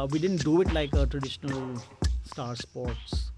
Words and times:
uh, 0.00 0.06
we 0.10 0.18
didn't 0.18 0.44
do 0.44 0.60
it 0.60 0.72
like 0.72 0.92
a 0.94 1.06
traditional 1.06 1.80
star 2.24 2.56
sports 2.56 3.32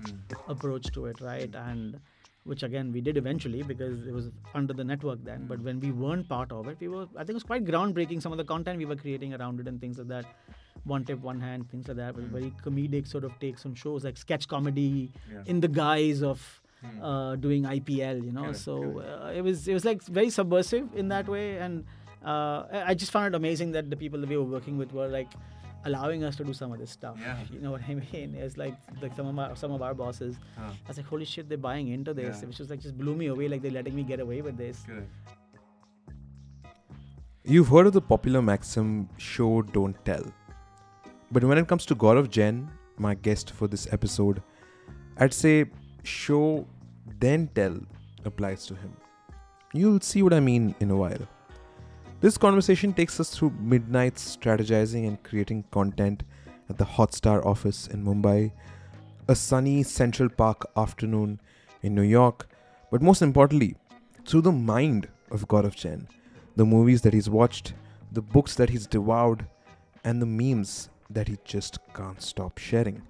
approach 0.48 0.90
to 0.92 1.06
it, 1.06 1.20
right? 1.20 1.54
And 1.54 2.00
which 2.44 2.62
again 2.64 2.90
we 2.92 3.00
did 3.00 3.16
eventually 3.16 3.62
because 3.62 4.06
it 4.06 4.12
was 4.12 4.30
under 4.54 4.72
the 4.72 4.84
network 4.84 5.20
then. 5.24 5.46
But 5.46 5.60
when 5.60 5.78
we 5.80 5.92
weren't 5.92 6.28
part 6.28 6.50
of 6.52 6.66
it, 6.68 6.76
we 6.80 6.88
were. 6.88 7.04
I 7.16 7.20
think 7.20 7.30
it 7.30 7.34
was 7.34 7.44
quite 7.44 7.64
groundbreaking. 7.64 8.20
Some 8.22 8.32
of 8.32 8.38
the 8.38 8.44
content 8.44 8.78
we 8.78 8.84
were 8.94 8.96
creating 8.96 9.34
around 9.34 9.60
it 9.60 9.68
and 9.68 9.80
things 9.80 9.98
like 9.98 10.08
that. 10.08 10.26
One 10.84 11.04
tip, 11.04 11.20
one 11.20 11.40
hand, 11.40 11.70
things 11.70 11.86
like 11.88 11.96
that. 11.98 12.16
was 12.16 12.24
Very 12.24 12.52
comedic 12.64 13.06
sort 13.06 13.24
of 13.24 13.38
takes 13.38 13.64
on 13.64 13.74
shows 13.76 14.02
like 14.10 14.16
sketch 14.16 14.48
comedy 14.48 15.12
Yeah. 15.32 15.42
in 15.46 15.60
the 15.68 15.68
guise 15.68 16.22
of 16.34 16.48
Hmm. 16.84 17.00
uh, 17.08 17.36
doing 17.36 17.64
IPL. 17.72 18.22
You 18.28 18.32
know, 18.36 18.52
so 18.52 18.76
uh, 19.08 19.32
it 19.40 19.42
was 19.48 19.68
it 19.68 19.74
was 19.80 19.84
like 19.88 20.02
very 20.20 20.30
subversive 20.30 20.88
in 21.04 21.08
that 21.16 21.28
way 21.38 21.58
and. 21.58 21.84
Uh, 22.32 22.58
I 22.78 22.80
I 22.90 22.94
just 23.02 23.12
found 23.14 23.28
it 23.34 23.36
amazing 23.36 23.70
that 23.76 23.86
the 23.92 23.96
people 24.00 24.20
that 24.24 24.28
we 24.32 24.36
were 24.40 24.50
working 24.56 24.76
with 24.80 24.92
were 24.98 25.06
like 25.14 25.32
allowing 25.84 26.24
us 26.24 26.36
to 26.36 26.44
do 26.44 26.52
some 26.52 26.72
of 26.72 26.78
this 26.78 26.90
stuff. 26.90 27.16
Yeah. 27.20 27.36
You 27.52 27.60
know 27.60 27.70
what 27.72 27.82
I 27.88 27.94
mean? 28.12 28.34
It's 28.34 28.56
like 28.56 28.74
like 29.00 29.14
some 29.16 29.26
of 29.26 29.38
our 29.38 29.56
some 29.56 29.72
of 29.72 29.82
our 29.82 29.94
bosses. 29.94 30.36
Huh. 30.56 30.70
I 30.84 30.88
was 30.88 30.96
like, 30.96 31.06
holy 31.06 31.24
shit, 31.24 31.48
they're 31.48 31.58
buying 31.58 31.88
into 31.88 32.14
this, 32.14 32.38
Yeah. 32.40 32.48
which 32.48 32.58
was 32.58 32.70
like 32.70 32.80
just 32.80 32.96
blew 32.98 33.14
me 33.14 33.26
away. 33.26 33.48
Like 33.48 33.62
they're 33.62 33.70
letting 33.80 33.94
me 33.94 34.02
get 34.02 34.20
away 34.20 34.40
with 34.42 34.56
this. 34.56 34.82
Correct. 34.86 35.08
You've 37.44 37.68
heard 37.68 37.86
of 37.88 37.92
the 37.92 38.00
popular 38.00 38.40
maxim, 38.40 39.08
show, 39.16 39.62
don't 39.62 39.96
tell. 40.04 40.24
But 41.32 41.42
when 41.44 41.58
it 41.58 41.66
comes 41.66 41.84
to 41.86 41.94
Gaurav 41.96 42.30
Jain, 42.30 42.70
my 42.98 43.14
guest 43.14 43.50
for 43.50 43.66
this 43.66 43.88
episode, 43.92 44.42
I'd 45.18 45.34
say 45.34 45.64
show, 46.04 46.66
then 47.18 47.48
tell 47.54 47.80
applies 48.24 48.64
to 48.66 48.74
him. 48.76 48.96
You'll 49.74 50.00
see 50.00 50.22
what 50.22 50.32
I 50.32 50.40
mean 50.40 50.74
in 50.80 50.90
a 50.90 50.96
while. 50.96 51.26
This 52.22 52.38
conversation 52.38 52.92
takes 52.92 53.18
us 53.18 53.30
through 53.30 53.52
midnights 53.58 54.36
strategizing 54.36 55.08
and 55.08 55.20
creating 55.24 55.64
content 55.72 56.22
at 56.70 56.78
the 56.78 56.84
Hotstar 56.84 57.44
office 57.44 57.88
in 57.88 58.04
Mumbai, 58.04 58.52
a 59.26 59.34
sunny 59.34 59.82
Central 59.82 60.28
Park 60.28 60.64
afternoon 60.76 61.40
in 61.82 61.96
New 61.96 62.02
York, 62.02 62.46
but 62.92 63.02
most 63.02 63.22
importantly, 63.22 63.74
through 64.24 64.42
the 64.42 64.52
mind 64.52 65.08
of 65.32 65.48
Gaurav 65.48 65.74
Jain 65.74 66.06
the 66.54 66.64
movies 66.64 67.02
that 67.02 67.12
he's 67.12 67.28
watched, 67.28 67.74
the 68.12 68.22
books 68.22 68.54
that 68.54 68.70
he's 68.70 68.86
devoured, 68.86 69.44
and 70.04 70.22
the 70.22 70.26
memes 70.26 70.90
that 71.10 71.26
he 71.26 71.38
just 71.44 71.80
can't 71.92 72.22
stop 72.22 72.56
sharing. 72.56 73.02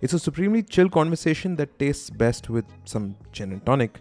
It's 0.00 0.12
a 0.12 0.20
supremely 0.20 0.62
chill 0.62 0.88
conversation 0.88 1.56
that 1.56 1.80
tastes 1.80 2.10
best 2.10 2.48
with 2.48 2.66
some 2.84 3.16
gin 3.32 3.50
and 3.50 3.66
tonic 3.66 3.98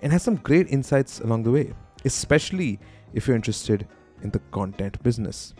and 0.00 0.12
has 0.12 0.22
some 0.22 0.36
great 0.36 0.68
insights 0.68 1.20
along 1.20 1.42
the 1.42 1.50
way, 1.50 1.74
especially 2.06 2.80
if 3.12 3.26
you're 3.26 3.36
interested 3.36 3.86
in 4.22 4.30
the 4.30 4.38
content 4.50 5.02
business. 5.02 5.54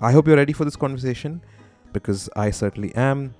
I 0.00 0.12
hope 0.12 0.26
you're 0.26 0.36
ready 0.36 0.52
for 0.52 0.64
this 0.64 0.76
conversation 0.76 1.42
because 1.92 2.28
I 2.36 2.50
certainly 2.50 2.94
am. 2.94 3.34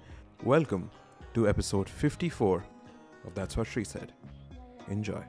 Welcome 0.45 0.91
to 1.35 1.49
episode 1.49 1.89
54 1.89 2.65
of 3.27 3.35
That's 3.35 3.57
What 3.57 3.67
She 3.67 3.85
Said. 3.85 4.13
Enjoy. 4.89 5.23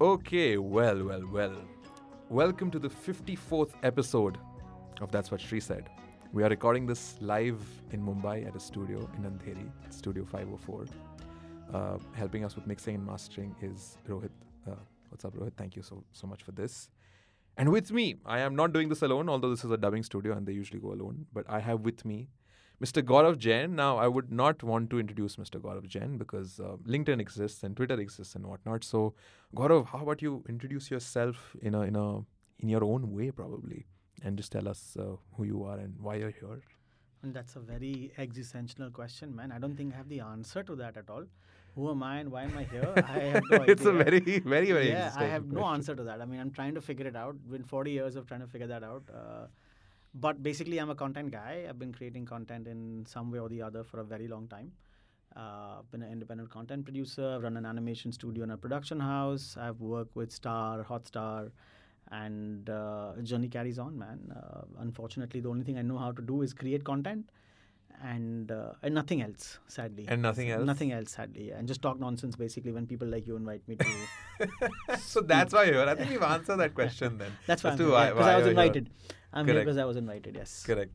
Okay, 0.00 0.56
well, 0.58 1.04
well, 1.04 1.22
well. 1.32 1.56
Welcome 2.28 2.70
to 2.72 2.78
the 2.78 2.88
54th 2.90 3.72
episode 3.82 4.38
of 5.00 5.10
That's 5.10 5.30
What 5.30 5.40
She 5.40 5.60
Said. 5.60 5.88
We 6.32 6.42
are 6.42 6.48
recording 6.48 6.86
this 6.86 7.16
live 7.20 7.60
in 7.92 8.02
Mumbai 8.02 8.46
at 8.46 8.54
a 8.54 8.60
studio 8.60 9.08
in 9.16 9.24
Andheri, 9.24 9.70
Studio 9.90 10.24
504. 10.24 10.86
Uh, 11.72 11.98
helping 12.14 12.44
us 12.44 12.54
with 12.54 12.66
mixing 12.66 12.94
and 12.94 13.04
mastering 13.04 13.54
is 13.60 13.98
Rohit. 14.08 14.30
Uh, 14.66 14.74
what's 15.08 15.24
up, 15.24 15.34
Rohit? 15.34 15.52
Thank 15.56 15.74
you 15.76 15.82
so, 15.82 16.04
so 16.12 16.26
much 16.26 16.42
for 16.42 16.52
this. 16.52 16.90
And 17.56 17.70
with 17.70 17.90
me, 17.90 18.16
I 18.24 18.40
am 18.40 18.54
not 18.54 18.72
doing 18.72 18.88
this 18.88 19.02
alone, 19.02 19.28
although 19.28 19.50
this 19.50 19.64
is 19.64 19.70
a 19.70 19.76
dubbing 19.76 20.02
studio 20.02 20.34
and 20.34 20.46
they 20.46 20.52
usually 20.52 20.78
go 20.78 20.92
alone. 20.92 21.26
But 21.32 21.44
I 21.48 21.60
have 21.60 21.80
with 21.80 22.04
me 22.04 22.28
Mr. 22.82 23.02
Gaurav 23.02 23.38
Jain. 23.38 23.74
Now, 23.74 23.96
I 23.96 24.06
would 24.06 24.30
not 24.30 24.62
want 24.62 24.90
to 24.90 25.00
introduce 25.00 25.36
Mr. 25.36 25.58
Gaurav 25.60 25.86
Jain 25.86 26.18
because 26.18 26.60
uh, 26.60 26.76
LinkedIn 26.86 27.20
exists 27.20 27.62
and 27.62 27.74
Twitter 27.74 27.98
exists 27.98 28.34
and 28.34 28.46
whatnot. 28.46 28.84
So, 28.84 29.14
Gaurav, 29.54 29.86
how 29.86 30.00
about 30.00 30.20
you 30.20 30.44
introduce 30.48 30.90
yourself 30.90 31.56
in 31.62 31.74
a 31.74 31.80
in 31.82 31.96
a 31.96 32.18
in 32.58 32.68
your 32.68 32.84
own 32.84 33.12
way, 33.12 33.30
probably, 33.30 33.86
and 34.22 34.36
just 34.36 34.52
tell 34.52 34.68
us 34.68 34.96
uh, 35.00 35.16
who 35.36 35.44
you 35.44 35.64
are 35.64 35.78
and 35.78 35.94
why 36.00 36.16
you're 36.16 36.30
here. 36.30 36.60
And 37.22 37.34
that's 37.34 37.56
a 37.56 37.60
very 37.60 38.12
existential 38.18 38.90
question, 38.90 39.34
man. 39.34 39.50
I 39.50 39.58
don't 39.58 39.76
think 39.76 39.94
I 39.94 39.96
have 39.96 40.08
the 40.08 40.20
answer 40.20 40.62
to 40.62 40.76
that 40.76 40.96
at 40.96 41.08
all. 41.10 41.24
Who 41.76 41.90
am 41.90 42.02
I 42.02 42.18
and 42.20 42.32
why 42.32 42.42
am 42.44 42.56
I 42.56 42.64
here? 42.64 42.92
I 42.96 43.18
have 43.34 43.42
no 43.50 43.62
it's 43.74 43.84
a 43.84 43.92
very 43.92 44.20
very 44.20 44.72
very 44.72 44.88
yeah, 44.88 45.12
I 45.14 45.24
have 45.24 45.46
no 45.52 45.64
answer 45.66 45.94
to 45.94 46.02
that. 46.04 46.22
I 46.22 46.24
mean, 46.24 46.40
I'm 46.40 46.50
trying 46.50 46.74
to 46.74 46.80
figure 46.80 47.06
it 47.06 47.14
out. 47.14 47.36
Been 47.50 47.64
40 47.64 47.90
years 47.90 48.16
of 48.16 48.26
trying 48.26 48.40
to 48.40 48.46
figure 48.46 48.66
that 48.66 48.82
out. 48.82 49.02
Uh, 49.14 49.46
but 50.14 50.42
basically, 50.42 50.78
I'm 50.78 50.88
a 50.88 50.94
content 50.94 51.30
guy. 51.30 51.66
I've 51.68 51.78
been 51.78 51.92
creating 51.92 52.24
content 52.24 52.66
in 52.66 53.04
some 53.06 53.30
way 53.30 53.38
or 53.38 53.50
the 53.50 53.60
other 53.60 53.84
for 53.84 54.00
a 54.00 54.04
very 54.04 54.26
long 54.26 54.48
time. 54.48 54.72
Uh, 55.36 55.80
I've 55.80 55.90
been 55.90 56.02
an 56.02 56.10
independent 56.10 56.50
content 56.50 56.84
producer. 56.84 57.34
I've 57.34 57.42
run 57.42 57.58
an 57.58 57.66
animation 57.66 58.10
studio 58.10 58.42
and 58.44 58.52
a 58.52 58.56
production 58.56 58.98
house. 58.98 59.56
I've 59.60 59.80
worked 59.80 60.16
with 60.16 60.32
Star, 60.32 60.82
Hotstar, 60.82 61.50
and 62.10 62.70
uh, 62.70 63.12
journey 63.22 63.48
carries 63.48 63.78
on, 63.78 63.98
man. 63.98 64.32
Uh, 64.34 64.62
unfortunately, 64.78 65.40
the 65.40 65.50
only 65.50 65.64
thing 65.64 65.76
I 65.76 65.82
know 65.82 65.98
how 65.98 66.12
to 66.12 66.22
do 66.22 66.40
is 66.40 66.54
create 66.54 66.84
content. 66.84 67.28
And, 68.02 68.50
uh, 68.52 68.72
and 68.82 68.94
nothing 68.94 69.22
else, 69.22 69.58
sadly. 69.68 70.04
And 70.06 70.20
nothing 70.22 70.50
else? 70.50 70.64
Nothing 70.64 70.92
else, 70.92 71.12
sadly. 71.12 71.50
And 71.50 71.66
just 71.66 71.80
talk 71.82 71.98
nonsense, 71.98 72.36
basically, 72.36 72.72
when 72.72 72.86
people 72.86 73.08
like 73.08 73.26
you 73.26 73.36
invite 73.36 73.66
me 73.66 73.76
to 73.76 74.48
so 74.98 75.20
that's 75.22 75.52
why 75.54 75.64
you're 75.64 75.74
here. 75.74 75.88
I 75.88 75.94
think 75.94 76.10
we've 76.10 76.22
answered 76.22 76.56
that 76.58 76.74
question 76.74 77.16
then. 77.18 77.32
That's 77.46 77.64
why 77.64 77.70
As 77.70 77.74
I'm 77.74 77.78
to 77.78 77.84
here, 77.84 77.92
why- 77.92 78.10
because 78.10 78.26
I 78.26 78.36
was 78.36 78.44
you're 78.46 78.54
here. 78.54 78.62
invited. 78.62 78.90
I'm 79.32 79.46
here 79.46 79.54
Correct. 79.54 79.66
because 79.66 79.78
I 79.78 79.84
was 79.84 79.96
invited. 79.96 80.34
Yes. 80.36 80.62
Correct. 80.64 80.92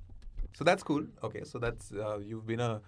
So 0.54 0.64
that's 0.64 0.84
cool. 0.84 1.06
Okay, 1.24 1.44
so 1.44 1.58
that's 1.60 1.92
uh, 1.92 2.20
you've 2.20 2.46
been 2.46 2.60
a 2.60 2.82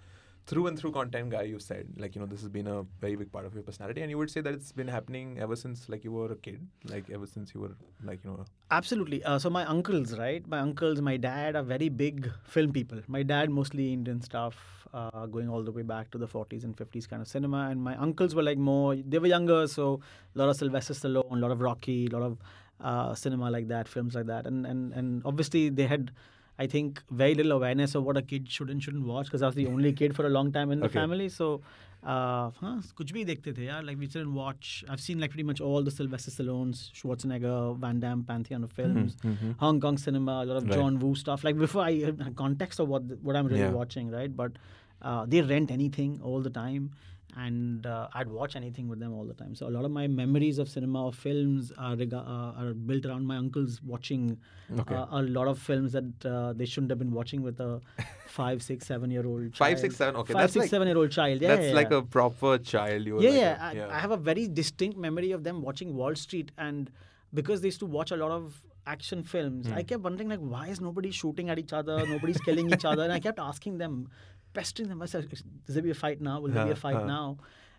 through 0.46 0.66
and 0.66 0.78
through 0.78 0.92
content 0.92 1.30
guy. 1.30 1.42
You 1.42 1.58
said 1.58 1.88
like 1.98 2.14
you 2.14 2.20
know 2.20 2.26
this 2.26 2.40
has 2.40 2.48
been 2.48 2.66
a 2.66 2.82
very 3.00 3.16
big 3.16 3.32
part 3.32 3.46
of 3.46 3.54
your 3.54 3.62
personality, 3.62 4.02
and 4.02 4.10
you 4.10 4.18
would 4.18 4.30
say 4.30 4.40
that 4.40 4.54
it's 4.54 4.72
been 4.72 4.88
happening 4.88 5.38
ever 5.40 5.56
since 5.56 5.88
like 5.88 6.04
you 6.04 6.12
were 6.12 6.30
a 6.32 6.36
kid, 6.36 6.66
like 6.84 7.10
ever 7.10 7.26
since 7.26 7.54
you 7.54 7.60
were 7.60 7.72
like 8.04 8.24
you 8.24 8.30
know. 8.30 8.44
Absolutely. 8.70 9.22
Uh, 9.24 9.38
so 9.38 9.50
my 9.50 9.64
uncles, 9.64 10.18
right? 10.18 10.46
My 10.46 10.60
uncles, 10.60 11.00
my 11.00 11.16
dad 11.16 11.56
are 11.56 11.62
very 11.62 11.88
big 11.88 12.30
film 12.44 12.72
people. 12.72 13.00
My 13.06 13.22
dad 13.22 13.50
mostly 13.50 13.92
Indian 13.92 14.20
stuff, 14.20 14.86
uh, 14.92 15.26
going 15.26 15.48
all 15.48 15.62
the 15.62 15.72
way 15.72 15.82
back 15.82 16.10
to 16.12 16.18
the 16.18 16.26
40s 16.26 16.64
and 16.64 16.76
50s 16.76 17.08
kind 17.08 17.22
of 17.22 17.28
cinema. 17.28 17.68
And 17.70 17.82
my 17.82 17.96
uncles 17.96 18.34
were 18.34 18.42
like 18.42 18.58
more. 18.58 18.96
They 18.96 19.18
were 19.18 19.26
younger, 19.26 19.66
so 19.66 20.00
a 20.34 20.38
lot 20.38 20.48
of 20.48 20.56
Sylvester 20.56 20.94
Stallone, 20.94 21.32
a 21.32 21.36
lot 21.36 21.50
of 21.50 21.60
Rocky, 21.60 22.06
a 22.06 22.10
lot 22.10 22.22
of 22.22 22.38
uh, 22.80 23.14
cinema 23.14 23.50
like 23.50 23.68
that, 23.68 23.88
films 23.88 24.14
like 24.14 24.26
that. 24.26 24.46
And 24.46 24.66
and 24.66 24.92
and 24.92 25.22
obviously 25.24 25.68
they 25.68 25.86
had. 25.86 26.10
I 26.58 26.66
think 26.66 27.02
very 27.10 27.34
little 27.34 27.52
awareness 27.52 27.94
of 27.94 28.04
what 28.04 28.16
a 28.16 28.22
kid 28.22 28.50
should 28.50 28.70
and 28.70 28.82
shouldn't 28.82 29.06
watch 29.06 29.26
because 29.26 29.42
I 29.42 29.46
was 29.46 29.54
the 29.56 29.66
only 29.66 29.92
kid 29.92 30.14
for 30.14 30.26
a 30.26 30.28
long 30.28 30.52
time 30.52 30.70
in 30.70 30.80
the 30.80 30.86
okay. 30.86 30.94
family. 30.94 31.28
So, 31.28 31.62
uh, 32.04 32.50
huh. 32.60 32.76
Like 32.96 33.98
we 33.98 34.06
didn't 34.06 34.34
watch. 34.34 34.84
I've 34.88 35.00
seen 35.00 35.18
like 35.18 35.30
pretty 35.30 35.42
much 35.42 35.60
all 35.60 35.82
the 35.82 35.90
Sylvester 35.90 36.30
Stallone's, 36.30 36.92
Schwarzenegger, 36.94 37.76
Van 37.78 37.98
Damme 37.98 38.22
pantheon 38.22 38.62
of 38.62 38.72
mm-hmm, 38.74 38.94
films, 38.94 39.16
mm-hmm. 39.24 39.52
Hong 39.58 39.80
Kong 39.80 39.98
cinema, 39.98 40.42
a 40.42 40.44
lot 40.44 40.56
of 40.58 40.64
right. 40.64 40.72
John 40.72 40.98
Woo 41.00 41.14
stuff. 41.16 41.42
Like 41.42 41.58
before 41.58 41.82
I 41.82 42.00
had 42.00 42.36
context 42.36 42.78
of 42.78 42.88
what 42.88 43.02
what 43.22 43.34
I'm 43.34 43.46
really 43.46 43.60
yeah. 43.60 43.70
watching, 43.70 44.10
right? 44.10 44.34
But 44.34 44.52
uh, 45.02 45.26
they 45.26 45.42
rent 45.42 45.70
anything 45.70 46.20
all 46.22 46.40
the 46.40 46.50
time 46.50 46.92
and 47.36 47.84
uh, 47.86 48.08
I'd 48.14 48.28
watch 48.28 48.54
anything 48.56 48.88
with 48.88 49.00
them 49.00 49.12
all 49.12 49.24
the 49.24 49.34
time. 49.34 49.54
So 49.54 49.66
a 49.68 49.72
lot 49.76 49.84
of 49.84 49.90
my 49.90 50.06
memories 50.06 50.58
of 50.58 50.68
cinema 50.68 51.06
or 51.06 51.12
films 51.12 51.72
are 51.76 51.96
rega- 51.96 52.24
uh, 52.26 52.60
are 52.62 52.74
built 52.74 53.06
around 53.06 53.26
my 53.26 53.36
uncles 53.36 53.80
watching 53.82 54.38
Okay. 54.78 54.94
uh, 54.94 55.06
a 55.10 55.22
lot 55.22 55.48
of 55.48 55.58
films 55.58 55.92
that 55.92 56.24
uh, 56.26 56.52
they 56.52 56.64
shouldn't 56.64 56.90
have 56.90 56.98
been 56.98 57.12
watching 57.12 57.42
with 57.42 57.58
a 57.60 57.80
five, 58.28 58.62
six, 58.62 58.86
seven 58.86 59.10
year 59.10 59.26
old. 59.26 59.56
Five, 59.56 59.78
six, 59.80 59.96
seven. 59.96 60.16
Okay, 60.20 60.32
five, 60.32 60.42
that's 60.42 60.52
six, 60.52 60.62
like 60.64 60.70
seven 60.70 60.88
year 60.88 60.96
old 60.96 61.10
child. 61.10 61.40
Yeah, 61.40 61.48
that's 61.56 61.68
yeah, 61.68 61.74
like 61.74 61.90
yeah. 61.90 61.98
a 61.98 62.02
proper 62.02 62.58
child. 62.58 63.04
You 63.06 63.20
Yeah, 63.20 63.30
like 63.30 63.76
yeah. 63.76 63.84
a- 63.86 63.88
I, 63.88 63.96
I 63.96 63.98
have 63.98 64.10
a 64.12 64.16
very 64.16 64.46
distinct 64.48 64.96
memory 64.96 65.32
of 65.32 65.44
them 65.44 65.60
watching 65.62 65.94
Wall 65.96 66.14
Street, 66.14 66.52
and 66.56 66.90
because 67.32 67.60
they 67.62 67.68
used 67.68 67.80
to 67.80 67.86
watch 67.86 68.10
a 68.12 68.16
lot 68.16 68.30
of 68.30 68.62
action 68.86 69.22
films, 69.22 69.66
Hmm. 69.66 69.74
I 69.74 69.82
kept 69.82 70.02
wondering 70.02 70.28
like, 70.28 70.40
why 70.40 70.68
is 70.68 70.78
nobody 70.80 71.10
shooting 71.10 71.48
at 71.50 71.58
each 71.58 71.72
other? 71.72 72.06
Nobody's 72.06 72.38
killing 72.38 72.70
each 72.72 72.84
other, 72.84 73.02
and 73.02 73.12
I 73.12 73.18
kept 73.18 73.38
asking 73.38 73.78
them, 73.78 74.08
pestering 74.54 74.88
them. 74.88 75.02
I 75.02 75.06
said, 75.06 75.28
"Is 75.68 75.74
there 75.74 75.82
be 75.82 75.90
a 75.90 75.94
fight 76.06 76.20
now? 76.20 76.40
Will 76.40 76.50
there 76.50 76.64
be 76.66 76.70
a 76.72 76.76
fight 76.86 77.06
now?" 77.06 77.36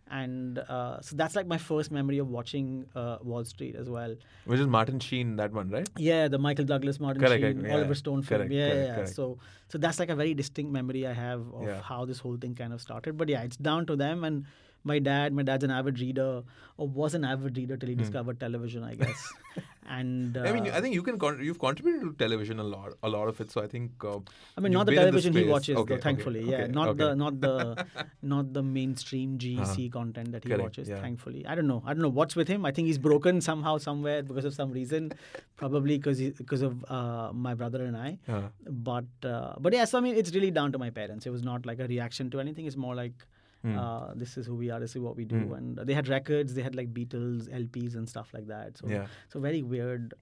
And 0.07 0.59
uh, 0.59 1.01
so 1.01 1.15
that's 1.15 1.35
like 1.35 1.47
my 1.47 1.57
first 1.57 1.89
memory 1.91 2.19
of 2.19 2.27
watching 2.29 2.85
uh, 2.95 3.17
Wall 3.23 3.43
Street 3.43 3.75
as 3.75 3.89
well. 3.89 4.15
which 4.45 4.59
is 4.59 4.67
Martin 4.67 4.99
Sheen, 4.99 5.35
that 5.37 5.51
one, 5.51 5.71
right? 5.71 5.89
Yeah, 5.97 6.27
the 6.27 6.37
Michael 6.37 6.65
Douglas, 6.65 6.99
Martin 6.99 7.23
Correct, 7.23 7.41
Sheen, 7.41 7.53
correct, 7.55 7.67
yeah, 7.69 7.75
Oliver 7.77 7.95
Stone 7.95 8.21
film. 8.21 8.41
correct, 8.41 8.53
yeah, 8.53 8.73
yeah. 8.73 8.95
correct. 8.95 9.15
So, 9.15 9.39
so 9.67 9.79
that's 9.79 9.97
like 10.03 10.09
a 10.09 10.15
very 10.15 10.35
distinct 10.35 10.71
memory 10.71 11.07
I 11.07 11.13
have 11.13 11.41
of 11.55 11.63
Yeah. 11.69 11.81
how 11.81 12.05
this 12.05 12.19
whole 12.19 12.37
thing 12.37 12.53
kind 12.53 12.71
of 12.71 12.81
started. 12.81 13.17
But 13.17 13.29
yeah, 13.29 13.41
it's 13.41 13.57
down 13.57 13.87
to 13.87 13.95
them. 13.95 14.23
And 14.23 14.45
my 14.93 14.99
dad, 15.11 15.33
my 15.33 15.43
dad's 15.51 15.63
an 15.71 15.71
avid 15.71 15.99
reader, 16.07 16.31
or 16.77 16.87
was 16.87 17.13
an 17.21 17.25
avid 17.35 17.57
reader 17.63 17.75
till 17.77 17.89
he 17.89 17.95
Hmm. 17.95 18.05
discovered 18.07 18.39
television, 18.49 18.83
I 18.91 18.95
guess. 19.05 19.31
And 19.95 20.35
uh, 20.35 20.41
I 20.49 20.51
mean, 20.51 20.63
I 20.77 20.81
think 20.83 20.95
you 20.95 21.01
can 21.07 21.17
con- 21.23 21.39
you've 21.47 21.59
contributed 21.63 22.01
to 22.05 22.11
television 22.21 22.59
a 22.61 22.63
lot, 22.69 22.93
a 23.03 23.09
lot 23.15 23.27
of 23.31 23.39
it. 23.43 23.51
So 23.55 23.61
I 23.63 23.67
think. 23.73 24.05
Uh, 24.11 24.15
I 24.57 24.61
mean, 24.61 24.71
not 24.77 24.87
the 24.87 24.95
television 24.95 25.35
he 25.39 25.43
watches, 25.43 25.77
Okay, 25.77 25.89
though. 25.89 25.93
okay, 25.97 26.01
Thankfully, 26.05 26.41
yeah, 26.53 26.61
okay, 26.63 26.71
not 26.77 26.87
okay. 26.93 26.97
the 27.03 27.09
not 27.19 27.37
the 27.43 27.85
not 28.33 28.49
the 28.55 28.63
mainstream 28.63 29.35
GEC 29.43 29.91
content 29.97 30.31
that 30.37 30.43
he 30.47 30.49
Correct, 30.49 30.63
watches. 30.63 30.89
yeah. 30.93 31.03
Thankfully, 31.05 31.45
I 31.45 31.53
don't 31.53 31.67
know. 31.73 31.83
I 31.85 31.93
don't 31.93 32.01
know 32.07 32.09
what's 32.21 32.35
with 32.41 32.47
him. 32.55 32.65
I 32.65 32.71
think 32.79 32.87
he's 32.87 32.97
broken 32.97 33.41
somehow, 33.49 33.77
somewhere 33.77 34.23
because 34.31 34.49
of 34.51 34.55
some 34.55 34.71
reason, 34.79 35.13
probably 35.55 35.99
because 35.99 36.19
because 36.41 36.63
of 36.71 36.83
uh, 36.89 37.29
my 37.47 37.53
brother 37.53 37.85
and 37.91 37.95
I. 38.07 38.17
Uh, 38.39 38.41
But 38.89 39.29
uh, 39.35 39.53
but 39.59 39.71
yes, 39.81 39.93
I 39.93 39.99
mean, 40.07 40.15
it's 40.23 40.33
really 40.39 40.51
down 40.59 40.71
to 40.77 40.83
my 40.87 40.89
parents. 40.99 41.27
It 41.31 41.37
was 41.39 41.43
not 41.53 41.67
like 41.73 41.79
a 41.79 41.87
reaction 41.95 42.31
to 42.31 42.39
anything. 42.47 42.65
It's 42.73 42.83
more 42.89 42.95
like. 43.05 43.27
Hmm. 43.65 43.77
Uh, 43.79 44.13
this 44.21 44.37
is 44.39 44.45
who 44.45 44.55
we 44.61 44.69
are. 44.69 44.79
This 44.79 44.95
is 44.95 45.01
what 45.03 45.15
we 45.19 45.25
do, 45.25 45.53
and 45.59 45.77
they 45.89 45.93
had 45.99 46.07
records. 46.07 46.53
They 46.57 46.61
had 46.65 46.75
like 46.79 46.89
Beatles, 46.97 47.47
LPs, 47.61 47.95
and 47.99 48.07
stuff 48.15 48.33
like 48.37 48.47
that. 48.47 48.77
So, 48.81 48.87
Yeah. 48.95 49.07
so 49.35 49.39
very 49.45 49.61
weird 49.75 50.13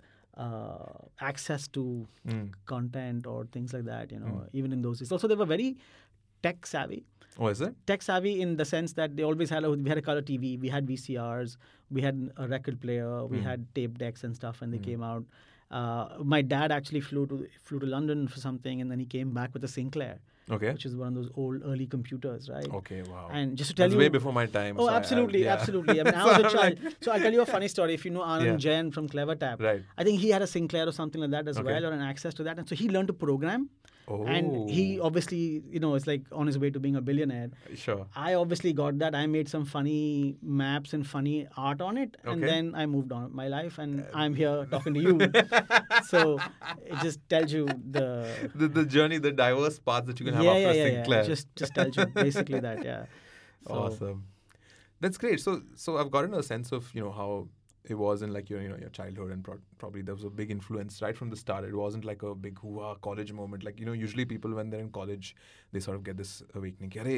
uh, 0.44 0.94
access 1.31 1.68
to 1.69 2.07
mm. 2.28 2.51
content 2.66 3.28
or 3.28 3.45
things 3.57 3.74
like 3.74 3.84
that. 3.86 4.12
You 4.12 4.19
know, 4.22 4.28
Hmm. 4.28 4.57
even 4.62 4.72
in 4.78 4.81
those 4.81 5.00
days. 5.00 5.12
Also, 5.12 5.28
they 5.28 5.36
were 5.36 5.45
very 5.45 5.78
tech 6.42 6.66
savvy. 6.66 7.06
Oh, 7.40 7.48
is 7.48 7.62
it? 7.62 7.75
Tech 7.92 8.01
savvy 8.01 8.34
in 8.42 8.56
the 8.57 8.66
sense 8.66 8.94
that 8.94 9.16
they 9.18 9.24
always 9.24 9.50
had 9.50 9.63
a 9.63 9.72
we 9.72 9.89
had 9.89 9.98
a 9.98 10.01
color 10.01 10.22
TV, 10.31 10.57
we 10.60 10.69
had 10.69 10.88
VCRs, 10.88 11.57
we 11.89 12.01
had 12.01 12.31
a 12.38 12.48
record 12.48 12.80
player, 12.81 13.25
we 13.25 13.39
Hmm. 13.39 13.44
had 13.51 13.68
tape 13.75 13.98
decks 13.98 14.24
and 14.24 14.36
stuff, 14.42 14.62
and 14.62 14.74
they 14.74 14.80
came 14.89 15.04
out. 15.12 15.25
Uh, 15.72 16.18
my 16.36 16.42
dad 16.42 16.72
actually 16.72 17.00
flew 17.01 17.25
to 17.28 17.48
flew 17.68 17.80
to 17.80 17.88
London 17.96 18.28
for 18.28 18.39
something, 18.39 18.81
and 18.81 18.92
then 18.92 19.00
he 19.00 19.06
came 19.18 19.31
back 19.39 19.54
with 19.54 19.63
a 19.63 19.68
Sinclair, 19.75 20.19
Okay. 20.51 20.72
which 20.74 20.86
is 20.86 20.95
one 20.95 21.07
of 21.10 21.16
those 21.16 21.30
old 21.36 21.62
early 21.66 21.88
computers, 21.88 22.50
right? 22.50 22.68
Okay. 22.80 23.01
Wow. 23.04 23.30
And 23.31 23.57
just 23.57 23.69
to 23.69 23.75
tell 23.75 23.86
That's 23.86 23.94
you, 23.94 24.00
way 24.00 24.10
before 24.10 24.34
my 24.34 24.45
time. 24.45 24.75
Oh, 24.78 24.86
so 24.88 24.90
I- 24.90 24.94
I- 24.94 24.98
absolutely, 24.98 25.44
yeah. 25.44 25.54
absolutely. 25.54 26.01
I 26.01 26.04
mean, 26.04 26.13
I 26.22 26.25
was 26.25 26.38
a 26.38 26.50
child. 26.57 26.80
so 27.01 27.12
I'll 27.13 27.19
tell 27.19 27.31
you 27.34 27.42
a 27.42 27.45
funny 27.45 27.68
story. 27.69 27.94
If 27.94 28.04
you 28.06 28.12
know 28.12 28.22
Anand 28.22 28.45
Yeah. 28.45 28.56
Jain 28.57 28.92
from 28.92 29.07
CleverTap, 29.07 29.62
Right. 29.62 29.84
I 29.98 30.04
think 30.04 30.19
he 30.19 30.30
had 30.31 30.42
a 30.42 30.48
Sinclair 30.48 30.88
or 30.88 30.92
something 30.92 31.22
like 31.22 31.31
that 31.31 31.48
as 31.48 31.57
Okay. 31.57 31.66
well, 31.72 31.86
or 31.86 31.92
an 31.94 32.01
access 32.01 32.34
to 32.36 32.44
that. 32.44 32.60
And 32.60 32.68
so 32.68 32.75
he 32.75 32.90
learned 32.90 33.07
to 33.07 33.13
program. 33.13 33.69
Oh. 34.07 34.23
And 34.25 34.69
he 34.69 35.00
oh. 35.00 35.05
obviously, 35.05 35.63
you 35.69 35.79
know, 35.79 35.95
is 35.95 36.05
like 36.05 36.23
on 36.31 36.47
his 36.47 36.59
way 36.59 36.69
to 36.69 36.79
being 36.79 36.95
a 36.95 37.01
billionaire. 37.01 37.51
Sure. 37.75 38.05
I 38.15 38.33
obviously 38.33 38.73
got 38.73 39.00
that. 39.00 39.15
I 39.15 39.27
made 39.27 39.47
some 39.47 39.65
funny 39.65 40.35
maps 40.41 40.94
and 40.94 41.07
funny 41.07 41.47
art 41.55 41.81
on 41.81 41.97
it, 41.97 42.17
and 42.23 42.44
then 42.44 42.75
I 42.75 42.85
moved 42.85 43.11
on 43.11 43.23
with 43.23 43.33
my 43.33 43.47
life, 43.47 43.77
and 43.77 44.01
uh, 44.01 44.03
I'm 44.13 44.35
here 44.35 44.67
talking 44.69 44.94
to 44.95 45.00
you. 45.00 45.19
so 46.07 46.39
it 46.85 47.00
just 47.01 47.19
tells 47.29 47.51
you 47.51 47.65
the 47.65 48.27
The, 48.55 48.67
the 48.67 48.85
journey, 48.85 49.19
the 49.19 49.31
diverse 49.31 49.79
paths 49.79 50.07
that 50.07 50.19
you 50.19 50.25
can 50.25 50.35
have 50.35 50.44
yeah, 50.44 50.51
after 50.51 50.61
yeah, 50.61 50.73
yeah, 50.73 50.94
Sinclair. 50.95 51.21
yeah. 51.21 51.27
Just 51.27 51.55
just 51.55 51.73
tells 51.75 51.95
you 51.97 52.05
basically 52.07 52.59
that, 52.59 52.83
yeah. 52.83 53.05
So, 53.67 53.73
awesome. 53.85 54.25
That's 55.00 55.17
great. 55.17 55.39
So, 55.39 55.61
so 55.75 55.97
I've 55.97 56.11
gotten 56.11 56.33
a 56.33 56.44
sense 56.44 56.71
of 56.71 56.94
you 56.94 57.01
know 57.01 57.11
how 57.11 57.47
it 57.85 57.95
wasn't 57.95 58.31
like 58.33 58.50
your 58.50 58.62
you 58.62 58.69
know 58.69 58.77
your 58.77 58.89
childhood 58.89 59.31
and 59.31 59.44
pro- 59.44 59.59
probably 59.77 60.01
there 60.01 60.15
was 60.15 60.24
a 60.24 60.30
big 60.30 60.51
influence 60.51 61.01
right 61.01 61.18
from 61.18 61.30
the 61.30 61.35
start. 61.35 61.65
It 61.65 61.75
wasn't 61.75 62.06
like 62.06 62.24
a 62.24 62.33
big 62.33 62.59
whoa 62.59 62.95
college 63.01 63.33
moment. 63.33 63.63
Like 63.63 63.80
you 63.80 63.85
know 63.85 63.91
usually 63.91 64.25
people 64.25 64.53
when 64.53 64.69
they're 64.69 64.80
in 64.80 64.89
college 64.89 65.35
they 65.71 65.80
sort 65.80 65.97
of 65.97 66.03
get 66.03 66.18
this 66.18 66.41
awakening 66.56 66.91
Hey, 66.91 67.18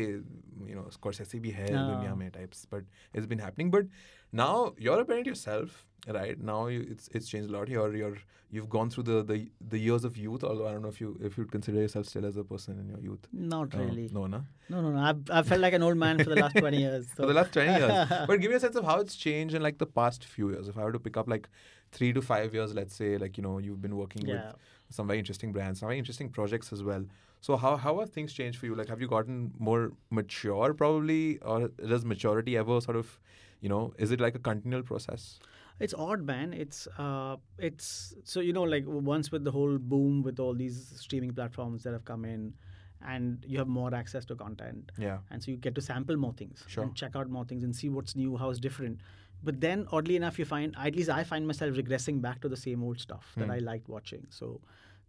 you 0.72 0.76
know 0.76 0.88
Scorsese 0.90 1.42
be 1.42 1.52
hai 1.52 1.68
no. 1.70 1.84
dunya 1.90 2.18
mein 2.18 2.32
types 2.32 2.66
but 2.66 2.84
it's 3.14 3.28
been 3.28 3.40
happening. 3.40 3.70
But 3.70 3.86
now 4.32 4.74
you're 4.78 5.00
a 5.00 5.06
parent 5.06 5.28
yourself 5.28 5.86
right? 6.14 6.40
Now 6.40 6.68
you, 6.68 6.86
it's 6.90 7.10
it's 7.14 7.28
changed 7.28 7.50
a 7.50 7.54
lot. 7.58 7.68
You're 7.68 7.96
you're 7.96 8.18
you've 8.52 8.70
gone 8.70 8.90
through 8.90 9.04
the, 9.04 9.24
the 9.24 9.50
the 9.70 9.78
years 9.78 10.04
of 10.06 10.18
youth. 10.18 10.44
Although 10.44 10.68
I 10.68 10.72
don't 10.74 10.82
know 10.84 10.88
if 10.90 11.02
you 11.02 11.18
if 11.22 11.38
you'd 11.38 11.52
consider 11.52 11.80
yourself 11.80 12.06
still 12.08 12.26
as 12.26 12.38
a 12.38 12.44
person 12.44 12.80
in 12.80 12.90
your 12.90 13.00
youth. 13.00 13.28
not 13.34 13.74
Uh, 13.76 13.80
really. 13.80 14.10
no, 14.14 14.28
no. 14.28 14.44
No, 14.70 14.82
no, 14.82 14.92
no. 14.92 15.00
I've, 15.00 15.22
I've 15.30 15.48
felt 15.48 15.62
like 15.62 15.74
an 15.74 15.84
old 15.84 15.98
man 15.98 16.18
for 16.24 16.30
the 16.30 16.36
last 16.38 16.56
20 16.56 16.78
years. 16.78 17.08
for 17.16 17.26
the 17.26 17.34
last 17.34 17.54
20 17.54 17.72
years. 17.80 18.08
But 18.28 18.40
give 18.42 18.50
me 18.52 18.58
a 18.58 18.60
sense 18.60 18.76
of 18.76 18.84
how 18.86 19.00
it's 19.00 19.16
changed 19.16 19.56
in 19.56 19.62
like 19.62 19.78
the 19.78 19.86
past 19.86 20.26
few 20.26 20.50
years. 20.52 20.68
If 20.68 20.78
I 20.78 20.84
were 20.84 20.92
to 20.92 21.00
pick 21.00 21.18
up 21.18 21.28
like 21.28 21.48
three 21.92 22.14
to 22.14 22.22
five 22.22 22.54
years, 22.54 22.74
let's 22.74 22.96
say, 22.96 23.18
like, 23.18 23.38
you 23.38 23.44
know, 23.44 23.58
you've 23.60 23.82
been 23.82 23.96
working 23.96 24.26
Yeah. 24.28 24.52
with 24.88 24.96
some 24.96 25.08
very 25.08 25.20
interesting 25.20 25.52
brands, 25.52 25.80
some 25.80 25.88
very 25.88 26.00
interesting 26.00 26.30
projects 26.30 26.72
as 26.74 26.84
well. 26.84 27.06
So 27.42 27.58
how, 27.58 27.76
how 27.78 28.00
have 28.00 28.10
things 28.10 28.34
changed 28.34 28.58
for 28.60 28.66
you? 28.66 28.74
Like, 28.76 28.88
have 28.90 29.00
you 29.02 29.08
gotten 29.08 29.54
more 29.60 29.92
mature 30.10 30.74
probably? 30.74 31.38
Or 31.40 31.68
does 31.68 32.04
maturity 32.06 32.58
ever 32.58 32.82
sort 32.82 32.98
of, 32.98 33.20
you 33.62 33.70
know, 33.70 33.94
is 34.00 34.12
it 34.12 34.20
like 34.20 34.34
a 34.36 34.40
continual 34.40 34.82
process? 34.84 35.40
It's 35.80 35.94
odd, 35.94 36.22
man. 36.26 36.54
It's 36.54 36.88
uh, 36.98 37.36
it's 37.58 38.14
so 38.24 38.40
you 38.40 38.54
know, 38.54 38.64
like 38.64 38.84
once 38.88 39.32
with 39.32 39.44
the 39.44 39.52
whole 39.52 39.78
boom 39.78 40.22
with 40.24 40.40
all 40.40 40.54
these 40.54 40.78
streaming 40.96 41.34
platforms 41.34 41.84
that 41.84 41.92
have 41.94 42.06
come 42.06 42.24
in, 42.26 42.54
and 43.06 43.44
you 43.46 43.58
have 43.58 43.68
more 43.68 43.94
access 43.94 44.26
to 44.26 44.36
content, 44.36 44.92
Yeah. 44.98 45.18
and 45.30 45.44
so 45.44 45.52
you 45.52 45.58
get 45.58 45.76
to 45.76 45.82
sample 45.82 46.16
more 46.18 46.34
things 46.34 46.64
Sure. 46.68 46.84
and 46.86 46.96
check 46.96 47.16
out 47.16 47.30
more 47.30 47.44
things 47.46 47.64
and 47.66 47.76
see 47.76 47.90
what's 47.90 48.16
new, 48.16 48.38
how 48.38 48.50
it's 48.52 48.60
different. 48.60 49.02
But 49.44 49.60
then, 49.60 49.86
oddly 49.92 50.16
enough, 50.16 50.40
you 50.40 50.46
find 50.46 50.74
at 50.78 50.96
least 50.96 51.10
I 51.10 51.24
find 51.26 51.46
myself 51.46 51.76
regressing 51.76 52.22
back 52.22 52.40
to 52.42 52.50
the 52.50 52.58
same 52.58 52.82
old 52.82 53.00
stuff 53.00 53.34
that 53.38 53.46
Hmm. 53.46 53.52
I 53.52 53.60
liked 53.60 53.90
watching. 53.90 54.26
So 54.30 54.62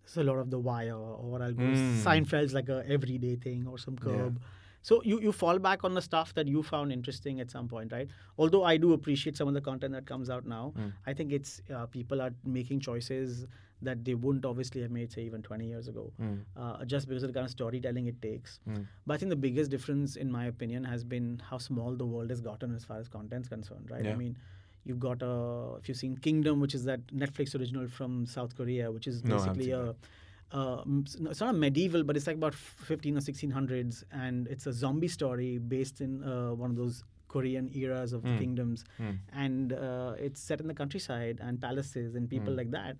there's 0.02 0.16
a 0.16 0.24
lot 0.24 0.38
of 0.40 0.50
The 0.50 0.58
Wire, 0.58 0.96
or 0.96 1.42
I'll 1.42 1.52
go 1.54 1.62
Mm. 1.62 2.02
Seinfeld's 2.02 2.52
like 2.54 2.68
a 2.68 2.82
everyday 2.98 3.36
thing, 3.36 3.66
or 3.68 3.78
some 3.78 3.96
Yeah. 4.04 4.30
So 4.86 5.02
you, 5.02 5.20
you 5.20 5.32
fall 5.32 5.58
back 5.58 5.82
on 5.82 5.94
the 5.94 6.00
stuff 6.06 6.32
that 6.34 6.46
you 6.46 6.62
found 6.62 6.92
interesting 6.92 7.40
at 7.40 7.50
some 7.50 7.66
point, 7.66 7.92
right? 7.92 8.08
Although 8.38 8.62
I 8.72 8.76
do 8.76 8.92
appreciate 8.92 9.36
some 9.36 9.48
of 9.48 9.54
the 9.54 9.60
content 9.68 9.92
that 9.98 10.06
comes 10.06 10.30
out 10.34 10.46
now, 10.46 10.64
Mm. 10.76 10.92
I 11.12 11.12
think 11.20 11.32
it's 11.38 11.54
uh, 11.76 11.86
people 11.86 12.22
are 12.26 12.30
making 12.58 12.80
choices 12.86 13.46
that 13.88 14.04
they 14.08 14.14
wouldn't 14.26 14.44
obviously 14.50 14.82
have 14.82 14.92
made, 14.98 15.10
say, 15.12 15.22
even 15.30 15.42
20 15.42 15.66
years 15.72 15.88
ago, 15.92 16.04
Mm. 16.20 16.36
uh, 16.56 16.84
just 16.92 17.08
because 17.08 17.24
of 17.28 17.32
the 17.32 17.36
kind 17.38 17.44
of 17.48 17.50
storytelling 17.50 18.06
it 18.12 18.20
takes. 18.22 18.60
Mm. 18.68 18.86
But 19.06 19.14
I 19.14 19.16
think 19.22 19.30
the 19.30 19.42
biggest 19.46 19.72
difference, 19.72 20.14
in 20.26 20.30
my 20.30 20.44
opinion, 20.52 20.84
has 20.84 21.02
been 21.14 21.42
how 21.50 21.58
small 21.58 21.96
the 22.04 22.06
world 22.06 22.30
has 22.36 22.40
gotten 22.50 22.74
as 22.76 22.84
far 22.84 22.98
as 23.00 23.08
content's 23.08 23.48
concerned, 23.48 23.90
right? 23.96 24.04
Yeah. 24.04 24.12
I 24.12 24.16
mean, 24.22 24.36
you've 24.84 25.00
got 25.08 25.20
a, 25.30 25.34
if 25.80 25.88
you've 25.88 25.98
seen 26.04 26.16
Kingdom, 26.28 26.60
which 26.60 26.76
is 26.76 26.84
that 26.84 27.04
Netflix 27.24 27.58
original 27.58 27.88
from 27.98 28.24
South 28.36 28.54
Korea, 28.62 28.92
which 28.98 29.08
is 29.14 29.24
No, 29.24 29.36
basically 29.36 29.64
seen 29.72 29.74
a, 29.74 29.94
uh, 30.52 30.80
m- 30.82 31.04
s- 31.06 31.18
no, 31.18 31.30
it's 31.30 31.40
not 31.40 31.54
a 31.54 31.58
medieval, 31.58 32.04
but 32.04 32.16
it's 32.16 32.26
like 32.26 32.36
about 32.36 32.54
15 32.54 33.16
or 33.16 33.20
1600s, 33.20 34.04
and 34.12 34.46
it's 34.48 34.66
a 34.66 34.72
zombie 34.72 35.08
story 35.08 35.58
based 35.58 36.00
in 36.00 36.22
uh, 36.22 36.52
one 36.54 36.70
of 36.70 36.76
those 36.76 37.02
Korean 37.28 37.68
eras 37.74 38.12
of 38.12 38.22
the 38.22 38.28
Mm. 38.30 38.38
kingdoms, 38.38 38.84
Mm. 39.00 39.18
and 39.32 39.72
uh, 39.72 40.14
it's 40.18 40.40
set 40.40 40.60
in 40.60 40.68
the 40.68 40.74
countryside 40.74 41.40
and 41.42 41.60
palaces 41.60 42.14
and 42.14 42.30
people 42.30 42.52
Mm. 42.52 42.56
like 42.56 42.70
that. 42.70 42.96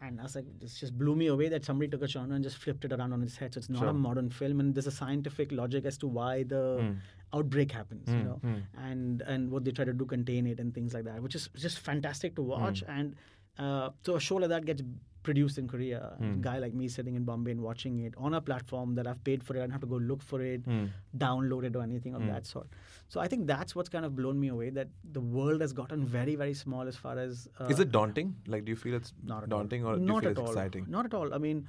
And 0.00 0.20
I 0.20 0.24
was 0.24 0.34
like, 0.34 0.44
this 0.60 0.78
just 0.78 0.96
blew 0.98 1.14
me 1.16 1.26
away 1.28 1.48
that 1.48 1.64
somebody 1.64 1.88
took 1.90 2.02
a 2.02 2.08
genre 2.08 2.34
and 2.34 2.42
just 2.44 2.56
flipped 2.58 2.84
it 2.84 2.92
around 2.92 3.12
on 3.12 3.22
its 3.22 3.36
head. 3.36 3.54
So 3.54 3.58
it's 3.58 3.68
not 3.70 3.80
Sure. 3.80 3.88
a 3.88 3.92
modern 3.94 4.28
film, 4.30 4.60
and 4.60 4.74
there's 4.74 4.86
a 4.88 4.90
scientific 4.90 5.52
logic 5.52 5.84
as 5.84 5.96
to 5.98 6.06
why 6.08 6.42
the 6.42 6.78
Mm. 6.80 6.96
outbreak 7.32 7.72
happens, 7.72 8.08
you 8.08 8.14
Mm, 8.20 8.24
know, 8.24 8.40
mm. 8.44 8.62
and 8.76 9.22
and 9.22 9.50
what 9.50 9.64
they 9.64 9.72
try 9.72 9.84
to 9.84 9.92
do 9.92 10.04
contain 10.04 10.46
it 10.46 10.60
and 10.60 10.72
things 10.74 10.94
like 10.94 11.04
that, 11.04 11.22
which 11.22 11.34
is 11.34 11.48
just 11.56 11.78
fantastic 11.80 12.34
to 12.36 12.42
watch. 12.42 12.82
Hmm. 12.84 12.90
And 12.98 13.16
uh, 13.58 13.90
so 14.04 14.16
a 14.16 14.20
show 14.20 14.36
like 14.36 14.48
that 14.50 14.64
gets 14.64 14.82
produced 15.22 15.56
in 15.56 15.66
Korea. 15.66 16.12
Mm. 16.20 16.34
A 16.34 16.36
guy 16.36 16.58
like 16.58 16.74
me 16.74 16.86
sitting 16.86 17.14
in 17.14 17.24
Bombay 17.24 17.52
and 17.52 17.62
watching 17.62 18.00
it 18.00 18.12
on 18.18 18.34
a 18.34 18.40
platform 18.42 18.94
that 18.96 19.06
I've 19.06 19.24
paid 19.24 19.42
for 19.42 19.54
it. 19.56 19.60
I 19.60 19.62
don't 19.62 19.70
have 19.70 19.80
to 19.80 19.86
go 19.86 19.96
look 19.96 20.20
for 20.22 20.42
it, 20.42 20.66
Mm. 20.66 20.88
download 21.16 21.64
it, 21.64 21.74
or 21.76 21.82
anything 21.82 22.14
of 22.14 22.20
Mm. 22.22 22.26
that 22.32 22.44
sort. 22.46 22.66
So 23.08 23.20
I 23.20 23.26
think 23.28 23.46
that's 23.46 23.74
what's 23.74 23.88
kind 23.88 24.04
of 24.04 24.14
blown 24.16 24.38
me 24.38 24.48
away 24.48 24.68
that 24.70 24.88
the 25.18 25.22
world 25.22 25.62
has 25.62 25.72
gotten 25.72 26.04
very, 26.04 26.34
very 26.36 26.52
small 26.52 26.86
as 26.86 26.96
far 26.96 27.16
as. 27.18 27.48
Uh, 27.58 27.64
Is 27.76 27.80
it 27.80 27.90
daunting? 27.90 28.36
Like, 28.46 28.66
do 28.66 28.70
you 28.70 28.76
feel 28.76 28.94
it's 28.94 29.14
not 29.22 29.48
daunting 29.48 29.86
all. 29.86 29.92
or 29.92 29.96
do 29.96 30.02
you 30.02 30.06
not 30.08 30.20
feel 30.24 30.30
at 30.32 30.32
it's 30.32 30.40
all. 30.40 30.46
exciting? 30.48 30.86
Not 30.90 31.06
at 31.06 31.14
all. 31.14 31.32
I 31.32 31.38
mean, 31.38 31.66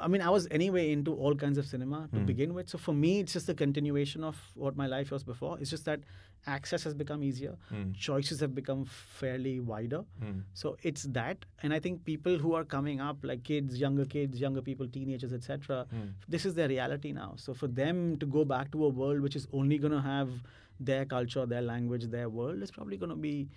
I 0.00 0.08
mean, 0.08 0.22
I 0.22 0.30
was 0.30 0.46
anyway 0.50 0.92
into 0.92 1.14
all 1.14 1.34
kinds 1.34 1.58
of 1.58 1.66
cinema 1.66 2.08
to 2.12 2.18
Hmm. 2.20 2.26
begin 2.26 2.54
with. 2.54 2.68
So 2.68 2.78
for 2.78 2.94
me, 2.94 3.20
it's 3.20 3.32
just 3.32 3.48
a 3.48 3.54
continuation 3.54 4.24
of 4.24 4.36
what 4.54 4.76
my 4.76 4.86
life 4.86 5.10
was 5.10 5.24
before. 5.24 5.58
It's 5.60 5.70
just 5.70 5.84
that 5.86 6.00
access 6.46 6.84
has 6.84 6.94
become 6.94 7.22
easier, 7.28 7.56
Mm. 7.72 7.94
choices 7.94 8.40
have 8.40 8.54
become 8.54 8.84
fairly 8.84 9.54
wider. 9.70 10.00
Mm. 10.22 10.42
So 10.54 10.76
it's 10.82 11.04
that, 11.18 11.44
and 11.62 11.72
I 11.74 11.80
think 11.80 12.04
people 12.04 12.38
who 12.38 12.52
are 12.54 12.64
coming 12.64 13.00
up, 13.00 13.24
like 13.30 13.42
kids, 13.42 13.80
younger 13.84 14.04
kids, 14.04 14.40
younger 14.40 14.62
people, 14.62 14.86
teenagers, 14.98 15.32
etc. 15.32 15.86
Mm. 15.94 16.12
This 16.28 16.44
is 16.46 16.54
their 16.54 16.68
reality 16.68 17.12
now. 17.12 17.34
So 17.36 17.54
for 17.54 17.66
them 17.66 18.16
to 18.18 18.26
go 18.26 18.44
back 18.44 18.70
to 18.72 18.84
a 18.84 18.88
world 18.88 19.20
which 19.28 19.34
is 19.36 19.48
only 19.52 19.78
going 19.78 19.92
to 19.92 20.00
have 20.00 20.30
their 20.78 21.04
culture, 21.06 21.46
their 21.46 21.62
language, 21.62 22.04
their 22.18 22.28
world, 22.28 22.62
is 22.62 22.70
probably 22.70 22.96
going 22.96 23.10
to 23.10 23.16
be. 23.30 23.48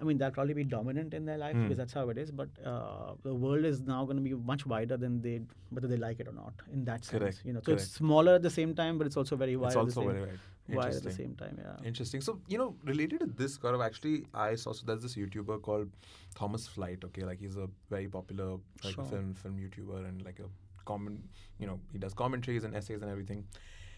I 0.00 0.04
mean, 0.04 0.18
they'll 0.18 0.30
probably 0.30 0.54
be 0.54 0.64
dominant 0.64 1.14
in 1.14 1.24
their 1.30 1.38
life 1.38 1.54
Mm. 1.56 1.64
because 1.64 1.78
that's 1.78 1.92
how 1.92 2.08
it 2.12 2.18
is. 2.18 2.30
But 2.30 2.48
uh, 2.64 3.14
the 3.22 3.34
world 3.34 3.64
is 3.64 3.82
now 3.82 4.04
going 4.04 4.16
to 4.16 4.22
be 4.22 4.34
much 4.52 4.64
wider 4.66 4.96
than 4.96 5.20
they, 5.20 5.40
whether 5.70 5.88
they 5.88 5.96
like 5.96 6.20
it 6.20 6.28
or 6.28 6.32
not. 6.32 6.54
In 6.72 6.84
that 6.84 7.04
sense, 7.04 7.18
Correct, 7.18 7.42
you 7.44 7.52
know. 7.52 7.60
So 7.60 7.72
correct. 7.72 7.82
it's 7.82 7.92
smaller 7.92 8.34
at 8.36 8.42
the 8.42 8.50
same 8.50 8.74
time, 8.74 8.98
but 8.98 9.06
it's 9.06 9.16
also 9.16 9.36
very 9.36 9.56
wide. 9.56 9.68
It's 9.68 9.76
at 9.76 9.80
also 9.80 10.00
the 10.00 10.06
same, 10.06 10.12
very 10.12 10.30
right. 10.30 10.78
wide 10.78 10.94
at 10.94 11.02
the 11.02 11.12
same 11.12 11.34
time. 11.34 11.58
Yeah. 11.62 11.88
Interesting. 11.92 12.20
So, 12.20 12.40
you 12.48 12.58
know, 12.58 12.76
related 12.84 13.20
to 13.20 13.26
this, 13.26 13.58
Gaurav, 13.58 13.84
actually, 13.84 14.24
I 14.32 14.54
saw, 14.54 14.72
so 14.72 14.86
there's 14.86 15.02
this 15.02 15.16
YouTuber 15.16 15.60
called 15.62 15.88
Thomas 16.34 16.66
Flight, 16.66 17.04
okay? 17.04 17.24
Like, 17.24 17.40
he's 17.40 17.56
a 17.56 17.68
very 17.90 18.08
popular 18.08 18.48
like, 18.84 18.94
Sure. 18.94 19.04
film, 19.04 19.34
film 19.34 19.58
YouTuber 19.58 20.08
and 20.08 20.24
like 20.24 20.40
a 20.40 20.48
common, 20.86 21.22
you 21.58 21.66
know, 21.66 21.78
he 21.92 21.98
does 21.98 22.14
commentaries 22.14 22.64
and 22.64 22.74
essays 22.74 23.02
and 23.02 23.10
everything. 23.10 23.44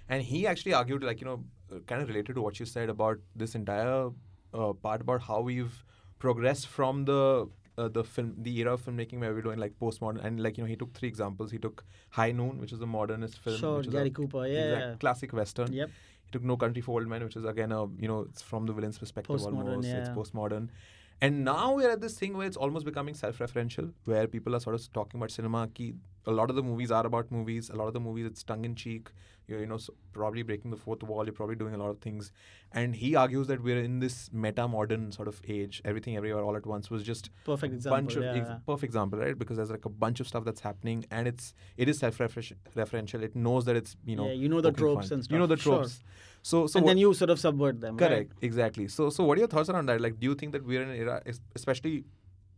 And 0.08 0.22
he 0.22 0.46
actually 0.46 0.74
argued, 0.74 1.04
like, 1.04 1.20
you 1.20 1.26
know, 1.26 1.44
uh, 1.72 1.78
kind 1.86 2.02
of 2.02 2.08
related 2.08 2.34
to 2.34 2.42
what 2.42 2.58
you 2.60 2.66
said 2.66 2.88
about 2.88 3.18
this 3.36 3.54
entire 3.54 4.10
uh, 4.52 4.72
part 4.72 5.00
about 5.00 5.22
how 5.22 5.40
we've 5.40 5.84
progressed 6.22 6.68
from 6.76 7.04
the 7.10 7.20
uh, 7.78 7.88
the 7.96 8.04
film, 8.04 8.34
the 8.46 8.54
era 8.60 8.74
of 8.74 8.82
filmmaking 8.86 9.18
where 9.24 9.32
we're 9.34 9.46
doing 9.48 9.58
like 9.58 9.74
postmodern, 9.82 10.24
and 10.24 10.42
like 10.46 10.58
you 10.58 10.64
know, 10.64 10.68
he 10.72 10.76
took 10.82 10.92
three 10.98 11.08
examples. 11.08 11.50
He 11.56 11.60
took 11.66 11.84
High 12.10 12.32
Noon, 12.40 12.58
which 12.64 12.72
is 12.76 12.80
a 12.86 12.88
modernist 12.94 13.38
film, 13.46 13.58
Sure, 13.58 13.76
which 13.78 13.86
is 13.88 13.92
Gary 13.94 14.08
a 14.08 14.16
Cooper. 14.18 14.46
Yeah. 14.46 14.94
classic 15.04 15.32
western. 15.32 15.72
Yep. 15.72 15.90
He 16.26 16.30
took 16.30 16.44
No 16.50 16.56
Country 16.64 16.82
for 16.88 16.92
Old 17.00 17.08
Men, 17.14 17.24
which 17.24 17.36
is 17.36 17.46
again 17.52 17.72
a 17.72 17.80
you 18.04 18.08
know 18.12 18.20
it's 18.30 18.42
from 18.50 18.66
the 18.66 18.74
villain's 18.78 18.98
perspective 19.04 19.34
Postmodern, 19.36 19.70
almost. 19.70 19.88
It's 19.88 20.14
postmodern. 20.20 20.68
And 21.20 21.44
now 21.44 21.74
we're 21.74 21.90
at 21.96 22.00
this 22.04 22.14
thing 22.20 22.36
where 22.36 22.46
it's 22.52 22.56
almost 22.66 22.84
becoming 22.84 23.14
self-referential, 23.14 23.92
where 24.12 24.26
people 24.36 24.56
are 24.56 24.60
sort 24.60 24.74
of 24.78 24.92
talking 24.92 25.20
about 25.20 25.30
cinema. 25.40 25.68
Ki 25.74 25.94
a 26.26 26.30
lot 26.32 26.50
of 26.50 26.56
the 26.56 26.62
movies 26.62 26.90
are 26.90 27.06
about 27.06 27.30
movies. 27.30 27.70
A 27.70 27.74
lot 27.76 27.86
of 27.88 27.94
the 27.94 28.00
movies 28.00 28.26
it's 28.26 28.42
tongue-in-cheek. 28.42 29.10
You're, 29.48 29.58
you 29.58 29.66
know, 29.66 29.76
so 29.76 29.92
probably 30.12 30.42
breaking 30.42 30.70
the 30.70 30.76
fourth 30.76 31.02
wall. 31.02 31.24
You're 31.24 31.32
probably 31.32 31.56
doing 31.56 31.74
a 31.74 31.78
lot 31.78 31.90
of 31.90 31.98
things. 31.98 32.30
And 32.72 32.94
he 32.94 33.16
argues 33.16 33.48
that 33.48 33.60
we're 33.62 33.82
in 33.82 33.98
this 33.98 34.30
meta-modern 34.32 35.10
sort 35.10 35.26
of 35.26 35.42
age. 35.48 35.82
Everything, 35.84 36.16
everywhere, 36.16 36.44
all 36.44 36.54
at 36.56 36.64
once 36.64 36.90
was 36.90 37.02
just 37.02 37.28
Perfect 37.44 37.74
example. 37.74 37.96
bunch 37.98 38.16
of 38.16 38.22
yeah. 38.22 38.34
ex- 38.36 38.50
perfect 38.64 38.84
example, 38.90 39.18
right? 39.18 39.36
Because 39.36 39.56
there's 39.56 39.70
like 39.72 39.84
a 39.84 39.88
bunch 39.88 40.20
of 40.20 40.28
stuff 40.28 40.44
that's 40.44 40.60
happening, 40.60 41.04
and 41.10 41.26
it's 41.26 41.54
it 41.76 41.88
is 41.88 41.98
self-referential. 41.98 43.22
It 43.22 43.34
knows 43.36 43.64
that 43.64 43.76
it's 43.76 43.96
you 44.04 44.16
know 44.16 44.26
Yeah, 44.28 44.32
you 44.32 44.48
know 44.48 44.60
the 44.60 44.72
tropes 44.72 45.08
fun. 45.08 45.16
and 45.16 45.24
stuff. 45.24 45.32
You 45.32 45.38
know 45.40 45.46
the 45.46 45.56
stuff, 45.56 45.64
sure. 45.64 45.78
tropes. 45.80 46.00
So 46.42 46.66
so 46.66 46.78
and 46.78 46.88
then 46.88 46.98
you 46.98 47.12
sort 47.14 47.30
of 47.30 47.38
subvert 47.40 47.80
them. 47.80 47.96
right? 47.96 48.08
Correct, 48.08 48.32
exactly. 48.42 48.88
So, 48.88 49.10
so 49.10 49.24
what 49.24 49.38
are 49.38 49.40
your 49.40 49.48
thoughts 49.48 49.68
around 49.70 49.86
that? 49.86 50.00
Like, 50.00 50.18
do 50.18 50.26
you 50.26 50.34
think 50.34 50.52
that 50.52 50.64
we're 50.64 50.82
in 50.82 50.90
an 50.90 50.96
era, 50.96 51.22
especially 51.54 52.04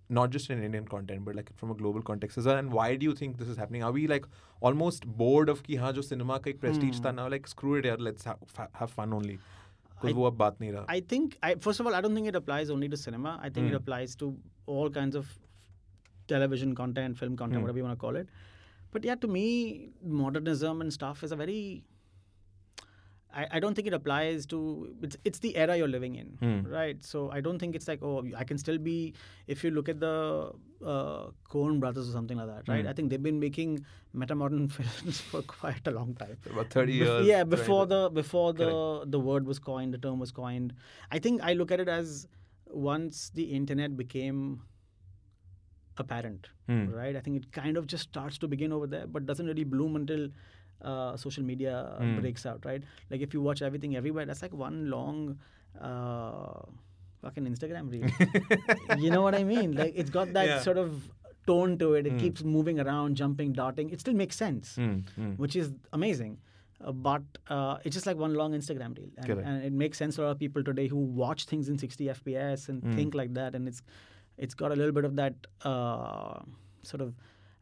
not 0.08 0.30
just 0.30 0.50
in 0.50 0.62
Indian 0.62 0.86
content, 0.86 1.24
but 1.24 1.34
like 1.34 1.50
from 1.56 1.70
a 1.70 1.74
global 1.74 2.02
context 2.02 2.38
as 2.38 2.46
well. 2.46 2.56
And 2.56 2.72
why 2.72 2.96
do 2.96 3.04
you 3.04 3.14
think 3.14 3.38
this 3.38 3.48
is 3.48 3.56
happening? 3.56 3.82
Are 3.82 3.92
we 3.92 4.06
like 4.06 4.26
almost 4.60 5.06
bored 5.06 5.48
of 5.48 5.62
ki 5.62 5.76
haan 5.76 5.94
jo 5.94 6.02
cinema 6.02 6.38
ka 6.40 6.50
ek 6.50 6.60
prestige 6.60 6.96
hmm. 6.96 7.02
tha 7.04 7.12
now? 7.12 7.28
Like 7.28 7.46
screw 7.46 7.76
it, 7.76 7.84
yaar, 7.84 8.00
let's 8.00 8.24
ha- 8.24 8.36
fa- 8.46 8.68
have 8.72 8.90
fun 8.90 9.12
only. 9.12 9.38
I, 10.02 10.12
wo 10.12 10.26
ab 10.26 10.36
baat 10.36 10.58
nahi 10.60 10.74
raha. 10.74 10.84
I 10.88 11.00
think 11.00 11.38
I, 11.42 11.54
first 11.54 11.80
of 11.80 11.86
all, 11.86 11.94
I 11.94 12.00
don't 12.00 12.14
think 12.14 12.26
it 12.26 12.36
applies 12.36 12.70
only 12.70 12.88
to 12.88 12.96
cinema. 12.96 13.38
I 13.42 13.48
think 13.48 13.68
hmm. 13.68 13.74
it 13.74 13.76
applies 13.76 14.14
to 14.16 14.36
all 14.66 14.90
kinds 14.90 15.16
of 15.16 15.32
television 16.28 16.74
content, 16.74 17.18
film 17.18 17.36
content, 17.36 17.58
hmm. 17.58 17.62
whatever 17.62 17.78
you 17.78 17.84
want 17.84 17.98
to 17.98 18.00
call 18.06 18.16
it. 18.16 18.28
But 18.92 19.04
yeah, 19.04 19.14
to 19.16 19.26
me, 19.26 19.90
modernism 20.02 20.80
and 20.80 20.92
stuff 20.92 21.24
is 21.24 21.32
a 21.32 21.36
very 21.36 21.84
I, 23.40 23.46
I 23.56 23.60
don't 23.60 23.74
think 23.74 23.88
it 23.88 23.94
applies 23.94 24.46
to 24.52 24.58
it's 25.02 25.16
it's 25.30 25.40
the 25.44 25.50
era 25.62 25.76
you're 25.76 25.88
living 25.94 26.14
in, 26.22 26.28
Mm. 26.48 26.70
right? 26.72 27.04
So 27.12 27.22
I 27.38 27.40
don't 27.46 27.58
think 27.58 27.74
it's 27.78 27.88
like 27.92 28.02
oh 28.10 28.24
I 28.42 28.44
can 28.44 28.58
still 28.58 28.78
be 28.78 29.14
if 29.54 29.64
you 29.64 29.70
look 29.78 29.88
at 29.88 29.98
the 30.00 30.52
uh, 30.94 31.30
Coen 31.54 31.80
brothers 31.80 32.08
or 32.08 32.12
something 32.12 32.36
like 32.42 32.46
that, 32.52 32.68
right? 32.72 32.84
Mm. 32.84 32.90
I 32.90 32.92
think 32.92 33.10
they've 33.10 33.22
been 33.28 33.40
making 33.40 33.72
metamodern 34.24 34.68
films 34.78 35.20
for 35.32 35.42
quite 35.42 35.86
a 35.86 35.90
long 35.90 36.14
time. 36.14 36.36
About 36.50 36.70
30 36.70 36.92
Bef- 36.92 36.96
years. 37.06 37.26
yeah, 37.26 37.42
before 37.56 37.86
the 37.86 38.02
before 38.20 38.52
the 38.52 38.70
Correct. 38.70 39.10
the 39.16 39.20
word 39.30 39.46
was 39.54 39.58
coined, 39.58 39.94
the 39.94 40.02
term 40.06 40.18
was 40.26 40.30
coined. 40.42 40.74
I 41.10 41.18
think 41.18 41.42
I 41.42 41.54
look 41.54 41.72
at 41.78 41.80
it 41.80 41.88
as 41.88 42.26
once 42.90 43.30
the 43.40 43.44
internet 43.62 43.96
became 43.96 44.62
apparent, 45.96 46.48
Hmm. 46.66 46.86
right? 46.90 47.14
I 47.16 47.20
think 47.20 47.36
it 47.36 47.52
kind 47.52 47.76
of 47.76 47.86
just 47.86 48.04
starts 48.04 48.38
to 48.38 48.48
begin 48.48 48.72
over 48.72 48.86
there, 48.86 49.06
but 49.06 49.26
doesn't 49.26 49.46
really 49.46 49.64
bloom 49.64 49.94
until 49.96 50.28
uh, 50.84 51.16
social 51.16 51.44
media 51.44 51.74
Hmm. 51.98 52.20
breaks 52.20 52.46
out, 52.46 52.64
right? 52.70 52.82
Like 53.10 53.20
if 53.20 53.34
you 53.34 53.40
watch 53.40 53.62
everything 53.62 53.96
everywhere, 53.96 54.26
that's 54.26 54.42
like 54.42 54.54
one 54.54 54.90
long. 54.90 55.38
Uh, 55.80 56.62
fucking 57.22 57.44
Instagram 57.46 57.90
reel. 57.90 58.08
you 59.04 59.10
know 59.10 59.22
what 59.22 59.34
I 59.34 59.44
mean? 59.44 59.72
Like 59.76 59.94
it's 59.96 60.10
got 60.10 60.32
that 60.34 60.46
Yeah. 60.46 60.60
sort 60.60 60.78
of 60.78 61.08
tone 61.46 61.76
to 61.78 61.94
it. 61.94 62.06
It 62.06 62.12
Hmm. 62.12 62.18
keeps 62.24 62.42
moving 62.56 62.78
around, 62.80 63.16
jumping, 63.16 63.52
darting. 63.52 63.90
It 63.90 64.00
still 64.00 64.14
makes 64.14 64.36
sense 64.36 64.76
Hmm, 64.76 64.98
hmm. 65.16 65.32
which 65.44 65.56
is 65.56 65.72
amazing. 65.92 66.38
Uh, 66.80 66.92
but 66.92 67.22
uh, 67.48 67.78
it's 67.84 67.94
just 67.96 68.06
like 68.06 68.16
one 68.16 68.34
long 68.34 68.52
Instagram 68.52 68.96
reel, 68.98 69.10
and, 69.18 69.30
and 69.50 69.64
it 69.64 69.72
makes 69.72 69.96
sense 69.96 70.16
to 70.16 70.22
a 70.22 70.24
lot 70.24 70.32
of 70.32 70.38
people 70.38 70.62
today 70.70 70.86
who 70.88 70.98
watch 71.22 71.44
things 71.52 71.68
in 71.68 71.78
60 71.78 72.08
FPS 72.14 72.68
and 72.68 72.82
Mm. 72.82 72.94
think 72.96 73.14
like 73.14 73.32
that, 73.34 73.54
and 73.54 73.68
it's 73.68 73.82
it's 74.46 74.54
got 74.62 74.72
a 74.72 74.76
little 74.76 74.92
bit 74.92 75.04
of 75.04 75.14
that 75.16 75.34
uh, 75.64 76.40
sort 76.82 77.00
of. 77.00 77.14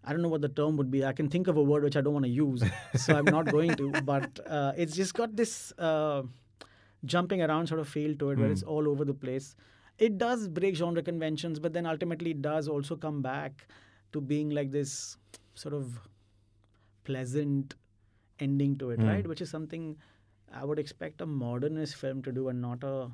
I 0.04 0.12
don't 0.12 0.22
know 0.22 0.28
what 0.28 0.40
the 0.40 0.48
term 0.48 0.76
would 0.78 0.90
be. 0.90 1.04
I 1.04 1.12
can 1.12 1.28
think 1.28 1.46
of 1.46 1.56
a 1.56 1.62
word 1.62 1.84
which 1.84 1.96
I 1.96 2.00
don't 2.00 2.12
want 2.12 2.24
to 2.24 2.30
use, 2.30 2.62
so 2.96 3.14
I'm 3.16 3.24
not 3.24 3.46
going 3.50 3.74
to. 3.76 3.90
But 4.12 4.40
uh, 4.46 4.72
it's 4.76 4.96
just 4.96 5.14
got 5.14 5.36
this 5.36 5.72
uh, 5.78 6.22
jumping 7.04 7.42
around 7.42 7.68
sort 7.68 7.80
of 7.80 7.88
feel 7.88 8.16
to 8.16 8.30
it, 8.30 8.38
where 8.38 8.48
Mm. 8.48 8.52
it's 8.52 8.62
all 8.64 8.88
over 8.88 9.04
the 9.04 9.14
place. 9.14 9.54
It 9.98 10.18
does 10.18 10.48
break 10.48 10.74
genre 10.74 11.02
conventions, 11.02 11.60
but 11.60 11.72
then 11.72 11.86
ultimately 11.86 12.32
it 12.32 12.42
does 12.42 12.66
also 12.68 12.96
come 12.96 13.22
back 13.22 13.66
to 14.12 14.20
being 14.20 14.50
like 14.50 14.70
this 14.72 15.16
sort 15.54 15.74
of 15.74 16.00
pleasant 17.04 17.74
ending 18.40 18.76
to 18.78 18.90
it, 18.90 19.00
Mm. 19.00 19.08
right? 19.08 19.26
Which 19.26 19.40
is 19.40 19.50
something 19.50 19.96
I 20.52 20.64
would 20.64 20.78
expect 20.78 21.20
a 21.20 21.26
modernist 21.26 21.96
film 21.96 22.22
to 22.22 22.32
do 22.32 22.48
and 22.48 22.60
not 22.60 22.82
a 22.84 23.10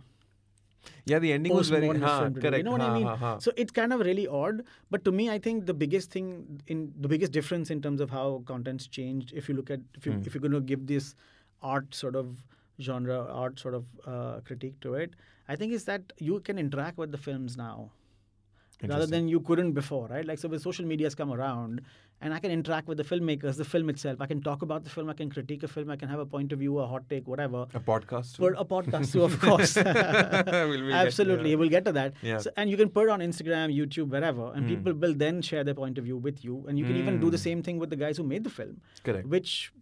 yeah, 1.04 1.18
the 1.18 1.32
ending 1.32 1.54
was 1.54 1.70
very 1.70 1.87
haan, 1.87 2.35
correct. 2.35 2.56
You 2.56 2.62
know 2.62 2.73
what 2.73 2.80
I 2.80 2.99
mean? 2.99 3.40
So 3.40 3.52
it's 3.56 3.70
kind 3.70 3.92
of 3.92 4.00
really 4.00 4.26
odd. 4.26 4.62
But 4.90 5.04
to 5.04 5.12
me, 5.12 5.30
I 5.30 5.38
think 5.38 5.66
the 5.66 5.75
biggest 5.75 6.11
thing 6.11 6.61
in 6.66 6.92
the 7.00 7.08
biggest 7.08 7.32
difference 7.32 7.70
in 7.70 7.82
terms 7.82 8.00
of 8.00 8.11
how 8.11 8.42
content's 8.47 8.87
changed, 8.87 9.32
if 9.35 9.49
you 9.49 9.54
look 9.54 9.70
at 9.70 9.80
if 9.94 10.06
you 10.06 10.12
mm. 10.12 10.26
if 10.26 10.35
you're 10.35 10.40
going 10.40 10.52
to 10.52 10.61
give 10.61 10.87
this 10.87 11.14
art 11.62 11.94
sort 11.94 12.16
of 12.16 12.37
genre 12.80 13.26
art 13.30 13.58
sort 13.58 13.75
of 13.75 13.87
uh, 14.06 14.40
critique 14.44 14.80
to 14.80 14.94
it, 14.94 15.14
I 15.49 15.56
think 15.56 15.73
is 15.73 15.85
that 15.85 16.12
you 16.18 16.40
can 16.40 16.58
interact 16.58 16.99
with 16.99 17.11
the 17.11 17.18
films 17.18 17.56
now 17.56 17.90
rather 18.87 19.06
than 19.06 19.28
you 19.28 19.40
couldn't 19.40 19.73
before, 19.73 20.06
right? 20.08 20.25
Like 20.25 20.38
so, 20.38 20.49
with 20.49 20.62
social 20.62 20.87
media's 20.87 21.14
come 21.14 21.32
around, 21.32 21.82
and 22.20 22.34
I 22.34 22.38
can 22.40 22.50
interact 22.50 22.88
with 22.88 22.98
the 22.98 23.04
filmmakers, 23.04 23.56
the 23.56 23.64
film 23.64 23.88
itself. 23.90 24.20
I 24.20 24.26
can 24.26 24.40
talk 24.42 24.62
about 24.62 24.82
the 24.84 24.90
film. 24.90 25.08
I 25.08 25.12
can 25.14 25.30
critique 25.30 25.62
a 25.62 25.68
film. 25.68 25.88
I 25.90 25.96
can 25.96 26.08
have 26.08 26.18
a 26.18 26.26
point 26.26 26.52
of 26.52 26.58
view, 26.58 26.78
a 26.78 26.87
hot 26.87 27.08
take, 27.08 27.28
whatever. 27.28 27.66
a 27.75 27.80
podcast. 27.80 28.34
too? 28.37 28.42
For 28.42 28.54
a 28.58 28.64
podcast 28.64 29.12
too, 29.12 29.22
of 29.22 29.38
course. 29.46 29.76
We'll- 29.76 30.68
we'll 30.87 30.92
Absolutely, 30.94 31.54
we'll 31.56 31.68
get 31.68 31.84
to 31.84 31.92
that. 31.92 32.14
Yeah. 32.22 32.38
So, 32.38 32.50
and 32.56 32.68
you 32.70 32.76
can 32.76 32.88
put 32.90 33.04
it 33.08 33.10
on 33.10 33.20
Instagram, 33.20 33.75
YouTube, 33.76 34.08
wherever, 34.08 34.52
and 34.52 34.64
Mm. 34.66 34.68
people 34.68 34.94
will 34.94 35.14
then 35.14 35.42
share 35.42 35.62
their 35.64 35.75
point 35.75 35.98
of 35.98 36.04
view 36.04 36.16
with 36.16 36.44
you. 36.44 36.64
And 36.68 36.78
you 36.78 36.84
can 36.84 36.96
even 36.96 37.20
do 37.20 37.30
the 37.30 37.37
Mm. 37.37 37.48
same 37.48 37.62
thing 37.62 37.78
with 37.78 37.90
the 37.90 37.96
guys 37.96 38.16
who 38.16 38.25
made 38.25 38.42
the 38.44 38.50
film, 38.50 38.80
Correct. 39.04 39.26
which 39.28 39.72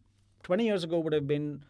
20 0.43 0.65
years 0.67 0.85
ago 0.85 0.99
would 1.01 1.13
have 1.13 1.27
been 1.27 1.63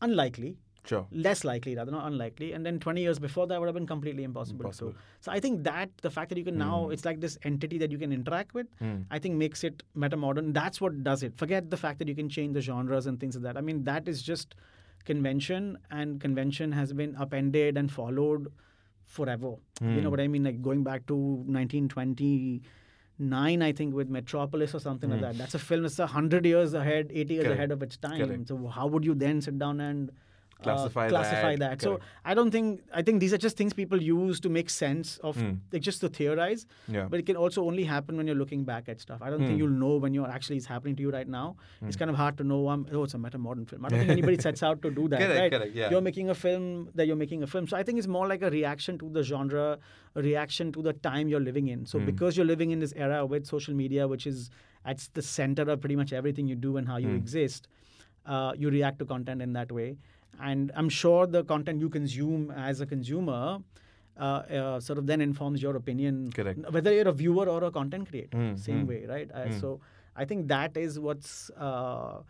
unlikely, 0.00 0.56
Sure. 0.84 1.06
less 1.12 1.44
likely 1.44 1.76
rather, 1.76 1.92
not 1.92 2.08
unlikely. 2.08 2.52
And 2.54 2.66
then 2.66 2.80
20 2.80 3.00
years 3.02 3.20
before 3.20 3.46
that 3.46 3.60
would 3.60 3.66
have 3.66 3.74
been 3.74 3.86
completely 3.86 4.24
impossible. 4.24 4.64
Impossible. 4.66 4.90
too. 4.92 4.98
So 5.20 5.30
I 5.30 5.38
think 5.38 5.62
that 5.62 5.96
the 5.98 6.10
fact 6.10 6.28
that 6.30 6.38
you 6.38 6.44
can 6.44 6.58
now, 6.58 6.86
Mm. 6.88 6.92
it's 6.92 7.04
like 7.04 7.20
this 7.20 7.38
entity 7.44 7.78
that 7.78 7.92
you 7.92 7.98
can 7.98 8.12
interact 8.12 8.52
with, 8.52 8.66
Hmm. 8.80 9.02
I 9.10 9.20
think 9.20 9.36
makes 9.36 9.62
it 9.62 9.84
meta 9.94 10.16
modern. 10.16 10.52
That's 10.52 10.80
what 10.80 11.04
does 11.04 11.22
it. 11.22 11.36
Forget 11.36 11.70
the 11.70 11.76
fact 11.76 12.00
that 12.00 12.08
you 12.08 12.16
can 12.16 12.28
change 12.28 12.54
the 12.54 12.60
genres 12.60 13.06
and 13.06 13.20
things 13.20 13.36
like 13.36 13.44
that. 13.44 13.56
I 13.56 13.60
mean, 13.60 13.84
that 13.84 14.08
is 14.08 14.22
just 14.22 14.56
convention, 15.04 15.78
and 15.90 16.20
convention 16.20 16.72
has 16.72 16.92
been 16.92 17.14
upended 17.16 17.76
and 17.78 17.90
followed 17.90 18.48
forever. 19.04 19.54
You 19.80 19.88
know 19.88 20.00
Hmm. 20.02 20.10
what 20.10 20.20
I 20.20 20.28
mean? 20.28 20.44
Like 20.44 20.60
going 20.62 20.82
back 20.82 21.06
to 21.06 21.14
1929, 21.46 23.62
I 23.62 23.72
think, 23.72 23.94
with 23.94 24.08
Metropolis 24.08 24.74
or 24.74 24.80
something 24.80 25.10
like 25.10 25.18
Hmm. 25.20 25.26
that. 25.26 25.38
That's 25.38 25.54
a 25.54 25.58
film 25.58 25.82
that's 25.82 25.98
100 25.98 26.44
years 26.46 26.74
ahead, 26.74 27.10
80 27.12 27.34
years 27.34 27.44
Correct. 27.44 27.58
ahead 27.58 27.70
of 27.72 27.82
its 27.82 27.96
time. 27.96 28.18
Correct. 28.26 28.48
So, 28.48 28.66
how 28.66 28.86
would 28.86 29.04
you 29.04 29.14
then 29.14 29.40
sit 29.40 29.58
down 29.58 29.80
and 29.80 30.10
uh, 30.60 30.62
Classify 30.64 31.08
classify 31.08 31.56
that. 31.56 31.78
that? 31.78 31.82
So, 31.82 31.98
I 32.24 32.34
don't 32.34 32.50
think, 32.50 32.82
I 32.94 33.02
think 33.02 33.18
these 33.20 33.32
are 33.32 33.38
just 33.38 33.56
things 33.56 33.72
people 33.72 34.00
use 34.00 34.38
to 34.40 34.48
make 34.48 34.70
sense 34.70 35.18
of, 35.18 35.36
Hmm. 35.40 35.54
like 35.72 35.82
just 35.82 36.00
to 36.02 36.08
theorize 36.08 36.66
Yeah. 36.88 37.06
but 37.10 37.18
it 37.20 37.26
can 37.26 37.36
also 37.36 37.64
only 37.64 37.84
happen 37.84 38.16
when 38.16 38.26
you're 38.28 38.36
looking 38.36 38.62
back 38.64 38.88
at 38.88 39.00
stuff. 39.00 39.20
I 39.22 39.30
don't 39.30 39.40
Hmm. 39.40 39.46
think 39.46 39.58
you'll 39.58 39.78
know 39.84 39.96
when 39.96 40.14
you're 40.14 40.28
actually 40.28 40.58
it's 40.58 40.66
happening 40.66 40.94
to 40.96 41.02
you 41.02 41.10
right 41.10 41.26
now. 41.28 41.56
It's 41.82 41.96
kind 41.96 42.10
of 42.10 42.16
hard 42.16 42.36
to 42.38 42.44
know. 42.44 42.68
Um, 42.68 42.86
oh, 42.92 43.02
it's 43.04 43.14
a 43.14 43.18
meta 43.18 43.38
modern 43.38 43.66
film. 43.66 43.84
I 43.84 43.88
don't 43.88 43.98
think 44.06 44.10
anybody 44.10 44.38
sets 44.40 44.62
out 44.62 44.82
to 44.82 44.90
do 44.90 45.08
that. 45.08 45.20
Correct, 45.20 45.40
right? 45.40 45.52
correct, 45.52 45.74
yeah. 45.74 45.90
You're 45.90 46.00
making 46.10 46.30
a 46.30 46.34
film 46.34 46.88
that 46.94 47.06
you're 47.08 47.16
making 47.24 47.42
a 47.42 47.46
film. 47.48 47.66
So 47.66 47.76
I 47.76 47.82
think 47.82 47.98
it's 47.98 48.06
more 48.18 48.28
like 48.28 48.42
a 48.42 48.50
reaction 48.50 48.98
to 48.98 49.08
the 49.10 49.22
genre, 49.24 49.78
a 50.14 50.22
reaction 50.22 50.70
to 50.72 50.82
the 50.82 50.92
time 50.92 51.28
you're 51.28 51.40
living 51.50 51.68
in. 51.68 51.86
So 51.86 51.98
Hmm. 51.98 52.06
because 52.06 52.36
you're 52.36 52.46
living 52.54 52.70
in 52.70 52.78
this 52.78 52.92
era 52.94 53.26
with 53.26 53.46
social 53.46 53.74
media, 53.74 54.06
which 54.06 54.26
is 54.26 54.50
at 54.84 55.08
the 55.14 55.22
center 55.22 55.62
of 55.62 55.80
pretty 55.80 55.96
much 55.96 56.12
everything 56.12 56.46
you 56.46 56.54
do 56.54 56.76
and 56.76 56.86
how 56.86 56.98
you 56.98 57.08
Hmm. 57.08 57.16
exist, 57.16 57.68
uh, 58.26 58.52
you 58.56 58.70
react 58.70 58.98
to 59.00 59.04
content 59.04 59.42
in 59.42 59.52
that 59.54 59.72
way. 59.72 59.96
And 60.40 60.72
I'm 60.74 60.88
sure 60.88 61.26
the 61.26 61.44
content 61.44 61.80
you 61.80 61.88
consume 61.88 62.50
as 62.52 62.80
a 62.80 62.86
consumer. 62.86 63.58
Uh, 64.18 64.24
uh, 64.24 64.78
sort 64.78 64.98
of 64.98 65.06
then 65.06 65.22
informs 65.22 65.62
your 65.62 65.74
opinion 65.74 66.30
Correct. 66.32 66.58
whether 66.70 66.92
you're 66.92 67.08
a 67.08 67.12
viewer 67.12 67.48
or 67.48 67.64
a 67.64 67.70
content 67.70 68.06
creator 68.10 68.36
Mm, 68.36 68.58
same 68.58 68.84
mm, 68.84 68.88
way 68.88 69.06
right 69.06 69.30
uh, 69.32 69.46
mm. 69.46 69.58
so 69.58 69.80
i 70.14 70.26
think 70.26 70.48
that 70.48 70.76
is 70.76 71.00
what's 71.00 71.48
uh, 71.56 72.20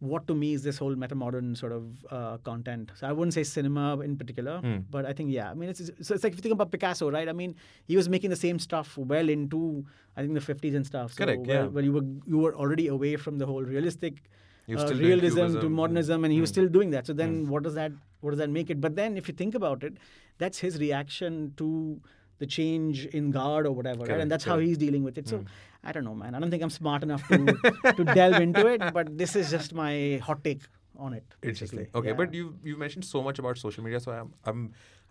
what 0.00 0.26
to 0.26 0.34
me 0.34 0.54
is 0.54 0.64
this 0.64 0.76
whole 0.76 0.96
meta 0.96 1.14
modern 1.14 1.54
sort 1.54 1.70
of 1.70 1.84
uh, 2.10 2.36
content 2.38 2.90
so 2.96 3.06
i 3.06 3.12
wouldn't 3.12 3.32
say 3.32 3.44
cinema 3.44 4.00
in 4.00 4.16
particular 4.16 4.60
Mm. 4.64 4.82
but 4.90 5.06
i 5.06 5.12
think 5.12 5.30
yeah 5.30 5.52
i 5.52 5.54
mean 5.54 5.68
it's 5.70 5.84
so 6.02 6.14
it's 6.16 6.24
like 6.24 6.32
if 6.32 6.38
you 6.38 6.42
think 6.42 6.52
about 6.58 6.72
picasso 6.72 7.08
right 7.08 7.28
i 7.28 7.32
mean 7.32 7.54
he 7.86 7.96
was 7.96 8.08
making 8.08 8.30
the 8.30 8.36
same 8.46 8.58
stuff 8.58 8.98
well 8.98 9.28
into 9.28 9.86
i 10.16 10.20
think 10.20 10.34
the 10.34 10.40
50s 10.54 10.74
and 10.74 10.84
stuff 10.84 11.12
so 11.12 11.24
Correct, 11.24 11.46
yeah. 11.46 11.66
where 11.66 11.84
you 11.84 11.92
were 11.92 12.04
you 12.26 12.38
were 12.38 12.54
already 12.56 12.88
away 12.88 13.14
from 13.14 13.38
the 13.38 13.46
whole 13.46 13.62
realistic 13.62 14.20
uh, 14.68 14.94
realism 14.94 15.60
to 15.60 15.68
modernism 15.68 16.24
and 16.24 16.32
he 16.32 16.40
was 16.40 16.50
mm. 16.50 16.54
still 16.54 16.68
doing 16.68 16.90
that 16.90 17.06
so 17.06 17.12
then 17.12 17.32
Mm. 17.44 17.48
what 17.54 17.62
does 17.62 17.74
that 17.74 17.92
what 18.20 18.30
does 18.30 18.38
that 18.38 18.50
make 18.50 18.70
it 18.70 18.80
but 18.80 18.96
then 18.96 19.16
if 19.22 19.28
you 19.28 19.34
think 19.34 19.54
about 19.54 19.82
it 19.88 19.94
that's 20.38 20.58
his 20.58 20.78
reaction 20.84 21.52
to 21.56 22.00
the 22.38 22.46
change 22.46 23.06
in 23.18 23.30
guard 23.30 23.66
or 23.66 23.72
whatever 23.72 24.04
right 24.04 24.20
and 24.20 24.30
that's 24.30 24.44
how 24.52 24.58
he's 24.58 24.78
dealing 24.78 25.04
with 25.08 25.18
it 25.18 25.28
so 25.34 25.38
Mm. 25.38 25.46
i 25.84 25.92
don't 25.92 26.04
know 26.04 26.14
man 26.22 26.34
i 26.34 26.40
don't 26.40 26.50
think 26.56 26.62
i'm 26.68 26.76
smart 26.78 27.02
enough 27.08 27.26
to 27.28 27.92
to 28.00 28.04
delve 28.20 28.40
into 28.46 28.66
it 28.76 28.82
but 29.00 29.12
this 29.24 29.36
is 29.42 29.50
just 29.56 29.74
my 29.82 29.92
hot 30.30 30.42
take 30.48 30.62
on 31.04 31.12
it 31.12 31.24
Interesting. 31.42 31.78
basically. 31.78 31.98
Okay, 32.00 32.08
Yeah. 32.10 32.14
but 32.18 32.34
you 32.38 32.56
you 32.70 32.76
mentioned 32.82 33.04
so 33.04 33.20
much 33.28 33.38
about 33.42 33.58
social 33.58 33.82
media, 33.86 34.00
so 34.04 34.12
I'm 34.12 34.28
I'm 34.50 34.60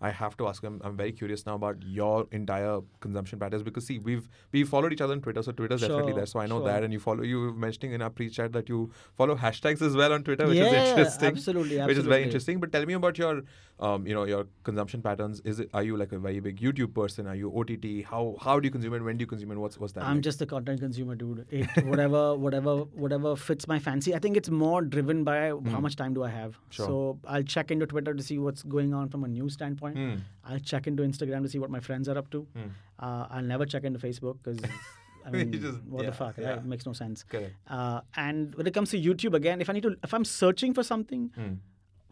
I 0.04 0.10
have 0.10 0.36
to 0.38 0.46
ask. 0.48 0.64
I'm, 0.68 0.80
I'm 0.84 0.96
very 0.96 1.12
curious 1.18 1.46
now 1.46 1.54
about 1.54 1.82
your 1.98 2.26
entire 2.38 2.80
consumption 3.00 3.38
patterns 3.42 3.62
because 3.68 3.86
see, 3.90 3.98
we've 4.08 4.28
we 4.52 4.64
followed 4.72 4.92
each 4.96 5.00
other 5.06 5.14
on 5.14 5.22
Twitter, 5.26 5.42
so 5.42 5.52
Twitter's 5.60 5.80
definitely 5.80 6.12
Sure, 6.12 6.16
there. 6.16 6.26
So 6.32 6.40
I 6.40 6.46
know 6.46 6.58
sure. 6.58 6.68
that, 6.68 6.84
and 6.88 6.92
you 6.96 7.00
follow. 7.04 7.22
You 7.22 7.40
were 7.44 7.52
mentioning 7.52 7.94
in 7.98 8.02
our 8.02 8.10
pre-chat 8.10 8.52
that 8.58 8.68
you 8.68 8.80
follow 9.16 9.36
hashtags 9.44 9.80
as 9.88 9.96
well 10.02 10.12
on 10.12 10.24
Twitter, 10.24 10.46
which 10.46 10.58
yeah, 10.58 10.66
is 10.66 10.90
interesting. 10.90 11.28
Absolutely, 11.28 11.80
Which 11.92 11.96
is 11.96 12.06
very 12.06 12.22
interesting. 12.24 12.60
But 12.60 12.72
tell 12.72 12.84
me 12.92 12.98
about 13.00 13.16
your, 13.18 13.42
um, 13.80 14.06
you 14.06 14.14
know, 14.14 14.24
your 14.24 14.46
consumption 14.62 15.02
patterns. 15.02 15.40
Is 15.44 15.60
it 15.60 15.68
are 15.74 15.82
you 15.82 15.96
like 15.96 16.12
a 16.12 16.18
very 16.18 16.40
big 16.40 16.60
YouTube 16.60 16.94
person? 16.94 17.26
Are 17.26 17.34
you 17.34 17.50
OTT? 17.56 18.04
How 18.08 18.36
how 18.40 18.60
do 18.60 18.66
you 18.66 18.70
consume 18.70 18.94
it? 18.94 19.02
When 19.02 19.16
do 19.16 19.22
you 19.22 19.26
consume 19.26 19.50
it? 19.52 19.56
What's 19.58 19.78
what's 19.78 19.92
that? 19.94 20.04
I'm 20.04 20.16
like? 20.16 20.24
just 20.24 20.40
a 20.42 20.46
content 20.46 20.80
consumer, 20.80 21.14
dude. 21.16 21.46
It, 21.50 21.84
whatever, 21.84 22.34
whatever, 22.46 22.76
whatever 23.06 23.34
fits 23.36 23.66
my 23.66 23.78
fancy. 23.78 24.14
I 24.14 24.20
think 24.20 24.36
it's 24.36 24.48
more 24.50 24.80
driven 24.82 25.24
by 25.24 25.48
how 25.48 25.80
much 25.80 25.96
time 25.96 26.14
do 26.14 26.22
I 26.22 26.30
have. 26.30 26.56
Sure. 26.70 26.86
So 26.86 27.18
I'll 27.26 27.42
check 27.42 27.70
into 27.70 27.86
Twitter 27.86 28.14
to 28.14 28.22
see 28.22 28.38
what's 28.38 28.62
going 28.62 28.94
on 28.94 29.08
from 29.08 29.24
a 29.24 29.28
news 29.28 29.54
standpoint. 29.54 29.96
Hmm. 29.96 30.14
I'll 30.44 30.60
check 30.60 30.86
into 30.86 31.02
Instagram 31.02 31.42
to 31.42 31.48
see 31.48 31.58
what 31.58 31.70
my 31.70 31.80
friends 31.80 32.08
are 32.08 32.16
up 32.16 32.30
to. 32.30 32.46
Hmm. 32.56 32.68
Uh, 32.98 33.26
I'll 33.30 33.42
never 33.42 33.66
check 33.66 33.82
into 33.84 33.98
Facebook 33.98 34.38
because 34.42 34.60
I 35.26 35.30
mean, 35.30 35.52
just- 35.52 35.82
what 35.84 36.04
yeah, 36.04 36.10
the 36.10 36.16
fuck, 36.16 36.36
yeah. 36.38 36.48
right? 36.50 36.58
It 36.58 36.64
makes 36.64 36.86
no 36.86 36.92
sense. 36.92 37.24
Uh, 37.68 38.00
and 38.16 38.54
when 38.54 38.66
it 38.66 38.74
comes 38.74 38.90
to 38.90 39.00
YouTube, 39.00 39.34
again, 39.34 39.60
if 39.60 39.68
I 39.70 39.72
need 39.72 39.82
to, 39.82 39.96
if 40.04 40.12
I'm 40.14 40.24
searching 40.24 40.74
for 40.74 40.82
something 40.84 41.30
Hmm. 41.34 41.54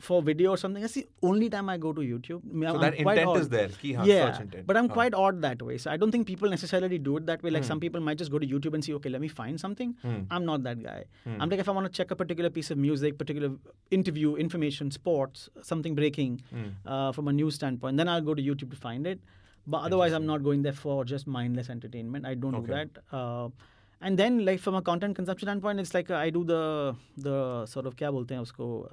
For 0.07 0.17
video 0.29 0.51
or 0.53 0.57
something, 0.61 0.83
that's 0.85 0.95
the 0.99 1.07
only 1.29 1.49
time 1.55 1.69
I 1.73 1.77
go 1.83 1.91
to 1.99 2.01
YouTube. 2.13 2.41
I 2.51 2.55
mean, 2.61 2.69
So 2.69 2.75
I'm 2.77 2.81
that 2.85 2.95
intent 3.03 3.29
odd. 3.33 3.41
is 3.43 3.49
there. 3.51 3.69
Haan, 3.83 4.07
yeah, 4.11 4.23
search 4.33 4.41
intent. 4.45 4.67
but 4.71 4.77
I'm 4.81 4.89
Haan. 4.89 4.95
quite 4.99 5.15
odd 5.25 5.43
that 5.43 5.61
way. 5.69 5.77
So 5.85 5.91
I 5.93 5.97
don't 5.97 6.11
think 6.17 6.27
people 6.31 6.51
necessarily 6.55 6.99
do 7.09 7.17
it 7.19 7.27
that 7.27 7.43
way. 7.45 7.51
Like 7.57 7.63
Hmm. 7.65 7.69
some 7.73 7.81
people 7.85 8.01
might 8.09 8.19
just 8.23 8.33
go 8.37 8.41
to 8.45 8.49
YouTube 8.55 8.75
and 8.79 8.85
see, 8.87 8.95
okay, 8.99 9.13
let 9.17 9.21
me 9.27 9.29
find 9.29 9.61
something. 9.65 9.93
Hmm. 10.07 10.17
I'm 10.39 10.45
not 10.51 10.65
that 10.69 10.83
guy. 10.87 10.97
Hmm. 11.27 11.37
I'm 11.41 11.49
like, 11.55 11.61
if 11.67 11.69
I 11.75 11.77
want 11.79 11.87
to 11.91 11.93
check 12.01 12.11
a 12.17 12.17
particular 12.25 12.51
piece 12.59 12.73
of 12.77 12.79
music, 12.87 13.17
particular 13.23 13.53
interview, 14.01 14.35
information, 14.47 14.91
sports, 14.99 15.49
something 15.73 15.95
breaking 16.01 16.41
Hmm. 16.51 16.67
uh, 16.97 17.13
from 17.13 17.29
a 17.29 17.33
news 17.41 17.55
standpoint, 17.61 17.97
then 18.03 18.09
I'll 18.17 18.27
go 18.33 18.35
to 18.35 18.43
YouTube 18.51 18.71
to 18.79 18.81
find 18.89 19.07
it. 19.15 19.21
But 19.75 19.83
otherwise, 19.91 20.13
I'm 20.13 20.27
not 20.27 20.43
going 20.43 20.63
there 20.63 20.79
for 20.87 21.05
just 21.05 21.29
mindless 21.39 21.71
entertainment. 21.71 22.27
I 22.27 22.35
don't 22.35 22.59
do 22.65 22.67
that. 22.79 22.91
Uh, 23.13 23.49
and 24.05 24.17
then 24.17 24.59
from 24.59 24.75
a 24.75 24.83
content 24.83 25.17
consumption 25.17 25.49
standpoint, 25.49 25.81
it's 25.81 25.95
like 25.95 26.11
uh, 26.11 26.15
it's 26.15 26.15
like 26.15 26.33
the 26.33 26.33
do 26.33 26.45
the 26.45 26.53
the 27.27 27.67
sort 27.69 27.87
of 27.87 27.95
क्या 27.99 28.11
बोलते 28.11 28.35
हैं 28.35 28.41
उसको 28.41 28.91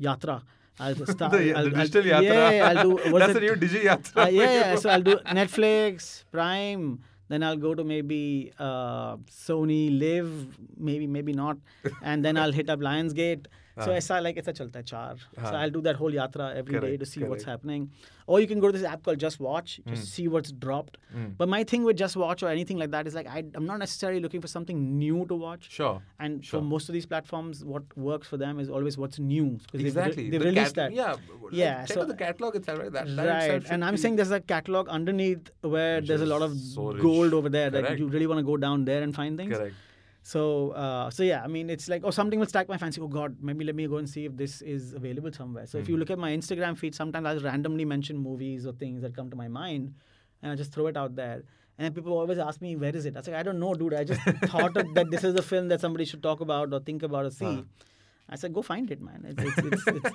यात्रा 0.00 0.42
I'll 0.78 1.06
start. 1.06 1.32
the, 1.32 1.54
I'll, 1.54 1.70
digital 1.70 2.12
I'll, 2.12 2.22
yatra. 2.22 2.52
Yeah, 2.52 2.68
I'll 2.68 2.82
do. 2.82 2.90
What's 3.12 3.26
That's 3.26 3.38
a 3.38 3.40
new 3.40 3.56
yatra. 3.56 4.26
Uh, 4.26 4.28
yeah, 4.28 4.52
yeah. 4.52 4.76
So 4.76 4.90
I'll 4.90 5.02
do 5.02 5.16
Netflix, 5.26 6.24
Prime. 6.30 6.98
Then 7.28 7.42
I'll 7.42 7.56
go 7.56 7.74
to 7.74 7.82
maybe 7.82 8.52
uh, 8.58 9.16
SonyLIV, 9.16 10.28
maybe 10.76 11.06
maybe 11.08 11.32
not, 11.32 11.56
and 12.02 12.24
then 12.24 12.36
I'll 12.36 12.52
hit 12.52 12.70
up 12.70 12.78
Lionsgate. 12.78 13.46
So 13.84 13.90
Ah. 13.92 13.96
ऐसा 13.96 14.22
like 14.22 14.36
it's 14.38 14.48
a 14.48 14.52
chalta 14.58 14.82
char. 14.90 15.16
So. 15.18 15.54
I'll 15.56 15.70
do 15.70 15.80
that 15.86 15.96
whole 15.96 16.10
yatra 16.18 16.44
every 16.56 16.74
day 16.74 16.80
Correct, 16.86 17.00
to 17.00 17.06
see 17.06 17.22
what's 17.24 17.44
happening. 17.44 17.90
Or 18.26 18.40
you 18.40 18.46
can 18.52 18.58
go 18.58 18.68
to 18.70 18.76
this 18.76 18.86
app 18.90 19.02
called 19.08 19.18
JustWatch, 19.24 19.72
just 19.88 20.02
Mm. 20.02 20.06
see 20.12 20.24
what's 20.34 20.50
dropped. 20.52 20.96
Mm. 21.16 21.26
But 21.40 21.50
my 21.54 21.58
thing 21.72 21.84
with 21.88 21.98
JustWatch 22.02 22.42
or 22.42 22.48
anything 22.52 22.78
like 22.82 22.90
that 22.94 23.06
is 23.10 23.14
like 23.18 23.28
I, 23.28 23.44
I'm 23.54 23.66
not 23.66 23.78
necessarily 23.84 24.20
looking 24.26 24.40
for 24.46 24.50
something 24.52 24.80
new 25.02 25.26
to 25.32 25.34
watch. 25.42 25.68
Sure. 25.80 26.00
And 26.18 26.42
Sure. 26.44 26.60
for 26.60 26.64
most 26.70 26.88
of 26.88 26.94
these 26.98 27.06
platforms, 27.12 27.62
what 27.74 27.84
works 28.08 28.26
for 28.34 28.38
them 28.44 28.58
is 28.64 28.70
always 28.80 28.96
what's 29.04 29.18
new. 29.18 29.44
'cause 29.58 29.66
they've 29.72 29.82
re- 29.82 29.88
Exactly. 29.92 30.30
They've, 30.30 30.40
The 30.40 30.50
released 30.52 30.74
cat- 30.80 30.92
that. 30.94 30.96
Yeah. 31.00 31.14
Yeah, 31.62 31.84
Check 31.84 31.94
so- 31.96 32.02
out 32.02 32.08
the 32.14 32.18
catalog 32.24 32.56
itself, 32.62 32.78
right? 32.84 32.92
That, 32.98 33.14
that 33.16 33.28
right 33.32 33.42
itself 33.50 33.70
and 33.76 33.84
i'm 33.90 33.94
be- 33.98 34.00
saying 34.04 34.16
there's 34.22 34.30
a 34.38 34.40
catalog 34.54 34.88
underneath 35.00 35.50
where 35.74 35.96
Which 36.00 36.08
there's 36.08 36.24
a 36.28 36.32
lot 36.34 36.42
of 36.46 36.56
so 36.76 36.86
gold 37.08 37.34
over 37.40 37.50
there 37.58 37.70
that 37.76 37.98
you 38.00 38.08
really 38.16 38.26
want 38.32 38.38
to 38.44 38.48
go 38.52 38.56
down 38.56 38.84
there 38.92 39.02
and 39.08 39.14
find 39.20 39.36
things 39.42 39.54
Correct. 39.56 39.74
So 40.30 40.42
uh, 40.84 41.08
so 41.16 41.22
yeah 41.26 41.40
i 41.46 41.48
mean 41.56 41.68
it's 41.74 41.88
like 41.92 42.02
oh 42.04 42.12
something 42.18 42.40
will 42.42 42.50
strike 42.52 42.68
my 42.74 42.78
fancy 42.84 43.00
oh 43.06 43.10
god 43.16 43.34
maybe 43.48 43.64
let 43.68 43.76
me 43.80 43.84
go 43.92 43.98
and 44.02 44.08
see 44.14 44.24
if 44.28 44.32
this 44.40 44.54
is 44.76 44.88
available 45.00 45.32
somewhere 45.40 45.66
so 45.72 45.78
if 45.78 45.84
Hmm. 45.86 45.92
you 45.92 45.98
look 46.00 46.10
at 46.14 46.18
my 46.24 46.30
instagram 46.38 46.78
feed 46.80 46.96
sometimes 47.00 47.26
i'll 47.32 47.44
randomly 47.50 47.84
mention 47.92 48.18
movies 48.30 48.66
or 48.70 48.72
things 48.80 49.02
that 49.06 49.14
come 49.18 49.28
to 49.34 49.38
my 49.42 49.46
mind 49.58 49.92
and 50.42 50.52
i 50.52 50.56
just 50.62 50.72
throw 50.78 50.86
it 50.92 50.96
out 51.02 51.14
there 51.20 51.36
and 51.78 51.94
people 51.98 52.18
always 52.22 52.40
ask 52.48 52.60
me 52.66 52.72
where 52.84 52.96
is 53.02 53.06
it 53.10 53.14
i 53.16 53.20
was 53.20 53.28
like 53.32 53.38
i 53.42 53.44
don't 53.50 53.60
know 53.66 53.72
dude 53.82 53.94
i 54.00 54.02
just 54.12 54.20
thought 54.54 54.76
of, 54.82 54.92
that 54.98 55.12
this 55.14 55.22
is 55.30 55.38
a 55.44 55.46
film 55.52 55.68
that 55.74 55.80
somebody 55.88 56.04
should 56.12 56.24
talk 56.30 56.40
about 56.48 56.74
or 56.78 56.80
think 56.90 57.04
about 57.10 57.24
or 57.32 57.34
see. 57.42 57.54
I 58.28 58.36
said, 58.42 58.52
go 58.54 58.60
find 58.68 58.90
it, 58.94 59.00
man. 59.08 59.20
It's, 59.30 59.42
it's, 59.48 59.58
it's, 59.66 59.84
it's 59.86 60.10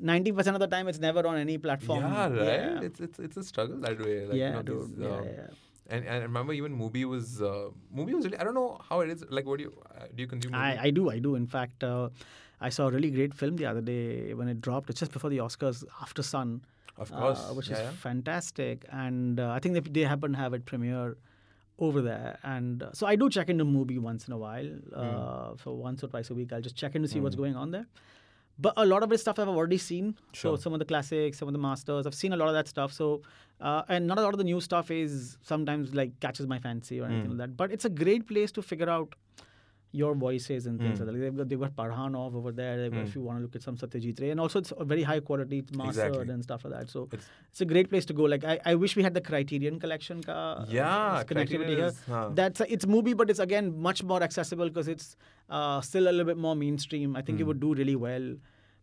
90% 0.10 0.54
of 0.54 0.60
the 0.60 0.68
time, 0.74 0.86
it's 0.90 1.00
never 1.04 1.22
on 1.30 1.36
any 1.38 1.56
platform. 1.58 2.04
Yeah, 2.04 2.28
right. 2.28 2.46
Yeah. 2.58 2.80
It's 2.88 3.00
it's 3.06 3.18
it's 3.18 3.36
a 3.40 3.42
struggle 3.48 3.78
that 3.86 3.98
way. 4.04 4.12
Like, 4.26 4.34
you 4.34 4.40
yeah, 4.42 4.52
know, 4.52 4.62
dude. 4.68 4.90
these, 4.92 4.98
yeah, 5.06 5.16
um, 5.16 5.24
yeah. 5.24 5.46
And, 5.88 6.04
and 6.04 6.14
I 6.16 6.18
remember 6.18 6.52
even 6.52 6.78
MUBI 6.78 7.04
was 7.06 7.40
uh, 7.40 7.70
MUBI 7.96 8.12
was 8.14 8.24
really 8.26 8.38
I 8.38 8.44
don't 8.44 8.54
know 8.54 8.78
how 8.88 9.00
it 9.00 9.08
is 9.10 9.24
like 9.30 9.46
what 9.46 9.58
do 9.58 9.64
you 9.64 9.82
uh, 9.96 10.04
do 10.14 10.22
you 10.22 10.26
consume 10.28 10.52
MUBI? 10.52 10.78
I, 10.78 10.82
I 10.84 10.90
do, 10.90 11.10
I 11.10 11.18
do. 11.18 11.34
In 11.34 11.46
fact, 11.46 11.82
uh, 11.82 12.10
I 12.60 12.68
saw 12.68 12.88
a 12.88 12.90
really 12.90 13.10
great 13.10 13.32
film 13.32 13.56
the 13.56 13.66
other 13.66 13.80
day 13.80 14.34
when 14.34 14.48
it 14.48 14.60
dropped. 14.60 14.90
It's 14.90 15.00
just 15.00 15.12
before 15.12 15.30
the 15.30 15.38
Oscars, 15.38 15.84
Aftersun, 16.02 16.60
of 16.98 17.10
course 17.10 17.40
uh, 17.40 17.54
which 17.54 17.68
yeah, 17.68 17.76
is 17.76 17.80
yeah. 17.80 17.90
fantastic. 17.92 18.84
And 18.90 19.40
uh, 19.40 19.50
I 19.50 19.60
think 19.60 19.74
they, 19.74 20.00
they 20.00 20.06
happen 20.06 20.32
to 20.32 20.38
have 20.38 20.52
it 20.52 20.66
premiere 20.66 21.16
over 21.78 22.02
there. 22.02 22.38
And 22.42 22.82
uh, 22.82 22.92
so 22.92 23.06
I 23.06 23.16
do 23.16 23.30
check 23.30 23.48
into 23.48 23.64
MUBI 23.64 23.98
once 23.98 24.26
in 24.26 24.34
a 24.34 24.38
while. 24.38 24.66
Hmm. 24.66 24.94
Uh, 24.94 25.56
So 25.56 25.72
once 25.72 26.02
or 26.04 26.08
twice 26.08 26.30
a 26.30 26.34
week, 26.34 26.52
I'll 26.52 26.60
just 26.60 26.76
check 26.76 26.94
in 26.96 27.02
to 27.02 27.08
see 27.08 27.20
what's 27.20 27.36
going 27.36 27.56
on 27.56 27.70
there. 27.70 27.86
But 28.58 28.74
a 28.76 28.84
lot 28.84 29.04
of 29.04 29.12
it 29.12 29.18
stuff 29.18 29.38
I've 29.38 29.48
already 29.48 29.78
seen. 29.78 30.16
Sure. 30.32 30.56
So 30.56 30.62
some 30.62 30.72
of 30.72 30.80
the 30.80 30.84
classics, 30.84 31.38
some 31.38 31.48
of 31.48 31.52
the 31.52 31.60
masters, 31.60 32.06
I've 32.06 32.14
seen 32.14 32.32
a 32.32 32.36
lot 32.36 32.48
of 32.48 32.54
that 32.54 32.66
stuff. 32.66 32.92
So, 32.92 33.22
uh, 33.60 33.82
and 33.88 34.06
not 34.06 34.18
a 34.18 34.22
lot 34.22 34.34
of 34.34 34.38
the 34.38 34.44
new 34.44 34.60
stuff 34.60 34.90
is 34.90 35.36
sometimes 35.42 35.94
like 35.94 36.18
catches 36.20 36.46
my 36.46 36.58
fancy 36.58 37.00
or 37.00 37.06
anything 37.06 37.26
Mm. 37.32 37.38
like 37.38 37.38
that. 37.48 37.56
But 37.56 37.72
it's 37.72 37.84
a 37.84 37.90
great 37.90 38.26
place 38.28 38.52
to 38.52 38.62
figure 38.62 38.88
out 38.88 39.14
your 39.90 40.14
voices 40.14 40.66
and 40.66 40.78
things 40.78 40.98
Mm. 41.00 41.06
like 41.06 41.14
that. 41.14 41.20
They've 41.20 41.36
got, 41.36 41.48
they've 41.48 41.60
got 41.60 41.74
Parajanov 41.74 42.34
over 42.34 42.52
there. 42.52 42.90
Mm. 42.90 43.02
If 43.06 43.14
you 43.14 43.22
want 43.22 43.38
to 43.38 43.42
look 43.42 43.56
at 43.56 43.62
some 43.62 43.76
Satyajit 43.82 44.20
Ray. 44.20 44.30
And 44.30 44.38
also 44.38 44.58
it's 44.58 44.72
a 44.76 44.84
very 44.84 45.02
high 45.02 45.20
quality. 45.20 45.58
It's 45.60 45.72
mastered 45.74 46.08
Exactly. 46.08 46.34
and 46.34 46.42
stuff 46.42 46.64
like 46.64 46.74
that. 46.74 46.90
So 46.90 47.04
It's- 47.12 47.28
it's 47.50 47.62
a 47.62 47.64
great 47.64 47.88
place 47.88 48.04
to 48.10 48.12
go. 48.12 48.24
Like 48.24 48.44
I, 48.44 48.60
I 48.66 48.74
wish 48.74 48.96
we 48.96 49.02
had 49.02 49.14
the 49.14 49.22
Criterion 49.22 49.80
collection 49.80 50.22
ka, 50.22 50.66
yeah 50.68 50.84
uh, 50.88 51.24
connectivity 51.24 51.74
here. 51.78 51.86
is, 51.86 52.00
huh. 52.06 52.30
That's 52.34 52.60
it's 52.76 52.84
MUBI, 52.84 53.16
but 53.16 53.30
it's 53.30 53.38
again 53.48 53.80
much 53.88 54.04
more 54.04 54.22
accessible 54.22 54.68
because 54.68 54.88
it's 54.88 55.16
uh, 55.48 55.80
still 55.80 56.04
a 56.08 56.12
little 56.12 56.26
bit 56.32 56.36
more 56.36 56.54
mainstream. 56.54 57.16
I 57.16 57.22
think 57.22 57.40
it 57.40 57.44
Mm. 57.44 57.46
would 57.52 57.60
do 57.60 57.72
really 57.82 57.96
well, 57.96 58.34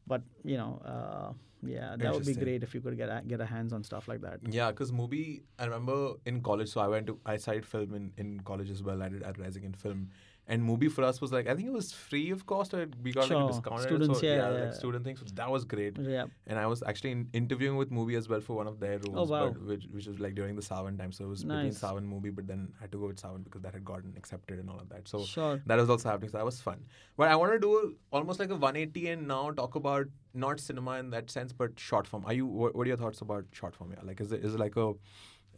but 0.07 0.23
you 0.43 0.57
know, 0.57 0.81
uh, 0.93 1.33
yeah, 1.67 1.95
that 1.97 2.13
would 2.13 2.25
be 2.25 2.33
great 2.33 2.63
if 2.63 2.73
you 2.73 2.81
could 2.81 2.97
get 2.97 3.09
a, 3.09 3.21
get 3.25 3.41
a 3.41 3.45
hands 3.45 3.73
on 3.73 3.83
stuff 3.83 4.07
like 4.07 4.21
that. 4.21 4.39
Yeah, 4.49 4.71
because 4.71 4.91
MUBI. 4.91 5.41
I 5.59 5.65
remember 5.65 6.13
in 6.25 6.41
college, 6.41 6.69
so 6.69 6.81
I 6.81 6.87
went 6.87 7.07
to 7.07 7.19
I 7.25 7.37
studied 7.37 7.65
film 7.65 7.93
in, 7.93 8.11
in 8.17 8.39
college 8.41 8.69
as 8.69 8.83
well. 8.83 9.01
I 9.01 9.09
did 9.09 9.23
advertising 9.23 9.63
in 9.63 9.73
film, 9.73 10.09
and 10.47 10.61
MUBI 10.61 10.91
for 10.91 11.03
us 11.03 11.19
was 11.21 11.31
like 11.31 11.47
I 11.47 11.55
think 11.55 11.67
it 11.67 11.73
was 11.73 11.91
free 11.91 12.29
of 12.29 12.45
cost, 12.45 12.73
or 12.73 12.87
we 13.01 13.11
got 13.11 13.29
like 13.29 13.43
a 13.43 13.47
discount. 13.47 13.81
Students, 13.81 14.19
so, 14.19 14.25
yeah, 14.25 14.47
like 14.47 14.63
yeah. 14.63 14.71
student 14.71 15.03
things. 15.03 15.19
So 15.19 15.25
that 15.33 15.49
was 15.49 15.65
great. 15.65 15.97
Yeah, 15.97 16.25
And 16.45 16.59
I 16.59 16.67
was 16.67 16.83
actually 16.83 17.11
in, 17.11 17.27
interviewing 17.33 17.77
with 17.77 17.91
MUBI 17.91 18.17
as 18.17 18.29
well 18.29 18.41
for 18.41 18.55
one 18.55 18.67
of 18.67 18.79
their 18.79 18.99
roles, 18.99 19.29
Oh, 19.29 19.31
wow. 19.31 19.49
but 19.49 19.61
which, 19.63 19.85
which 19.91 20.07
was 20.07 20.19
like 20.19 20.35
during 20.35 20.55
the 20.55 20.61
Saavn 20.61 20.97
time. 20.99 21.11
So 21.11 21.25
it 21.25 21.27
was 21.29 21.43
between 21.43 21.65
Nice. 21.65 21.79
Saavn 21.79 22.07
MUBI, 22.11 22.35
but 22.35 22.47
then 22.47 22.71
I 22.79 22.83
had 22.83 22.91
to 22.91 22.99
go 22.99 23.07
with 23.07 23.21
Saavn 23.21 23.43
because 23.43 23.61
that 23.63 23.73
had 23.73 23.83
gotten 23.83 24.13
accepted 24.17 24.59
and 24.59 24.69
all 24.69 24.79
of 24.79 24.89
that. 24.89 25.07
So 25.07 25.23
sure. 25.23 25.61
that 25.65 25.77
was 25.77 25.89
also 25.89 26.09
happening. 26.09 26.29
So 26.29 26.37
that 26.37 26.45
was 26.45 26.61
fun. 26.61 26.85
But 27.17 27.29
I 27.29 27.35
want 27.35 27.53
to 27.53 27.59
do 27.59 27.95
almost 28.11 28.39
like 28.39 28.49
a 28.49 28.55
180 28.55 29.09
and 29.09 29.27
now 29.27 29.51
talk 29.51 29.75
about 29.75 30.07
not 30.35 30.59
cinema 30.59 30.97
in 30.99 31.09
that 31.11 31.31
sense, 31.31 31.53
but 31.53 31.79
short 31.79 32.05
form. 32.05 32.23
Are 32.25 32.33
you? 32.33 32.45
What, 32.45 32.75
what 32.75 32.85
are 32.85 32.89
your 32.89 32.97
thoughts 32.97 33.21
about 33.21 33.45
short 33.51 33.75
form? 33.75 33.91
Yeah, 33.93 34.03
like 34.03 34.19
is 34.19 34.31
it 34.31 34.43
is 34.43 34.53
it 34.53 34.59
like 34.59 34.75
a 34.75 34.93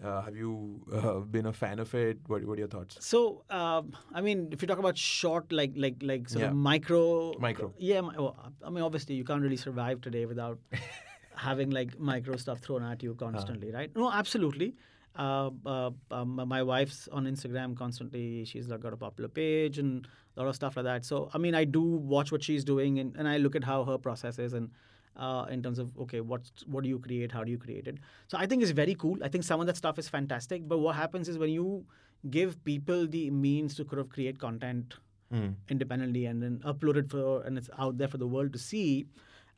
uh, 0.03 0.21
have 0.21 0.35
you 0.35 0.81
uh, 0.93 1.19
been 1.19 1.45
a 1.47 1.53
fan 1.53 1.79
of 1.79 1.93
it? 1.95 2.17
What 2.27 2.43
What 2.45 2.57
are 2.57 2.59
your 2.59 2.67
thoughts? 2.67 2.97
So, 3.05 3.43
um, 3.49 3.93
I 4.13 4.21
mean, 4.21 4.49
if 4.51 4.61
you 4.61 4.67
talk 4.67 4.79
about 4.79 4.97
short, 4.97 5.51
like 5.51 5.73
like 5.75 5.95
like 6.01 6.29
sort 6.29 6.43
Yeah. 6.43 6.49
of 6.49 6.55
micro, 6.55 7.33
Micro. 7.39 7.73
yeah. 7.77 8.01
well, 8.01 8.35
I 8.63 8.69
mean, 8.69 8.83
obviously, 8.83 9.15
you 9.15 9.23
can't 9.23 9.41
really 9.41 9.57
survive 9.57 10.01
today 10.01 10.25
without 10.25 10.59
having 11.35 11.69
like 11.71 11.97
micro 11.99 12.35
stuff 12.37 12.59
thrown 12.59 12.83
at 12.83 13.03
you 13.03 13.15
constantly, 13.15 13.71
right? 13.71 13.95
No, 13.95 14.11
absolutely. 14.11 14.75
Uh, 15.17 15.49
uh, 15.65 15.89
um, 16.11 16.35
my 16.47 16.61
wife's 16.61 17.07
on 17.11 17.25
Instagram 17.25 17.75
constantly. 17.75 18.45
She's 18.45 18.67
like 18.67 18.81
got 18.81 18.93
a 18.93 18.97
popular 18.97 19.27
page 19.29 19.79
and 19.79 20.07
a 20.35 20.41
lot 20.41 20.47
of 20.49 20.55
stuff 20.55 20.75
like 20.77 20.85
that. 20.85 21.05
So, 21.05 21.29
I 21.33 21.39
mean, 21.39 21.55
I 21.55 21.63
do 21.63 21.81
watch 21.81 22.31
what 22.31 22.43
she's 22.43 22.63
doing 22.63 22.99
and, 22.99 23.15
and 23.17 23.27
I 23.27 23.37
look 23.37 23.55
at 23.55 23.63
how 23.63 23.83
her 23.85 23.97
process 23.97 24.37
is 24.37 24.53
and 24.53 24.69
uh, 25.17 25.45
in 25.49 25.61
terms 25.63 25.79
of 25.79 25.97
okay, 26.05 26.21
what 26.21 26.41
what 26.67 26.83
do 26.83 26.89
you 26.89 26.99
create? 26.99 27.31
How 27.31 27.43
do 27.43 27.51
you 27.51 27.57
create 27.57 27.87
it? 27.87 27.97
So 28.27 28.37
I 28.37 28.45
think 28.45 28.61
it's 28.63 28.71
very 28.71 28.95
cool. 28.95 29.17
I 29.23 29.29
think 29.29 29.43
some 29.43 29.59
of 29.59 29.67
that 29.67 29.77
stuff 29.77 29.99
is 29.99 30.07
fantastic. 30.09 30.67
But 30.67 30.77
what 30.79 30.95
happens 30.95 31.27
is 31.27 31.37
when 31.37 31.49
you 31.49 31.85
give 32.29 32.63
people 32.65 33.07
the 33.07 33.29
means 33.31 33.75
to 33.75 33.85
kind 33.85 33.99
of 33.99 34.09
create 34.09 34.39
content 34.39 34.95
Mm. 35.37 35.55
independently 35.73 36.25
and 36.25 36.41
then 36.41 36.53
upload 36.73 36.95
it 36.99 37.09
for 37.13 37.41
and 37.47 37.57
it's 37.61 37.69
out 37.85 37.97
there 37.97 38.07
for 38.07 38.17
the 38.19 38.27
world 38.35 38.53
to 38.53 38.59
see, 38.65 39.07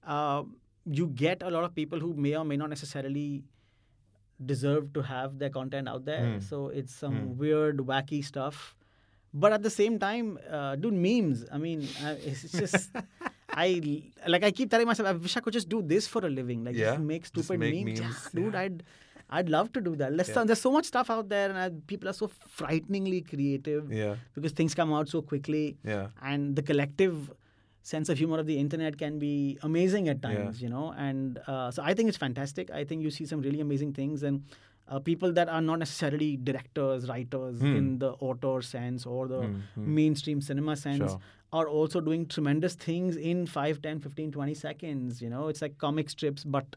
uh, 0.04 0.42
you 1.00 1.06
get 1.10 1.44
a 1.44 1.52
lot 1.56 1.64
of 1.64 1.76
people 1.76 2.00
who 2.00 2.16
may 2.16 2.36
or 2.36 2.44
may 2.44 2.58
not 2.58 2.70
necessarily 2.72 3.44
deserve 4.54 4.92
to 4.94 5.02
have 5.02 5.38
their 5.38 5.50
content 5.52 5.88
out 5.88 6.06
there. 6.06 6.24
Mm. 6.26 6.42
So 6.44 6.70
it's 6.70 6.96
some 6.96 7.16
Mm. 7.20 7.36
weird, 7.44 7.78
wacky 7.92 8.24
stuff. 8.24 8.76
But 9.34 9.54
at 9.54 9.62
the 9.62 9.70
same 9.70 10.00
time, 10.00 10.40
uh, 10.50 10.76
dude, 10.76 10.94
memes. 11.06 11.46
I 11.52 11.58
mean, 11.60 11.88
uh, 12.04 12.16
it's 12.26 12.52
just. 12.52 12.90
I 13.66 13.68
like. 14.34 14.44
I 14.50 14.52
keep 14.52 14.70
telling 14.74 14.88
myself, 14.92 15.08
I 15.12 15.14
wish 15.28 15.36
I 15.38 15.42
could 15.46 15.54
just 15.60 15.70
do 15.76 15.82
this 15.94 16.08
for 16.14 16.22
a 16.26 16.30
living. 16.40 16.64
Like, 16.70 16.76
Yeah, 16.82 16.92
just 16.96 17.02
make 17.12 17.22
just 17.24 17.34
stupid 17.36 17.60
make 17.60 17.76
memes. 17.86 18.00
memes, 18.00 18.16
Yeah, 18.24 18.30
dude, 18.42 18.54
yeah. 18.54 18.60
I'd, 18.66 18.84
I'd 19.40 19.50
love 19.56 19.72
to 19.74 19.82
do 19.88 19.96
that. 20.02 20.16
There's, 20.18 20.30
Yeah. 20.30 20.36
so, 20.40 20.46
there's 20.52 20.62
so 20.68 20.72
much 20.78 20.86
stuff 20.94 21.10
out 21.16 21.28
there, 21.34 21.50
and 21.50 21.58
I, 21.66 21.68
people 21.94 22.10
are 22.14 22.18
so 22.22 22.28
frighteningly 22.60 23.22
creative 23.34 23.92
Yeah, 23.92 24.16
because 24.36 24.52
things 24.62 24.74
come 24.76 24.94
out 24.94 25.08
so 25.10 25.22
quickly 25.34 25.66
yeah. 25.84 26.08
and 26.22 26.56
the 26.56 26.64
collective 26.72 27.32
sense 27.82 28.10
of 28.10 28.18
humor 28.18 28.40
of 28.40 28.46
the 28.46 28.58
internet 28.60 28.98
can 29.04 29.20
be 29.20 29.58
amazing 29.64 30.10
at 30.10 30.18
Yeah. 30.24 30.30
times, 30.30 30.62
you 30.64 30.70
know. 30.70 30.88
And 31.10 31.40
uh, 31.48 31.70
so 31.72 31.82
I 31.84 31.94
think 31.94 32.10
it's 32.10 32.18
fantastic. 32.18 32.70
I 32.72 32.84
think 32.84 33.02
you 33.04 33.12
see 33.20 33.26
some 33.26 33.42
really 33.42 33.62
amazing 33.62 33.94
things 33.94 34.24
and 34.32 34.44
uh, 34.88 35.00
people 35.00 35.32
that 35.34 35.48
are 35.50 35.62
not 35.62 35.78
necessarily 35.80 36.36
directors, 36.50 37.08
writers 37.08 37.60
Hmm. 37.60 37.76
in 37.80 38.00
the 38.04 38.12
auteur 38.30 38.62
sense 38.62 39.06
or 39.06 39.28
the 39.28 39.42
Hmm, 39.42 39.60
hmm. 39.76 39.96
mainstream 39.96 40.42
cinema 40.42 40.76
sense 40.76 40.98
Sure. 41.12 41.20
Are 41.52 41.68
also 41.68 42.00
doing 42.00 42.26
tremendous 42.28 42.76
things 42.76 43.16
in 43.16 43.46
5, 43.48 43.82
10, 43.82 44.00
15, 44.02 44.32
20 44.32 44.54
seconds. 44.54 45.22
You 45.22 45.30
know, 45.30 45.48
it's 45.48 45.62
like 45.62 45.78
comic 45.78 46.10
strips, 46.10 46.44
but 46.44 46.76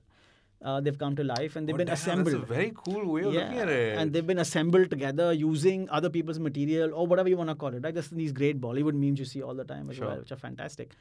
uh, 0.64 0.80
they've 0.80 0.96
come 0.98 1.14
to 1.16 1.24
life 1.24 1.56
and 1.56 1.68
they've 1.68 1.74
Oh, 1.74 1.78
been 1.78 1.88
damn, 1.88 1.94
assembled. 1.94 2.34
That's 2.34 2.50
a 2.50 2.54
very 2.54 2.72
cool 2.74 3.04
way 3.12 3.22
of 3.24 3.32
looking 3.34 3.58
at 3.58 3.68
it. 3.68 3.98
And 3.98 4.12
they've 4.12 4.26
been 4.26 4.38
assembled 4.38 4.90
together 4.90 5.32
using 5.32 5.88
other 5.90 6.08
people's 6.08 6.38
material 6.38 6.94
or 6.94 7.06
whatever 7.06 7.28
you 7.28 7.36
want 7.36 7.50
to 7.50 7.54
call 7.56 7.74
it. 7.74 7.82
Right? 7.84 7.92
There's 7.92 8.08
these 8.08 8.32
great 8.32 8.60
Bollywood 8.60 8.94
memes 8.94 9.18
you 9.18 9.24
see 9.26 9.42
all 9.42 9.54
the 9.54 9.64
time 9.64 9.90
as 9.90 9.96
Sure. 9.96 10.06
well, 10.06 10.18
which 10.20 10.32
are 10.32 10.36
fantastic. 10.36 10.92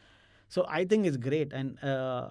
So 0.50 0.66
I 0.68 0.84
think 0.84 1.06
it's 1.06 1.16
great, 1.16 1.54
and 1.54 1.78
uh, 1.82 1.88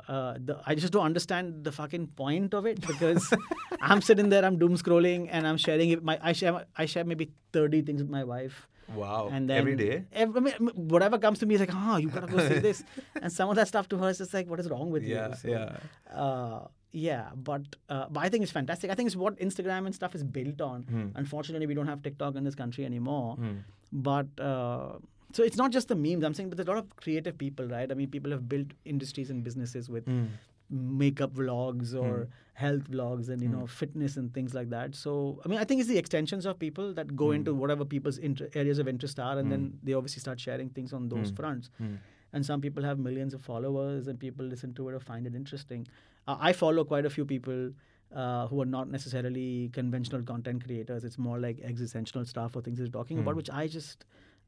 uh, 0.06 0.34
the, 0.44 0.60
I 0.66 0.74
just 0.74 0.92
don't 0.92 1.06
understand 1.06 1.64
the 1.64 1.72
fucking 1.72 2.08
point 2.08 2.52
of 2.52 2.66
it 2.66 2.78
because 2.86 3.32
I'm 3.80 4.02
sitting 4.02 4.28
there, 4.28 4.44
I'm 4.44 4.58
doom 4.58 4.76
scrolling, 4.76 5.28
and 5.30 5.46
I'm 5.46 5.56
sharing 5.56 5.88
it. 5.88 6.04
My 6.04 6.18
I 6.22 6.32
share 6.32 6.66
I 6.76 6.84
share 6.84 7.04
maybe 7.04 7.30
30 7.54 7.80
things 7.80 8.02
with 8.02 8.10
my 8.10 8.24
wife. 8.24 8.68
Wow. 8.94 9.28
And 9.32 9.48
then 9.48 9.58
Every 9.58 9.76
day. 9.76 10.04
ev- 10.12 10.36
I 10.36 10.40
mean, 10.40 10.54
whatever 10.74 11.18
comes 11.18 11.38
to 11.40 11.46
me 11.46 11.54
is 11.54 11.60
like, 11.60 11.74
ah, 11.74 11.96
you 11.98 12.08
gotta 12.08 12.26
go 12.26 12.38
see 12.48 12.58
this, 12.68 12.82
and 13.20 13.32
some 13.32 13.48
of 13.50 13.56
that 13.56 13.68
stuff 13.68 13.88
to 13.90 13.98
her 13.98 14.08
is 14.10 14.18
just 14.18 14.34
like, 14.34 14.48
what 14.48 14.60
is 14.60 14.68
wrong 14.70 14.90
with 14.90 15.02
Yeah, 15.02 15.28
you? 15.28 15.34
So, 15.36 15.48
yeah. 15.48 15.76
uh, 16.14 16.66
yeah, 16.92 17.30
but 17.36 17.62
uh, 17.88 18.06
but 18.10 18.24
I 18.24 18.28
think 18.28 18.42
it's 18.42 18.52
fantastic. 18.52 18.90
I 18.90 18.94
think 18.94 19.06
it's 19.06 19.16
what 19.16 19.36
Instagram 19.38 19.86
and 19.86 19.94
stuff 19.94 20.14
is 20.14 20.24
built 20.24 20.60
on. 20.60 20.82
Hmm. 20.82 21.06
Unfortunately, 21.14 21.66
we 21.66 21.74
don't 21.74 21.86
have 21.86 22.02
TikTok 22.02 22.34
in 22.34 22.42
this 22.44 22.54
country 22.56 22.84
anymore. 22.84 23.36
Hmm. 23.36 23.58
But 23.92 24.26
uh, 24.40 24.94
so 25.32 25.44
it's 25.44 25.56
not 25.56 25.70
just 25.70 25.86
the 25.88 25.94
memes. 25.94 26.24
I'm 26.24 26.34
saying, 26.34 26.48
but 26.48 26.56
there's 26.56 26.66
a 26.66 26.70
lot 26.72 26.78
of 26.78 26.96
creative 26.96 27.38
people, 27.38 27.66
right? 27.66 27.90
I 27.90 27.94
mean, 27.94 28.10
people 28.10 28.32
have 28.32 28.48
built 28.48 28.66
industries 28.84 29.30
and 29.30 29.44
businesses 29.44 29.88
with 29.88 30.04
Hmm. 30.06 30.24
Makeup 30.70 31.34
vlogs 31.34 31.94
or 31.94 32.28
health 32.54 32.90
vlogs 32.90 33.28
and 33.28 33.42
you 33.42 33.48
know 33.48 33.66
fitness 33.66 34.16
and 34.16 34.32
things 34.32 34.54
like 34.54 34.70
that. 34.70 34.94
So 34.94 35.40
I 35.44 35.48
mean, 35.48 35.58
I 35.58 35.64
think 35.64 35.80
it's 35.80 35.88
the 35.88 35.98
extensions 35.98 36.46
of 36.46 36.58
people 36.58 36.94
that 36.94 37.16
go 37.16 37.32
into 37.32 37.54
whatever 37.54 37.84
people's 37.84 38.18
inter- 38.18 38.48
areas 38.54 38.78
of 38.78 38.88
interest 38.88 39.18
are, 39.18 39.38
and 39.38 39.50
then 39.50 39.78
they 39.82 39.94
obviously 39.94 40.20
start 40.20 40.38
sharing 40.38 40.70
things 40.70 40.92
on 40.92 41.08
those 41.08 41.30
fronts. 41.30 41.70
Hmm. 41.78 41.94
And 42.32 42.46
some 42.46 42.60
people 42.60 42.84
have 42.84 42.98
millions 42.98 43.34
of 43.34 43.42
followers, 43.42 44.06
and 44.06 44.18
people 44.18 44.46
listen 44.46 44.72
to 44.74 44.88
it 44.88 44.94
or 44.94 45.00
find 45.00 45.26
it 45.26 45.34
interesting. 45.34 45.88
Uh, 46.28 46.36
I 46.38 46.52
follow 46.52 46.84
quite 46.84 47.06
a 47.06 47.10
few 47.10 47.24
people. 47.24 47.72
Uh, 48.12 48.48
who 48.48 48.60
are 48.60 48.66
not 48.66 48.90
necessarily 48.90 49.70
conventional 49.72 50.20
content 50.20 50.64
creators. 50.64 51.04
It's 51.04 51.16
more 51.16 51.38
like 51.38 51.60
existential 51.62 52.24
stuff 52.24 52.56
or 52.56 52.60
things 52.60 52.78
they're 52.78 52.88
talking 52.88 53.20
about, 53.20 53.36
which 53.36 53.48
I 53.48 53.68
just 53.68 54.04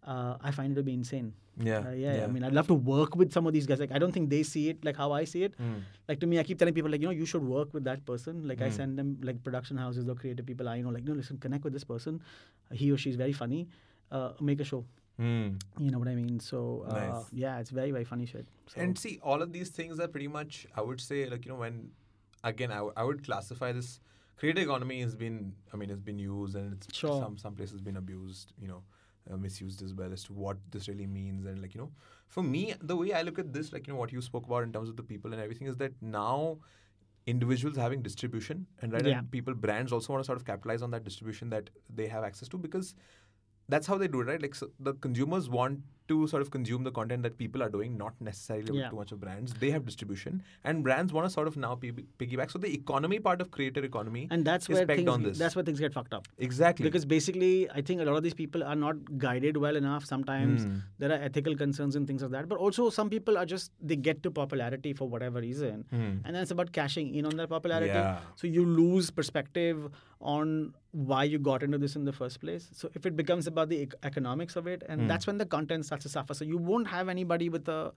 uh, 0.07 0.37
I 0.41 0.51
find 0.51 0.73
it 0.73 0.77
to 0.77 0.83
be 0.83 0.93
insane. 0.95 1.33
Yeah. 1.59 1.79
Uh, 1.87 1.91
yeah, 1.93 2.25
I 2.25 2.27
mean, 2.29 2.43
I'd 2.45 2.55
love 2.55 2.67
to 2.69 2.75
work 2.75 3.15
with 3.15 3.31
some 3.33 3.47
of 3.47 3.53
these 3.53 3.67
guys. 3.67 3.79
Like, 3.79 3.93
I 3.93 3.99
don't 3.99 4.11
think 4.13 4.31
they 4.31 4.43
see 4.43 4.69
it 4.71 4.85
like 4.85 4.97
how 4.97 5.13
I 5.13 5.25
see 5.25 5.43
it. 5.45 5.55
Hmm. 5.57 5.81
Like 6.09 6.19
to 6.21 6.27
me, 6.27 6.39
I 6.39 6.43
keep 6.43 6.59
telling 6.59 6.73
people 6.75 6.91
like, 6.91 7.01
you 7.03 7.07
know, 7.07 7.13
you 7.13 7.27
should 7.27 7.43
work 7.45 7.73
with 7.75 7.85
that 7.85 8.05
person. 8.07 8.49
Like 8.49 8.63
I 8.63 8.71
send 8.71 8.99
them 8.99 9.19
like 9.23 9.43
production 9.45 9.77
houses 9.77 10.09
or 10.09 10.15
creative 10.15 10.47
people. 10.47 10.69
I 10.69 10.77
you 10.77 10.83
know 10.83 10.91
like, 10.91 11.05
no, 11.05 11.13
listen, 11.13 11.37
connect 11.39 11.63
with 11.65 11.73
this 11.75 11.85
person. 11.85 12.21
He 12.73 12.91
or 12.91 12.97
she 12.97 13.11
is 13.11 13.17
very 13.17 13.33
funny. 13.33 13.69
Uh, 14.11 14.33
make 14.41 14.61
a 14.61 14.65
show. 14.65 14.85
Hmm. 15.19 15.51
You 15.79 15.91
know 15.91 15.99
what 15.99 16.09
I 16.09 16.15
mean? 16.15 16.41
So 16.41 16.87
uh, 16.89 16.95
Nice. 16.95 17.25
yeah, 17.33 17.59
it's 17.61 17.71
very 17.71 17.91
very 17.91 18.05
funny 18.05 18.25
shit. 18.27 18.47
So, 18.69 18.81
And 18.81 18.99
see, 18.99 19.19
all 19.23 19.43
of 19.43 19.53
these 19.53 19.69
things 19.69 20.01
are 20.01 20.09
pretty 20.09 20.29
much, 20.29 20.67
I 20.75 20.81
would 20.81 21.01
say, 21.01 21.29
like, 21.29 21.45
you 21.45 21.53
know, 21.53 21.59
when, 21.59 21.91
again, 22.45 22.71
I, 22.73 22.77
w- 22.77 22.95
I 22.97 23.05
would 23.05 23.25
classify 23.25 23.73
this 23.73 24.01
creative 24.39 24.63
economy 24.65 25.01
has 25.03 25.15
been, 25.15 25.53
I 25.73 25.77
mean, 25.77 25.91
it's 25.91 26.01
been 26.01 26.19
used 26.19 26.57
and 26.57 26.73
it's 26.73 26.97
Sure. 26.97 27.21
some, 27.23 27.37
some 27.37 27.55
places 27.55 27.81
been 27.83 27.99
abused, 27.99 28.53
you 28.61 28.69
know, 28.69 28.83
uh, 29.31 29.37
misused 29.37 29.83
as 29.83 29.95
well 29.95 30.13
as 30.13 30.25
to 30.25 30.33
what 30.33 30.57
this 30.71 30.89
really 30.89 31.07
means. 31.07 31.47
And, 31.47 31.61
like, 31.61 31.75
you 31.75 31.81
know, 31.81 31.91
for 32.29 32.43
me, 32.43 32.75
the 32.81 32.97
way 32.97 33.13
I 33.13 33.23
look 33.23 33.39
at 33.39 33.53
this, 33.53 33.73
like, 33.73 33.87
you 33.87 33.93
know, 33.93 33.99
what 33.99 34.13
you 34.13 34.21
spoke 34.21 34.47
about 34.47 34.63
in 34.63 34.73
terms 34.73 34.89
of 34.89 34.97
the 34.97 35.03
people 35.03 35.33
and 35.33 35.41
everything 35.41 35.69
is 35.69 35.77
that 35.77 35.93
now 36.01 36.59
individuals 37.27 37.77
having 37.77 38.03
distribution 38.03 38.67
and 38.81 38.93
right 38.93 39.07
Yeah. 39.07 39.19
and 39.19 39.31
people 39.31 39.55
brands 39.55 39.93
also 39.93 40.13
want 40.13 40.25
to 40.25 40.27
sort 40.27 40.39
of 40.39 40.45
capitalize 40.45 40.83
on 40.83 40.91
that 40.91 41.05
distribution 41.05 41.51
that 41.51 41.71
they 41.89 42.09
have 42.09 42.25
access 42.25 42.49
to 42.49 42.59
because 42.59 42.95
that's 43.69 43.87
how 43.87 43.97
they 43.97 44.09
do 44.09 44.23
it 44.23 44.27
right 44.27 44.43
like 44.43 44.57
so 44.57 44.71
the 44.81 44.95
consumers 44.95 45.49
want 45.49 45.79
to 46.13 46.19
sort 46.35 46.43
of 46.47 46.51
consume 46.57 46.85
the 46.89 46.95
content 47.01 47.23
that 47.29 47.37
people 47.43 47.63
are 47.69 47.71
doing 47.77 47.97
not 48.05 48.15
necessarily 48.31 48.71
with 48.73 48.81
Yeah. 48.83 48.91
too 48.95 49.01
much 49.03 49.13
of 49.17 49.21
brands 49.27 49.55
they 49.67 49.71
have 49.77 49.85
distribution 49.91 50.43
and 50.65 50.85
brands 50.89 51.13
want 51.19 51.27
to 51.29 51.33
sort 51.39 51.49
of 51.53 51.57
now 51.67 51.75
piggy- 51.85 52.07
piggyback 52.25 52.51
so 52.57 52.63
the 52.67 52.73
economy 52.81 53.19
part 53.29 53.41
of 53.47 53.51
creator 53.59 53.85
economy 53.91 54.25
and 54.37 54.45
that's 54.53 54.69
is 54.71 54.75
where 54.77 54.87
things 54.93 55.09
on 55.17 55.23
this 55.29 55.39
that's 55.45 55.57
where 55.61 55.67
things 55.71 55.81
get 55.87 55.93
fucked 55.99 56.15
up. 56.21 56.29
exactly 56.51 56.89
Because 56.89 57.05
basically, 57.13 57.53
I 57.79 57.83
think 57.89 58.01
a 58.03 58.05
lot 58.09 58.17
of 58.19 58.23
these 58.27 58.35
people 58.39 58.63
are 58.73 58.77
not 58.83 58.97
guided 59.25 59.57
well 59.65 59.77
enough. 59.81 60.05
Sometimes 60.11 60.65
Hmm. 60.65 60.77
there 61.05 61.11
are 61.15 61.19
ethical 61.29 61.55
concerns 61.63 61.97
and 62.01 62.07
things 62.11 62.23
like 62.27 62.33
that. 62.37 62.49
But 62.53 62.59
also, 62.67 62.87
some 62.97 63.11
people 63.15 63.39
are 63.43 63.45
just 63.53 63.73
they 63.93 63.97
get 64.09 64.23
to 64.27 64.31
popularity 64.39 64.93
for 65.01 65.09
whatever 65.15 65.41
reason, 65.47 65.85
Hmm. 65.91 66.03
and 66.25 66.31
then 66.35 66.41
it's 66.47 66.55
about 66.57 66.73
cashing 66.79 67.13
in 67.21 67.29
on 67.31 67.37
that 67.43 67.49
popularity. 67.55 67.93
Yeah. 68.01 68.19
So 68.43 68.51
you 68.59 68.65
lose 68.81 69.11
perspective 69.21 69.87
on 70.23 70.75
why 70.93 71.25
you 71.25 71.39
got 71.39 71.63
into 71.63 71.79
this 71.79 71.97
in 71.97 72.05
the 72.05 72.13
first 72.13 72.41
place. 72.41 72.69
So 72.73 72.91
if 72.95 73.07
it 73.07 73.17
becomes 73.17 73.47
about 73.47 73.69
the 73.69 73.89
economics 74.03 74.57
of 74.57 74.67
it, 74.67 74.83
and 74.89 75.03
hmm. 75.03 75.07
that's 75.09 75.27
when 75.27 75.39
the 75.39 75.47
content 75.47 75.87
starts 75.87 76.05
to 76.05 76.09
suffer. 76.09 76.35
So 76.35 76.45
you 76.45 76.59
won't 76.59 76.89
have 76.89 77.09
anybody 77.09 77.49
with 77.49 77.69
a 77.69 77.93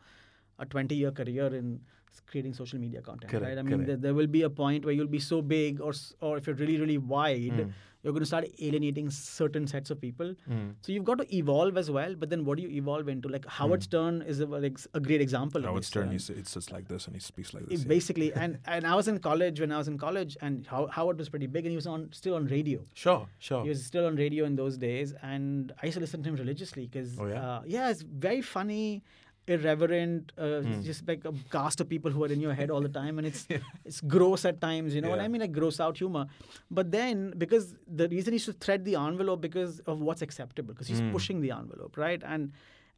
a 0.57 0.65
20 0.65 0.95
year 0.95 1.11
career 1.11 1.47
in 1.47 1.81
creating 2.27 2.53
social 2.53 2.79
media 2.79 3.01
content 3.01 3.31
Correct, 3.31 3.45
right 3.45 3.57
i 3.57 3.61
mean 3.63 3.85
there, 3.85 3.97
there 3.97 4.13
will 4.13 4.27
be 4.27 4.43
a 4.43 4.49
point 4.49 4.85
where 4.85 4.93
you'll 4.93 5.07
be 5.19 5.19
so 5.19 5.41
big 5.41 5.81
or 5.81 5.93
or 6.21 6.37
if 6.37 6.47
you're 6.47 6.55
really 6.63 6.79
really 6.85 6.97
wide 6.97 7.59
Hmm. 7.65 7.69
you're 8.05 8.13
going 8.13 8.21
to 8.23 8.27
start 8.29 8.45
alienating 8.65 9.07
certain 9.09 9.65
sets 9.69 9.89
of 9.93 9.99
people 10.01 10.33
Hmm. 10.47 10.65
so 10.81 10.91
you've 10.95 11.05
got 11.09 11.17
to 11.21 11.25
evolve 11.35 11.77
as 11.81 11.89
well 11.95 12.13
but 12.23 12.29
then 12.33 12.45
what 12.47 12.57
do 12.59 12.63
you 12.65 12.69
evolve 12.81 13.07
into 13.13 13.27
like 13.35 13.45
howard 13.59 13.81
stern 13.87 14.21
is 14.33 14.39
a, 14.41 14.45
like, 14.45 14.77
a 14.93 14.99
great 15.07 15.21
example 15.25 15.63
Howard 15.69 15.79
this, 15.81 15.87
Stern, 15.87 16.11
he's, 16.11 16.29
it's 16.29 16.53
just 16.57 16.71
like 16.75 16.87
this 16.87 17.07
and 17.07 17.15
he 17.15 17.19
speaks 17.29 17.53
like 17.55 17.63
It 17.63 17.69
this. 17.69 17.81
yeah. 17.81 17.87
basically 17.95 18.27
and 18.43 18.59
and 18.75 18.85
i 18.91 18.93
was 18.99 19.07
in 19.13 19.17
college 19.29 19.59
when 19.65 19.71
i 19.71 19.79
was 19.83 19.87
in 19.93 19.97
college 20.05 20.37
and 20.41 20.67
How- 20.73 20.85
howard 20.99 21.17
was 21.23 21.29
pretty 21.29 21.47
big 21.57 21.65
and 21.65 21.71
he 21.77 21.79
was 21.83 21.87
on 21.95 22.07
still 22.21 22.35
on 22.41 22.45
radio 22.57 22.79
Sure, 23.05 23.27
sure. 23.49 23.63
he 23.63 23.69
was 23.75 23.83
still 23.91 24.05
on 24.11 24.15
radio 24.25 24.45
in 24.45 24.55
those 24.55 24.77
days, 24.77 25.13
and 25.33 25.73
I 25.81 25.87
used 25.87 25.95
to 25.99 26.03
listen 26.05 26.21
to 26.23 26.29
him 26.29 26.35
religiously 26.35 26.83
because, 26.87 27.17
Oh, 27.19 27.25
yeah? 27.33 27.41
uh, 27.49 27.61
yeah, 27.75 27.89
it's 27.89 28.03
very 28.27 28.41
funny, 28.41 29.03
irreverent, 29.47 30.31
uh, 30.37 30.61
Hmm. 30.61 30.81
just 30.81 31.07
like 31.07 31.25
a 31.25 31.33
cast 31.51 31.81
of 31.81 31.89
people 31.89 32.11
who 32.11 32.23
are 32.23 32.31
in 32.35 32.39
your 32.41 32.53
head 32.53 32.69
all 32.71 32.81
the 32.81 32.89
time, 32.89 33.17
and 33.19 33.27
it's 33.27 33.47
it's 33.85 34.01
gross 34.01 34.45
at 34.45 34.59
times. 34.61 34.95
You 34.95 35.01
know 35.01 35.09
what 35.09 35.19
I 35.19 35.27
mean? 35.27 35.41
Like 35.41 35.51
gross 35.51 35.79
out 35.79 35.97
humor. 35.97 36.25
But 36.71 36.91
then 36.91 37.33
because 37.37 37.75
the 37.87 38.07
reason 38.09 38.33
he 38.33 38.39
should 38.39 38.59
thread 38.59 38.85
the 38.85 38.95
envelope 38.95 39.41
because 39.41 39.79
of 39.81 39.99
what's 40.01 40.21
acceptable, 40.21 40.73
because 40.73 40.87
he's 40.87 40.99
Hmm. 41.01 41.11
pushing 41.11 41.41
the 41.41 41.51
envelope, 41.51 41.97
right? 41.97 42.21
And 42.23 42.51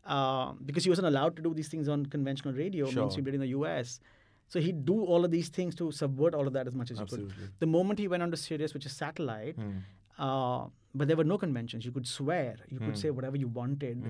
uh, 0.06 0.54
because 0.66 0.84
he 0.86 0.90
wasn't 0.90 1.08
allowed 1.08 1.36
to 1.36 1.42
do 1.42 1.54
these 1.54 1.68
things 1.68 1.90
on 1.90 2.06
conventional 2.06 2.54
radio, 2.54 2.90
Sure. 2.90 3.02
mainstream 3.02 3.26
radio 3.26 3.36
in 3.42 3.42
the 3.42 3.54
U.S. 3.60 4.00
So 4.48 4.62
he'd 4.62 4.86
do 4.86 5.04
all 5.04 5.26
of 5.26 5.32
these 5.32 5.50
things 5.50 5.76
to 5.76 5.92
subvert 5.92 6.34
all 6.34 6.48
of 6.48 6.54
that 6.54 6.66
as 6.66 6.74
much 6.74 6.92
as 6.92 7.00
he 7.00 7.06
could. 7.06 7.34
The 7.60 7.66
moment 7.66 8.00
he 8.00 8.08
went 8.08 8.24
on 8.24 8.32
to 8.32 8.38
Sirius, 8.38 8.74
which 8.74 8.86
is 8.86 8.94
satellite, 8.94 9.58
Hmm. 9.58 9.80
uh, 10.18 10.68
but 10.96 11.10
there 11.10 11.18
were 11.18 11.26
no 11.26 11.38
conventions. 11.38 11.86
You 11.86 11.92
could 11.92 12.08
swear, 12.08 12.56
you 12.70 12.80
could 12.80 12.96
Hmm. 12.96 13.02
say 13.04 13.10
whatever 13.10 13.36
you 13.36 13.50
wanted. 13.50 14.02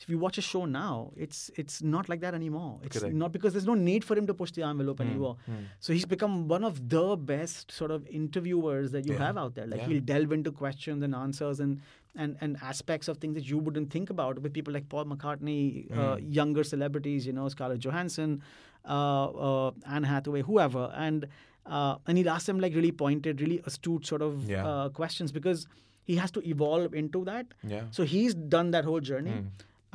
If 0.00 0.08
you 0.10 0.18
watch 0.18 0.38
a 0.38 0.42
show 0.42 0.64
now, 0.66 1.12
it's 1.16 1.50
it's 1.56 1.80
not 1.82 2.08
like 2.08 2.20
that 2.20 2.34
anymore. 2.34 2.80
It's 2.82 2.98
Correct. 2.98 3.14
not 3.14 3.32
because 3.32 3.52
there's 3.54 3.66
no 3.66 3.74
need 3.74 4.04
for 4.04 4.16
him 4.18 4.26
to 4.26 4.34
push 4.34 4.50
the 4.50 4.62
envelope 4.62 5.00
anymore. 5.00 5.36
hmm. 5.46 5.52
So 5.80 5.92
he's 5.92 6.04
become 6.04 6.48
one 6.48 6.64
of 6.64 6.88
the 6.94 7.16
best 7.16 7.70
sort 7.70 7.90
of 7.96 8.06
interviewers 8.08 8.90
that 8.90 9.06
you 9.06 9.12
Yeah. 9.14 9.26
have 9.26 9.36
out 9.42 9.54
there. 9.54 9.66
Like 9.68 9.80
Yeah. 9.82 9.86
he'll 9.88 10.00
delve 10.12 10.32
into 10.32 10.52
questions 10.52 11.02
and 11.04 11.14
answers 11.14 11.60
and, 11.60 11.80
and 12.16 12.36
and 12.40 12.56
aspects 12.72 13.06
of 13.08 13.18
things 13.18 13.34
that 13.40 13.48
you 13.48 13.58
wouldn't 13.68 13.90
think 13.96 14.10
about 14.10 14.40
with 14.46 14.52
people 14.52 14.72
like 14.78 14.88
Paul 14.88 15.04
McCartney, 15.12 15.62
uh, 15.92 16.16
Hmm. 16.16 16.32
younger 16.40 16.64
celebrities, 16.64 17.26
you 17.30 17.32
know, 17.32 17.48
Scarlett 17.48 17.78
Johansson, 17.86 18.42
uh, 18.88 19.26
uh, 19.48 19.70
Anne 19.86 20.02
Hathaway, 20.12 20.42
whoever, 20.42 20.86
and 21.06 21.28
uh, 21.66 21.96
and 22.06 22.18
he'll 22.18 22.28
ask 22.30 22.46
them 22.46 22.58
like 22.60 22.74
really 22.74 22.92
pointed, 22.92 23.40
really 23.40 23.60
astute 23.64 24.04
sort 24.14 24.22
of 24.30 24.42
Yeah. 24.50 24.66
uh, 24.70 24.88
questions 24.90 25.32
because 25.38 25.66
he 26.04 26.16
has 26.16 26.30
to 26.32 26.42
evolve 26.54 26.92
into 27.02 27.24
that. 27.24 27.54
Yeah. 27.74 27.84
So 27.90 28.02
he's 28.04 28.34
done 28.34 28.72
that 28.72 28.84
whole 28.84 29.00
journey. 29.12 29.36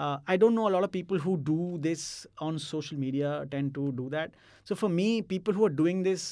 Uh, 0.04 0.18
I 0.34 0.36
don't 0.42 0.56
know 0.58 0.68
a 0.68 0.74
lot 0.74 0.86
of 0.88 0.92
people 0.98 1.20
who 1.24 1.38
do 1.48 1.78
this 1.86 2.04
on 2.50 2.60
social 2.66 2.98
media 3.08 3.32
tend 3.56 3.74
to 3.78 3.88
do 4.04 4.06
that. 4.18 4.36
So 4.70 4.76
for 4.84 4.90
me, 5.00 5.08
people 5.34 5.54
who 5.62 5.66
are 5.70 5.74
doing 5.82 6.04
this 6.12 6.28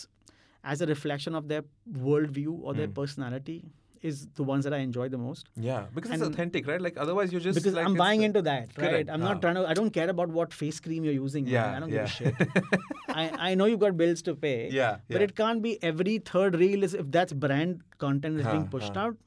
as 0.73 0.81
a 0.85 0.85
reflection 0.91 1.35
of 1.39 1.49
their 1.49 1.63
worldview 2.05 2.53
or 2.61 2.73
their 2.79 2.87
Hmm. 2.87 2.93
personality 3.01 3.57
is 4.11 4.21
the 4.39 4.43
ones 4.51 4.63
that 4.69 4.73
I 4.77 4.79
enjoy 4.85 5.05
the 5.13 5.19
most. 5.23 5.47
Yeah, 5.67 5.85
because 5.97 6.11
it's 6.15 6.25
authentic, 6.29 6.67
right? 6.71 6.83
Like 6.87 6.97
otherwise 7.05 7.31
you're 7.35 7.41
just 7.45 7.57
because 7.59 7.73
like 7.79 7.85
I'm 7.89 7.95
buying 8.01 8.21
into 8.29 8.43
that, 8.47 8.67
right? 8.77 8.89
Correct. 8.89 9.09
I'm 9.15 9.23
Ah. 9.23 9.29
not 9.29 9.41
trying 9.45 9.55
to. 9.59 9.63
I 9.75 9.77
don't 9.81 9.93
care 9.99 10.09
about 10.15 10.29
what 10.39 10.53
face 10.61 10.79
cream 10.87 11.07
you're 11.09 11.17
using. 11.19 11.45
man. 11.45 11.53
Yeah, 11.57 11.75
I 11.75 11.79
don't 11.85 11.95
yeah. 11.99 12.05
give 12.17 12.39
a 12.39 12.43
shit. 12.45 12.79
I, 13.23 13.49
I 13.49 13.53
know 13.61 13.65
you've 13.73 13.79
got 13.85 13.97
bills 14.03 14.21
to 14.29 14.35
pay. 14.47 14.57
Yeah, 14.79 14.97
But 15.09 15.21
yeah. 15.21 15.27
it 15.29 15.35
can't 15.43 15.61
be 15.69 15.77
every 15.91 16.17
third 16.33 16.59
reel 16.65 16.83
is 16.89 16.93
if 17.05 17.09
that's 17.19 17.33
brand 17.47 17.81
content 18.07 18.39
is 18.45 18.45
being 18.55 18.67
pushed 18.77 18.95
out. 19.05 19.17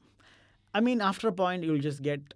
I 0.73 0.79
mean, 0.79 1.01
after 1.01 1.27
a 1.27 1.33
point, 1.33 1.63
you'll 1.69 1.85
just 1.89 2.01
get 2.01 2.33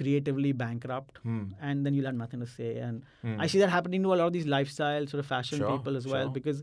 creatively 0.00 0.52
bankrupt, 0.64 1.18
Hmm. 1.28 1.40
and 1.70 1.86
then 1.86 1.94
you'll 1.98 2.10
have 2.10 2.18
nothing 2.20 2.40
to 2.44 2.50
say. 2.58 2.68
And 2.88 3.02
Hmm. 3.22 3.34
I 3.46 3.48
see 3.54 3.58
that 3.64 3.70
happening 3.78 4.02
to 4.08 4.14
a 4.14 4.18
lot 4.20 4.26
of 4.28 4.32
these 4.38 4.46
lifestyle 4.58 5.06
sort 5.14 5.20
of 5.24 5.26
fashion 5.34 5.58
Sure, 5.64 5.76
people 5.76 5.96
as 6.02 6.06
well 6.14 6.26
sure. 6.26 6.36
because 6.40 6.62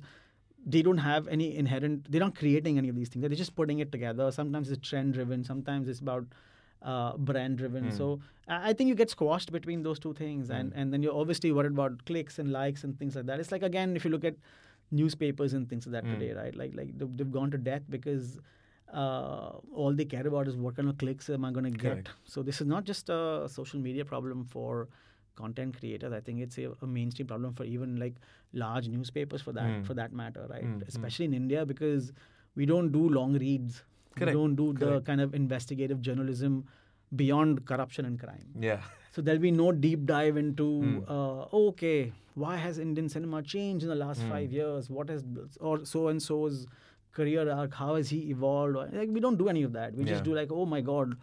they 0.76 0.82
don't 0.88 1.04
have 1.08 1.28
any 1.36 1.47
inherent. 1.63 2.12
They're 2.12 2.26
not 2.28 2.36
creating 2.43 2.78
any 2.84 2.89
of 2.93 2.95
these 3.02 3.10
things. 3.10 3.21
They're 3.26 3.41
just 3.41 3.56
putting 3.60 3.80
it 3.86 3.91
together. 3.97 4.32
Sometimes 4.38 4.71
it's 4.76 4.89
trend 4.89 5.13
driven. 5.19 5.43
Sometimes 5.52 5.88
it's 5.95 6.00
about 6.10 6.26
uh, 6.93 7.17
brand 7.28 7.58
driven. 7.60 7.86
Hmm. 7.86 7.91
So 8.00 8.08
I 8.47 8.71
think 8.73 8.88
you 8.89 8.95
get 8.95 9.10
squashed 9.13 9.52
between 9.52 9.82
those 9.86 10.00
two 10.08 10.13
things, 10.17 10.52
and 10.58 10.73
and 10.82 10.93
then 10.95 11.02
you're 11.06 11.15
obviously 11.21 11.52
worried 11.60 11.71
about 11.78 12.04
clicks 12.10 12.38
and 12.43 12.52
likes 12.58 12.84
and 12.88 12.97
things 13.00 13.15
like 13.19 13.26
that. 13.30 13.39
It's 13.45 13.52
like 13.56 13.63
again, 13.69 13.95
if 14.02 14.06
you 14.10 14.12
look 14.15 14.28
at 14.32 14.36
newspapers 15.00 15.54
and 15.54 15.67
things 15.71 15.88
like 15.88 15.93
that 16.04 16.10
today, 16.10 16.34
right? 16.41 16.56
Like 16.56 16.76
like 16.82 16.91
they've 17.17 17.32
gone 17.39 17.52
to 17.56 17.58
death 17.69 17.82
because 17.95 18.39
uh, 18.93 19.52
all 19.73 19.93
they 19.93 20.06
care 20.06 20.26
about 20.28 20.47
is 20.47 20.56
what 20.56 20.76
kind 20.76 20.89
of 20.89 20.97
clicks 20.97 21.30
am 21.30 21.43
I 21.45 21.52
going 21.52 21.65
to 21.65 21.71
get. 21.71 21.82
Correct. 21.91 22.10
So 22.26 22.41
this 22.43 22.62
is 22.62 22.67
not 22.67 22.84
just 22.86 23.10
a 23.10 23.47
social 23.50 23.80
media 23.80 24.06
problem 24.06 24.45
for 24.45 24.88
content 25.36 25.78
creators. 25.80 26.13
I 26.13 26.19
think 26.19 26.39
it's 26.39 26.58
a, 26.58 26.71
a 26.82 26.88
mainstream 26.88 27.28
problem 27.28 27.54
for 27.54 27.63
even 27.63 27.97
like 27.97 28.15
large 28.54 28.88
newspapers 28.88 29.41
for 29.41 29.52
that 29.54 29.63
Mm. 29.67 29.86
for 29.86 29.93
that 29.93 30.13
matter, 30.13 30.47
right? 30.50 30.63
Mm. 30.65 30.88
Especially 30.88 31.26
in 31.26 31.34
India 31.34 31.65
because 31.65 32.12
we 32.56 32.65
don't 32.65 32.91
do 32.91 33.08
long 33.10 33.34
reads. 33.34 33.84
Correct, 34.15 34.36
We 34.36 34.41
don't 34.41 34.56
do 34.56 34.73
the 34.73 35.02
kind 35.02 35.21
of 35.21 35.36
investigative 35.36 36.02
journalism 36.02 36.65
beyond 37.15 37.65
corruption 37.65 38.06
and 38.06 38.19
crime. 38.19 38.47
Yeah. 38.60 38.82
So 39.12 39.21
there'll 39.21 39.39
be 39.41 39.52
no 39.52 39.71
deep 39.71 40.06
dive 40.06 40.38
into, 40.38 40.63
Mm. 40.63 41.04
uh, 41.08 41.67
okay, 41.67 42.13
why 42.36 42.56
has 42.56 42.80
Indian 42.80 43.08
cinema 43.10 43.43
changed 43.43 43.84
in 43.84 43.89
the 43.89 43.95
last 43.95 44.21
Mm. 44.23 44.30
five 44.30 44.52
years? 44.52 44.89
What 44.89 45.10
has, 45.10 45.23
or 45.60 45.86
so 45.86 46.08
and 46.08 46.21
so's 46.21 46.65
career 47.17 47.45
arc, 47.60 47.73
how 47.82 47.95
has 47.95 48.10
he 48.15 48.19
evolved? 48.36 48.75
Like, 48.99 49.10
we 49.17 49.19
don't 49.25 49.38
do 49.41 49.49
any 49.56 49.63
of 49.69 49.73
that. 49.80 49.93
We 50.01 50.03
Yeah. 50.06 50.13
just 50.13 50.23
do 50.30 50.36
like, 50.39 50.51
oh 50.62 50.65
my 50.73 50.82
God, 50.89 51.15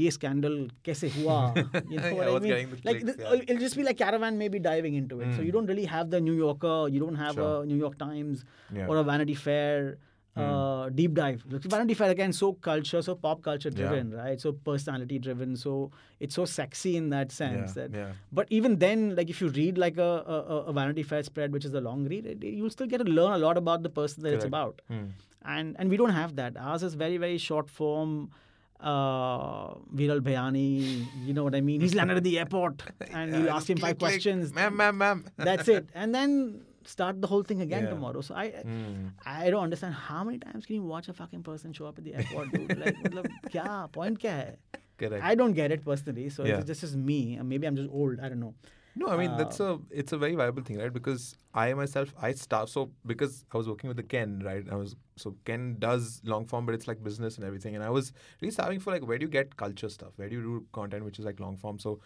ye 0.00 0.10
scandal 0.16 0.54
kaise 0.88 1.08
hua? 1.16 1.38
You 1.94 1.98
know 2.02 2.08
Yeah, 2.08 2.14
what 2.18 2.28
I 2.28 2.44
mean? 2.44 2.78
like, 2.90 3.02
yeah. 3.24 3.34
it'll 3.48 3.62
just 3.64 3.76
be 3.80 3.84
like 3.88 3.98
Caravan 4.04 4.38
maybe 4.44 4.58
diving 4.70 4.94
into 5.02 5.20
it. 5.24 5.34
So 5.34 5.42
Mm. 5.42 5.46
you 5.48 5.52
don't 5.58 5.66
really 5.74 5.84
have 5.96 6.10
the 6.16 6.20
New 6.28 6.36
Yorker, 6.44 6.78
you 6.94 7.00
don't 7.04 7.20
have 7.26 7.34
Sure. 7.42 7.52
a 7.62 7.66
New 7.74 7.76
York 7.84 7.98
Times 8.06 8.44
or 8.88 8.96
a 9.02 9.04
Vanity 9.12 9.34
Fair. 9.48 9.98
Hmm. 10.34 10.40
Uh, 10.40 10.88
deep 10.88 11.12
dive. 11.14 11.42
Vanity 11.46 11.92
Fair 11.92 12.10
again, 12.10 12.32
so 12.32 12.54
culture, 12.54 13.02
so 13.02 13.14
pop 13.14 13.42
culture 13.42 13.68
Yeah. 13.70 13.88
driven, 13.88 14.12
right? 14.12 14.40
So 14.40 14.52
personality 14.52 15.18
driven. 15.18 15.56
So 15.56 15.90
it's 16.20 16.34
so 16.34 16.46
sexy 16.46 16.96
in 16.96 17.10
that 17.10 17.30
sense 17.30 17.76
yeah. 17.76 17.82
that 17.88 17.94
yeah. 17.98 18.12
but 18.32 18.46
even 18.50 18.78
then, 18.78 19.14
like 19.14 19.28
if 19.28 19.42
you 19.42 19.48
read 19.48 19.76
like 19.76 19.98
a, 19.98 20.10
a, 20.36 20.56
a- 20.68 20.72
Vanity 20.72 21.02
Fair 21.02 21.22
spread, 21.22 21.52
which 21.52 21.66
is 21.66 21.74
a 21.74 21.82
long 21.82 22.04
read, 22.08 22.24
it, 22.24 22.42
you'll 22.42 22.70
still 22.70 22.86
get 22.86 22.98
to 22.98 23.04
learn 23.04 23.32
a 23.32 23.38
lot 23.38 23.58
about 23.58 23.82
the 23.82 23.90
person 23.90 24.22
that 24.22 24.32
it's 24.32 24.44
about. 24.46 24.80
Hmm. 24.88 25.04
And 25.44 25.76
and 25.78 25.90
we 25.90 25.98
don't 25.98 26.10
have 26.22 26.36
that. 26.36 26.56
Ours 26.56 26.82
is 26.82 26.94
very 26.94 27.18
very 27.18 27.36
short 27.36 27.68
form. 27.68 28.30
Uh, 28.80 29.74
Viral 29.94 30.20
Bhayani, 30.20 31.06
you 31.24 31.32
know 31.34 31.44
what 31.44 31.54
I 31.54 31.60
mean? 31.60 31.80
He's 31.80 31.94
landed 31.94 32.16
at 32.16 32.24
the 32.24 32.38
airport, 32.38 32.82
and 33.12 33.32
Yeah, 33.44 33.54
ask 33.54 33.70
him 33.70 33.76
click, 33.78 33.90
five 33.90 33.98
click. 33.98 34.10
questions. 34.12 34.52
Ma'am, 34.52 34.76
ma'am, 34.76 34.98
ma'am. 34.98 35.24
That's 35.36 35.68
it, 35.68 35.88
and 35.94 36.12
then 36.14 36.62
start 36.88 37.20
the 37.20 37.26
whole 37.26 37.42
thing 37.42 37.60
again 37.60 37.84
yeah. 37.84 37.90
tomorrow. 37.90 38.20
So 38.20 38.34
I 38.34 38.48
mm. 38.50 39.10
I 39.24 39.50
don't 39.50 39.62
understand 39.62 39.94
how 39.94 40.24
many 40.24 40.38
times 40.38 40.66
can 40.66 40.76
you 40.76 40.82
watch 40.82 41.08
a 41.08 41.12
fucking 41.12 41.42
person 41.42 41.72
show 41.72 41.86
up 41.86 41.98
at 41.98 42.04
the 42.04 42.14
airport, 42.14 42.52
dude? 42.52 42.78
like, 43.14 43.30
yeah, 43.52 43.86
point 43.92 44.18
kya 44.18 44.30
hai? 44.30 44.56
Correct. 44.98 45.24
I 45.24 45.34
don't 45.34 45.52
get 45.52 45.72
it 45.72 45.84
personally. 45.84 46.28
So 46.28 46.44
yeah. 46.44 46.58
it's 46.58 46.80
just, 46.80 46.94
me. 46.94 47.38
Uh, 47.38 47.44
maybe 47.44 47.66
I'm 47.66 47.76
just 47.76 47.90
old. 47.90 48.20
I 48.20 48.28
don't 48.28 48.40
know. 48.40 48.54
No, 48.94 49.08
I 49.08 49.16
mean 49.16 49.30
uh, 49.30 49.36
that's 49.38 49.58
a 49.58 49.78
it's 49.90 50.12
a 50.12 50.18
very 50.18 50.34
viable 50.34 50.62
thing, 50.62 50.78
right? 50.78 50.92
Because 50.92 51.34
I 51.54 51.72
myself 51.72 52.12
I 52.20 52.32
start 52.32 52.68
so 52.68 52.90
because 53.06 53.46
I 53.52 53.56
was 53.56 53.66
working 53.66 53.88
with 53.88 53.96
the 53.96 54.02
Ken, 54.02 54.42
right? 54.44 54.64
I 54.70 54.74
was 54.74 54.96
so 55.16 55.34
Ken 55.46 55.76
does 55.78 56.20
long 56.24 56.44
form, 56.44 56.66
but 56.66 56.74
it's 56.74 56.86
like 56.86 57.02
business 57.02 57.36
and 57.36 57.46
everything. 57.46 57.74
And 57.74 57.82
I 57.82 57.88
was 57.88 58.12
really 58.42 58.52
starving 58.52 58.80
for 58.80 58.90
like 58.90 59.06
where 59.06 59.16
do 59.16 59.24
you 59.24 59.30
get 59.30 59.56
culture 59.56 59.88
stuff? 59.88 60.12
Where 60.16 60.28
do 60.28 60.36
you 60.36 60.42
do 60.42 60.66
content 60.72 61.06
which 61.06 61.18
is 61.18 61.24
like 61.24 61.40
long 61.40 61.56
form? 61.56 61.78
So 61.78 62.00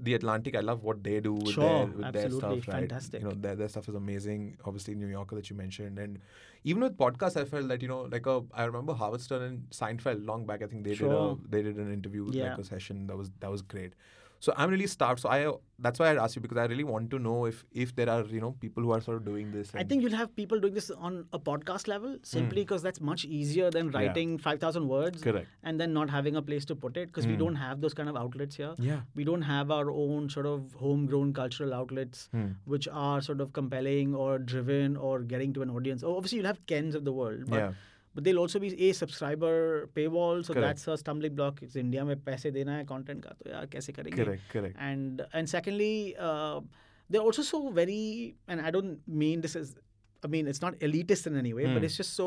the 0.00 0.14
Atlantic, 0.14 0.54
I 0.56 0.60
love 0.60 0.82
what 0.84 1.02
they 1.02 1.20
do 1.20 1.32
with 1.34 1.54
Sure, 1.54 1.64
their 1.64 1.86
with 1.86 2.12
their 2.12 2.24
absolutely, 2.24 2.60
stuff, 2.62 2.74
right? 2.74 2.80
fantastic. 2.88 3.22
You 3.22 3.28
know 3.28 3.34
their 3.34 3.56
their 3.56 3.68
stuff 3.68 3.88
is 3.88 3.94
amazing. 3.94 4.56
Obviously, 4.64 4.94
New 4.94 5.06
Yorker 5.08 5.36
that 5.36 5.50
you 5.50 5.56
mentioned, 5.56 5.98
and 5.98 6.18
even 6.64 6.82
with 6.82 6.96
podcasts, 6.96 7.36
I 7.36 7.44
felt 7.44 7.68
that 7.68 7.82
you 7.82 7.88
know 7.88 8.02
like 8.02 8.26
a 8.26 8.42
I 8.54 8.64
remember 8.64 8.94
Howard 8.94 9.20
Stern 9.20 9.42
and 9.42 9.70
Seinfeld 9.70 10.24
long 10.24 10.46
back. 10.46 10.62
I 10.62 10.66
think 10.66 10.84
they 10.84 10.94
Sure. 10.94 11.36
did 11.36 11.48
a 11.48 11.50
they 11.56 11.62
did 11.62 11.76
an 11.76 11.92
interview 11.92 12.28
Yeah. 12.30 12.50
like 12.50 12.58
a 12.58 12.64
session 12.64 13.06
that 13.08 13.16
was 13.16 13.30
that 13.40 13.50
was 13.50 13.62
great. 13.62 13.94
So 14.44 14.52
I'm 14.62 14.70
really 14.70 14.86
starved. 14.92 15.20
So 15.24 15.28
I 15.34 15.40
that's 15.86 16.00
why 16.02 16.06
I 16.12 16.14
asked 16.22 16.36
you 16.36 16.42
because 16.44 16.58
I 16.62 16.64
really 16.70 16.84
want 16.86 17.10
to 17.12 17.18
know 17.24 17.34
if 17.50 17.58
if 17.84 17.92
there 17.98 18.08
are 18.14 18.22
you 18.36 18.40
know 18.44 18.50
people 18.64 18.82
who 18.86 18.92
are 18.94 19.00
sort 19.04 19.18
of 19.18 19.24
doing 19.28 19.52
this. 19.56 19.70
I 19.82 19.84
think 19.92 20.02
you'll 20.06 20.16
have 20.20 20.32
people 20.40 20.62
doing 20.64 20.74
this 20.78 20.88
on 21.10 21.18
a 21.38 21.40
podcast 21.48 21.86
level 21.92 22.16
simply 22.30 22.64
because 22.66 22.82
that's 22.86 23.00
much 23.10 23.24
easier 23.40 23.68
than 23.76 23.90
Hmm. 23.92 23.94
Yeah. 24.00 24.06
writing 24.08 24.32
5,000 24.46 24.88
words 24.94 25.22
correct. 25.28 25.46
and 25.70 25.84
then 25.84 25.92
not 25.98 26.10
having 26.16 26.40
a 26.42 26.42
place 26.50 26.66
to 26.72 26.76
put 26.86 26.96
it 27.04 27.12
because 27.12 27.28
we 27.32 27.36
Mm. 27.36 27.42
don't 27.44 27.60
have 27.62 27.80
those 27.86 27.94
kind 28.00 28.12
of 28.14 28.18
outlets 28.24 28.60
here. 28.62 28.72
Yeah. 28.88 29.00
We 29.22 29.28
don't 29.30 29.46
have 29.52 29.70
our 29.78 29.94
own 30.06 30.28
sort 30.36 30.50
of 30.54 30.74
homegrown 30.82 31.32
cultural 31.40 31.78
outlets 31.80 32.26
Hmm. 32.36 32.50
which 32.76 32.88
are 33.06 33.20
sort 33.30 33.40
of 33.46 33.52
compelling 33.62 34.14
or 34.26 34.30
driven 34.56 34.96
or 35.10 35.14
getting 35.36 35.52
to 35.60 35.62
an 35.68 35.70
audience. 35.80 36.02
Oh, 36.10 36.16
obviously, 36.16 36.38
you'll 36.42 36.52
have 36.54 36.62
Kens 36.74 37.00
of 37.02 37.04
the 37.10 37.12
world, 37.22 37.48
but, 37.54 37.58
yeah 37.64 37.72
but 38.15 38.23
they'll 38.23 38.39
also 38.39 38.59
be 38.59 38.69
a 38.89 38.93
subscriber 38.93 39.87
paywall. 39.95 40.43
So 40.45 40.53
Correct. 40.53 40.67
that's 40.67 40.87
a 40.87 40.97
stumbling 40.97 41.35
block. 41.35 41.59
It's 41.61 41.75
India 41.75 42.03
में 42.05 42.15
पैसे 42.29 42.51
देना 42.51 42.77
है 42.77 42.85
content 42.91 43.21
का 43.25 43.33
तो 43.43 43.49
यार 43.51 43.65
कैसे 43.75 43.93
करेंगे? 43.93 44.23
Correct. 44.23 44.49
Correct. 44.55 44.75
and 44.89 45.21
and 45.33 45.49
secondly 45.55 46.15
uh, 46.29 46.59
they're 47.09 47.21
also 47.31 47.43
so 47.49 47.59
very 47.75 48.35
and 48.47 48.59
i 48.69 48.71
don't 48.77 48.97
mean 49.23 49.43
this 49.43 49.55
as 49.59 49.69
i 50.23 50.27
mean 50.33 50.47
it's 50.53 50.61
not 50.63 50.79
elitist 50.87 51.27
in 51.29 51.37
any 51.41 51.53
way 51.59 51.65
but 51.67 51.77
Hmm. 51.77 51.85
it's 51.89 51.95
just 52.01 52.15
so 52.21 52.25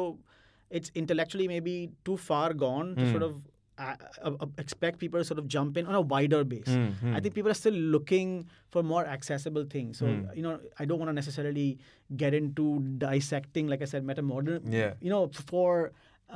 it's 0.78 0.92
intellectually 1.02 1.48
maybe 1.52 1.74
too 2.10 2.16
far 2.28 2.46
gone 2.62 2.94
to 3.00 3.08
sort 3.10 3.22
Hmm. 3.22 3.28
of 3.30 3.34
uh, 3.77 3.95
uh, 4.23 4.45
expect 4.57 4.99
people 4.99 5.19
to 5.19 5.25
sort 5.25 5.37
of 5.39 5.47
jump 5.47 5.77
in 5.77 5.85
on 5.85 5.95
a 5.95 6.01
wider 6.01 6.43
base 6.43 6.67
Hmm, 6.67 6.87
hmm. 7.01 7.15
I 7.15 7.19
think 7.19 7.33
people 7.35 7.51
are 7.51 7.59
still 7.61 7.73
looking 7.95 8.47
for 8.69 8.81
more 8.83 9.05
accessible 9.05 9.65
things. 9.75 9.97
So, 9.97 10.05
Hmm. 10.07 10.25
you 10.33 10.43
know, 10.43 10.59
I 10.79 10.85
don't 10.85 10.99
want 10.99 11.09
to 11.09 11.13
necessarily 11.13 11.77
get 12.23 12.33
into 12.33 12.79
dissecting, 13.05 13.67
like 13.67 13.81
I 13.81 13.85
said, 13.93 14.05
metamodern, 14.05 14.71
Yeah. 14.81 14.93
you 15.01 15.09
know, 15.09 15.27
for 15.53 15.91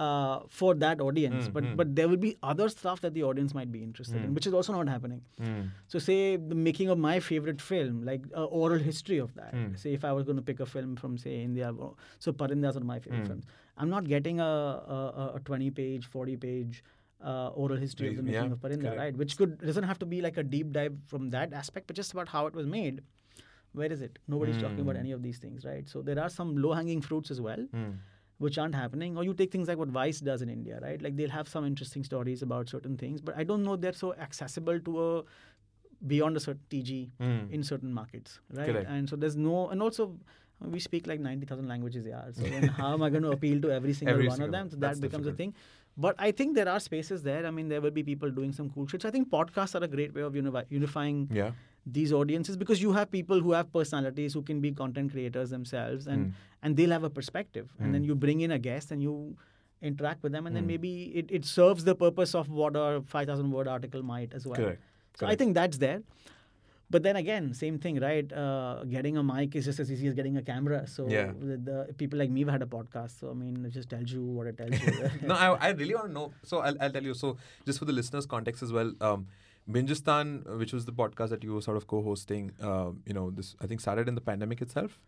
uh, 0.05 0.41
for 0.55 0.75
that 0.81 0.99
audience. 1.01 1.45
Hmm, 1.47 1.53
but 1.53 1.63
hmm. 1.67 1.75
but 1.77 1.95
there 1.99 2.07
will 2.09 2.19
be 2.25 2.37
other 2.43 2.67
stuff 2.73 2.99
that 3.05 3.15
the 3.15 3.23
audience 3.29 3.55
might 3.59 3.71
be 3.71 3.79
interested 3.85 4.17
in, 4.17 4.27
Hmm. 4.27 4.33
which 4.35 4.45
is 4.49 4.53
also 4.59 4.71
not 4.75 4.87
happening. 4.87 5.23
Hmm. 5.45 5.63
So, 5.87 5.97
say 6.07 6.17
the 6.51 6.57
making 6.67 6.89
of 6.95 6.99
my 7.05 7.15
favorite 7.29 7.59
film, 7.69 8.03
like 8.09 8.27
uh, 8.37 8.43
oral 8.59 8.77
history 8.89 9.17
of 9.23 9.33
that. 9.39 9.55
Say, 9.85 9.93
if 9.93 10.05
I 10.05 10.11
was 10.19 10.25
going 10.29 10.35
to 10.43 10.45
pick 10.51 10.59
a 10.59 10.67
film 10.75 10.95
from, 10.95 11.17
say, 11.17 11.41
India, 11.41 11.73
so 12.19 12.31
Parinda 12.43 12.69
is 12.69 12.75
one 12.75 12.83
of 12.83 12.91
my 12.93 12.99
favorite 12.99 13.25
films. 13.31 13.45
I'm 13.77 13.89
not 13.89 14.07
getting 14.13 14.39
a, 14.39 14.43
a, 14.43 14.99
a- 15.23 15.31
a 15.37 15.39
20 15.39 15.71
page, 15.71 16.05
40 16.05 16.37
page 16.37 16.83
uh, 17.23 17.49
oral 17.49 17.77
history 17.77 18.07
of 18.09 18.15
the 18.15 18.23
Yeah, 18.31 18.41
making 18.41 18.51
of 18.53 18.59
Parinda, 18.59 18.81
correct. 18.83 18.97
right? 18.97 19.17
Which 19.17 19.37
could 19.37 19.57
doesn't 19.59 19.83
have 19.83 19.99
to 19.99 20.05
be 20.05 20.21
like 20.21 20.37
a 20.37 20.43
deep 20.43 20.71
dive 20.71 20.95
from 21.07 21.29
that 21.31 21.53
aspect, 21.53 21.87
but 21.87 21.95
just 21.95 22.11
about 22.13 22.29
how 22.29 22.45
it 22.47 22.53
was 22.53 22.65
made. 22.65 23.01
Where 23.73 23.91
is 23.91 24.01
it? 24.01 24.17
Nobody's 24.27 24.57
talking 24.57 24.79
about 24.79 24.95
any 24.95 25.11
of 25.11 25.21
these 25.21 25.37
things, 25.37 25.63
right? 25.65 25.87
So 25.87 26.01
there 26.01 26.19
are 26.19 26.29
some 26.29 26.55
low 26.57 26.73
hanging 26.73 27.01
fruits 27.01 27.29
as 27.29 27.39
well, 27.39 27.67
Hmm. 27.73 27.91
which 28.39 28.57
aren't 28.57 28.73
happening. 28.75 29.15
Or 29.17 29.23
you 29.23 29.33
take 29.33 29.51
things 29.51 29.67
like 29.67 29.77
what 29.77 29.89
Vice 29.89 30.19
does 30.21 30.41
in 30.41 30.49
India, 30.49 30.79
right? 30.81 30.99
Like 31.01 31.15
they'll 31.17 31.29
have 31.29 31.47
some 31.47 31.65
interesting 31.65 32.03
stories 32.03 32.41
about 32.41 32.69
certain 32.69 32.97
things, 32.97 33.21
but 33.21 33.37
I 33.37 33.43
don't 33.43 33.63
know 33.63 33.75
they're 33.75 33.93
so 34.01 34.13
accessible 34.15 34.79
to 34.79 35.03
a 35.07 35.23
beyond 36.07 36.37
a 36.37 36.39
certain 36.39 36.63
TG 36.69 37.11
Hmm. 37.19 37.51
in 37.51 37.63
certain 37.63 37.93
markets, 37.93 38.39
right? 38.53 38.67
Correct. 38.67 38.89
And 38.89 39.09
so 39.09 39.15
there's 39.15 39.35
no, 39.35 39.67
and 39.69 39.81
also 39.81 40.17
we 40.61 40.79
speak 40.79 41.07
like 41.07 41.19
90,000 41.19 41.67
languages, 41.67 42.05
yeah. 42.05 42.31
So 42.31 42.43
then 42.43 42.67
how 42.67 42.93
am 42.93 43.01
I 43.01 43.09
going 43.09 43.23
to 43.23 43.31
appeal 43.31 43.61
to 43.61 43.71
every 43.71 43.93
single 43.93 44.13
Every 44.15 44.27
one 44.27 44.37
single 44.37 44.55
of 44.55 44.59
them? 44.59 44.69
So 44.69 44.77
that 44.77 44.99
becomes 45.01 45.27
a 45.27 45.33
thing. 45.33 45.53
But 45.97 46.15
I 46.17 46.31
think 46.31 46.55
there 46.55 46.69
are 46.69 46.79
spaces 46.79 47.23
there. 47.23 47.45
I 47.45 47.51
mean, 47.51 47.67
there 47.67 47.81
will 47.81 47.91
be 47.91 48.03
people 48.03 48.31
doing 48.31 48.51
some 48.53 48.69
cool 48.69 48.87
shit. 48.87 49.01
So 49.01 49.07
I 49.09 49.11
think 49.11 49.29
podcasts 49.29 49.79
are 49.79 49.83
a 49.83 49.87
great 49.87 50.13
way 50.13 50.21
of 50.21 50.35
unifying 50.35 51.27
Yeah. 51.31 51.51
these 51.85 52.13
audiences 52.13 52.55
because 52.57 52.81
you 52.81 52.91
have 52.93 53.11
people 53.11 53.41
who 53.41 53.51
have 53.51 53.71
personalities 53.73 54.33
who 54.33 54.41
can 54.41 54.61
be 54.61 54.71
content 54.71 55.11
creators 55.11 55.49
themselves 55.49 56.07
and 56.07 56.27
Mm. 56.27 56.33
and 56.61 56.75
they'll 56.77 56.91
have 56.91 57.03
a 57.03 57.09
perspective 57.09 57.69
and 57.79 57.93
then 57.93 58.03
Mm. 58.03 58.07
you 58.07 58.15
bring 58.15 58.41
in 58.41 58.51
a 58.51 58.59
guest 58.59 58.91
and 58.91 59.01
you 59.01 59.13
interact 59.81 60.21
with 60.23 60.33
them 60.33 60.45
and 60.45 60.55
then 60.55 60.63
Mm. 60.65 60.67
maybe 60.73 60.91
it, 61.21 61.31
it 61.31 61.45
serves 61.45 61.85
the 61.85 61.95
purpose 61.95 62.35
of 62.35 62.49
what 62.49 62.75
a 62.75 63.01
5000 63.13 63.51
word 63.51 63.67
article 63.75 64.03
might 64.03 64.33
as 64.33 64.45
well 64.45 64.55
Correct. 64.61 64.81
so 65.21 65.25
i 65.33 65.35
think 65.41 65.53
that's 65.59 65.77
there 65.85 66.01
but 66.89 67.03
then 67.03 67.15
again 67.15 67.53
same 67.53 67.77
thing 67.83 67.99
right 68.03 68.31
uh, 68.43 68.83
getting 68.95 69.17
a 69.17 69.23
mic 69.23 69.55
is 69.55 69.65
just 69.69 69.79
as 69.83 69.91
easy 69.95 70.07
as 70.07 70.15
getting 70.19 70.37
a 70.37 70.41
camera 70.41 70.79
so 70.87 71.07
Yeah. 71.15 71.31
the, 71.49 71.57
the 71.69 71.93
people 72.03 72.17
like 72.19 72.29
me 72.37 72.41
have 72.45 72.49
had 72.55 72.61
a 72.67 72.71
podcast 72.77 73.19
so 73.19 73.29
i 73.29 73.33
mean 73.41 73.63
it 73.65 73.73
just 73.79 73.89
tells 73.89 74.11
you 74.11 74.23
what 74.23 74.47
it 74.47 74.57
tells 74.57 74.81
you 74.81 75.09
no, 75.31 75.35
I, 75.35 75.47
I 75.67 75.69
really 75.81 75.95
want 75.95 76.07
to 76.07 76.13
know. 76.13 76.31
So 76.43 76.59
I'll, 76.59 76.75
I'll 76.81 76.91
tell 76.91 77.03
you. 77.03 77.13
So 77.13 77.37
just 77.65 77.79
for 77.79 77.85
the 77.85 77.93
listeners' 77.93 78.25
context 78.25 78.63
as 78.63 78.71
well, 78.73 78.91
um, 79.01 79.27
Binjistan, 79.69 80.49
uh, 80.49 80.57
which 80.57 80.73
was 80.73 80.85
the 80.85 80.91
podcast 80.93 81.29
that 81.29 81.43
you 81.43 81.53
were 81.53 81.61
sort 81.61 81.77
of 81.77 81.85
co-hosting, 81.87 82.51
um, 82.61 83.01
you 83.05 83.13
know, 83.13 83.29
this 83.29 83.55
I 83.61 83.67
think 83.67 83.81
started 83.81 84.07
in 84.07 84.15
the 84.15 84.21
pandemic 84.31 84.61
itself. 84.67 84.99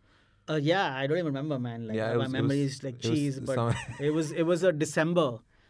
uh, 0.52 0.56
yeah 0.67 0.86
i 1.00 1.06
don't 1.10 1.17
even 1.22 1.28
remember 1.32 1.58
man 1.63 1.84
like 1.88 1.96
Yeah, 1.98 2.06
my 2.13 2.17
was- 2.22 2.32
memory 2.36 2.62
was- 2.62 2.72
is 2.78 2.84
like 2.86 2.96
cheese 3.08 3.36
but 3.50 3.56
some- 3.60 3.76
it 4.08 4.12
was 4.15 4.32
it 4.44 4.46
was 4.52 4.63
a 4.70 4.72
december 4.84 5.26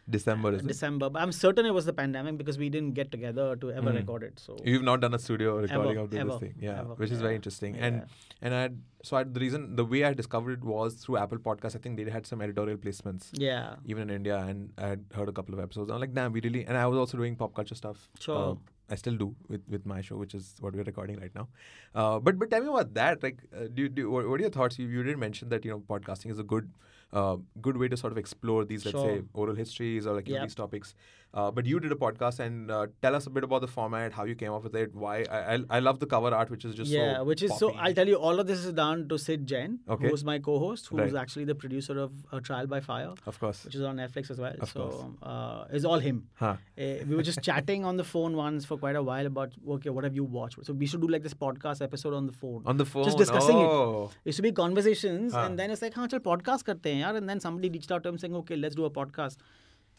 December, 0.10 0.54
is 0.54 0.62
it? 0.62 0.68
December. 0.68 1.10
But 1.10 1.22
I'm 1.22 1.32
certain 1.32 1.66
it 1.66 1.74
was 1.74 1.86
the 1.86 1.94
pandemic 1.94 2.38
because 2.38 2.58
we 2.58 2.70
didn't 2.70 2.94
get 2.94 3.12
together 3.12 3.56
to 3.58 3.72
ever 3.72 3.92
Mm. 3.92 3.96
record 3.96 4.24
it. 4.24 4.40
So 4.40 4.58
You've 4.64 4.84
not 4.84 5.00
done 5.02 5.14
a 5.14 5.20
studio 5.20 5.58
recording 5.58 5.92
Ever, 5.92 6.00
of 6.02 6.10
this, 6.10 6.20
ever, 6.20 6.38
thing, 6.40 6.56
yeah, 6.60 6.80
ever, 6.80 6.96
which 6.96 7.12
is 7.12 7.22
very 7.22 7.36
interesting. 7.36 7.76
yeah. 7.76 7.86
And 7.86 8.04
and 8.42 8.54
I 8.56 8.70
so 9.04 9.18
I, 9.18 9.24
the 9.24 9.40
reason 9.40 9.76
the 9.76 9.86
way 9.86 10.04
I 10.04 10.14
discovered 10.14 10.54
it 10.60 10.64
was 10.64 10.96
through 10.96 11.18
Apple 11.18 11.38
Podcasts. 11.38 11.76
I 11.76 11.80
think 11.80 11.98
they 11.98 12.10
had 12.10 12.26
some 12.26 12.42
editorial 12.42 12.78
placements 12.78 13.30
yeah, 13.34 13.76
even 13.86 14.10
in 14.10 14.16
India, 14.18 14.38
and 14.38 14.72
I 14.78 14.88
had 14.96 15.06
heard 15.14 15.30
a 15.30 15.32
couple 15.40 15.54
of 15.56 15.62
episodes. 15.62 15.92
I'm 15.92 16.00
like, 16.00 16.14
damn, 16.14 16.34
we 16.34 16.42
really. 16.42 16.66
And 16.66 16.78
I 16.78 16.86
was 16.88 16.98
also 17.06 17.18
doing 17.18 17.36
pop 17.36 17.54
culture 17.54 17.76
stuff. 17.76 18.10
Sure. 18.20 18.44
Uh, 18.52 18.56
I 18.94 18.96
still 18.96 19.16
do 19.16 19.34
with, 19.48 19.62
with 19.70 19.86
my 19.86 20.02
show, 20.02 20.18
which 20.18 20.34
is 20.36 20.56
what 20.60 20.74
we're 20.76 20.84
recording 20.84 21.18
right 21.20 21.34
now. 21.34 21.48
Uh, 21.96 22.20
but 22.20 22.38
but 22.38 22.50
tell 22.52 22.62
me 22.62 22.68
about 22.68 22.94
that. 22.96 23.24
Like, 23.24 23.40
uh, 23.56 23.68
do, 23.74 23.88
do 23.88 24.10
what, 24.12 24.28
what 24.28 24.40
are 24.40 24.44
your 24.44 24.50
thoughts? 24.50 24.78
You, 24.80 24.88
you 24.88 25.04
did 25.04 25.18
mention 25.18 25.48
that 25.50 25.64
you 25.64 25.72
know 25.72 25.80
podcasting 25.92 26.30
is 26.32 26.40
a 26.40 26.44
good 26.44 26.70
uh, 27.14 27.38
good 27.62 27.78
way 27.78 27.88
to 27.88 27.98
sort 27.98 28.12
of 28.14 28.18
explore 28.18 28.66
these, 28.66 28.86
let's 28.86 29.02
say, 29.02 29.22
oral 29.34 29.56
histories 29.56 30.08
or 30.08 30.16
like 30.16 30.28
Yep. 30.28 30.42
these 30.44 30.56
topics. 30.56 30.96
Uh, 31.34 31.50
but 31.50 31.66
you 31.66 31.80
did 31.80 31.92
a 31.92 31.96
podcast, 31.96 32.40
and 32.40 32.70
uh, 32.70 32.88
tell 33.02 33.16
us 33.16 33.26
a 33.26 33.30
bit 33.30 33.44
about 33.44 33.62
the 33.62 33.68
format, 33.68 34.12
how 34.12 34.26
you 34.26 34.36
came 34.36 34.52
up 34.52 34.64
with 34.64 34.76
it, 34.76 34.94
why. 34.94 35.24
I, 35.32 35.56
I, 35.56 35.60
I 35.70 35.80
love 35.80 36.00
the 36.00 36.06
cover 36.06 36.34
art, 36.36 36.50
which 36.50 36.66
is 36.66 36.76
just 36.76 36.92
yeah, 36.92 37.18
so 37.18 37.24
which 37.24 37.42
is 37.42 37.52
poppy. 37.52 37.60
so. 37.60 37.74
I'll 37.76 37.94
tell 37.94 38.08
you, 38.08 38.16
all 38.16 38.40
of 38.42 38.48
this 38.48 38.66
is 38.66 38.74
done 38.74 39.08
to 39.08 39.18
Sid 39.18 39.48
Jain, 39.48 39.80
okay. 39.88 40.10
who's 40.10 40.26
my 40.26 40.40
co-host, 40.40 40.88
who's 40.88 41.14
right. 41.14 41.22
actually 41.22 41.46
the 41.46 41.56
producer 41.56 41.98
of 41.98 42.12
a 42.34 42.42
Trial 42.42 42.68
by 42.68 42.82
Fire, 42.82 43.14
of 43.26 43.40
course, 43.40 43.64
which 43.64 43.76
is 43.76 43.82
on 43.82 43.96
Netflix 43.96 44.30
as 44.30 44.40
well. 44.40 44.54
Of 44.60 44.72
so 44.72 45.16
uh, 45.24 45.66
it's 45.72 45.86
all 45.86 46.00
him. 46.00 46.28
Huh. 46.34 46.58
Eh, 46.78 47.04
we 47.08 47.16
were 47.16 47.24
just 47.24 47.42
chatting 47.50 47.86
on 47.86 47.96
the 47.96 48.04
phone 48.04 48.36
once 48.36 48.66
for 48.66 48.78
quite 48.78 48.98
a 48.98 49.04
while 49.04 49.26
about 49.26 49.54
okay, 49.70 49.90
what 49.90 50.04
have 50.04 50.14
you 50.14 50.26
watched? 50.26 50.66
So 50.66 50.74
we 50.74 50.86
should 50.86 51.00
do 51.00 51.08
like 51.08 51.24
this 51.24 51.34
podcast 51.34 51.82
episode 51.82 52.14
on 52.14 52.26
the 52.26 52.34
phone. 52.34 52.64
On 52.66 52.76
the 52.76 52.86
phone, 52.86 53.06
just 53.06 53.18
discussing 53.18 53.56
oh. 53.56 54.12
it. 54.26 54.30
It 54.30 54.36
should 54.36 54.44
be 54.44 54.52
conversations, 54.52 55.32
huh. 55.32 55.46
and 55.46 55.58
then 55.58 55.72
it's 55.72 55.82
like, 55.82 55.94
podcast 55.94 56.66
karte 56.66 56.86
hain 56.86 57.04
yaar," 57.04 57.16
and 57.16 57.30
then 57.30 57.40
somebody 57.40 57.70
reached 57.70 57.92
out 57.92 58.04
to 58.04 58.10
him 58.10 58.18
saying, 58.18 58.36
"Okay, 58.36 58.58
let's 58.58 58.76
do 58.76 58.84
a 58.84 58.92
podcast." 58.92 59.38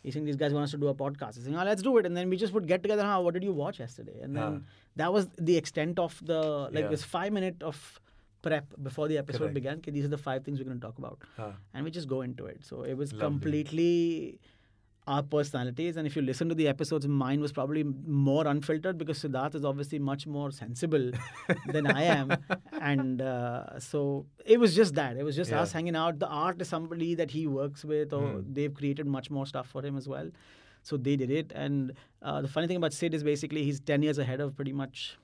He's 0.03 0.15
saying 0.15 0.25
these 0.27 0.37
guys 0.37 0.53
want 0.53 0.65
us 0.65 0.71
to 0.73 0.79
do 0.79 0.89
a 0.89 0.95
podcast. 0.95 1.37
He's 1.37 1.45
saying, 1.45 1.57
oh, 1.57 1.65
let's 1.65 1.83
do 1.83 1.97
it. 1.99 2.07
And 2.07 2.17
then 2.17 2.29
we 2.29 2.37
just 2.37 2.53
would 2.53 2.67
get 2.67 2.83
together. 2.83 3.05
Huh, 3.05 3.21
what 3.21 3.35
did 3.35 3.45
you 3.45 3.53
watch 3.53 3.79
yesterday? 3.79 4.21
And 4.21 4.37
then 4.37 4.65
that 4.97 5.13
was 5.13 5.29
the 5.39 5.57
extent 5.57 5.99
of 5.99 6.19
the 6.25 6.41
like 6.73 6.85
Yeah. 6.85 6.89
this 6.89 7.05
five 7.05 7.33
minute 7.33 7.63
of 7.63 8.01
prep 8.43 8.67
before 8.83 9.07
the 9.07 9.19
episode 9.19 9.39
Correct. 9.39 9.55
began. 9.55 9.77
Okay, 9.79 9.93
these 9.93 10.05
are 10.05 10.09
the 10.09 10.19
five 10.19 10.45
things 10.45 10.59
we're 10.59 10.65
going 10.65 10.81
to 10.81 10.85
talk 10.85 10.99
about, 10.99 11.19
Huh. 11.37 11.53
and 11.75 11.85
we 11.85 11.93
just 11.93 12.09
go 12.09 12.23
into 12.23 12.47
it. 12.47 12.65
So 12.65 12.83
it 12.83 12.95
was 12.95 13.13
Lovely. 13.13 13.27
completely 13.29 14.41
our 15.09 15.23
personalities. 15.23 15.97
And 15.97 16.07
if 16.07 16.15
you 16.15 16.23
listen 16.23 16.49
to 16.49 16.55
the 16.55 16.69
episodes, 16.69 17.07
mine 17.09 17.41
was 17.41 17.53
probably 17.53 17.83
more 17.85 18.47
unfiltered 18.47 18.99
because 18.99 19.19
Siddharth 19.23 19.55
is 19.57 19.65
obviously 19.65 19.99
much 19.99 20.27
more 20.27 20.51
sensible 20.53 21.11
than 21.67 21.87
I 21.89 22.03
am. 22.05 22.33
And 22.81 23.21
uh, 23.21 23.79
so 23.81 24.27
it 24.47 24.61
was 24.61 24.75
just 24.77 24.95
that. 24.95 25.17
It 25.17 25.25
was 25.25 25.35
just 25.35 25.51
Yeah. 25.51 25.61
us 25.63 25.73
hanging 25.73 25.97
out. 25.97 26.19
The 26.21 26.29
art 26.29 26.61
is 26.63 26.69
somebody 26.69 27.15
that 27.17 27.33
he 27.33 27.47
works 27.49 27.85
with, 27.85 28.13
or 28.13 28.29
Hmm. 28.29 28.53
they've 28.53 28.73
created 28.73 29.07
much 29.07 29.31
more 29.31 29.45
stuff 29.47 29.67
for 29.69 29.85
him 29.85 29.97
as 29.97 30.09
well. 30.09 30.31
So 30.85 30.97
they 30.97 31.17
did 31.17 31.31
it. 31.31 31.53
And 31.55 31.93
uh, 32.23 32.41
the 32.43 32.49
funny 32.49 32.67
thing 32.69 32.77
about 32.77 32.93
Sid 32.93 33.13
is 33.15 33.25
basically 33.25 33.65
he's 33.65 33.81
10 33.81 34.03
years 34.03 34.19
ahead 34.19 34.41
of 34.41 34.55
pretty 34.55 34.73
much 34.73 35.17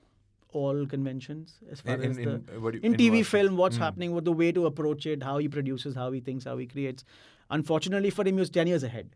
all 0.51 0.85
conventions 0.87 1.59
as 1.71 1.79
far 1.79 1.95
In, 1.95 2.01
as 2.11 2.17
in, 2.17 2.23
the 2.25 2.31
in, 2.55 2.63
you- 2.73 2.79
in 2.83 2.93
TV 2.95 3.17
what? 3.19 3.25
film, 3.27 3.55
what's 3.55 3.77
Hmm. 3.77 3.83
happening, 3.83 4.13
what 4.13 4.25
the 4.25 4.31
way 4.33 4.51
to 4.51 4.65
approach 4.65 5.05
it, 5.05 5.23
how 5.23 5.37
he 5.37 5.47
produces, 5.47 5.95
how 5.95 6.11
he 6.11 6.19
thinks, 6.19 6.43
how 6.45 6.57
he 6.57 6.65
creates. 6.65 7.05
Unfortunately 7.51 8.09
for 8.11 8.21
him, 8.27 8.35
he 8.35 8.39
was 8.39 8.49
10 8.51 8.67
years 8.67 8.83
ahead. 8.83 9.09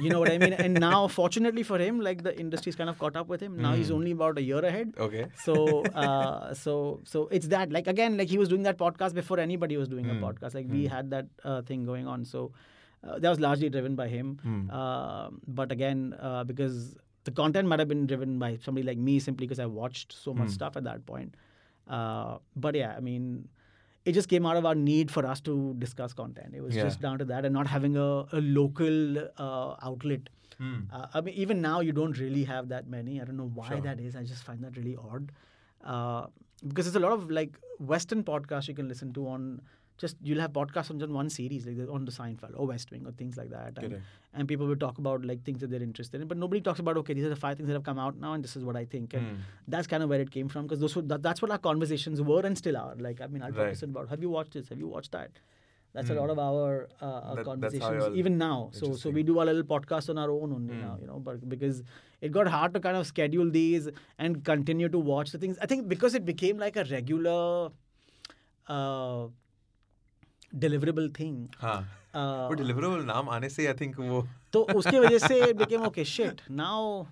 You 0.00 0.10
know 0.10 0.18
what 0.18 0.30
I 0.30 0.38
mean? 0.38 0.52
And 0.52 0.74
now, 0.88 1.06
fortunately 1.06 1.62
for 1.62 1.78
him, 1.78 2.00
like 2.00 2.22
the 2.24 2.38
industry's 2.38 2.74
kind 2.74 2.90
of 2.90 2.98
caught 2.98 3.16
up 3.16 3.28
with 3.28 3.40
him. 3.40 3.56
Now 3.56 3.74
he's 3.74 3.88
Hmm. 3.88 3.94
only 3.94 4.10
about 4.10 4.36
a 4.38 4.42
year 4.42 4.58
ahead. 4.70 4.94
Okay. 4.98 5.26
So, 5.44 5.82
uh, 6.04 6.54
so, 6.62 7.00
so 7.04 7.28
it's 7.28 7.46
that. 7.48 7.70
Like 7.70 7.86
again, 7.86 8.16
like 8.16 8.28
he 8.28 8.38
was 8.38 8.48
doing 8.48 8.62
that 8.64 8.78
podcast 8.78 9.14
before 9.14 9.38
anybody 9.38 9.76
was 9.76 9.88
doing 9.88 10.06
Hmm. 10.06 10.22
a 10.22 10.26
podcast. 10.26 10.54
Like 10.54 10.66
we 10.68 10.86
had 10.86 11.10
that 11.10 11.26
uh, 11.44 11.62
thing 11.62 11.84
going 11.84 12.08
on. 12.08 12.24
So 12.24 12.50
uh, 13.06 13.18
that 13.20 13.28
was 13.28 13.38
largely 13.38 13.68
driven 13.68 13.94
by 13.94 14.08
him. 14.08 14.38
Hmm. 14.42 14.70
Um 14.70 15.40
but 15.46 15.70
again, 15.70 16.16
uh, 16.20 16.42
because 16.44 16.96
the 17.24 17.30
content 17.42 17.68
might 17.68 17.78
have 17.78 17.88
been 17.88 18.06
driven 18.06 18.38
by 18.40 18.56
somebody 18.64 18.84
like 18.88 18.98
me 18.98 19.18
simply 19.20 19.46
because 19.46 19.60
I 19.60 19.66
watched 19.66 20.12
so 20.24 20.34
much 20.34 20.48
Hmm. 20.48 20.58
stuff 20.58 20.76
at 20.76 20.84
that 20.90 21.06
point. 21.06 21.36
Uh, 21.86 22.38
but 22.56 22.74
yeah, 22.74 22.94
I 22.96 23.00
mean, 23.00 23.48
it 24.08 24.12
just 24.18 24.28
came 24.32 24.46
out 24.50 24.56
of 24.60 24.66
our 24.70 24.74
need 24.74 25.10
for 25.16 25.22
us 25.34 25.40
to 25.48 25.54
discuss 25.84 26.12
content. 26.20 26.54
It 26.60 26.62
was 26.66 26.74
Yeah. 26.76 26.84
just 26.88 27.00
down 27.06 27.18
to 27.22 27.26
that 27.30 27.44
and 27.50 27.52
not 27.60 27.66
having 27.76 27.96
a, 27.96 28.08
a 28.40 28.40
local 28.58 29.18
uh, 29.46 29.76
outlet. 29.90 30.28
Hmm. 30.58 30.76
Uh, 30.92 31.06
I 31.14 31.20
mean, 31.20 31.34
even 31.46 31.60
now 31.64 31.80
you 31.88 31.92
don't 31.92 32.18
really 32.18 32.44
have 32.44 32.68
that 32.74 32.88
many. 32.88 33.20
I 33.20 33.24
don't 33.30 33.36
know 33.36 33.50
why 33.62 33.68
Sure. 33.68 33.80
that 33.88 34.00
is. 34.00 34.16
I 34.16 34.24
just 34.34 34.44
find 34.44 34.62
that 34.64 34.76
really 34.82 34.96
odd. 34.96 35.30
Uh, 35.84 36.26
because 36.66 36.86
there's 36.86 36.96
a 36.96 37.04
lot 37.06 37.12
of 37.12 37.30
like 37.30 37.58
Western 37.78 38.24
podcasts 38.24 38.66
you 38.70 38.74
can 38.74 38.88
listen 38.88 39.12
to 39.18 39.26
on 39.28 39.60
just 39.98 40.16
you'll 40.22 40.40
have 40.40 40.52
podcasts 40.52 40.90
on 40.92 40.98
just 41.02 41.12
one 41.12 41.28
series 41.28 41.66
like 41.66 41.78
on 41.96 42.04
the 42.04 42.12
Seinfeld 42.12 42.52
or 42.56 42.66
West 42.72 42.90
Wing 42.92 43.04
or 43.06 43.12
things 43.12 43.36
like 43.36 43.50
that, 43.50 43.78
and, 43.82 44.00
and 44.34 44.48
people 44.52 44.66
will 44.66 44.76
talk 44.84 44.98
about 44.98 45.24
like 45.24 45.42
things 45.44 45.60
that 45.60 45.70
they're 45.70 45.82
interested 45.82 46.20
in, 46.20 46.28
but 46.28 46.38
nobody 46.44 46.60
talks 46.60 46.78
about 46.84 46.96
okay 47.02 47.14
these 47.14 47.24
are 47.24 47.34
the 47.36 47.42
five 47.44 47.56
things 47.56 47.66
that 47.68 47.74
have 47.74 47.82
come 47.90 47.98
out 47.98 48.16
now 48.16 48.32
and 48.34 48.42
this 48.48 48.54
is 48.56 48.64
what 48.64 48.76
I 48.76 48.84
think, 48.84 49.14
and 49.14 49.26
Hmm. 49.28 49.36
that's 49.76 49.86
kind 49.94 50.02
of 50.02 50.08
where 50.08 50.20
it 50.20 50.30
came 50.30 50.48
from 50.48 50.66
because 50.66 50.80
those 50.80 50.94
were, 50.96 51.02
that, 51.02 51.22
that's 51.22 51.42
what 51.42 51.50
our 51.50 51.58
conversations 51.58 52.22
were 52.22 52.40
and 52.46 52.56
still 52.56 52.76
are. 52.76 52.94
Like 53.08 53.20
I 53.20 53.26
mean, 53.26 53.42
I'll 53.42 53.50
talk 53.60 53.66
Right. 53.66 53.74
to 53.84 53.84
about 53.86 54.08
have 54.16 54.22
you 54.22 54.30
watched 54.30 54.52
this? 54.60 54.68
Have 54.68 54.78
you 54.86 54.88
watched 54.96 55.12
that? 55.12 55.30
That's 55.94 56.10
a 56.10 56.12
Hmm. 56.12 56.18
lot 56.20 56.30
of 56.30 56.38
our, 56.38 56.88
uh, 57.00 57.04
our 57.28 57.36
That- 57.36 57.44
conversations 57.46 58.04
even 58.22 58.38
now. 58.38 58.56
So 58.80 58.92
so 59.02 59.10
we 59.18 59.22
do 59.32 59.38
our 59.40 59.46
little 59.50 59.64
podcast 59.74 60.10
on 60.14 60.18
our 60.24 60.30
own 60.30 60.52
only 60.60 60.74
Hmm. 60.74 60.80
now, 60.86 60.94
you 61.00 61.06
know, 61.10 61.18
but 61.28 61.48
because 61.56 61.82
it 62.20 62.30
got 62.38 62.46
hard 62.56 62.74
to 62.74 62.80
kind 62.86 62.96
of 63.02 63.06
schedule 63.12 63.50
these 63.58 63.88
and 64.18 64.44
continue 64.52 64.88
to 64.96 64.98
watch 65.12 65.32
the 65.32 65.38
things. 65.46 65.58
I 65.66 65.66
think 65.74 65.88
because 65.96 66.14
it 66.22 66.24
became 66.32 66.58
like 66.66 66.76
a 66.76 66.84
regular 66.96 67.70
uh, 68.68 69.28
deliverable 70.54 71.08
thing 71.20 71.46
हाँ 71.58 71.78
uh, 72.50 72.56
deliverable 72.56 73.04
नाम 73.04 73.28
आने 73.28 73.48
से 73.48 73.66
I 73.66 73.74
think 73.74 73.98
वो 74.00 74.26
तो 74.52 74.62
उसकी 74.74 74.98
वजह 74.98 75.18
से 75.18 75.52
became 75.52 75.82
okay 75.82 76.04
shit 76.04 76.40
now 76.50 77.06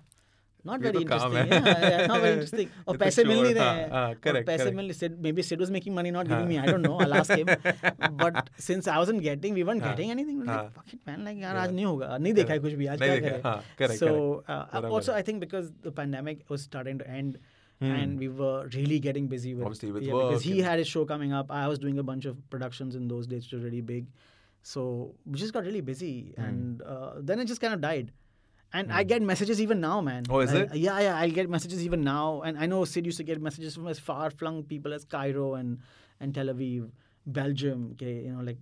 not 0.65 0.81
very 0.81 0.97
interesting 0.97 2.07
not 2.07 2.21
very 2.21 2.31
interesting 2.31 2.69
और 2.87 2.97
पैसे 2.97 3.23
मिल 3.23 3.41
नहीं 3.41 3.53
रहे 3.53 3.65
हैं 3.65 4.43
पैसे 4.45 4.71
मिल 4.71 4.93
maybe 5.31 5.43
Sid 5.43 5.59
was 5.59 5.71
making 5.71 5.95
money 5.95 6.11
not 6.11 6.27
giving 6.27 6.47
me 6.47 6.55
I 6.55 6.67
don't 6.67 6.85
know 6.85 6.99
I 6.99 7.07
last 7.07 7.31
him 7.31 7.47
but 8.23 8.49
since 8.59 8.87
I 8.87 8.97
wasn't 8.97 9.21
getting 9.21 9.55
we 9.55 9.63
won't 9.63 9.83
getting 9.83 10.11
anything 10.11 10.41
man 10.43 11.23
like 11.23 11.37
यार 11.41 11.57
आज 11.57 11.73
नहीं 11.73 11.85
होगा 11.85 12.17
नहीं 12.17 12.33
देखा 12.33 12.53
है 12.53 12.59
कुछ 12.59 12.73
भी 12.73 12.85
आज 12.85 12.99
क्या 13.01 13.61
करें? 13.79 13.95
So 13.97 14.43
also 14.49 15.11
I 15.11 15.21
think 15.21 15.39
because 15.39 15.71
the 15.87 15.93
pandemic 15.97 16.43
was 16.51 16.59
starting 16.59 16.99
to 16.99 17.05
end 17.09 17.37
the 17.79 17.85
pandemic 17.85 17.85
was 17.85 17.85
starting 17.85 17.85
to 17.85 17.85
end 17.85 17.97
Hmm. 17.97 18.03
and 18.03 18.19
we 18.19 18.27
were 18.27 18.69
really 18.73 18.99
getting 18.99 19.27
busy 19.27 19.53
with, 19.55 19.65
Obviously 19.65 19.91
with 19.91 20.03
yeah, 20.03 20.13
because 20.13 20.43
he 20.43 20.59
had 20.61 20.79
his 20.79 20.87
show 20.87 21.05
coming 21.05 21.33
up 21.33 21.51
I 21.51 21.67
was 21.67 21.79
doing 21.79 21.99
a 21.99 22.03
bunch 22.03 22.25
of 22.25 22.37
productions 22.49 22.95
in 22.95 23.07
those 23.07 23.27
days 23.27 23.43
which 23.45 23.53
were 23.59 23.65
really 23.65 23.81
big 23.81 24.07
so 24.63 25.13
we 25.25 25.37
just 25.37 25.53
got 25.53 25.63
really 25.63 25.81
busy 25.81 26.33
Hmm. 26.37 26.43
and 26.43 26.81
uh, 26.81 27.11
then 27.19 27.39
it 27.39 27.45
just 27.45 27.61
kind 27.61 27.73
of 27.73 27.81
died 27.81 28.11
and 28.73 28.91
I 28.91 29.03
get 29.03 29.21
messages 29.21 29.61
even 29.61 29.79
now, 29.79 30.01
man. 30.01 30.23
Oh, 30.29 30.39
is 30.41 30.53
I- 30.53 30.57
it? 30.63 30.75
Yeah, 30.75 30.99
yeah. 30.99 31.17
I'll 31.17 31.31
get 31.31 31.49
messages 31.49 31.83
even 31.85 32.01
now. 32.03 32.41
And 32.41 32.57
I 32.59 32.65
know 32.65 32.83
Sid 32.83 33.05
used 33.05 33.17
to 33.19 33.23
get 33.23 33.41
messages 33.41 33.75
from 33.75 33.87
as 33.87 33.97
far 33.97 34.29
flung 34.29 34.63
people 34.63 34.93
as 34.93 35.05
Cairo 35.05 35.53
and, 35.53 35.79
and 36.19 36.35
Tel 36.35 36.47
Aviv, 36.47 36.89
Belgium. 37.25 37.91
Okay, 37.93 38.23
you 38.25 38.33
know, 38.33 38.43
like, 38.43 38.57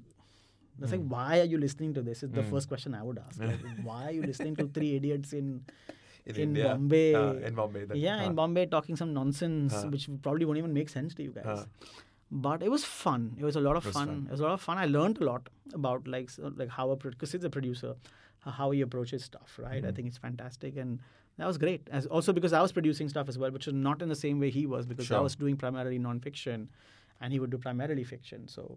it's 0.80 0.92
Hmm. 0.92 0.98
like, 1.00 1.08
why 1.16 1.40
are 1.40 1.46
you 1.46 1.58
listening 1.58 1.96
to 1.96 2.04
this? 2.04 2.22
Is 2.22 2.30
the 2.30 2.44
first 2.44 2.68
question 2.68 2.94
I 2.94 3.02
would 3.02 3.18
ask. 3.18 3.40
Like, 3.50 3.66
why 3.82 4.06
are 4.10 4.12
you 4.12 4.22
listening 4.22 4.56
to 4.58 4.68
three 4.68 4.96
idiots 4.96 5.34
in 5.34 5.66
in, 6.26 6.36
in 6.36 6.42
India 6.50 6.70
Bombay? 6.70 7.14
हाँ, 7.14 7.44
in 7.48 7.56
Bombay 7.56 7.86
that- 7.86 7.98
yeah, 7.98 8.24
in 8.24 8.36
Bombay 8.36 8.66
talking 8.68 8.96
some 8.96 9.14
nonsense 9.14 9.74
Huh. 9.74 9.88
which 9.96 10.10
probably 10.28 10.46
won't 10.46 10.58
even 10.58 10.74
make 10.74 10.90
sense 10.90 11.14
to 11.16 11.24
you 11.24 11.32
guys. 11.32 11.66
But 12.32 12.64
it 12.64 12.72
was 12.72 12.84
fun. 12.84 13.26
It 13.40 13.44
was 13.46 13.56
a 13.56 13.62
lot 13.62 13.76
of 13.80 13.86
It 13.86 13.92
fun. 13.98 14.08
fun. 14.08 14.24
It 14.28 14.32
was 14.32 14.40
a 14.40 14.44
lot 14.44 14.54
of 14.54 14.62
fun. 14.62 14.78
I 14.78 14.86
learned 14.88 15.20
a 15.22 15.26
lot 15.26 15.50
about 15.74 16.08
like 16.08 16.32
like 16.62 16.70
how 16.70 16.90
a 16.92 16.96
because 16.96 17.32
he's 17.38 17.44
a 17.44 17.52
producer, 17.58 17.92
how 18.62 18.72
he 18.72 18.82
approaches 18.88 19.24
stuff. 19.28 19.60
Right. 19.66 19.76
Mm-hmm. 19.78 19.88
I 19.88 19.92
think 20.00 20.08
it's 20.14 20.18
fantastic, 20.18 20.76
and 20.86 21.00
that 21.38 21.46
was 21.52 21.60
great. 21.66 21.88
As 22.00 22.08
also 22.08 22.34
because 22.40 22.58
I 22.62 22.64
was 22.66 22.72
producing 22.80 23.10
stuff 23.14 23.30
as 23.30 23.38
well, 23.44 23.52
which 23.60 23.68
is 23.74 23.78
not 23.86 24.02
in 24.08 24.10
the 24.16 24.20
same 24.24 24.40
way 24.46 24.50
he 24.58 24.66
was 24.74 24.86
because 24.96 25.12
I 25.12 25.22
was 25.30 25.36
doing 25.46 25.56
primarily 25.68 26.00
nonfiction, 26.00 26.68
and 27.22 27.32
he 27.38 27.40
would 27.46 27.52
do 27.58 27.62
primarily 27.70 28.04
fiction. 28.16 28.48
So 28.48 28.68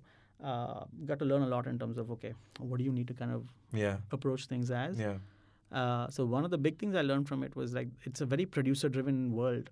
uh, 0.45 0.85
got 1.07 1.19
to 1.25 1.25
learn 1.33 1.43
a 1.43 1.51
lot 1.57 1.67
in 1.67 1.79
terms 1.79 1.97
of 2.05 2.11
okay, 2.19 2.35
what 2.61 2.79
do 2.79 2.85
you 2.85 2.93
need 3.01 3.09
to 3.09 3.15
kind 3.25 3.33
of 3.33 3.49
yeah 3.73 3.97
approach 4.21 4.47
things 4.55 4.71
as. 4.85 4.99
yeah 5.07 5.19
Uh, 5.71 6.09
so 6.09 6.25
one 6.25 6.45
of 6.45 6.51
the 6.51 6.59
big 6.59 6.79
things 6.79 6.95
I 6.95 7.03
learned 7.03 7.29
from 7.29 7.43
it 7.43 7.55
was 7.55 7.75
like 7.75 7.89
it's 8.05 8.21
a 8.21 8.27
very 8.27 8.47
producer-driven 8.47 9.33
world. 9.33 9.71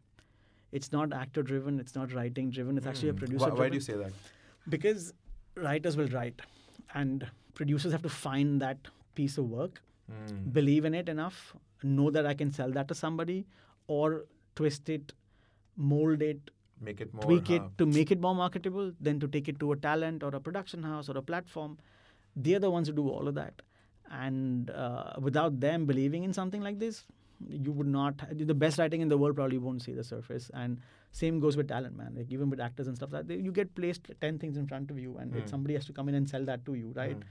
It's 0.73 0.93
not 0.93 1.13
actor-driven. 1.13 1.79
It's 1.81 1.95
not 1.95 2.13
writing-driven. 2.13 2.77
It's 2.77 2.87
actually 2.87 3.11
a 3.11 3.13
Hmm. 3.15 3.37
Why, 3.39 3.49
why 3.51 3.69
do 3.69 3.75
you 3.77 3.81
say 3.81 3.95
that 3.95 4.13
Because 4.69 5.13
writers 5.55 5.97
will 5.97 6.09
write, 6.09 6.43
and 6.95 7.27
producers 7.55 7.93
have 7.93 8.03
to 8.03 8.09
find 8.09 8.61
that 8.61 8.79
piece 9.15 9.39
of 9.39 9.49
work, 9.49 9.81
Hmm. 10.11 10.51
believe 10.57 10.85
in 10.85 10.95
it 10.95 11.09
enough, 11.09 11.57
know 11.83 12.11
that 12.11 12.27
I 12.27 12.35
can 12.35 12.53
sell 12.53 12.71
that 12.73 12.89
to 12.89 12.95
somebody, 12.95 13.47
or 13.87 14.27
twist 14.55 14.89
it, 14.89 15.13
mold 15.77 16.23
it, 16.23 16.51
make 16.81 17.01
it 17.01 17.13
more 17.15 17.23
tweak 17.23 17.51
it 17.51 17.63
to 17.79 17.87
make 17.87 18.11
it 18.11 18.21
more 18.21 18.35
marketable, 18.35 18.93
then 19.01 19.19
to 19.21 19.29
take 19.29 19.49
it 19.49 19.59
to 19.61 19.73
a 19.73 19.77
talent 19.77 20.23
or 20.23 20.29
a 20.35 20.41
production 20.41 20.83
house 20.83 21.09
or 21.09 21.17
a 21.19 21.23
platform. 21.23 21.79
They're 22.35 22.59
the 22.61 22.71
ones 22.71 22.89
who 22.89 22.95
do 22.95 23.09
all 23.09 23.29
of 23.29 23.35
that. 23.35 23.63
And 24.11 24.71
uh, 24.71 25.15
without 25.21 25.61
them 25.61 25.87
believing 25.87 26.25
in 26.25 26.33
something 26.33 26.61
like 26.63 26.79
this, 26.79 27.05
you 27.49 27.73
would 27.73 27.87
not. 27.87 28.15
The 28.31 28.55
best 28.55 28.79
writing 28.79 29.01
in 29.01 29.09
the 29.09 29.19
world 29.19 29.37
probably 29.37 29.59
won't 29.59 29.83
see 29.83 29.93
the 29.93 30.05
surface. 30.05 30.51
And 30.55 30.79
same 31.13 31.41
goes 31.41 31.57
with 31.57 31.69
talent, 31.69 31.97
man. 31.97 32.15
Like 32.17 32.31
even 32.31 32.49
with 32.51 32.61
actors 32.61 32.87
and 32.87 32.97
stuff 32.97 33.13
like 33.13 33.27
that, 33.27 33.39
you 33.39 33.53
get 33.53 33.75
placed 33.75 34.11
ten 34.21 34.39
things 34.39 34.57
in 34.57 34.67
front 34.67 34.91
of 34.91 34.99
you, 34.99 35.17
and 35.19 35.35
it, 35.35 35.49
somebody 35.49 35.75
has 35.75 35.85
to 35.87 35.93
come 35.93 36.09
in 36.09 36.15
and 36.15 36.29
sell 36.29 36.45
that 36.45 36.65
to 36.67 36.75
you, 36.75 36.93
right? 36.95 37.17
Hmm. 37.17 37.23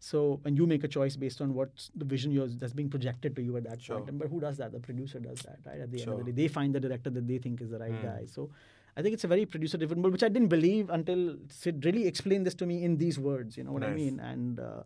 So, 0.00 0.40
and 0.44 0.56
you 0.56 0.64
make 0.64 0.84
a 0.84 0.88
choice 0.88 1.16
based 1.16 1.40
on 1.40 1.54
what's 1.54 1.90
the 1.96 2.04
vision 2.04 2.30
yours 2.30 2.56
that's 2.56 2.72
being 2.72 2.88
projected 2.88 3.34
to 3.34 3.42
you 3.42 3.56
at 3.56 3.64
that 3.64 3.82
Sure. 3.82 3.96
point. 3.96 4.10
And, 4.10 4.18
but 4.18 4.28
who 4.28 4.38
does 4.38 4.56
that? 4.58 4.70
The 4.70 4.78
producer 4.78 5.18
does 5.18 5.40
that, 5.40 5.58
right? 5.66 5.80
At 5.80 5.90
the 5.90 6.02
end 6.02 6.12
of 6.12 6.18
the 6.18 6.24
day, 6.30 6.42
they 6.42 6.46
find 6.46 6.72
the 6.72 6.78
director 6.78 7.10
that 7.10 7.26
they 7.26 7.38
think 7.38 7.60
is 7.60 7.70
the 7.70 7.78
right 7.80 7.90
Hmm. 7.90 8.06
guy. 8.06 8.26
So, 8.26 8.50
I 8.96 9.02
think 9.02 9.14
it's 9.14 9.24
a 9.24 9.28
very 9.28 9.44
producer-driven 9.46 10.00
world, 10.00 10.12
which 10.12 10.22
I 10.22 10.28
didn't 10.28 10.48
believe 10.48 10.88
until 10.90 11.36
Sid 11.48 11.84
really 11.84 12.06
explained 12.06 12.46
this 12.46 12.54
to 12.56 12.66
me 12.66 12.84
in 12.84 12.96
these 12.96 13.18
words. 13.18 13.56
You 13.56 13.64
know 13.64 13.72
what 13.72 13.82
I 13.82 13.92
mean? 13.92 14.20
And 14.20 14.60
uh, 14.60 14.82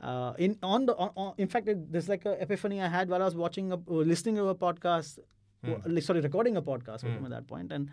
uh, 0.00 0.32
in 0.38 0.56
on 0.62 0.86
the 0.86 0.94
on, 0.96 1.10
on, 1.16 1.34
in 1.38 1.48
fact, 1.48 1.68
it, 1.68 1.92
there's 1.92 2.08
like 2.08 2.24
a 2.26 2.40
epiphany 2.42 2.80
I 2.80 2.88
had 2.88 3.08
while 3.08 3.22
I 3.22 3.24
was 3.24 3.34
watching 3.36 3.72
a, 3.72 3.76
or 3.86 4.04
listening 4.04 4.36
to 4.36 4.48
a 4.48 4.54
podcast, 4.54 5.18
or, 5.66 6.00
sorry, 6.00 6.20
recording 6.20 6.56
a 6.56 6.62
podcast 6.62 7.04
with 7.04 7.12
him 7.12 7.24
at 7.24 7.30
that 7.30 7.46
point, 7.46 7.72
and. 7.72 7.90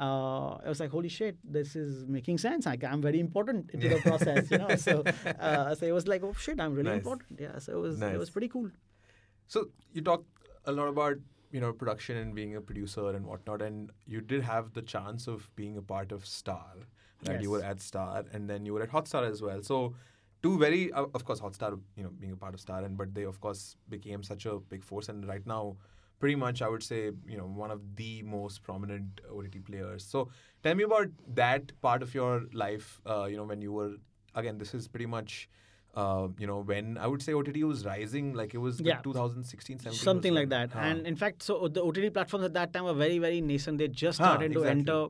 Uh, 0.00 0.54
I 0.64 0.68
was 0.68 0.78
like, 0.78 0.90
"Holy 0.90 1.08
shit! 1.08 1.36
This 1.42 1.74
is 1.74 2.06
making 2.06 2.38
sense. 2.38 2.66
Like, 2.66 2.84
I'm 2.84 3.02
very 3.02 3.18
important 3.18 3.70
into 3.72 3.88
the 3.88 3.96
process, 3.96 4.48
you 4.48 4.58
know." 4.58 4.76
So, 4.76 5.02
uh, 5.40 5.74
so 5.74 5.86
it 5.86 5.90
was 5.90 6.06
like, 6.06 6.22
"Oh 6.22 6.32
shit! 6.34 6.60
I'm 6.60 6.72
really 6.72 6.90
Nice. 6.90 6.98
important." 6.98 7.40
Yeah. 7.40 7.58
So 7.58 7.72
it 7.72 7.80
was 7.80 8.00
it 8.00 8.16
was 8.16 8.30
pretty 8.30 8.46
cool. 8.46 8.70
So 9.48 9.70
you 9.92 10.00
talk 10.02 10.24
a 10.66 10.70
lot 10.70 10.86
about 10.86 11.16
you 11.50 11.60
know 11.60 11.72
production 11.72 12.16
and 12.16 12.32
being 12.32 12.54
a 12.54 12.60
producer 12.60 13.08
and 13.10 13.26
whatnot, 13.26 13.60
and 13.60 13.90
you 14.06 14.20
did 14.20 14.42
have 14.42 14.72
the 14.72 14.82
chance 14.82 15.26
of 15.26 15.50
being 15.56 15.76
a 15.76 15.82
part 15.82 16.12
of 16.12 16.24
Star. 16.26 16.74
Right, 17.26 17.42
you 17.42 17.50
were 17.50 17.64
at 17.64 17.80
Star, 17.80 18.24
and 18.32 18.48
then 18.48 18.64
you 18.66 18.74
were 18.74 18.82
at 18.82 18.92
Hotstar 18.92 19.28
as 19.28 19.42
well. 19.42 19.62
So, 19.64 19.94
two 20.42 20.58
very, 20.58 20.92
uh, 20.92 21.06
of 21.14 21.24
course, 21.24 21.40
Hotstar, 21.40 21.78
you 21.96 22.02
know, 22.04 22.10
being 22.10 22.32
a 22.32 22.36
part 22.36 22.54
of 22.54 22.60
Star, 22.60 22.82
and 22.84 22.96
but 22.96 23.14
they 23.14 23.24
of 23.24 23.40
course 23.40 23.76
became 23.88 24.22
such 24.22 24.46
a 24.46 24.58
big 24.58 24.84
force, 24.84 25.08
and 25.08 25.26
right 25.26 25.46
now, 25.46 25.76
pretty 26.20 26.34
much, 26.34 26.62
I 26.62 26.68
would 26.68 26.82
say, 26.82 27.10
you 27.26 27.36
know, 27.36 27.46
one 27.46 27.70
of 27.70 27.80
the 27.96 28.22
most 28.22 28.62
prominent 28.62 29.20
OTT 29.30 29.64
players. 29.64 30.04
So, 30.04 30.28
tell 30.62 30.74
me 30.74 30.84
about 30.84 31.08
that 31.34 31.72
part 31.80 32.02
of 32.02 32.14
your 32.14 32.42
life. 32.52 33.00
Uh, 33.06 33.24
you 33.30 33.36
know, 33.36 33.44
when 33.44 33.60
you 33.62 33.72
were 33.72 33.92
again, 34.34 34.58
this 34.58 34.74
is 34.74 34.88
pretty 34.88 35.06
much. 35.06 35.48
Uh, 35.94 36.28
you 36.38 36.46
know, 36.46 36.60
when 36.62 36.96
I 36.98 37.06
would 37.08 37.22
say 37.22 37.32
OTT 37.32 37.64
was 37.64 37.84
rising, 37.84 38.34
like 38.34 38.54
it 38.54 38.58
was 38.58 38.80
Yeah. 38.80 39.00
2016, 39.02 39.78
17. 39.78 39.98
something 39.98 40.34
like 40.34 40.48
that. 40.50 40.70
Huh. 40.70 40.80
And 40.80 41.06
in 41.06 41.16
fact, 41.16 41.42
so 41.42 41.66
the 41.66 41.82
OTT 41.82 42.10
platforms 42.12 42.44
at 42.44 42.52
that 42.54 42.72
time 42.72 42.84
were 42.84 42.94
very, 42.94 43.18
very 43.18 43.40
nascent. 43.40 43.78
They 43.78 43.88
just 43.88 44.18
Huh, 44.20 44.26
started 44.26 44.52
to 44.52 44.64
enter. 44.64 45.08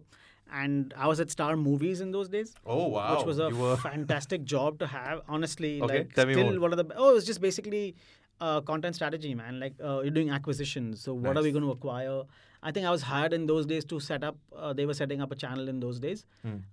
And 0.52 0.94
I 0.96 1.06
was 1.06 1.20
at 1.20 1.30
Star 1.30 1.56
Movies 1.56 2.00
in 2.00 2.10
those 2.10 2.28
days, 2.28 2.54
oh 2.66 2.88
wow, 2.88 3.16
which 3.16 3.26
was 3.26 3.38
a 3.38 3.50
were 3.50 3.76
fantastic 3.88 4.44
job 4.44 4.78
to 4.78 4.86
have. 4.86 5.22
Honestly, 5.28 5.80
Okay, 5.82 5.98
like 5.98 6.12
still 6.12 6.50
more. 6.52 6.60
one 6.60 6.72
of 6.72 6.78
the 6.78 6.94
oh, 6.96 7.10
it 7.10 7.14
was 7.14 7.26
just 7.26 7.40
basically 7.40 7.96
uh, 8.40 8.60
content 8.60 8.94
strategy, 8.94 9.34
man. 9.34 9.60
Like 9.60 9.74
uh, 9.82 10.00
you're 10.00 10.10
doing 10.10 10.30
acquisitions. 10.30 11.02
So 11.02 11.14
what 11.14 11.36
are 11.36 11.42
we 11.42 11.52
going 11.52 11.64
to 11.64 11.70
acquire? 11.70 12.22
I 12.62 12.72
think 12.72 12.86
I 12.86 12.90
was 12.90 13.02
hired 13.02 13.32
in 13.32 13.46
those 13.46 13.66
days 13.66 13.84
to 13.86 14.00
set 14.00 14.24
up. 14.24 14.36
Uh, 14.56 14.72
they 14.72 14.84
were 14.84 14.94
setting 14.94 15.20
up 15.20 15.30
a 15.30 15.36
channel 15.36 15.68
in 15.68 15.78
those 15.78 16.00
days, 16.00 16.24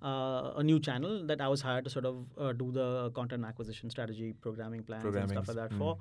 uh, 0.04 0.54
a 0.56 0.64
new 0.64 0.80
channel 0.80 1.26
that 1.28 1.42
I 1.42 1.48
was 1.48 1.62
hired 1.62 1.84
to 1.84 1.90
sort 1.90 2.06
of 2.06 2.26
uh, 2.40 2.54
do 2.54 2.72
the 2.72 3.12
content 3.14 3.46
acquisition 3.46 3.90
strategy, 3.90 4.34
programming 4.42 4.84
plans, 4.84 5.16
and 5.16 5.30
stuff 5.30 5.48
like 5.48 5.58
that 5.58 5.72
mm. 5.72 5.78
for. 5.78 5.98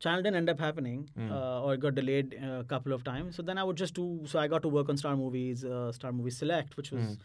Channel 0.00 0.22
didn't 0.22 0.36
end 0.40 0.50
up 0.50 0.58
happening, 0.66 1.00
Mm. 1.18 1.30
uh, 1.30 1.62
or 1.64 1.74
it 1.74 1.80
got 1.80 1.94
delayed 1.94 2.34
uh, 2.42 2.60
a 2.60 2.64
couple 2.64 2.92
of 2.96 3.02
times. 3.04 3.36
So 3.36 3.42
then 3.42 3.58
I 3.58 3.64
would 3.70 3.76
just 3.76 3.94
do. 3.94 4.04
So 4.32 4.38
I 4.38 4.46
got 4.54 4.62
to 4.62 4.68
work 4.76 4.88
on 4.88 4.96
Star 4.96 5.14
Movies, 5.16 5.64
uh, 5.64 5.92
Star 5.92 6.12
Movies 6.20 6.38
Select, 6.38 6.76
which 6.78 6.90
was 6.90 7.04
Mm. 7.16 7.18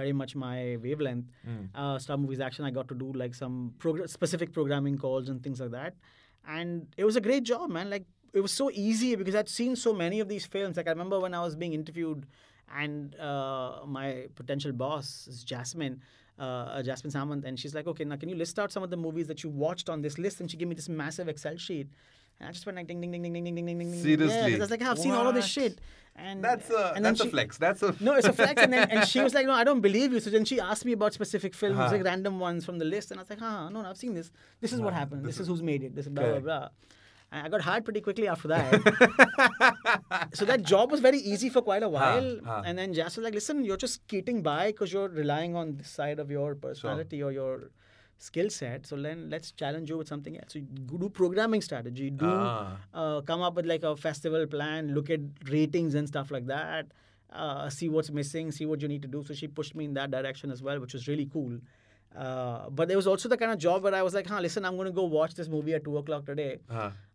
very 0.00 0.12
much 0.20 0.36
my 0.36 0.76
wavelength. 0.84 1.26
Mm. 1.48 1.68
Uh, 1.74 1.98
Star 1.98 2.16
Movies 2.24 2.40
Action, 2.48 2.64
I 2.64 2.70
got 2.70 2.88
to 2.94 2.94
do 2.94 3.12
like 3.22 3.34
some 3.34 3.56
progr- 3.78 4.08
specific 4.08 4.52
programming 4.58 4.96
calls 5.06 5.28
and 5.28 5.42
things 5.48 5.60
like 5.64 5.72
that, 5.72 5.96
and 6.46 6.86
it 6.96 7.04
was 7.04 7.16
a 7.16 7.24
great 7.28 7.42
job, 7.52 7.68
man. 7.78 7.90
Like 7.90 8.06
it 8.32 8.40
was 8.40 8.52
so 8.52 8.70
easy 8.72 9.16
because 9.16 9.34
I'd 9.34 9.48
seen 9.48 9.74
so 9.74 9.92
many 9.92 10.20
of 10.20 10.28
these 10.28 10.46
films. 10.46 10.76
Like 10.76 10.86
I 10.86 10.90
remember 10.98 11.18
when 11.18 11.34
I 11.34 11.42
was 11.48 11.56
being 11.56 11.72
interviewed, 11.80 12.26
and 12.82 13.16
uh, 13.16 13.80
my 13.86 14.28
potential 14.36 14.72
boss 14.72 15.26
is 15.26 15.42
Jasmine. 15.42 16.00
Uh, 16.38 16.82
Jasmine 16.82 17.10
Samant, 17.12 17.44
and 17.44 17.58
she's 17.60 17.74
like, 17.74 17.86
"Okay, 17.86 18.04
now 18.04 18.16
can 18.16 18.30
you 18.30 18.36
list 18.36 18.58
out 18.58 18.72
some 18.72 18.82
of 18.82 18.88
the 18.88 18.96
movies 18.96 19.26
that 19.26 19.42
you 19.44 19.50
watched 19.50 19.90
on 19.90 20.00
this 20.00 20.16
list?" 20.16 20.40
And 20.40 20.50
she 20.50 20.56
gave 20.56 20.68
me 20.68 20.74
this 20.74 20.88
massive 20.88 21.28
Excel 21.28 21.58
sheet, 21.58 21.88
and 22.40 22.48
I 22.48 22.52
just 22.52 22.66
went 22.66 22.76
like, 22.76 22.86
"Ding, 22.88 23.00
ding, 23.00 23.10
ding, 23.12 23.22
ding, 23.22 23.32
ding, 23.32 23.44
ding, 23.44 23.54
ding, 23.54 23.66
ding, 23.66 23.78
ding." 23.78 23.94
Yeah, 23.94 24.02
Seriously? 24.02 24.56
I 24.56 24.58
was 24.58 24.70
like, 24.70 24.82
"I've 24.82 24.98
seen 24.98 25.12
all 25.12 25.28
of 25.28 25.34
this 25.34 25.46
shit." 25.46 25.78
And 26.16 26.42
That's 26.44 26.68
a 26.70 26.92
and 26.96 27.04
that's 27.04 27.20
a 27.20 27.28
flex. 27.30 27.56
That's 27.56 27.82
a 27.82 27.94
no, 28.00 28.14
it's 28.14 28.26
a 28.26 28.32
flex. 28.32 28.60
And 28.62 28.72
then 28.72 28.90
and 28.90 29.06
she 29.08 29.20
was 29.20 29.32
like, 29.38 29.46
no, 29.46 29.52
I 29.52 29.64
don't 29.64 29.80
believe 29.80 30.12
you. 30.12 30.20
So 30.20 30.28
then 30.30 30.44
she 30.44 30.60
asked 30.60 30.84
me 30.84 30.92
about 30.92 31.12
specific 31.14 31.54
films, 31.54 31.78
Uh-huh. 31.78 31.92
like 31.96 32.04
random 32.04 32.38
ones 32.40 32.64
from 32.64 32.78
the 32.78 32.84
list, 32.84 33.10
and 33.10 33.20
I 33.20 33.22
was 33.22 33.30
like, 33.30 33.38
huh, 33.38 33.70
no, 33.70 33.82
no, 33.82 33.88
I've 33.88 33.96
seen 33.96 34.14
this. 34.14 34.30
This 34.60 34.72
is 34.72 34.80
what 34.80 34.92
Uh, 34.92 34.96
happened. 34.96 35.22
this 35.24 35.36
This, 35.36 35.36
is- 35.36 35.40
is 35.42 35.48
who's 35.48 35.62
made 35.62 35.82
it. 35.84 35.94
This 35.94 36.06
is 36.06 36.12
blah 36.12 36.30
blah 36.32 36.40
blah. 36.40 36.68
And 37.32 37.46
I 37.46 37.48
got 37.48 37.60
hired 37.60 37.84
pretty 37.84 38.00
quickly 38.00 38.26
after 38.28 38.48
that. 38.48 40.28
so 40.34 40.44
that 40.44 40.62
job 40.62 40.90
was 40.90 41.00
very 41.00 41.18
easy 41.18 41.48
for 41.48 41.62
quite 41.62 41.82
a 41.84 41.88
while. 41.88 42.38
huh. 42.44 42.62
And 42.66 42.76
then 42.78 42.92
Jas 42.92 43.16
was 43.16 43.24
like, 43.24 43.34
listen, 43.34 43.64
you're 43.64 43.76
just 43.76 43.94
skating 44.02 44.42
by 44.42 44.66
because 44.72 44.92
you're 44.92 45.08
relying 45.08 45.54
on 45.56 45.76
this 45.76 45.88
side 45.90 46.18
of 46.18 46.30
your 46.30 46.54
personality 46.56 47.22
or 47.22 47.30
your 47.32 47.70
skill 48.26 48.48
set. 48.50 48.86
So 48.86 48.96
then 48.96 49.28
let's 49.34 49.50
challenge 49.52 49.88
you 49.90 49.96
with 49.98 50.08
something 50.08 50.36
else. 50.36 50.52
So 50.54 50.58
you 50.60 50.66
do 51.04 51.08
programming 51.08 51.62
strategy, 51.62 52.08
do 52.10 52.26
Ah. 52.28 52.76
uh, 52.94 53.20
come 53.22 53.42
up 53.50 53.54
with 53.60 53.66
like 53.74 53.82
a 53.82 53.96
festival 54.06 54.46
plan, 54.54 54.94
look 54.94 55.10
at 55.18 55.20
ratings 55.58 55.94
and 56.00 56.06
stuff 56.14 56.30
like 56.30 56.46
that, 56.54 56.92
uh, 57.32 57.68
see 57.70 57.88
what's 57.88 58.10
missing, 58.20 58.50
see 58.52 58.66
what 58.66 58.82
you 58.82 58.88
need 58.88 59.02
to 59.08 59.08
do. 59.08 59.24
So 59.24 59.34
she 59.42 59.48
pushed 59.60 59.74
me 59.74 59.86
in 59.86 59.94
that 59.94 60.10
direction 60.16 60.50
as 60.58 60.62
well, 60.62 60.78
which 60.86 60.92
was 60.98 61.08
really 61.08 61.26
cool. 61.32 61.58
Uh, 62.14 62.68
but 62.70 62.88
there 62.88 62.96
was 62.96 63.06
also 63.06 63.28
the 63.28 63.36
kind 63.36 63.52
of 63.52 63.58
job 63.58 63.84
where 63.84 63.94
I 63.94 64.02
was 64.02 64.14
like, 64.14 64.26
huh, 64.26 64.40
listen, 64.40 64.64
I'm 64.64 64.76
going 64.76 64.86
to 64.86 64.92
go 64.92 65.04
watch 65.04 65.34
this 65.34 65.48
movie 65.48 65.74
at 65.74 65.84
two 65.84 65.96
o'clock 65.96 66.26
today 66.26 66.58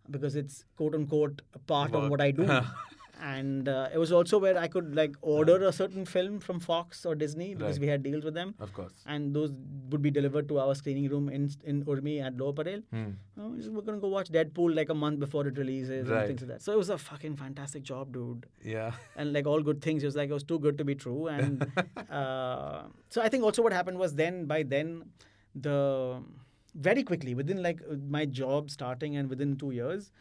because 0.09 0.35
it's 0.35 0.63
quote 0.77 0.95
unquote 0.95 1.41
part 1.67 1.91
Work. 1.91 2.03
of 2.03 2.09
what 2.09 2.21
I 2.21 2.31
do. 2.31 2.45
and 3.21 3.67
uh, 3.69 3.89
it 3.93 3.97
was 3.97 4.11
also 4.11 4.37
where 4.39 4.57
I 4.57 4.67
could 4.67 4.95
like 4.95 5.15
order 5.21 5.55
a 5.67 5.71
certain 5.71 6.05
film 6.05 6.39
from 6.39 6.59
Fox 6.59 7.05
or 7.05 7.15
Disney 7.15 7.53
because 7.55 7.77
Right. 7.77 7.81
we 7.81 7.87
had 7.87 8.03
deals 8.03 8.23
with 8.25 8.33
them. 8.33 8.53
of 8.59 8.73
course. 8.73 8.93
And 9.05 9.33
those 9.35 9.51
would 9.89 10.01
be 10.01 10.11
delivered 10.11 10.47
to 10.49 10.59
our 10.59 10.75
screening 10.75 11.07
room 11.09 11.29
in 11.29 11.49
in 11.63 11.83
Urmi 11.85 12.15
at 12.29 12.37
Lower 12.37 12.53
Parel. 12.53 12.81
Hmm. 12.91 13.11
Just- 13.57 13.71
we're 13.71 13.81
gonna 13.81 13.99
go 14.05 14.09
watch 14.15 14.29
Deadpool 14.37 14.75
like 14.75 14.89
a 14.89 14.97
month 15.03 15.19
before 15.25 15.45
it 15.47 15.57
releases 15.57 16.07
Right. 16.09 16.19
and 16.19 16.27
things 16.27 16.41
like 16.41 16.49
that. 16.53 16.61
So 16.61 16.73
it 16.73 16.77
was 16.83 16.89
a 16.89 16.97
fucking 16.97 17.35
fantastic 17.43 17.83
job, 17.83 18.13
dude. 18.19 18.45
Yeah. 18.63 18.91
And 19.15 19.33
like 19.33 19.47
all 19.47 19.61
good 19.71 19.81
things, 19.81 20.03
it 20.03 20.07
was 20.13 20.15
like 20.23 20.29
it 20.29 20.33
was 20.39 20.43
too 20.53 20.59
good 20.67 20.77
to 20.83 20.83
be 20.91 20.95
true. 21.05 21.27
And 21.37 21.67
uh, 22.09 22.83
so 23.09 23.21
I 23.21 23.29
think 23.29 23.43
also 23.43 23.61
what 23.69 23.73
happened 23.81 23.97
was 24.07 24.15
then 24.15 24.45
by 24.45 24.63
then 24.63 24.93
the 25.55 26.21
very 26.75 27.03
quickly 27.03 27.33
within 27.33 27.61
like 27.63 27.81
my 28.19 28.25
job 28.25 28.69
starting 28.69 29.15
and 29.17 29.29
within 29.29 29.55
two 29.57 29.71
years. 29.71 30.11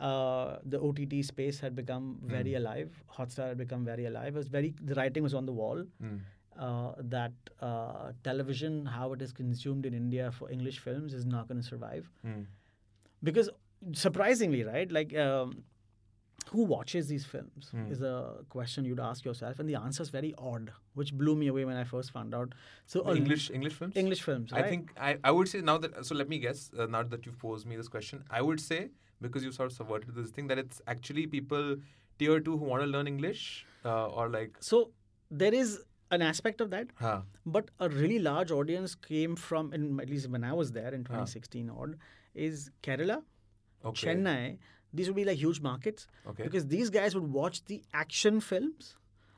Uh, 0.00 0.58
the 0.64 0.78
OTT 0.80 1.22
space 1.24 1.60
had 1.60 1.74
become 1.76 2.18
very 2.24 2.54
alive. 2.54 2.90
Hotstar 3.16 3.48
had 3.48 3.58
become 3.58 3.84
very 3.84 4.06
alive. 4.06 4.34
It 4.34 4.38
was 4.38 4.48
very 4.48 4.74
the 4.82 4.94
writing 4.94 5.22
was 5.22 5.34
on 5.34 5.46
the 5.46 5.52
wall 5.52 5.84
Hmm. 6.00 6.16
uh, 6.58 6.92
that 7.16 7.32
uh, 7.60 8.12
television, 8.24 8.86
how 8.86 9.12
it 9.12 9.22
is 9.22 9.32
consumed 9.32 9.86
in 9.86 9.94
India 9.94 10.30
for 10.32 10.50
English 10.50 10.78
films, 10.80 11.14
is 11.14 11.26
not 11.26 11.46
going 11.48 11.60
to 11.60 11.66
survive. 11.66 12.08
Hmm. 12.22 12.40
Because 13.22 13.50
surprisingly, 13.92 14.64
right, 14.64 14.90
like 14.90 15.14
um, 15.16 15.62
who 16.50 16.64
watches 16.64 17.06
these 17.08 17.24
films 17.24 17.68
Hmm. 17.70 17.86
is 17.92 18.02
a 18.02 18.44
question 18.48 18.84
you'd 18.84 19.00
ask 19.00 19.24
yourself, 19.24 19.58
and 19.60 19.68
the 19.68 19.76
answer 19.76 20.02
is 20.02 20.10
very 20.10 20.34
odd, 20.38 20.72
which 20.94 21.14
blew 21.14 21.36
me 21.36 21.46
away 21.48 21.64
when 21.64 21.76
I 21.76 21.84
first 21.84 22.10
found 22.10 22.34
out. 22.34 22.54
So 22.86 23.02
a- 23.06 23.14
English 23.14 23.50
English 23.50 23.74
films. 23.74 23.96
English 23.96 24.22
films, 24.22 24.52
right? 24.52 24.64
I 24.64 24.68
think 24.68 24.92
I, 24.96 25.18
I 25.22 25.30
would 25.30 25.48
say 25.48 25.60
now 25.60 25.78
that 25.78 26.04
so 26.06 26.14
let 26.14 26.28
me 26.28 26.38
guess 26.38 26.70
uh, 26.78 26.86
now 26.86 27.02
that 27.14 27.24
you've 27.26 27.38
posed 27.38 27.66
me 27.66 27.76
this 27.76 27.88
question 27.88 28.24
I 28.30 28.42
would 28.42 28.60
say 28.60 28.80
because 29.22 29.44
you 29.44 29.52
sort 29.52 29.70
of 29.70 29.76
subverted 29.76 30.14
this 30.14 30.30
thing 30.30 30.46
that 30.48 30.58
it's 30.58 30.80
actually 30.86 31.26
people 31.26 31.76
tier 32.18 32.40
two 32.40 32.56
who 32.58 32.64
want 32.64 32.82
to 32.82 32.88
learn 32.88 33.06
English 33.06 33.66
uh, 33.84 34.06
or 34.08 34.28
like. 34.28 34.56
So 34.60 34.90
there 35.30 35.54
is 35.54 35.80
an 36.10 36.22
aspect 36.22 36.60
of 36.60 36.70
that. 36.70 36.88
Huh. 36.94 37.20
But 37.44 37.70
a 37.80 37.88
really 37.88 38.18
large 38.18 38.50
audience 38.50 38.94
came 38.94 39.36
from, 39.36 39.72
in, 39.72 40.00
at 40.00 40.10
least 40.10 40.28
when 40.28 40.44
I 40.44 40.52
was 40.52 40.72
there 40.72 40.94
in 40.94 41.04
2016 41.04 41.68
huh. 41.68 41.74
odd, 41.80 41.96
is 42.34 42.70
Kerala, 42.82 43.22
okay. 43.84 44.08
Chennai. 44.08 44.58
These 44.94 45.06
would 45.08 45.16
be 45.16 45.24
like 45.24 45.38
huge 45.38 45.60
markets 45.60 46.06
okay. 46.28 46.42
because 46.42 46.66
these 46.66 46.90
guys 46.90 47.14
would 47.14 47.32
watch 47.32 47.64
the 47.64 47.82
action 47.94 48.40
films 48.40 48.96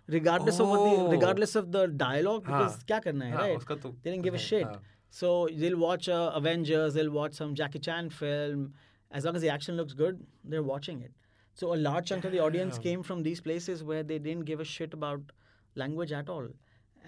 regardless 0.09 0.61
oh. 0.61 0.65
of 0.65 0.71
what 0.71 0.79
the 0.79 0.97
oh. 0.97 1.11
regardless 1.11 1.55
of 1.55 1.71
the 1.73 1.87
dialogue 1.87 2.45
because 2.45 2.83
kya 2.85 3.03
karna 3.05 3.31
hai, 3.31 3.55
right? 3.55 3.83
They 4.03 4.11
didn't 4.11 4.23
give 4.23 4.35
a 4.35 4.39
shit. 4.39 4.67
So 5.11 5.49
they'll 5.53 5.79
watch 5.79 6.09
uh, 6.09 6.33
Avengers, 6.35 6.95
they'll 6.95 7.11
watch 7.11 7.35
some 7.35 7.55
Jackie 7.55 7.79
Chan 7.79 8.11
film, 8.11 8.75
as 9.21 9.25
long 9.29 9.37
as 9.41 9.43
the 9.47 9.51
action 9.57 9.77
looks 9.81 9.95
good 10.03 10.21
they're 10.53 10.69
watching 10.75 11.01
it 11.09 11.13
so 11.63 11.73
a 11.75 11.79
large 11.87 12.07
chunk 12.13 12.25
of 12.29 12.33
the 12.37 12.41
audience 12.51 12.79
came 12.87 13.03
from 13.09 13.23
these 13.27 13.41
places 13.49 13.83
where 13.91 14.03
they 14.13 14.19
didn't 14.29 14.45
give 14.53 14.61
a 14.67 14.69
shit 14.77 14.95
about 15.01 15.35
language 15.83 16.13
at 16.21 16.29
all 16.37 16.49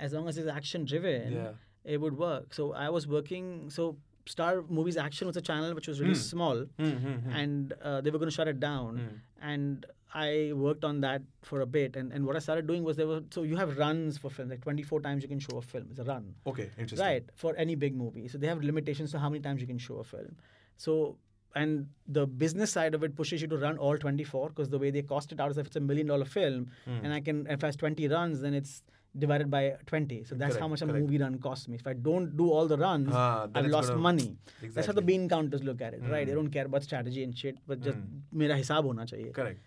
as 0.09 0.13
long 0.19 0.29
as 0.33 0.39
it's 0.43 0.49
action 0.59 0.85
driven 0.93 1.33
Yeah. 1.39 1.53
it 1.97 2.01
would 2.07 2.17
work 2.27 2.55
so 2.61 2.73
i 2.87 2.89
was 2.99 3.07
working 3.17 3.51
so 3.79 3.89
star 4.35 4.53
movies 4.79 4.97
action 5.09 5.27
was 5.33 5.37
a 5.41 5.43
channel 5.49 5.75
which 5.81 5.89
was 5.91 6.01
really 6.05 6.15
small 6.31 6.63
Hmm, 6.79 6.95
hmm, 7.03 7.13
hmm. 7.27 7.31
and 7.43 7.75
uh, 7.83 8.01
they 8.01 8.11
were 8.15 8.19
going 8.23 8.31
to 8.31 8.35
shut 8.37 8.49
it 8.53 8.59
down. 8.59 8.97
Mm. 9.03 9.21
And 9.51 9.87
I 10.23 10.51
worked 10.63 10.85
on 10.89 11.01
that 11.03 11.23
for 11.51 11.61
a 11.61 11.67
bit. 11.75 11.95
And, 12.01 12.11
and 12.13 12.27
what 12.27 12.35
I 12.35 12.41
started 12.47 12.67
doing 12.71 12.83
was 12.89 12.97
there 12.97 13.07
were 13.07 13.21
so 13.37 13.45
you 13.51 13.57
have 13.61 13.77
runs 13.83 14.19
for 14.19 14.29
films 14.39 14.51
like 14.55 14.63
24 14.63 15.01
times 15.07 15.23
you 15.23 15.29
can 15.35 15.39
show 15.39 15.59
a 15.59 15.63
film. 15.63 15.87
It's 15.93 16.01
a 16.01 16.05
run, 16.11 16.35
okay 16.53 16.67
interesting 16.77 17.07
right? 17.07 17.25
For 17.45 17.55
any 17.67 17.77
big 17.85 17.95
movie, 18.03 18.27
so 18.27 18.39
they 18.39 18.49
have 18.49 18.65
limitations 18.71 19.13
to 19.13 19.21
how 19.27 19.29
many 19.35 19.43
times 19.47 19.61
you 19.67 19.69
can 19.69 19.79
show 19.87 19.99
a 19.99 20.05
film. 20.15 20.35
So 20.77 21.19
and 21.57 21.87
the 22.17 22.27
business 22.27 22.71
side 22.71 22.95
of 22.95 23.03
it 23.07 23.17
pushes 23.21 23.43
you 23.43 23.49
to 23.49 23.57
run 23.57 23.79
all 23.79 23.97
24 23.97 24.51
because 24.51 24.69
the 24.75 24.79
way 24.79 24.91
they 24.91 25.03
cost 25.03 25.33
it 25.33 25.41
out 25.41 25.51
is 25.51 25.59
if 25.63 25.67
it's 25.67 25.77
a 25.77 25.87
million 25.91 26.07
dollar 26.13 26.29
film 26.37 26.69
mm. 26.89 27.05
and 27.05 27.13
I 27.13 27.21
can 27.21 27.47
if 27.57 27.65
I 27.65 27.69
has 27.69 27.77
20 27.77 28.09
runs 28.09 28.43
then 28.43 28.55
it's 28.55 28.83
divided 29.19 29.51
by 29.51 29.63
20 29.87 30.25
so 30.25 30.35
that's 30.35 30.51
correct, 30.51 30.61
how 30.63 30.69
much 30.69 30.81
correct. 30.81 30.97
a 30.97 31.01
movie 31.01 31.19
run 31.19 31.39
costs 31.39 31.69
me 31.69 31.77
if 31.77 31.87
I 31.87 31.95
don't 31.95 32.37
do 32.37 32.51
all 32.51 32.67
the 32.73 32.77
runs 32.77 33.09
ah, 33.13 33.49
I've 33.55 33.67
lost 33.77 33.89
gonna, 33.89 34.01
money 34.09 34.37
exactly. 34.47 34.71
that's 34.75 34.87
how 34.87 34.93
the 34.93 35.07
bean 35.11 35.29
counters 35.29 35.65
look 35.65 35.81
at 35.81 35.95
it 35.95 36.03
mm. 36.03 36.11
right 36.11 36.27
they 36.27 36.33
hmm. 36.33 36.41
don't 36.41 36.51
care 36.51 36.67
about 36.67 36.83
strategy 36.83 37.25
and 37.25 37.37
shit 37.45 37.57
but 37.67 37.81
just 37.81 37.99
mm. 37.99 38.21
mera 38.43 38.59
hisab 38.63 38.91
hona 38.91 39.09
chahiye 39.13 39.33
correct 39.41 39.61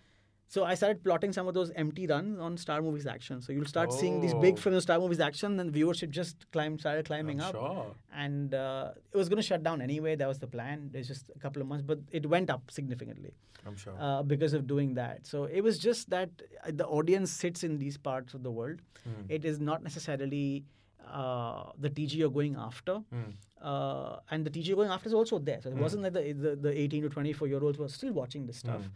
so 0.54 0.64
I 0.64 0.74
started 0.74 1.04
plotting 1.04 1.32
some 1.32 1.46
of 1.46 1.54
those 1.54 1.70
empty 1.76 2.08
runs 2.08 2.40
on 2.40 2.56
Star 2.56 2.82
Movies 2.82 3.06
Action. 3.06 3.40
So 3.40 3.52
you'll 3.52 3.66
start 3.72 3.92
seeing 3.92 4.20
these 4.20 4.34
Oh. 4.34 4.40
big 4.40 4.58
films, 4.58 4.82
Star 4.82 4.98
Movies 4.98 5.20
Action, 5.20 5.56
then 5.56 5.70
viewership 5.70 6.10
just 6.10 6.50
climbed, 6.50 6.80
started 6.80 7.06
climbing 7.06 7.40
I'm 7.40 7.46
up, 7.46 7.54
sure 7.54 7.94
and 8.12 8.52
uh, 8.52 8.90
it 9.12 9.16
was 9.16 9.28
going 9.28 9.36
to 9.42 9.46
shut 9.50 9.62
down 9.62 9.80
anyway. 9.80 10.16
That 10.16 10.26
was 10.26 10.40
the 10.40 10.48
plan. 10.48 10.88
There's 10.92 11.06
just 11.06 11.30
a 11.36 11.38
couple 11.38 11.62
of 11.62 11.68
months, 11.68 11.84
but 11.86 12.00
it 12.10 12.26
went 12.28 12.50
up 12.50 12.68
significantly 12.78 13.32
I'm 13.64 13.76
sure 13.76 13.94
uh, 14.00 14.24
because 14.24 14.52
of 14.52 14.66
doing 14.66 14.94
that. 14.94 15.24
So 15.24 15.44
it 15.44 15.60
was 15.60 15.78
just 15.78 16.10
that 16.10 16.30
uh, 16.66 16.72
the 16.82 16.86
audience 16.98 17.30
sits 17.30 17.62
in 17.62 17.78
these 17.78 17.96
parts 17.96 18.34
of 18.34 18.42
the 18.42 18.50
world. 18.50 18.80
Hmm. 19.04 19.22
It 19.28 19.44
is 19.44 19.60
not 19.60 19.84
necessarily 19.84 20.64
uh, 21.06 21.64
the 21.78 21.90
TG 21.90 22.14
you're 22.14 22.28
going 22.40 22.56
after. 22.56 22.96
Hmm. 23.14 23.30
Uh, 23.62 24.16
and 24.32 24.44
the 24.44 24.50
TG 24.50 24.66
you're 24.66 24.76
going 24.82 24.90
after 24.90 25.08
is 25.08 25.14
also 25.14 25.38
there. 25.38 25.60
So 25.62 25.70
it 25.70 25.76
wasn't 25.76 26.02
that 26.02 26.14
the, 26.14 26.32
the, 26.32 26.56
the 26.56 26.80
18 26.80 27.02
to 27.04 27.08
24 27.08 27.46
year 27.46 27.62
olds 27.62 27.78
were 27.78 27.88
still 27.88 28.12
watching 28.12 28.46
this 28.46 28.56
stuff. 28.56 28.82
Hmm. 28.82 28.88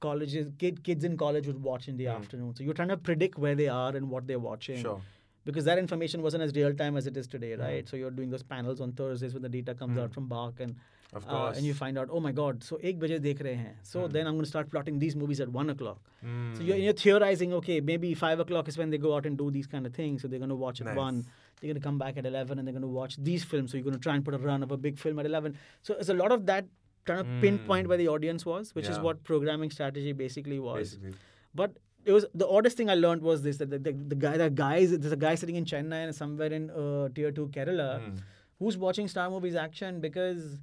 Colleges 0.00 0.52
kid, 0.58 0.82
kids 0.84 1.04
in 1.04 1.16
college 1.16 1.46
would 1.46 1.62
watch 1.62 1.88
in 1.88 1.96
the 1.96 2.04
Mm. 2.06 2.16
afternoon. 2.16 2.54
So 2.54 2.64
you're 2.64 2.74
trying 2.74 2.88
to 2.88 2.96
predict 2.96 3.38
where 3.38 3.54
they 3.54 3.68
are 3.68 3.94
and 3.96 4.10
what 4.10 4.26
they're 4.26 4.38
watching 4.38 4.76
Sure. 4.78 5.00
because 5.44 5.64
that 5.64 5.78
information 5.78 6.22
wasn't 6.22 6.42
as 6.42 6.52
real 6.54 6.74
time 6.74 6.96
as 6.96 7.06
it 7.06 7.16
is 7.16 7.26
today, 7.26 7.52
Mm. 7.52 7.60
right? 7.60 7.88
So 7.88 7.96
you're 7.96 8.10
doing 8.10 8.30
those 8.30 8.42
panels 8.42 8.80
on 8.80 8.92
Thursdays 8.92 9.32
when 9.34 9.42
the 9.42 9.48
data 9.48 9.74
comes 9.74 9.96
Mm. 9.96 10.02
out 10.02 10.12
from 10.14 10.28
BARC 10.28 10.60
and 10.60 10.76
uh, 11.16 11.52
and 11.56 11.64
you 11.64 11.74
find 11.74 11.96
out, 11.96 12.08
oh 12.10 12.18
my 12.18 12.32
God, 12.32 12.64
so 12.64 12.76
ek 12.82 12.98
baje 12.98 13.20
dekh 13.24 13.38
rahe 13.46 13.54
hain. 13.56 13.74
So 13.82 14.00
Mm. 14.08 14.12
then 14.14 14.26
I'm 14.26 14.32
going 14.34 14.44
to 14.44 14.48
start 14.52 14.68
plotting 14.70 14.98
these 14.98 15.14
movies 15.14 15.40
at 15.40 15.48
one 15.48 15.70
o'clock. 15.70 16.00
Mm. 16.24 16.56
So 16.56 16.64
you're, 16.64 16.76
you're 16.76 16.92
theorizing, 16.92 17.52
okay, 17.58 17.80
maybe 17.80 18.14
five 18.14 18.40
o'clock 18.40 18.66
is 18.66 18.76
when 18.76 18.90
they 18.90 18.98
go 18.98 19.14
out 19.14 19.24
and 19.24 19.38
do 19.38 19.50
these 19.50 19.68
kind 19.68 19.86
of 19.86 19.94
things. 19.94 20.22
So 20.22 20.28
they're 20.28 20.40
going 20.40 20.48
to 20.56 20.56
watch 20.56 20.80
at 20.80 20.86
Nice. 20.88 20.96
one. 20.96 21.24
They're 21.60 21.68
going 21.68 21.80
to 21.80 21.86
come 21.88 21.98
back 21.98 22.16
at 22.16 22.26
11 22.26 22.58
and 22.58 22.66
they're 22.66 22.72
going 22.72 22.82
to 22.82 22.88
watch 22.88 23.16
these 23.16 23.44
films. 23.44 23.70
So 23.70 23.76
you're 23.76 23.84
going 23.84 23.94
to 23.94 24.00
try 24.00 24.16
and 24.16 24.24
put 24.24 24.34
a 24.34 24.38
run 24.38 24.64
of 24.64 24.72
a 24.72 24.76
big 24.76 24.98
film 24.98 25.20
at 25.20 25.26
11. 25.26 25.56
So 25.82 25.94
it's 25.94 26.08
a 26.08 26.14
lot 26.14 26.32
of 26.32 26.46
that 26.46 26.66
trying 27.06 27.24
to 27.24 27.40
pinpoint 27.40 27.86
Mm. 27.86 27.88
where 27.90 27.98
the 27.98 28.08
audience 28.08 28.44
was, 28.46 28.74
which 28.74 28.88
is 28.88 28.98
what 28.98 29.22
programming 29.24 29.70
strategy 29.70 30.12
basically 30.12 30.58
was. 30.58 30.78
Basically. 30.96 31.12
But 31.54 31.76
it 32.04 32.12
was 32.12 32.26
the 32.34 32.46
oddest 32.48 32.76
thing 32.76 32.90
I 32.90 32.94
learned 32.94 33.22
was 33.22 33.42
this 33.42 33.56
that 33.58 33.70
the, 33.70 33.78
the, 33.78 33.92
the 33.92 34.14
guy, 34.26 34.36
the 34.36 34.50
guys, 34.50 34.96
there's 34.98 35.12
a 35.12 35.16
guy 35.24 35.34
sitting 35.34 35.56
in 35.56 35.64
Chennai 35.64 36.04
and 36.04 36.14
somewhere 36.14 36.52
in 36.52 36.70
uh, 36.70 37.08
tier 37.14 37.30
two 37.32 37.48
Kerala 37.48 37.90
Mm. 38.00 38.18
who's 38.58 38.76
watching 38.78 39.08
Star 39.08 39.28
Movies 39.30 39.54
action 39.54 40.00
because 40.00 40.58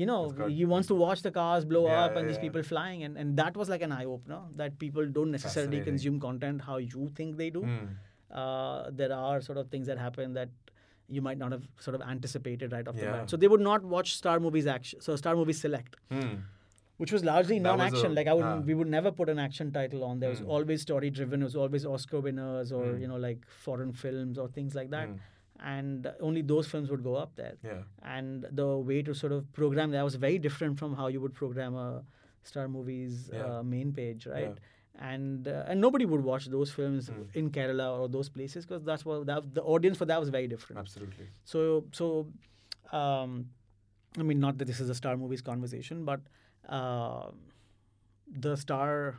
you 0.00 0.06
know 0.06 0.30
got- 0.30 0.50
he 0.50 0.64
wants 0.64 0.88
to 0.88 0.94
watch 0.94 1.22
the 1.22 1.30
cars 1.30 1.64
blow 1.64 1.86
Yeah, 1.86 2.04
up 2.04 2.12
and 2.16 2.20
yeah, 2.20 2.26
these 2.28 2.36
yeah. 2.36 2.42
people 2.42 2.62
flying 2.62 3.02
and, 3.02 3.16
and 3.18 3.36
that 3.38 3.56
was 3.56 3.68
like 3.68 3.82
an 3.82 3.92
eye 3.92 4.04
opener 4.04 4.40
that 4.56 4.78
people 4.78 5.06
don't 5.18 5.32
necessarily 5.32 5.80
consume 5.88 6.20
content 6.20 6.62
how 6.62 6.76
you 6.76 7.10
think 7.16 7.36
they 7.36 7.50
do. 7.50 7.62
Mm. 7.62 7.88
Uh, 8.30 8.90
there 8.92 9.12
are 9.12 9.40
sort 9.40 9.58
of 9.58 9.68
things 9.70 9.86
that 9.88 9.98
happen 9.98 10.34
that 10.34 10.48
you 11.10 11.22
might 11.22 11.38
not 11.38 11.52
have 11.52 11.64
sort 11.78 11.94
of 11.94 12.02
anticipated 12.02 12.72
right 12.72 12.86
off 12.88 12.96
the 12.96 13.06
bat. 13.06 13.30
So 13.30 13.36
they 13.36 13.48
would 13.48 13.60
not 13.60 13.84
watch 13.84 14.14
Star 14.16 14.38
Movies 14.40 14.66
action. 14.66 15.00
So 15.00 15.16
Star 15.16 15.34
Movies 15.36 15.60
Select 15.60 15.96
Mm. 16.10 16.42
which 16.98 17.12
was 17.12 17.24
largely 17.24 17.58
non-action. 17.58 18.14
like 18.14 18.26
I 18.26 18.34
would, 18.34 18.44
ah. 18.44 18.58
we 18.70 18.74
would 18.74 18.88
never 18.94 19.10
put 19.10 19.28
an 19.34 19.38
action 19.38 19.72
title 19.72 20.04
on. 20.04 20.20
There 20.20 20.28
was 20.30 20.40
Mm. 20.42 20.48
always 20.56 20.82
story-driven. 20.82 21.40
It 21.40 21.44
was 21.50 21.56
always 21.56 21.86
Oscar 21.86 22.20
winners 22.26 22.72
or 22.72 22.84
Mm. 22.86 23.00
you 23.02 23.08
know 23.12 23.16
like 23.16 23.46
foreign 23.66 23.92
films 23.92 24.38
or 24.38 24.48
things 24.48 24.74
like 24.80 24.90
that. 24.96 25.08
Mm. 25.08 25.18
And 25.76 26.06
only 26.20 26.42
those 26.42 26.66
films 26.68 26.90
would 26.90 27.02
go 27.02 27.14
up 27.16 27.34
there. 27.36 27.56
Yeah. 27.64 27.82
And 28.02 28.46
the 28.50 28.68
way 28.90 29.02
to 29.02 29.14
sort 29.14 29.32
of 29.32 29.50
program 29.52 29.90
that 29.92 30.02
was 30.02 30.14
very 30.26 30.38
different 30.38 30.78
from 30.78 30.94
how 31.00 31.08
you 31.08 31.20
would 31.20 31.34
program 31.34 31.74
a 31.74 32.02
Star 32.42 32.68
Movies 32.68 33.30
Yeah. 33.32 33.58
uh, 33.58 33.62
main 33.62 33.92
page, 33.92 34.26
right? 34.26 34.54
Yeah. 34.56 34.68
And 34.98 35.48
uh, 35.48 35.64
and 35.68 35.80
nobody 35.80 36.04
would 36.04 36.22
watch 36.22 36.46
those 36.46 36.70
films 36.70 37.08
Mm. 37.10 37.26
in 37.34 37.50
Kerala 37.50 37.98
or 38.00 38.08
those 38.08 38.28
places 38.28 38.66
because 38.66 38.82
that's 38.84 39.04
what 39.04 39.24
that, 39.26 39.54
the 39.54 39.62
audience 39.62 39.96
for 39.96 40.04
that 40.04 40.20
was 40.20 40.28
very 40.28 40.46
different. 40.48 40.78
Absolutely. 40.80 41.26
So 41.44 41.84
so, 41.92 42.26
um, 42.92 43.46
I 44.18 44.22
mean, 44.22 44.40
not 44.40 44.58
that 44.58 44.64
this 44.66 44.80
is 44.80 44.90
a 44.90 44.94
Star 44.94 45.16
Movies 45.16 45.40
conversation, 45.40 46.04
but 46.04 46.20
uh, 46.68 47.30
the 48.30 48.56
Star, 48.56 49.16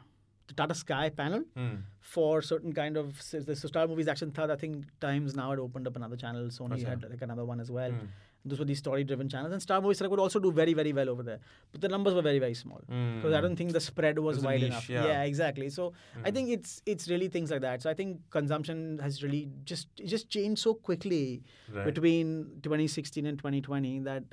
the 0.47 0.53
Tata 0.53 0.75
Sky 0.75 1.09
panel 1.09 1.43
Mm. 1.57 1.81
for 1.99 2.41
certain 2.41 2.73
kind 2.73 2.97
of 2.97 3.21
so 3.21 3.39
the 3.39 3.55
Star 3.55 3.87
Movies 3.87 4.07
Action 4.07 4.31
Third. 4.31 4.51
I 4.51 4.55
think 4.57 4.85
Times 4.99 5.35
now 5.35 5.49
had 5.49 5.59
opened 5.59 5.87
up 5.87 5.95
another 5.95 6.15
channel. 6.17 6.47
Sony 6.49 6.77
Acha. 6.79 6.87
had 6.89 7.09
like 7.09 7.21
another 7.21 7.45
one 7.45 7.59
as 7.59 7.71
well. 7.71 7.91
Mm. 7.91 8.07
Those 8.43 8.59
were 8.59 8.65
these 8.65 8.79
story-driven 8.79 9.29
channels, 9.29 9.51
and 9.53 9.61
Star 9.61 9.79
Movies 9.81 9.97
Select 9.99 10.11
would 10.11 10.19
also 10.19 10.39
do 10.39 10.51
very 10.51 10.73
very 10.73 10.93
well 10.93 11.09
over 11.09 11.21
there. 11.23 11.39
But 11.71 11.81
the 11.81 11.89
numbers 11.89 12.15
were 12.15 12.23
very 12.23 12.39
very 12.39 12.55
small 12.55 12.79
because 12.87 13.33
I 13.33 13.39
Mm. 13.39 13.41
don't 13.43 13.55
think 13.55 13.73
the 13.73 13.79
spread 13.79 14.17
was 14.19 14.37
was 14.37 14.45
wide 14.45 14.61
niche, 14.61 14.69
enough. 14.71 14.89
yeah. 14.89 15.23
exactly. 15.23 15.69
So 15.69 15.93
I 16.25 16.31
Mm. 16.31 16.33
think 16.33 16.49
it's 16.55 16.81
it's 16.93 17.07
really 17.07 17.27
things 17.27 17.51
like 17.51 17.61
that. 17.61 17.83
So 17.83 17.89
I 17.91 17.93
think 17.93 18.17
consumption 18.37 18.97
has 18.99 19.21
really 19.25 19.43
just 19.73 19.93
just 20.15 20.29
changed 20.37 20.61
so 20.67 20.73
quickly 20.89 21.43
Right. 21.71 21.85
between 21.85 22.33
2016 22.63 23.25
and 23.27 23.37
2020 23.37 23.99
that 24.09 24.23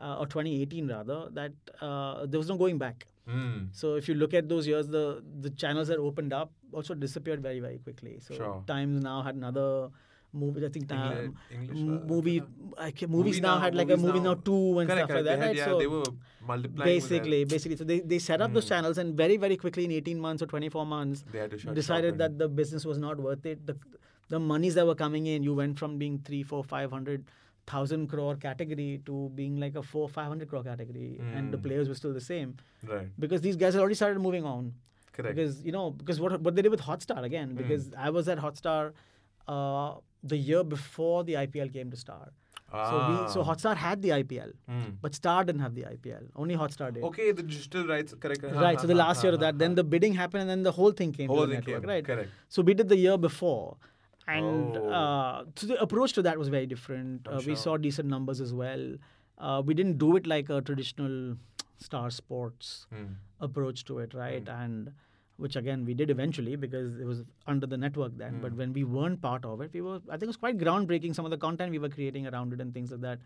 uh, 0.00 0.16
or 0.20 0.26
2018 0.26 0.88
rather 0.88 1.28
that 1.40 1.52
uh, 1.82 2.24
there 2.26 2.38
was 2.38 2.48
no 2.48 2.56
going 2.56 2.78
back. 2.78 3.06
Mm. 3.28 3.68
So 3.72 3.96
if 3.96 4.08
you 4.08 4.14
look 4.14 4.32
at 4.32 4.48
those 4.48 4.66
years, 4.66 4.88
the 4.88 5.22
the 5.46 5.50
channels 5.50 5.88
that 5.88 5.98
opened 5.98 6.32
up 6.32 6.52
also 6.72 6.94
disappeared 6.94 7.42
very 7.42 7.60
very 7.60 7.78
quickly. 7.78 8.18
So 8.20 8.34
Sure. 8.42 8.64
Times 8.66 9.02
now 9.02 9.20
had 9.22 9.34
another 9.34 9.90
movie. 10.32 10.64
I 10.64 10.68
think 10.68 10.90
um, 10.92 11.36
English, 11.50 11.78
uh, 11.78 12.06
movie 12.12 12.42
I 12.78 12.92
movies 12.92 13.08
Movie 13.08 13.40
now, 13.40 13.54
Now- 13.54 13.60
had 13.60 13.74
like 13.74 13.90
a 13.90 13.96
movie 13.96 14.20
now, 14.20 14.34
Now. 14.34 14.40
two 14.48 14.78
and 14.78 14.88
Correct, 14.88 15.06
stuff 15.06 15.16
like 15.16 15.24
that. 15.24 15.24
They 15.24 15.30
had, 15.30 15.40
right? 15.48 15.56
yeah, 15.56 15.64
so 15.64 15.78
they 15.78 15.86
were 15.86 16.04
multiplying. 16.46 16.84
basically, 16.92 17.44
basically, 17.44 17.76
so 17.76 17.84
they, 17.84 18.00
they 18.00 18.18
set 18.18 18.40
up 18.40 18.52
those 18.52 18.66
Mm. 18.66 18.68
channels 18.68 18.98
and 18.98 19.16
very 19.16 19.36
very 19.36 19.56
quickly 19.56 19.84
in 19.86 19.92
18 19.92 20.20
months 20.20 20.42
or 20.42 20.46
24 20.46 20.84
months 20.86 21.24
they 21.32 21.38
had 21.38 21.50
to 21.50 21.58
shut 21.58 21.74
decided 21.74 22.18
that 22.18 22.38
the 22.38 22.48
business 22.48 22.84
was 22.84 22.98
not 22.98 23.18
worth 23.18 23.46
it. 23.46 23.66
The 23.66 23.76
the 24.28 24.38
monies 24.38 24.74
that 24.74 24.86
were 24.86 24.94
coming 24.94 25.26
in, 25.26 25.42
you 25.42 25.54
went 25.54 25.78
from 25.78 25.96
being 25.98 26.18
three, 26.24 26.42
four, 26.42 26.62
five 26.62 26.90
hundred 26.90 27.24
thousand 27.66 28.08
crore 28.08 28.34
category 28.36 29.00
to 29.06 29.30
being 29.34 29.58
like 29.60 29.74
a 29.74 29.82
four, 29.82 30.08
five 30.08 30.28
hundred 30.28 30.48
crore 30.48 30.62
category, 30.64 31.20
and 31.34 31.52
the 31.52 31.58
Mm. 31.58 31.62
players 31.64 31.88
were 31.88 31.94
still 31.94 32.12
the 32.12 32.20
same 32.26 32.56
right. 32.92 33.08
because 33.18 33.40
these 33.40 33.56
guys 33.56 33.74
had 33.74 33.80
already 33.80 33.94
started 33.94 34.20
moving 34.20 34.44
on. 34.44 34.72
Correct. 35.12 35.34
Because 35.36 35.64
you 35.64 35.72
know, 35.72 35.90
because 35.90 36.20
what 36.20 36.40
what 36.42 36.54
they 36.54 36.62
did 36.62 36.70
with 36.70 36.82
Hotstar 36.82 37.22
again, 37.24 37.50
Mm. 37.54 37.56
because 37.62 37.90
I 38.06 38.10
was 38.10 38.28
at 38.28 38.38
Hotstar 38.46 38.92
uh, 39.46 39.94
the 40.22 40.36
year 40.36 40.64
before 40.64 41.24
the 41.24 41.34
IPL 41.34 41.72
came 41.72 41.90
to 41.90 41.96
Star. 41.96 42.28
So 42.70 42.96
we 43.10 43.28
so 43.34 43.40
Ah. 43.40 43.44
Hotstar 43.48 43.74
had 43.82 44.02
the 44.02 44.10
IPL, 44.12 44.50
Mm. 44.70 44.96
but 45.00 45.14
Star 45.14 45.42
didn't 45.44 45.62
have 45.66 45.74
the 45.74 45.84
IPL. 45.90 46.24
Only 46.36 46.54
Hotstar 46.62 46.92
did. 46.92 47.02
Okay, 47.10 47.32
the 47.32 47.42
digital 47.42 47.86
rights, 47.86 48.14
correct. 48.24 48.42
Right, 48.42 48.78
so 48.80 48.86
the 48.86 48.94
last 48.94 49.24
year 49.24 49.32
of 49.32 49.40
that, 49.40 49.58
then 49.62 49.74
the 49.74 49.84
bidding 49.84 50.12
happened, 50.14 50.42
and 50.42 50.50
then 50.50 50.62
the 50.64 50.72
whole 50.72 50.92
thing 50.92 51.12
came 51.12 51.28
whole 51.28 51.40
to 51.42 51.46
the 51.46 51.54
thing 51.54 51.60
network, 51.64 51.82
came, 51.82 51.88
right? 51.94 52.04
Correct. 52.04 52.30
So 52.48 52.60
we 52.70 52.74
did 52.74 52.90
the 52.90 52.98
year 53.04 53.16
before, 53.16 53.78
and 54.26 54.76
Oh. 54.76 54.90
uh, 55.00 55.44
so 55.56 55.66
the 55.72 55.80
approach 55.80 56.12
to 56.18 56.22
that 56.28 56.38
was 56.44 56.48
very 56.58 56.66
different. 56.66 57.26
Uh, 57.26 57.40
We 57.46 57.54
saw 57.54 57.78
decent 57.88 58.08
numbers 58.16 58.40
as 58.48 58.52
well. 58.52 58.84
Uh, 59.38 59.62
we 59.64 59.72
didn't 59.72 59.96
do 59.98 60.14
it 60.16 60.26
like 60.26 60.50
a 60.50 60.60
traditional 60.60 61.36
Star 61.78 62.10
Sports 62.10 62.86
Mm. 62.92 63.14
approach 63.40 63.84
to 63.84 63.98
it, 64.00 64.12
right? 64.12 64.44
Mm. 64.44 64.62
And 64.64 64.92
which 65.44 65.56
again 65.56 65.84
we 65.88 65.94
did 65.94 66.10
eventually 66.10 66.54
because 66.56 66.98
it 67.00 67.04
was 67.06 67.24
under 67.46 67.66
the 67.72 67.76
network 67.76 68.16
then. 68.22 68.38
But 68.44 68.52
Mm. 68.52 68.56
when 68.62 68.72
we 68.78 68.84
weren't 68.84 69.20
part 69.26 69.44
of 69.44 69.60
it, 69.66 69.72
we 69.72 69.80
were. 69.88 69.98
I 70.08 70.14
think 70.14 70.24
it 70.24 70.32
was 70.34 70.40
quite 70.46 70.58
groundbreaking. 70.62 71.14
Some 71.18 71.24
of 71.28 71.30
the 71.34 71.38
content 71.44 71.70
we 71.76 71.78
were 71.84 71.90
creating 71.98 72.26
around 72.30 72.52
it 72.56 72.60
and 72.64 72.74
things 72.78 72.90
like 72.96 73.00
that. 73.02 73.20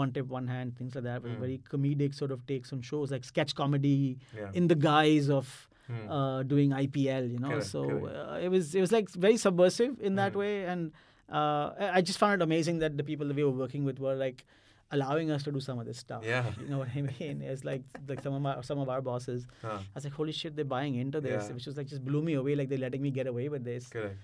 One 0.00 0.12
tip, 0.12 0.28
one 0.36 0.46
hand, 0.54 0.76
things 0.78 0.94
like 0.94 1.04
that. 1.04 1.22
Mm. 1.22 1.38
very 1.44 1.60
comedic 1.74 2.14
sort 2.14 2.30
of 2.36 2.46
takes 2.52 2.72
on 2.72 2.80
shows 2.90 3.10
like 3.16 3.24
sketch 3.32 3.54
comedy 3.54 4.18
Yeah. 4.40 4.50
in 4.62 4.68
the 4.74 4.78
guise 4.88 5.28
of 5.40 5.52
Mm. 5.90 6.08
uh, 6.16 6.42
doing 6.54 6.72
IPL, 6.80 7.24
you 7.34 7.38
know. 7.44 7.48
Correct, 7.54 7.66
so 7.76 7.84
correct. 7.88 8.16
uh, 8.16 8.38
it 8.48 8.48
was 8.56 8.74
it 8.74 8.80
was 8.80 8.92
like 8.98 9.10
very 9.28 9.36
subversive 9.46 10.00
in 10.10 10.14
that 10.22 10.32
Mm. 10.32 10.42
way, 10.44 10.54
and 10.74 10.92
uh, 11.40 11.66
I 11.86 11.90
I 11.98 12.02
just 12.10 12.18
found 12.24 12.40
it 12.40 12.44
amazing 12.50 12.78
that 12.86 12.96
the 13.00 13.04
people 13.12 13.26
that 13.32 13.36
we 13.42 13.44
were 13.50 13.56
working 13.64 13.84
with 13.92 13.98
were 14.08 14.14
like 14.26 14.44
allowing 14.92 15.30
us 15.30 15.42
to 15.44 15.52
do 15.52 15.60
some 15.60 15.78
of 15.78 15.86
this 15.86 15.98
stuff. 15.98 16.22
Yeah. 16.24 16.44
you 16.60 16.68
know 16.68 16.78
what 16.78 16.88
I 16.94 17.00
mean? 17.20 17.42
It's 17.42 17.64
like 17.64 17.82
like 18.08 18.22
some 18.22 18.34
of 18.34 18.46
our 18.46 18.62
some 18.62 18.78
of 18.78 18.88
our 18.88 19.00
bosses. 19.00 19.46
Huh. 19.62 19.78
I 19.78 19.94
was 19.94 20.04
like, 20.04 20.12
holy 20.12 20.32
shit, 20.32 20.54
they're 20.56 20.64
buying 20.64 20.94
into 20.96 21.20
this, 21.20 21.46
Yeah. 21.48 21.54
which 21.54 21.66
was 21.66 21.76
like 21.76 21.86
just 21.86 22.04
blew 22.04 22.22
me 22.22 22.34
away. 22.34 22.54
Like 22.54 22.68
they're 22.68 22.78
letting 22.86 23.02
me 23.02 23.10
get 23.10 23.26
away 23.26 23.48
with 23.48 23.64
this. 23.64 23.88
Correct. 23.88 24.16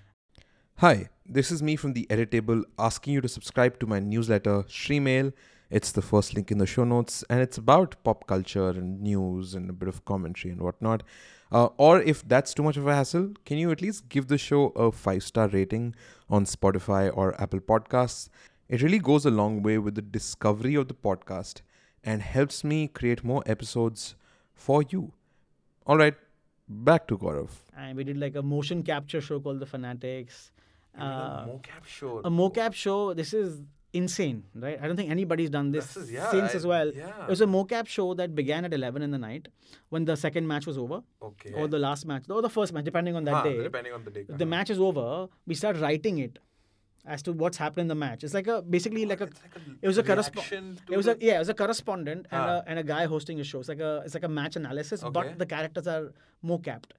Hi, 0.76 1.08
this 1.26 1.50
is 1.50 1.60
me 1.60 1.74
from 1.74 1.92
the 1.92 2.06
Editable 2.08 2.62
asking 2.78 3.14
you 3.14 3.20
to 3.20 3.28
subscribe 3.28 3.80
to 3.80 3.86
my 3.86 3.98
newsletter, 3.98 4.62
Shreemail. 4.64 5.32
It's 5.70 5.90
the 5.92 6.00
first 6.02 6.34
link 6.34 6.50
in 6.52 6.58
the 6.58 6.66
show 6.66 6.84
notes, 6.84 7.24
and 7.28 7.40
it's 7.40 7.58
about 7.58 7.96
pop 8.04 8.26
culture 8.28 8.68
and 8.70 9.02
news 9.02 9.54
and 9.54 9.68
a 9.68 9.72
bit 9.72 9.88
of 9.88 10.04
commentary 10.04 10.52
and 10.52 10.62
whatnot. 10.62 11.02
Uh, 11.50 11.66
or 11.78 12.00
if 12.00 12.26
that's 12.28 12.54
too 12.54 12.62
much 12.62 12.76
of 12.76 12.86
a 12.86 12.94
hassle, 12.94 13.32
can 13.44 13.58
you 13.58 13.70
at 13.72 13.82
least 13.82 14.08
give 14.08 14.28
the 14.28 14.38
show 14.38 14.68
a 14.68 14.92
five 14.92 15.22
star 15.24 15.48
rating 15.48 15.94
on 16.30 16.44
Spotify 16.44 17.10
or 17.14 17.38
Apple 17.40 17.60
Podcasts? 17.60 18.28
It 18.68 18.82
really 18.82 18.98
goes 18.98 19.24
a 19.24 19.30
long 19.30 19.62
way 19.62 19.78
with 19.78 19.94
the 19.94 20.02
discovery 20.02 20.74
of 20.74 20.88
the 20.88 20.94
podcast 20.94 21.62
and 22.04 22.20
helps 22.22 22.62
me 22.64 22.86
create 22.88 23.24
more 23.24 23.42
episodes 23.46 24.14
for 24.54 24.82
you. 24.90 25.12
All 25.86 25.96
right, 25.96 26.14
back 26.68 27.06
to 27.08 27.16
Gaurav. 27.16 27.48
And 27.76 27.96
we 27.96 28.04
did 28.04 28.18
like 28.18 28.34
a 28.36 28.42
motion 28.42 28.82
capture 28.82 29.20
show 29.20 29.40
called 29.40 29.60
The 29.60 29.66
Fanatics. 29.66 30.52
Uh, 30.98 31.46
mocap 31.46 31.84
show. 31.86 32.18
a 32.24 32.30
mocap 32.30 32.74
show. 32.74 33.14
This 33.14 33.32
is 33.32 33.60
insane, 33.94 34.42
right? 34.54 34.78
I 34.82 34.86
don't 34.86 34.96
think 34.96 35.10
anybody's 35.10 35.48
done 35.48 35.70
this, 35.70 35.94
This 35.94 36.04
is- 36.04 36.12
yeah, 36.12 36.30
since 36.30 36.52
I- 36.52 36.56
as 36.56 36.66
well. 36.66 36.92
yeah. 36.94 37.22
It 37.24 37.28
was 37.30 37.40
a 37.40 37.46
mocap 37.46 37.86
show 37.86 38.12
that 38.14 38.34
began 38.34 38.64
at 38.66 38.74
11 38.74 39.00
in 39.02 39.10
the 39.12 39.18
night 39.18 39.48
when 39.88 40.04
the 40.04 40.16
second 40.16 40.46
match 40.46 40.66
was 40.66 40.76
over, 40.76 41.02
Okay. 41.22 41.52
or 41.54 41.68
the 41.68 41.78
last 41.78 42.04
match, 42.04 42.24
or 42.28 42.42
the 42.42 42.50
first 42.50 42.72
match, 42.74 42.84
depending 42.84 43.16
on 43.16 43.24
that 43.24 43.34
Ah, 43.34 43.42
day. 43.44 43.62
Depending 43.62 43.92
on 43.94 44.04
the 44.04 44.10
day. 44.10 44.24
The 44.28 44.44
match 44.44 44.68
is 44.70 44.78
over. 44.78 45.28
We 45.46 45.54
start 45.54 45.78
writing 45.78 46.18
it 46.18 46.38
as 47.06 47.22
to 47.22 47.32
what's 47.32 47.56
happened 47.56 47.82
in 47.82 47.88
the 47.88 47.94
match. 47.94 48.24
It's 48.24 48.34
like 48.34 48.46
a 48.46 48.60
basically 48.62 49.06
like 49.06 49.20
a. 49.20 49.24
Like 49.24 49.56
a 49.56 49.60
It 49.82 49.86
was 49.86 49.98
a 49.98 50.02
correspondent. 50.02 50.80
It 50.90 50.96
was 50.96 51.06
a 51.06 51.16
yeah. 51.20 51.36
It 51.36 51.38
was 51.38 51.48
a 51.48 51.54
correspondent 51.54 52.26
and, 52.30 52.40
Ah. 52.42 52.58
a, 52.58 52.64
and 52.68 52.78
a 52.78 52.82
guy 52.82 53.06
hosting 53.06 53.40
a 53.40 53.44
show. 53.44 53.60
It's 53.60 53.68
like 53.68 53.80
a 53.80 54.02
it's 54.04 54.14
like 54.14 54.24
a 54.24 54.28
match 54.28 54.56
analysis, 54.56 55.02
Okay. 55.02 55.12
but 55.12 55.38
the 55.38 55.46
characters 55.46 55.86
are 55.86 56.12
mocapped. 56.44 56.92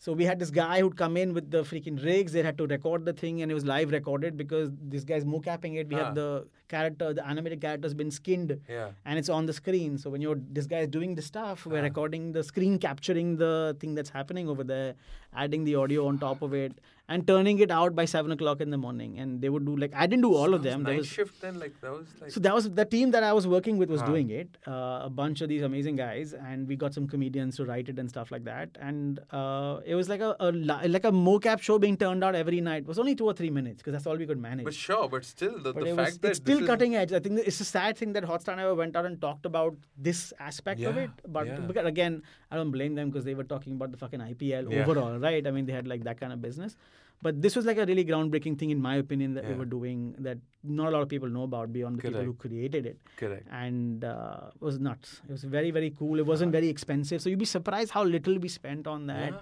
So 0.00 0.12
we 0.12 0.24
had 0.26 0.38
this 0.38 0.50
guy 0.52 0.78
who'd 0.80 0.96
come 0.96 1.16
in 1.16 1.34
with 1.34 1.50
the 1.50 1.62
freaking 1.64 1.96
rigs. 2.04 2.30
They 2.32 2.42
had 2.44 2.56
to 2.58 2.66
record 2.68 3.04
the 3.04 3.12
thing, 3.12 3.42
and 3.42 3.50
it 3.50 3.54
was 3.54 3.64
live 3.64 3.90
recorded 3.90 4.36
because 4.36 4.70
this 4.80 5.02
guy's 5.02 5.24
mocapping 5.24 5.74
it. 5.80 5.88
We 5.88 5.96
Ah. 5.96 6.04
had 6.04 6.14
the 6.14 6.46
character, 6.68 7.12
the 7.12 7.26
animated 7.26 7.60
character 7.60 7.86
has 7.88 7.94
been 7.94 8.12
skinned 8.12 8.60
Yeah. 8.68 8.90
and 9.04 9.18
it's 9.18 9.28
on 9.28 9.46
the 9.46 9.52
screen. 9.52 9.98
So 9.98 10.08
when 10.10 10.20
you're 10.20 10.38
this 10.58 10.68
guy 10.68 10.80
is 10.86 10.88
doing 10.98 11.16
the 11.16 11.22
stuff, 11.30 11.66
we're 11.66 11.80
Ah. 11.80 11.88
recording 11.90 12.30
the 12.38 12.44
screen, 12.44 12.78
capturing 12.78 13.38
the 13.38 13.76
thing 13.80 13.96
that's 13.96 14.10
happening 14.10 14.48
over 14.48 14.62
there, 14.62 14.94
adding 15.34 15.64
the 15.64 15.74
audio 15.74 16.06
on 16.06 16.18
top 16.20 16.42
of 16.42 16.54
it, 16.54 16.78
and 17.10 17.26
turning 17.26 17.58
it 17.64 17.70
out 17.70 17.94
by 17.98 18.04
seven 18.04 18.30
o'clock 18.32 18.60
in 18.60 18.70
the 18.70 18.76
morning. 18.76 19.18
And 19.18 19.40
they 19.40 19.48
would 19.48 19.64
do 19.64 19.74
like 19.82 19.92
I 19.94 20.06
didn't 20.06 20.22
do 20.22 20.34
all 20.34 20.52
of 20.54 20.62
That 20.62 20.68
was 20.68 20.74
them. 20.74 20.84
There 20.84 20.92
Night 20.94 20.98
was 20.98 21.06
shift 21.08 21.40
then, 21.40 21.58
like 21.58 21.80
that 21.80 21.92
was 21.92 22.06
like. 22.20 22.30
so 22.30 22.40
that 22.40 22.54
was 22.54 22.70
the 22.80 22.84
team 22.84 23.10
that 23.12 23.22
I 23.22 23.32
was 23.32 23.46
working 23.46 23.78
with 23.78 23.90
was 23.90 24.02
Ah. 24.02 24.06
doing 24.06 24.28
it. 24.30 24.58
Uh, 24.66 25.00
a 25.04 25.10
bunch 25.10 25.40
of 25.40 25.48
these 25.48 25.62
amazing 25.62 25.96
guys, 25.96 26.34
and 26.34 26.68
we 26.68 26.76
got 26.76 26.92
some 26.92 27.06
comedians 27.08 27.56
to 27.56 27.64
write 27.64 27.88
it 27.88 27.98
and 27.98 28.08
stuff 28.10 28.30
like 28.30 28.44
that. 28.44 28.76
And 28.80 29.20
uh, 29.30 29.80
it 29.86 29.94
was 29.94 30.08
like 30.10 30.20
a, 30.20 30.36
a 30.40 30.52
like 30.96 31.04
a 31.04 31.12
mocap 31.12 31.60
show 31.60 31.78
being 31.78 31.96
turned 31.96 32.22
out 32.22 32.34
every 32.34 32.60
night. 32.60 32.82
It 32.82 32.88
was 32.88 32.98
only 32.98 33.14
two 33.14 33.26
or 33.26 33.32
three 33.32 33.50
minutes 33.50 33.78
because 33.78 33.92
that's 33.94 34.06
all 34.06 34.16
we 34.16 34.26
could 34.26 34.38
manage. 34.38 34.64
but 34.66 34.74
sure, 34.74 35.08
but 35.08 35.24
still, 35.24 35.58
the, 35.62 35.72
But 35.72 35.84
the 35.84 35.94
fact 35.96 36.10
was, 36.10 36.18
that 36.18 36.28
it's 36.28 36.38
still 36.38 36.66
cutting 36.66 36.94
edge. 36.94 37.12
I 37.12 37.20
think 37.20 37.40
it's 37.40 37.60
a 37.60 37.64
sad 37.64 37.96
thing 37.96 38.12
that 38.12 38.24
Hotstar 38.24 38.56
never 38.56 38.74
went 38.74 38.96
out 38.96 39.06
and 39.06 39.20
talked 39.20 39.46
about 39.46 39.74
this 39.96 40.32
aspect 40.38 40.82
of 40.82 40.96
it. 40.98 41.10
But 41.26 41.46
yeah. 41.46 41.58
because 41.72 41.86
again, 41.86 42.22
I 42.50 42.56
don't 42.56 42.70
blame 42.70 42.94
them 42.96 43.08
because 43.10 43.24
they 43.24 43.34
were 43.34 43.44
talking 43.44 43.72
about 43.72 43.92
the 43.92 43.96
fucking 43.96 44.20
IPL 44.20 44.70
Yeah. 44.70 44.82
overall, 44.84 45.18
right? 45.18 45.46
I 45.46 45.50
mean, 45.50 45.64
they 45.66 45.72
had 45.72 45.86
like 45.88 46.04
that 46.04 46.20
kind 46.20 46.32
of 46.32 46.42
business. 46.42 46.76
But 47.20 47.42
this 47.42 47.56
was 47.56 47.64
like 47.66 47.78
a 47.78 47.84
really 47.84 48.04
groundbreaking 48.04 48.58
thing, 48.58 48.70
in 48.70 48.80
my 48.80 48.94
opinion, 48.96 49.34
that 49.34 49.44
we 49.48 49.54
were 49.54 49.64
doing 49.64 50.14
that 50.18 50.38
not 50.62 50.88
a 50.88 50.90
lot 50.90 51.02
of 51.02 51.08
people 51.08 51.28
know 51.28 51.42
about 51.44 51.72
beyond 51.72 51.98
the 51.98 52.02
people 52.02 52.22
who 52.22 52.34
created 52.34 52.86
it 52.86 52.98
Correct. 53.16 53.46
and 53.50 54.04
uh, 54.04 54.50
it 54.54 54.60
was 54.62 54.78
nuts. 54.78 55.20
It 55.28 55.32
was 55.32 55.42
very 55.44 55.70
very 55.70 55.90
cool. 55.98 56.18
It 56.18 56.26
wasn't 56.26 56.52
very 56.52 56.68
expensive, 56.68 57.20
so 57.22 57.28
you'd 57.30 57.38
be 57.38 57.44
surprised 57.44 57.90
how 57.90 58.04
little 58.04 58.38
we 58.38 58.48
spent 58.48 58.86
on 58.86 59.06
that. 59.08 59.32
Yeah. 59.32 59.40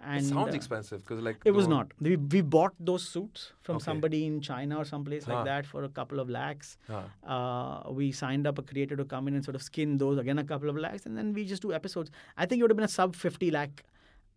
And 0.00 0.24
it 0.24 0.28
sounds 0.28 0.52
uh, 0.54 0.56
expensive 0.56 1.00
because 1.04 1.20
like 1.20 1.38
It 1.44 1.50
was 1.50 1.66
not. 1.66 1.90
We, 2.00 2.14
we 2.16 2.40
bought 2.40 2.72
those 2.78 3.06
suits 3.06 3.52
from 3.62 3.76
Okay. 3.76 3.84
somebody 3.84 4.24
in 4.26 4.40
China 4.40 4.76
or 4.78 4.84
someplace 4.84 5.24
Huh. 5.24 5.34
like 5.34 5.44
that 5.46 5.66
for 5.66 5.82
a 5.84 5.88
couple 5.88 6.20
of 6.20 6.30
lakhs. 6.30 6.76
Huh. 6.86 7.02
Uh, 7.26 7.90
we 7.92 8.12
signed 8.12 8.46
up 8.46 8.58
a 8.58 8.62
creator 8.62 8.94
to 8.96 9.04
come 9.04 9.26
in 9.26 9.34
and 9.34 9.44
sort 9.44 9.56
of 9.56 9.62
skin 9.62 9.98
those 9.98 10.16
again 10.18 10.38
a 10.38 10.44
couple 10.44 10.70
of 10.70 10.76
lakhs, 10.76 11.04
and 11.06 11.18
then 11.18 11.32
we 11.32 11.44
just 11.44 11.62
do 11.62 11.72
episodes. 11.72 12.12
I 12.36 12.46
think 12.46 12.60
it 12.60 12.62
would 12.62 12.70
have 12.70 12.76
been 12.76 12.84
a 12.84 12.96
sub 13.00 13.16
fifty 13.16 13.50
lakh, 13.50 13.82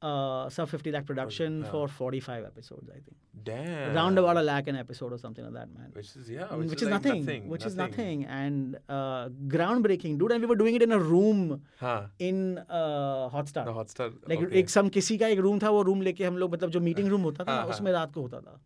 uh, 0.01 0.49
sub 0.49 0.67
fifty 0.69 0.91
lakh 0.91 1.05
production 1.05 1.59
yeah. 1.61 1.71
for 1.71 1.87
forty 1.87 2.19
five 2.19 2.43
episodes. 2.45 2.89
I 2.89 2.93
think 2.93 3.17
Damn. 3.43 3.95
around 3.95 4.17
about 4.17 4.37
a 4.37 4.41
lakh 4.41 4.67
an 4.67 4.75
episode 4.75 5.13
or 5.13 5.17
something 5.17 5.43
like 5.45 5.53
that, 5.53 5.69
man. 5.77 5.91
Which 5.93 6.15
is 6.15 6.29
yeah, 6.29 6.47
Mm, 6.47 6.57
which, 6.59 6.69
which, 6.71 6.81
is, 6.81 6.87
is, 6.87 6.91
like 6.93 7.03
nothing, 7.03 7.25
nothing, 7.25 7.47
which 7.49 7.61
nothing. 7.61 7.71
is 7.71 7.77
nothing, 7.77 8.25
and 8.25 8.77
uh, 8.89 9.29
groundbreaking, 9.55 10.17
dude. 10.19 10.31
And 10.31 10.41
we 10.41 10.47
were 10.47 10.55
doing 10.63 10.75
it 10.75 10.81
in 10.81 10.91
a 10.91 10.99
room 10.99 11.61
Huh. 11.79 12.01
in 12.19 12.57
uh, 12.69 13.29
Hotstar. 13.37 13.65
The 13.65 13.73
Hotstar. 13.79 14.09
Like 14.27 14.39
okay. 14.39 14.59
एक 14.63 14.69
some 14.69 14.89
किसी 14.89 15.17
का 15.17 15.27
एक 15.27 15.39
room 15.39 15.59
था 15.59 15.69
वो 15.69 15.81
room 15.91 16.01
लेके 16.01 16.25
हम 16.25 16.37
लोग 16.37 16.53
मतलब 16.53 16.69
जो 16.69 16.79
मीटिंग 16.89 17.07
रूम 17.07 17.21
होता 17.29 17.43
था 17.43 17.51
हाँ, 17.51 17.61
हाँ. 17.61 17.69
उसमें 17.69 17.91
रात 17.91 18.13
को 18.13 18.21
होता 18.21 18.39
था 18.39 18.59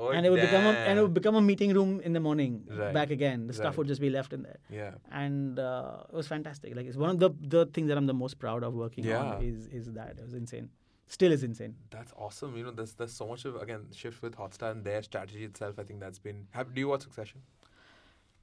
Oh, 0.00 0.10
and 0.10 0.24
it 0.26 0.30
would 0.30 0.40
become 0.40 0.66
a, 0.66 0.72
and 0.88 0.98
it 0.98 1.02
would 1.02 1.14
become 1.20 1.34
a 1.34 1.40
meeting 1.50 1.72
room 1.78 2.00
in 2.08 2.12
the 2.12 2.20
morning 2.20 2.52
Right, 2.80 2.94
back 2.98 3.10
again 3.10 3.46
the 3.48 3.52
stuff 3.52 3.64
right. 3.70 3.78
would 3.78 3.88
just 3.92 4.00
be 4.00 4.10
left 4.18 4.32
in 4.36 4.42
there 4.48 4.58
Yeah. 4.70 4.92
and 5.22 5.58
uh, 5.58 6.04
it 6.12 6.14
was 6.22 6.28
fantastic 6.34 6.76
like 6.76 6.86
it's 6.86 6.96
one 7.04 7.10
of 7.14 7.18
the 7.24 7.30
the 7.56 7.66
things 7.66 7.88
that 7.88 7.96
I'm 8.00 8.06
the 8.06 8.18
most 8.24 8.38
proud 8.44 8.62
of 8.68 8.74
working 8.84 9.04
Yeah. 9.04 9.18
on 9.22 9.42
is 9.50 9.66
is 9.80 9.86
that 9.98 10.12
it 10.20 10.24
was 10.28 10.34
insane 10.42 10.68
still 11.16 11.32
is 11.38 11.42
insane 11.50 11.74
That's 11.96 12.12
awesome. 12.24 12.56
You 12.58 12.64
know, 12.66 12.74
there's 12.78 12.92
there's 13.00 13.14
so 13.22 13.26
much 13.32 13.44
of 13.50 13.56
again 13.64 13.82
shift 14.00 14.18
with 14.24 14.34
Hotstar 14.40 14.70
and 14.74 14.84
their 14.88 15.02
strategy 15.10 15.44
itself. 15.50 15.78
I 15.82 15.84
think 15.88 16.00
that's 16.04 16.18
been. 16.26 16.40
Have, 16.56 16.66
do 16.74 16.80
you 16.82 16.88
watch 16.92 17.02
Succession? 17.08 17.40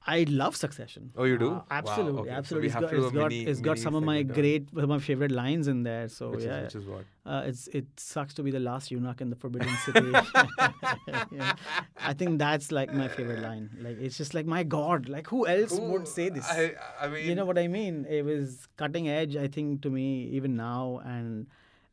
I 0.06 0.24
love 0.28 0.54
Succession. 0.54 1.10
Oh, 1.16 1.24
you 1.24 1.36
do? 1.36 1.48
Uh, 1.48 1.50
Wow, 1.54 1.64
absolutely, 1.70 2.20
okay. 2.22 2.30
Absolutely. 2.30 2.66
It's 2.68 2.74
have 2.74 2.82
got, 2.82 2.92
it's 2.94 3.12
got, 3.12 3.30
mini- 3.30 3.44
it's 3.44 3.60
got 3.60 3.78
some 3.78 3.94
of 3.96 4.04
my 4.04 4.22
great, 4.22 4.70
some 4.70 4.84
of 4.84 4.88
my 4.88 4.98
favorite 5.00 5.32
lines 5.32 5.66
in 5.66 5.82
there. 5.82 6.08
So 6.08 6.30
which 6.30 6.44
yeah, 6.44 6.58
is 6.58 6.74
which 6.74 6.82
is 6.82 6.88
what? 6.88 7.04
uh, 7.26 7.42
it's 7.44 7.66
it 7.68 7.86
sucks 7.96 8.32
to 8.34 8.42
be 8.44 8.52
the 8.52 8.60
last 8.60 8.90
eunuch 8.90 9.20
in 9.20 9.30
the 9.30 9.36
Forbidden 9.36 9.76
City. 9.84 10.12
Yeah. 11.32 11.54
I 11.98 12.12
think 12.12 12.38
that's 12.38 12.70
like 12.70 12.92
my 12.94 13.08
favorite 13.08 13.40
line. 13.40 13.70
Like 13.80 13.98
it's 14.00 14.16
just 14.16 14.32
like 14.32 14.46
my 14.46 14.62
God, 14.62 15.08
like 15.08 15.26
who 15.26 15.46
else 15.46 15.72
would 15.72 16.06
say 16.06 16.28
this? 16.28 16.48
I, 16.48 16.74
I 17.00 17.08
mean, 17.08 17.26
you 17.26 17.34
know 17.34 17.44
what 17.44 17.58
I 17.58 17.66
mean? 17.66 18.06
It 18.08 18.24
was 18.24 18.68
cutting 18.76 19.08
edge, 19.08 19.36
I 19.36 19.48
think, 19.48 19.82
to 19.82 19.90
me 19.90 20.28
even 20.32 20.56
now, 20.56 21.00
and 21.04 21.46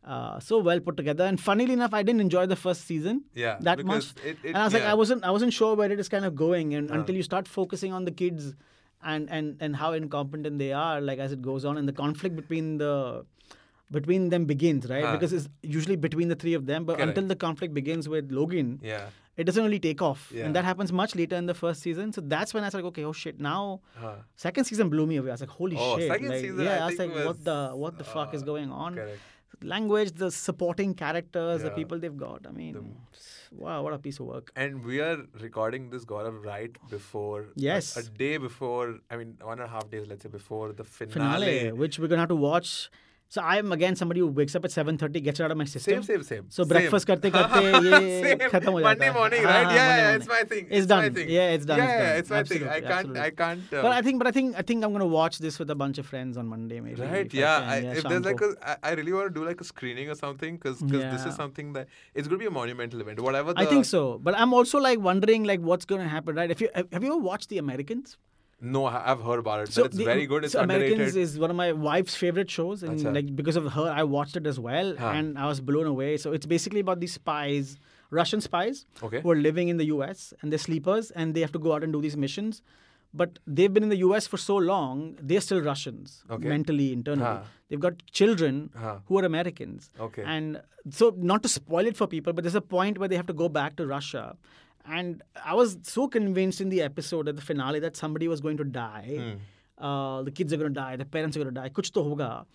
uh, 0.06 0.40
so 0.40 0.60
well 0.60 0.80
put 0.80 0.98
together. 0.98 1.24
And 1.26 1.40
funnily 1.40 1.74
enough, 1.74 1.94
I 1.94 2.04
didn't 2.04 2.22
enjoy 2.22 2.46
the 2.46 2.56
first 2.56 2.86
season 2.86 3.24
yeah, 3.34 3.58
that 3.62 3.84
much. 3.86 4.14
It, 4.26 4.38
it, 4.44 4.48
and 4.50 4.58
I 4.58 4.64
was 4.66 4.74
like. 4.74 4.84
I 4.84 4.94
wasn't, 4.94 5.24
I 5.24 5.32
wasn't 5.32 5.54
sure 5.54 5.76
where 5.76 5.92
it 5.92 6.00
is 6.00 6.10
kind 6.10 6.26
of 6.26 6.36
going, 6.36 6.74
and 6.76 6.90
Huh. 6.90 7.00
until 7.00 7.16
you 7.16 7.24
start 7.24 7.48
focusing 7.48 7.94
on 7.94 8.06
the 8.06 8.12
kids, 8.12 8.54
and 9.04 9.30
and 9.30 9.58
and 9.60 9.76
how 9.76 9.94
incompetent 9.94 10.60
they 10.60 10.72
are, 10.74 11.00
like 11.02 11.20
as 11.20 11.32
it 11.32 11.42
goes 11.42 11.64
on, 11.66 11.78
and 11.78 11.88
the 11.88 11.94
conflict 11.94 12.36
between 12.36 12.78
the 12.78 13.26
between 13.92 14.30
them 14.30 14.46
begins, 14.46 14.90
right? 14.90 15.04
Huh. 15.06 15.12
Because 15.14 15.34
it's 15.34 15.50
usually 15.62 15.96
between 15.96 16.28
the 16.28 16.36
three 16.36 16.54
of 16.54 16.66
them, 16.66 16.86
but 16.86 16.96
Correct. 16.98 17.10
until 17.10 17.28
the 17.28 17.36
conflict 17.36 17.74
begins 17.74 18.10
with 18.10 18.32
Logan, 18.32 18.80
Yeah. 18.82 19.10
it 19.38 19.44
doesn't 19.44 19.64
really 19.64 19.80
take 19.80 20.02
off, 20.02 20.32
Yeah. 20.34 20.46
and 20.46 20.56
that 20.56 20.66
happens 20.66 20.92
much 20.92 21.16
later 21.16 21.36
in 21.36 21.46
the 21.46 21.54
first 21.54 21.82
season. 21.82 22.12
So 22.12 22.22
that's 22.22 22.54
when 22.56 22.64
I 22.64 22.68
was 22.68 22.74
like, 22.74 22.86
okay, 22.86 23.04
oh 23.04 23.14
shit, 23.14 23.40
now. 23.40 23.82
Second 24.36 24.64
season 24.66 24.90
blew 24.90 25.06
me 25.06 25.18
away. 25.18 25.30
I 25.30 25.34
was 25.34 25.42
like, 25.42 25.50
holy 25.50 25.76
Oh, 25.78 25.98
shit! 25.98 26.08
second 26.10 26.30
like, 26.30 26.40
season, 26.42 26.64
yeah, 26.66 26.80
I 26.80 26.84
I, 26.84 26.86
was 26.88 26.98
like, 26.98 27.14
was, 27.14 27.26
what 27.26 27.44
the 27.44 27.60
what 27.84 27.98
the 28.00 28.04
fuck 28.04 28.34
is 28.34 28.42
uh, 28.42 28.46
going 28.46 28.72
on? 28.72 28.96
Correct. 28.96 29.20
Language, 29.64 30.12
the 30.14 30.30
supporting 30.32 30.94
characters, 30.94 31.64
the 31.64 31.72
people 31.72 32.00
they've 32.00 32.18
got. 32.18 32.46
I 32.48 32.52
mean, 32.52 32.96
wow, 33.52 33.82
what 33.84 33.94
a 33.94 33.98
piece 33.98 34.20
of 34.20 34.26
work. 34.26 34.52
And 34.56 34.84
we 34.84 35.00
are 35.00 35.18
recording 35.40 35.90
this 35.90 36.06
Gaurav 36.06 36.44
right 36.46 36.76
before. 36.90 37.46
Yes. 37.56 37.96
a 37.98 38.04
day 38.10 38.38
before. 38.38 39.00
I 39.10 39.18
mean, 39.18 39.38
one 39.42 39.60
and 39.60 39.68
a 39.68 39.72
half 39.72 39.90
days, 39.90 40.08
let's 40.08 40.24
say, 40.24 40.30
before 40.30 40.74
the 40.74 40.84
finale. 40.84 41.14
finale, 41.14 41.72
which 41.72 42.00
we're 42.00 42.08
gonna 42.08 42.22
have 42.22 42.30
to 42.30 42.36
watch. 42.36 42.90
So 43.33 43.43
I'm 43.43 43.73
again 43.73 43.95
somebody 44.01 44.21
who 44.21 44.27
wakes 44.37 44.55
up 44.59 44.65
at 44.67 44.71
7:30, 44.75 45.23
gets 45.25 45.39
it 45.39 45.43
out 45.47 45.51
of 45.51 45.59
my 45.59 45.65
system. 45.71 46.03
Same, 46.03 46.03
same, 46.03 46.23
same. 46.29 46.45
So 46.55 46.63
same. 46.63 46.69
breakfast 46.71 47.07
करते 47.09 47.31
करते 47.35 47.61
ये 47.87 47.99
Same. 48.23 48.39
खत्म 48.53 48.73
हो 48.77 48.81
जाता 48.81 48.89
Monday 48.89 49.09
है. 49.09 49.15
morning, 49.17 49.43
हाँ, 49.45 49.53
right? 49.57 49.67
हाँ, 49.67 49.75
yeah, 49.75 49.89
Monday 49.89 49.99
yeah, 49.99 50.07
morning. 50.07 50.21
it's 50.23 50.29
my 50.31 50.39
thing. 50.53 50.67
It's 50.79 50.89
my 50.93 50.95
done. 51.03 51.15
thing. 51.19 51.29
Yeah, 51.35 51.51
it's 51.57 51.67
done, 51.71 51.83
Yeah, 51.83 51.91
it's 51.91 51.99
yeah, 51.99 52.07
done. 52.07 52.19
it's 52.23 52.31
my 52.37 52.41
thing. 52.53 52.63
I 52.63 52.79
Absolutely, 52.79 52.89
can't, 52.89 53.19
I 53.25 53.27
absolutely. 53.27 53.37
can't. 53.43 53.75
Uh, 53.81 53.83
But 53.89 53.93
I 53.97 54.01
think, 54.07 54.23
but 54.23 54.31
I 54.31 54.33
think, 54.39 54.57
I 54.57 54.63
think 54.71 54.87
I'm 54.89 54.97
gonna 54.97 55.11
watch 55.17 55.37
this 55.49 55.59
with 55.65 55.75
a 55.75 55.77
bunch 55.83 56.01
of 56.05 56.07
friends 56.13 56.39
on 56.45 56.49
Monday, 56.55 56.81
maybe. 56.87 57.03
Right, 57.03 57.27
if 57.27 57.35
yeah. 57.41 57.59
can. 57.59 57.69
I, 57.75 57.77
if 57.83 57.85
there's 57.91 58.07
शाम 58.07 58.25
like 58.31 58.41
को. 58.45 58.49
a, 58.55 58.71
I, 58.71 58.93
I 58.93 58.95
really 59.03 59.15
want 59.19 59.29
to 59.33 59.37
do 59.41 59.45
like 59.51 59.61
a 59.67 59.69
screening 59.73 60.09
or 60.15 60.17
something 60.23 60.57
because 60.57 60.81
this 60.95 61.03
Yeah. 61.03 61.29
is 61.33 61.37
something 61.43 61.75
that 61.75 61.93
it's 62.15 62.33
going 62.33 62.41
to 62.41 62.45
be 62.47 62.51
a 62.53 62.55
monumental 62.61 63.05
event. 63.07 63.21
Whatever. 63.29 63.53
The, 63.53 63.67
I 63.67 63.67
think 63.75 63.91
so, 63.93 64.03
but 64.31 64.41
I'm 64.47 64.57
also 64.63 64.83
like 64.89 65.05
wondering 65.11 65.45
like 65.53 65.69
what's 65.73 65.93
gonna 65.95 66.09
happen, 66.17 66.43
right? 66.45 66.57
If 66.59 66.65
you 66.67 66.73
have 66.81 66.91
have 66.99 67.07
you 67.11 67.13
ever 67.19 67.23
watched 67.31 67.51
The 67.57 67.59
Americans? 67.67 68.17
No, 68.66 68.86
I've 68.86 69.22
heard 69.22 69.40
about 69.40 69.60
it. 69.64 69.76
but 69.76 69.86
it's 69.88 69.98
the- 69.98 70.06
very 70.06 70.26
good. 70.26 70.44
It's 70.46 70.54
so 70.54 70.62
underrated. 70.62 70.94
Americans 70.94 71.16
is 71.18 71.38
one 71.38 71.50
of 71.50 71.56
my 71.58 71.72
wife's 71.74 72.16
favorite 72.16 72.50
shows, 72.50 72.82
and 72.84 73.04
like 73.18 73.36
because 73.36 73.58
of 73.58 73.66
her, 73.74 73.88
I 74.02 74.04
watched 74.04 74.38
it 74.38 74.48
as 74.48 74.60
well, 74.68 74.96
Huh. 74.98 75.08
and 75.18 75.38
I 75.38 75.48
was 75.48 75.60
blown 75.72 75.86
away. 75.96 76.16
So 76.18 76.32
it's 76.32 76.46
basically 76.46 76.80
about 76.80 77.02
these 77.02 77.14
spies, 77.14 77.76
Russian 78.10 78.40
spies, 78.42 78.86
Okay. 79.02 79.22
who 79.22 79.32
are 79.32 79.36
living 79.50 79.68
in 79.74 79.78
the 79.78 79.88
U.S. 79.96 80.34
and 80.42 80.52
they're 80.52 80.60
sleepers, 80.70 81.12
and 81.12 81.34
they 81.36 81.42
have 81.42 81.52
to 81.52 81.60
go 81.60 81.74
out 81.74 81.84
and 81.84 81.92
do 81.92 82.02
these 82.02 82.16
missions. 82.26 82.62
But 83.16 83.38
they've 83.46 83.72
been 83.72 83.84
in 83.84 83.90
the 83.90 83.98
U.S. 84.08 84.26
for 84.26 84.38
so 84.38 84.56
long, 84.56 85.16
they're 85.22 85.42
still 85.48 85.62
Russians 85.62 86.24
Okay. 86.32 86.48
mentally, 86.48 86.92
internally. 86.94 87.26
Huh. 87.26 87.42
They've 87.70 87.80
got 87.88 88.02
children 88.12 88.72
Huh. 88.76 88.96
who 89.08 89.20
are 89.20 89.26
Americans. 89.26 89.92
Okay. 90.00 90.24
And 90.26 90.62
so, 90.90 91.14
not 91.34 91.44
to 91.44 91.50
spoil 91.50 91.86
it 91.86 91.96
for 91.96 92.08
people, 92.08 92.34
but 92.34 92.44
there's 92.44 92.56
a 92.56 92.62
point 92.78 92.98
where 92.98 93.08
they 93.10 93.16
have 93.16 93.28
to 93.28 93.34
go 93.34 93.50
back 93.50 93.76
to 93.82 93.86
Russia. 93.86 94.36
And 94.86 95.22
I 95.46 95.54
was 95.54 95.78
so 95.84 96.08
convinced 96.08 96.60
in 96.60 96.70
the 96.70 96.82
episode 96.82 97.28
at 97.28 97.36
the 97.36 97.42
finale 97.42 97.80
that 97.80 97.96
somebody 97.96 98.28
was 98.28 98.42
going 98.42 98.58
to 98.58 98.64
die. 98.64 99.38
Hmm. 99.80 99.86
Uh, 99.86 100.24
the 100.24 100.32
kids 100.32 100.54
are 100.54 100.58
going 100.58 100.74
to 100.74 100.80
die. 100.80 100.96
The 100.96 101.06
parents 101.06 101.38
are 101.38 101.40
going 101.42 101.54
to 101.54 101.62
die. 101.62 101.70
Kuch 101.70 101.92
to 101.94 102.00
hoga. 102.02 102.46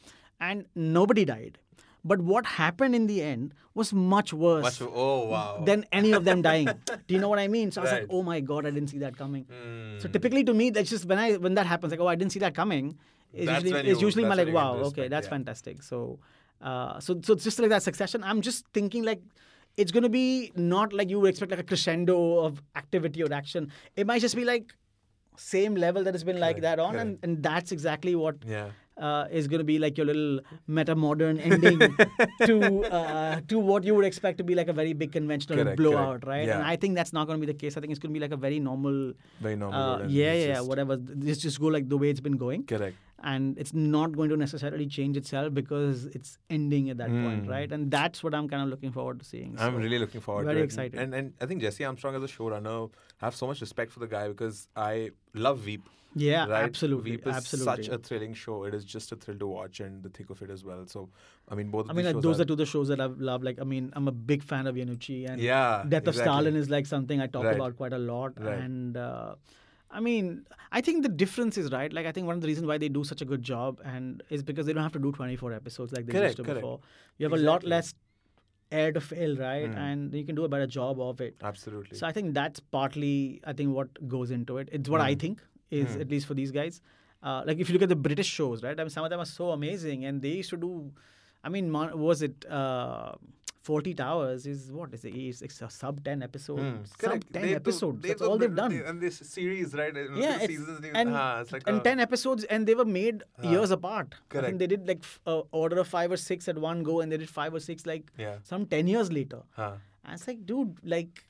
And 0.40 0.66
nobody 0.74 1.24
died. 1.24 1.58
But 2.04 2.20
what 2.20 2.46
happened 2.46 2.94
in 2.94 3.06
the 3.06 3.22
end 3.22 3.54
was 3.74 3.92
much 3.92 4.32
worse 4.32 4.62
Much, 4.62 4.82
oh 4.82 5.28
wow. 5.28 5.62
than 5.64 5.84
any 5.90 6.12
of 6.12 6.24
them 6.24 6.42
dying. 6.42 6.66
Do 7.06 7.14
you 7.14 7.18
know 7.18 7.28
what 7.28 7.38
I 7.38 7.48
mean? 7.48 7.70
So 7.70 7.80
I 7.80 7.84
was 7.84 7.92
like, 7.92 8.06
oh 8.10 8.22
my 8.22 8.40
god, 8.40 8.66
I 8.66 8.70
didn't 8.70 8.88
see 8.88 8.98
that 8.98 9.16
coming. 9.16 9.44
Hmm. 9.44 9.98
So 9.98 10.08
typically 10.08 10.44
to 10.44 10.54
me, 10.54 10.70
that's 10.70 10.90
just 10.90 11.06
when 11.06 11.18
I 11.18 11.36
when 11.36 11.54
that 11.54 11.66
happens, 11.66 11.90
like, 11.90 12.00
oh, 12.00 12.06
I 12.06 12.14
didn't 12.14 12.32
see 12.32 12.38
that 12.40 12.54
coming. 12.54 12.98
It's 13.32 13.46
That's 13.46 13.64
usually, 13.64 13.82
when 13.82 13.86
it's 13.86 14.00
usually 14.00 14.24
my 14.24 14.34
like, 14.34 14.52
wow, 14.52 14.76
okay, 14.90 15.08
that's 15.08 15.26
yeah. 15.26 15.30
fantastic. 15.30 15.82
So, 15.82 16.18
uh, 16.62 17.00
so 17.00 17.20
so 17.22 17.32
it's 17.34 17.44
just 17.44 17.58
like 17.58 17.70
that 17.70 17.82
succession. 17.82 18.22
I'm 18.22 18.42
just 18.42 18.66
thinking 18.72 19.02
like. 19.02 19.22
It's 19.78 19.92
gonna 19.92 20.08
be 20.08 20.52
not 20.56 20.92
like 20.92 21.08
you 21.08 21.20
would 21.20 21.30
expect 21.30 21.52
like 21.52 21.60
a 21.60 21.64
crescendo 21.64 22.40
of 22.40 22.60
activity 22.76 23.22
or 23.22 23.32
action. 23.32 23.70
It 23.96 24.06
might 24.06 24.20
just 24.20 24.36
be 24.36 24.44
like 24.44 24.74
same 25.36 25.76
level 25.76 26.02
that 26.04 26.14
has 26.14 26.24
been 26.24 26.40
like 26.40 26.56
Correct, 26.56 26.62
that 26.62 26.78
on, 26.80 26.94
correct. 26.94 27.06
and, 27.06 27.18
and 27.22 27.42
that's 27.42 27.70
exactly 27.70 28.14
what 28.16 28.36
yeah. 28.44 28.70
Uh, 28.98 29.26
is 29.30 29.46
going 29.48 29.58
to 29.58 29.64
be 29.64 29.78
like 29.78 29.96
your 29.96 30.06
little 30.06 30.40
meta 30.66 30.94
modern 30.94 31.38
ending 31.38 31.78
to 32.46 32.84
uh, 32.84 33.40
to 33.48 33.58
what 33.58 33.84
you 33.84 33.94
would 33.94 34.04
expect 34.04 34.38
to 34.38 34.44
be 34.44 34.54
like 34.54 34.68
a 34.68 34.72
very 34.72 34.92
big 34.92 35.12
conventional 35.12 35.58
Correct, 35.62 35.76
blowout, 35.76 36.22
correct. 36.22 36.26
right? 36.26 36.46
Yeah. 36.46 36.56
And 36.58 36.66
I 36.66 36.76
think 36.76 36.94
that's 36.96 37.12
not 37.12 37.26
going 37.26 37.40
to 37.40 37.46
be 37.46 37.52
the 37.52 37.58
case. 37.58 37.76
I 37.76 37.80
think 37.80 37.90
it's 37.92 38.00
going 38.00 38.12
to 38.12 38.18
be 38.18 38.24
like 38.24 38.32
a 38.32 38.36
very 38.36 38.58
normal, 38.60 39.12
Very 39.40 39.56
normal. 39.56 39.80
uh, 39.80 40.06
yeah, 40.08 40.32
yeah, 40.34 40.54
just- 40.54 40.68
whatever. 40.68 40.96
This 40.96 41.38
just 41.38 41.60
go 41.60 41.66
like 41.68 41.88
the 41.88 41.96
way 41.96 42.10
it's 42.10 42.20
been 42.20 42.36
going, 42.36 42.64
Correct. 42.64 42.96
and 43.22 43.56
it's 43.58 43.72
not 43.74 44.16
going 44.16 44.30
to 44.30 44.36
necessarily 44.36 44.86
change 44.86 45.16
itself 45.16 45.54
because 45.54 46.06
it's 46.06 46.38
ending 46.50 46.90
at 46.90 46.96
that 46.98 47.08
point, 47.08 47.44
Hmm. 47.44 47.50
right? 47.50 47.70
And 47.70 47.90
that's 47.90 48.22
what 48.24 48.34
I'm 48.34 48.48
kind 48.48 48.62
of 48.62 48.68
looking 48.68 48.90
forward 48.92 49.20
to 49.20 49.24
seeing. 49.24 49.54
I'm 49.58 49.76
really 49.76 49.98
looking 49.98 50.20
forward 50.20 50.44
very 50.46 50.56
to 50.56 50.62
it. 50.62 50.64
excited. 50.64 50.98
And 50.98 51.14
and 51.14 51.32
I 51.40 51.46
think 51.46 51.60
Jesse 51.60 51.84
Armstrong 51.84 52.14
as 52.16 52.22
a 52.22 52.26
showrunner, 52.26 52.90
I 53.20 53.26
have 53.26 53.34
so 53.36 53.46
much 53.46 53.60
respect 53.60 53.92
for 53.92 54.00
the 54.00 54.06
guy 54.16 54.26
because 54.28 54.66
I 54.76 55.10
love 55.34 55.60
Veep. 55.60 55.88
Yeah, 56.14 56.46
right? 56.48 56.64
absolutely, 56.64 57.12
Veep 57.12 57.26
is 57.26 57.36
absolutely. 57.36 57.84
such 57.84 57.94
a 57.94 57.98
thrilling 57.98 58.34
show. 58.34 58.64
It 58.64 58.74
is 58.74 58.84
just 58.84 59.12
a 59.12 59.16
thrill 59.16 59.38
to 59.38 59.46
watch 59.46 59.80
and 59.80 60.02
the 60.02 60.08
thick 60.08 60.30
of 60.30 60.40
it 60.42 60.50
as 60.50 60.64
well. 60.64 60.86
So, 60.86 61.10
I 61.48 61.54
mean, 61.54 61.70
both 61.70 61.88
I 61.90 61.92
mean, 61.92 62.06
like, 62.06 62.20
those 62.20 62.40
are 62.40 62.44
two 62.44 62.56
the 62.56 62.66
shows 62.66 62.88
that 62.88 63.00
I've 63.00 63.20
loved. 63.20 63.44
Like, 63.44 63.60
I 63.60 63.64
mean, 63.64 63.92
I'm 63.94 64.08
a 64.08 64.12
big 64.12 64.42
fan 64.42 64.66
of 64.66 64.74
Iannucci 64.74 65.28
and 65.30 65.40
Yeah. 65.40 65.84
Death 65.88 66.02
of 66.02 66.08
exactly. 66.08 66.22
Stalin 66.32 66.56
is 66.56 66.70
like 66.70 66.86
something 66.86 67.20
I 67.20 67.26
talk 67.26 67.44
Right. 67.44 67.54
about 67.54 67.76
quite 67.76 67.92
a 67.92 67.98
lot, 67.98 68.32
Right. 68.40 68.58
and 68.58 68.96
uh, 68.96 69.34
I 69.90 70.00
mean, 70.00 70.46
I 70.72 70.80
think 70.80 71.02
the 71.02 71.08
difference 71.08 71.56
is 71.56 71.70
right. 71.72 71.92
Like, 71.92 72.06
I 72.06 72.12
think 72.12 72.26
one 72.26 72.36
of 72.36 72.42
the 72.42 72.48
reasons 72.48 72.66
why 72.66 72.78
they 72.78 72.88
do 72.88 73.04
such 73.04 73.22
a 73.22 73.24
good 73.24 73.42
job 73.42 73.80
and 73.84 74.22
is 74.28 74.42
because 74.42 74.66
they 74.66 74.72
don't 74.72 74.82
have 74.82 74.92
to 74.92 74.98
do 74.98 75.12
24 75.12 75.52
episodes 75.52 75.92
like 75.92 76.06
they 76.06 76.12
Correct, 76.12 76.26
used 76.30 76.36
to 76.38 76.42
correct. 76.44 76.60
before. 76.60 76.80
You 77.18 77.24
have 77.24 77.32
a 77.38 77.42
lot 77.42 77.64
less 77.64 77.94
air 78.70 78.92
to 78.92 79.00
fill, 79.00 79.36
right? 79.36 79.70
Mm. 79.70 79.76
And 79.78 80.14
you 80.14 80.24
can 80.24 80.34
do 80.34 80.44
a 80.44 80.48
better 80.48 80.66
job 80.66 81.00
of 81.00 81.22
it. 81.22 81.36
Absolutely. 81.42 81.96
So 81.96 82.06
I 82.06 82.12
think 82.12 82.34
that's 82.34 82.60
partly, 82.60 83.40
I 83.44 83.54
think, 83.54 83.74
what 83.74 84.06
goes 84.08 84.30
into 84.30 84.58
it. 84.58 84.68
It's 84.72 84.90
what 84.90 85.00
I 85.00 85.14
Mm. 85.14 85.20
think 85.20 85.42
is 85.70 85.96
Mm. 85.96 86.00
at 86.02 86.08
least 86.10 86.26
for 86.26 86.34
these 86.34 86.50
guys. 86.50 86.80
Uh, 87.22 87.42
like 87.46 87.58
if 87.58 87.68
you 87.68 87.72
look 87.74 87.82
at 87.82 87.88
the 87.88 87.96
British 87.96 88.26
shows, 88.28 88.62
right? 88.62 88.78
I 88.78 88.82
mean, 88.84 88.90
some 88.90 89.04
of 89.04 89.10
them 89.10 89.20
are 89.20 89.24
so 89.26 89.50
amazing, 89.50 90.04
and 90.04 90.22
they 90.22 90.30
used 90.42 90.50
to 90.50 90.56
do. 90.56 90.92
I 91.44 91.48
mean, 91.48 91.72
was 91.72 92.22
it 92.22 92.44
uh, 92.48 93.12
Fawlty 93.66 93.96
Towers? 93.96 94.46
Is 94.46 94.70
what 94.72 94.94
is 94.94 95.04
it? 95.04 95.14
It's, 95.14 95.42
it's 95.42 95.60
a 95.62 95.68
sub 95.68 96.02
ten 96.04 96.22
episode, 96.22 96.60
Hmm, 96.60 96.84
sub 96.84 96.98
correct. 96.98 97.32
ten 97.32 97.42
They 97.42 97.54
episodes. 97.56 98.00
they 98.02 98.08
That's 98.10 98.22
do 98.22 98.28
all 98.28 98.38
they've 98.38 98.54
done. 98.54 98.70
they- 98.76 98.84
And 98.84 99.00
this 99.00 99.18
series, 99.18 99.74
right? 99.74 99.94
and 99.96 100.16
yeah, 100.16 100.36
it's, 100.36 100.46
seasons, 100.46 100.86
and, 100.94 101.10
ah, 101.12 101.40
it's 101.40 101.52
like 101.52 101.64
and 101.66 101.78
a- 101.78 101.80
10 101.80 102.00
episodes 102.00 102.44
and 102.44 102.66
they 102.66 102.74
were 102.74 102.84
made 102.84 103.22
Ah, 103.42 103.50
years 103.50 103.70
apart 103.70 104.14
i 104.14 104.22
correct. 104.28 104.46
think 104.46 104.58
they 104.60 104.66
did 104.66 104.86
like 104.88 105.00
f- 105.02 105.20
uh, 105.26 105.42
order 105.50 105.78
of 105.80 105.86
five 105.88 106.10
or 106.10 106.16
six 106.16 106.48
at 106.48 106.56
one 106.58 106.82
go 106.82 107.00
and 107.00 107.12
they 107.12 107.16
did 107.18 107.28
five 107.28 107.52
or 107.52 107.60
six 107.60 107.84
like 107.86 108.10
Yeah. 108.16 108.38
some 108.42 108.64
10 108.66 108.86
years 108.86 109.12
later 109.12 109.42
Huh. 109.50 109.72
and 110.04 110.14
it's 110.14 110.26
like 110.26 110.44
dude 110.46 110.74
like 110.82 111.27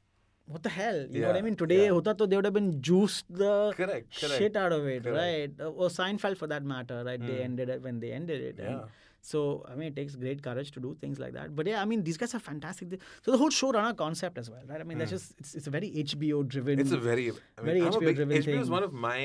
what 0.52 0.62
the 0.66 0.70
hell 0.74 0.98
you 1.10 1.20
know 1.22 1.28
what 1.30 1.36
i 1.36 1.42
mean 1.46 1.56
today 1.62 1.80
yeah. 1.84 1.90
hota 1.96 2.12
to 2.20 2.26
they 2.26 2.36
would 2.36 2.44
have 2.50 2.54
been 2.60 2.70
juiced 2.88 3.26
the 3.42 3.72
Correct, 3.80 4.20
correct. 4.20 4.38
shit 4.38 4.56
out 4.62 4.72
of 4.78 4.86
it 4.94 5.02
Correct. 5.04 5.18
right 5.24 5.66
uh, 5.66 5.70
or 5.82 5.88
seinfeld 5.98 6.36
for 6.42 6.46
that 6.54 6.64
matter 6.72 7.02
right 7.10 7.20
they 7.30 7.38
Mm. 7.40 7.44
ended 7.50 7.68
it 7.76 7.82
when 7.88 8.00
they 8.04 8.12
ended 8.20 8.40
it 8.50 8.64
Yeah. 8.68 8.80
so 9.28 9.40
I 9.70 9.74
mean, 9.78 9.88
it 9.92 9.96
takes 9.96 10.14
great 10.24 10.40
courage 10.46 10.68
to 10.74 10.80
do 10.82 10.90
things 11.00 11.18
like 11.22 11.32
that. 11.36 11.48
But 11.56 11.66
yeah, 11.70 11.80
I 11.82 11.86
mean, 11.90 12.02
these 12.08 12.18
guys 12.20 12.34
are 12.36 12.42
fantastic. 12.44 12.90
They- 12.92 13.00
So 13.24 13.32
the 13.34 13.38
whole 13.40 13.50
showrunner 13.56 13.90
concept 14.02 14.38
as 14.42 14.48
well, 14.52 14.62
right? 14.70 14.80
I 14.84 14.86
mean, 14.90 14.98
that's 15.00 15.10
just 15.14 15.34
it's, 15.40 15.50
it's 15.60 15.66
a 15.70 15.72
very 15.76 15.88
HBO 16.02 16.38
driven. 16.54 16.76
Hmm. 16.78 16.84
It's 16.84 16.94
a 16.98 17.00
very, 17.08 17.24
I 17.30 17.32
mean, 17.32 17.66
Very 17.70 17.80
I'm 17.88 17.92
HBO 17.96 18.04
big, 18.10 18.16
driven 18.20 18.36
HBO 18.44 18.60
is 18.66 18.70
one 18.76 18.84
of 18.88 18.92
my, 19.08 19.18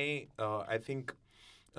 uh, 0.48 0.60
I 0.76 0.80
think, 0.88 1.14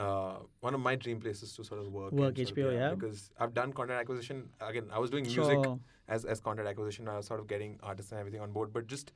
uh, 0.05 0.37
one 0.61 0.75
of 0.75 0.81
my 0.89 0.95
dream 1.07 1.21
places 1.21 1.55
to 1.57 1.65
sort 1.65 1.81
of 1.81 1.93
work. 1.93 2.13
Work, 2.13 2.37
sort 2.37 2.51
of, 2.51 2.57
HBO, 2.57 2.73
yeah. 2.73 2.95
Because 2.95 3.31
I've 3.39 3.53
done 3.61 3.73
content 3.81 4.01
acquisition. 4.01 4.49
Again, 4.61 4.87
I 4.93 4.99
was 5.07 5.11
doing 5.11 5.25
music 5.25 5.61
Sure. 5.65 5.79
As 6.09 6.25
as 6.25 6.41
content 6.41 6.69
acquisition. 6.69 7.07
Was 7.07 7.27
sort 7.27 7.41
of 7.41 7.47
getting 7.47 7.79
artists 7.83 8.13
and 8.13 8.21
everything 8.21 8.41
on 8.41 8.53
board, 8.53 8.73
but 8.73 8.87
just 8.87 9.13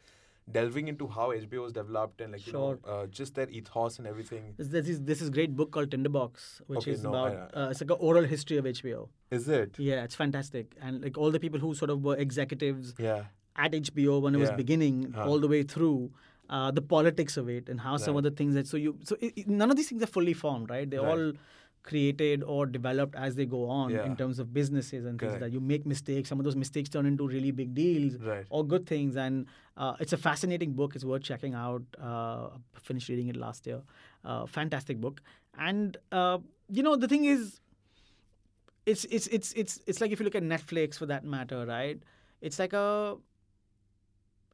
delving 0.51 0.89
into 0.89 1.07
how 1.07 1.28
HBO 1.28 1.62
was 1.62 1.72
developed 1.72 2.20
and 2.22 2.32
like 2.32 2.47
you 2.47 2.53
know, 2.55 2.78
uh, 2.86 3.07
just 3.07 3.34
their 3.34 3.49
ethos 3.51 3.99
and 3.99 4.07
everything. 4.07 4.55
This, 4.57 4.68
this 4.68 4.89
is 4.89 5.03
this 5.03 5.20
is 5.20 5.30
great 5.30 5.55
book 5.57 5.70
called 5.72 5.91
Tinderbox, 5.91 6.62
which 6.66 6.78
Okay, 6.80 6.93
is 6.93 7.03
no, 7.03 7.11
about 7.11 7.51
uh, 7.57 7.68
it's 7.70 7.80
like 7.82 7.91
an 7.91 7.99
oral 8.01 8.24
history 8.24 8.57
of 8.57 8.64
HBO. 8.64 9.09
Is 9.30 9.49
it? 9.49 9.78
Yeah, 9.78 10.05
it's 10.05 10.14
fantastic, 10.14 10.74
and 10.80 11.03
like 11.03 11.18
all 11.18 11.30
the 11.30 11.41
people 11.41 11.61
who 11.61 11.74
sort 11.74 11.91
of 11.91 12.03
were 12.03 12.16
executives 12.16 12.95
Yeah. 12.99 13.24
at 13.57 13.72
HBO 13.72 14.20
when 14.22 14.34
it 14.34 14.39
was 14.39 14.51
beginning, 14.53 15.12
Huh. 15.14 15.28
all 15.28 15.39
the 15.39 15.49
way 15.49 15.62
through. 15.62 16.11
Uh, 16.57 16.70
the 16.70 16.80
politics 16.80 17.36
of 17.36 17.47
it 17.51 17.68
and 17.68 17.78
how 17.78 17.99
some 17.99 18.16
of 18.16 18.22
the 18.22 18.30
things 18.30 18.55
that 18.55 18.66
so 18.66 18.78
you 18.78 18.97
so 19.09 19.14
it, 19.20 19.34
it- 19.41 19.49
none 19.49 19.70
of 19.72 19.76
these 19.76 19.91
things 19.91 20.03
are 20.03 20.07
fully 20.07 20.32
formed 20.32 20.70
right 20.70 20.89
they're 20.93 21.03
Right. 21.03 21.18
all 21.18 21.32
created 21.83 22.43
or 22.43 22.66
developed 22.66 23.14
as 23.14 23.35
they 23.37 23.47
go 23.47 23.68
on 23.68 23.91
Yeah. 23.91 24.05
in 24.05 24.16
terms 24.16 24.39
of 24.39 24.53
businesses 24.53 25.05
and 25.07 25.18
things 25.18 25.31
Correct. 25.31 25.41
that. 25.41 25.53
You 25.53 25.61
make 25.61 25.87
mistakes. 25.87 26.29
Some 26.29 26.39
of 26.39 26.45
those 26.45 26.57
mistakes 26.57 26.89
turn 26.91 27.07
into 27.07 27.26
really 27.26 27.51
big 27.51 27.74
deals 27.74 28.16
Right. 28.16 28.47
or 28.51 28.64
good 28.66 28.87
things. 28.87 29.16
And 29.16 29.47
uh, 29.76 29.97
it's 30.01 30.12
a 30.12 30.16
fascinating 30.18 30.74
book. 30.74 30.95
It's 30.97 31.05
worth 31.05 31.22
checking 31.22 31.55
out. 31.55 31.83
Uh, 32.01 32.49
I 32.76 32.79
finished 32.83 33.09
reading 33.09 33.29
it 33.29 33.37
last 33.37 33.66
year. 33.66 33.81
Uh, 34.24 34.45
fantastic 34.47 35.01
book. 35.01 35.22
And 35.57 35.97
uh, 36.12 36.39
you 36.68 36.83
know 36.83 36.97
the 36.97 37.09
thing 37.09 37.24
is 37.24 37.61
it's 38.87 39.05
it's 39.07 39.26
it's 39.29 39.53
it's 39.53 39.81
it's 39.87 40.01
like 40.01 40.11
if 40.12 40.20
you 40.20 40.24
look 40.24 40.35
at 40.35 40.43
Netflix 40.43 40.97
for 40.99 41.07
that 41.07 41.24
matter 41.24 41.64
right? 41.66 42.03
It's 42.41 42.59
like 42.59 42.72
a 42.72 43.16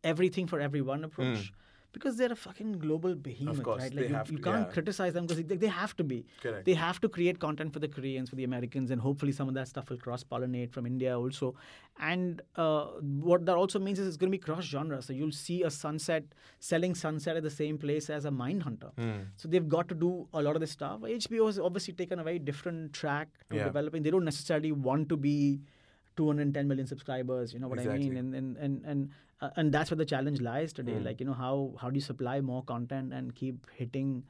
everything 0.03 0.47
for 0.47 0.61
everyone 0.61 1.05
approach 1.05 1.53
because 1.95 2.17
they're 2.19 2.33
a 2.33 2.37
fucking 2.37 2.73
global 2.85 3.15
behemoth 3.15 3.63
course, 3.63 3.83
right 3.83 3.95
like 3.95 4.09
you, 4.11 4.17
you 4.33 4.37
to, 4.39 4.43
can't 4.43 4.67
yeah. 4.67 4.73
criticize 4.73 5.15
them 5.15 5.27
because 5.27 5.43
they, 5.45 5.57
they 5.57 5.67
have 5.69 5.97
to 5.97 6.05
be 6.05 6.27
Correct. 6.43 6.65
they 6.67 6.75
have 6.75 7.01
to 7.01 7.09
create 7.09 7.39
content 7.45 7.73
for 7.73 7.79
the 7.79 7.89
Koreans, 7.89 8.29
for 8.31 8.37
the 8.37 8.45
Americans, 8.45 8.91
and 8.91 9.01
hopefully 9.01 9.33
some 9.33 9.49
of 9.49 9.55
that 9.55 9.69
stuff 9.69 9.89
will 9.91 9.97
cross 10.07 10.23
pollinate 10.23 10.73
from 10.73 10.87
India 10.87 11.19
also. 11.19 11.55
And 11.99 12.43
uh, 12.57 12.85
what 13.31 13.47
that 13.47 13.57
also 13.57 13.79
means 13.79 13.99
is 13.99 14.09
it's 14.09 14.17
going 14.17 14.31
to 14.33 14.37
be 14.39 14.43
cross 14.47 14.65
genre. 14.65 15.01
So 15.01 15.13
you'll 15.13 15.33
see 15.33 15.63
a 15.63 15.71
sunset 15.71 16.25
selling 16.59 16.95
sunset 16.95 17.37
at 17.37 17.43
the 17.45 17.51
same 17.51 17.79
place 17.79 18.11
as 18.11 18.25
a 18.25 18.31
Mindhunter. 18.31 18.93
Hmm. 18.99 19.13
So 19.37 19.49
they've 19.49 19.69
got 19.69 19.89
to 19.89 19.95
do 19.95 20.27
a 20.35 20.43
lot 20.43 20.57
of 20.57 20.61
this 20.61 20.73
stuff. 20.73 21.01
HBO 21.03 21.47
has 21.47 21.59
obviously 21.59 21.95
taken 21.95 22.19
a 22.19 22.25
very 22.25 22.39
different 22.51 22.93
track 22.93 23.29
to 23.51 23.57
Yeah. 23.57 23.65
developing. 23.65 24.03
They 24.03 24.11
don't 24.11 24.25
necessarily 24.25 24.73
want 24.73 25.09
to 25.11 25.17
be 25.17 25.61
210 26.17 26.69
million 26.69 26.87
subscribers. 26.87 27.53
You 27.53 27.61
know 27.61 27.69
what 27.69 27.81
I 27.81 27.87
mean? 27.99 28.17
And 28.17 28.35
and 28.35 28.57
and 28.57 28.85
and 28.85 29.11
uh, 29.41 29.51
and 29.57 29.73
that's 29.73 29.91
where 29.91 29.97
the 29.97 30.05
challenge 30.15 30.41
lies 30.41 30.73
today. 30.73 30.93
Mm. 30.93 31.05
Like 31.05 31.21
you 31.21 31.27
know 31.27 31.33
how 31.45 31.75
how 31.81 31.91
do 31.91 31.97
you 31.97 32.01
supply 32.09 32.41
more 32.41 32.63
content 32.65 33.13
and 33.13 33.35
keep 33.35 33.67
hitting 33.77 34.25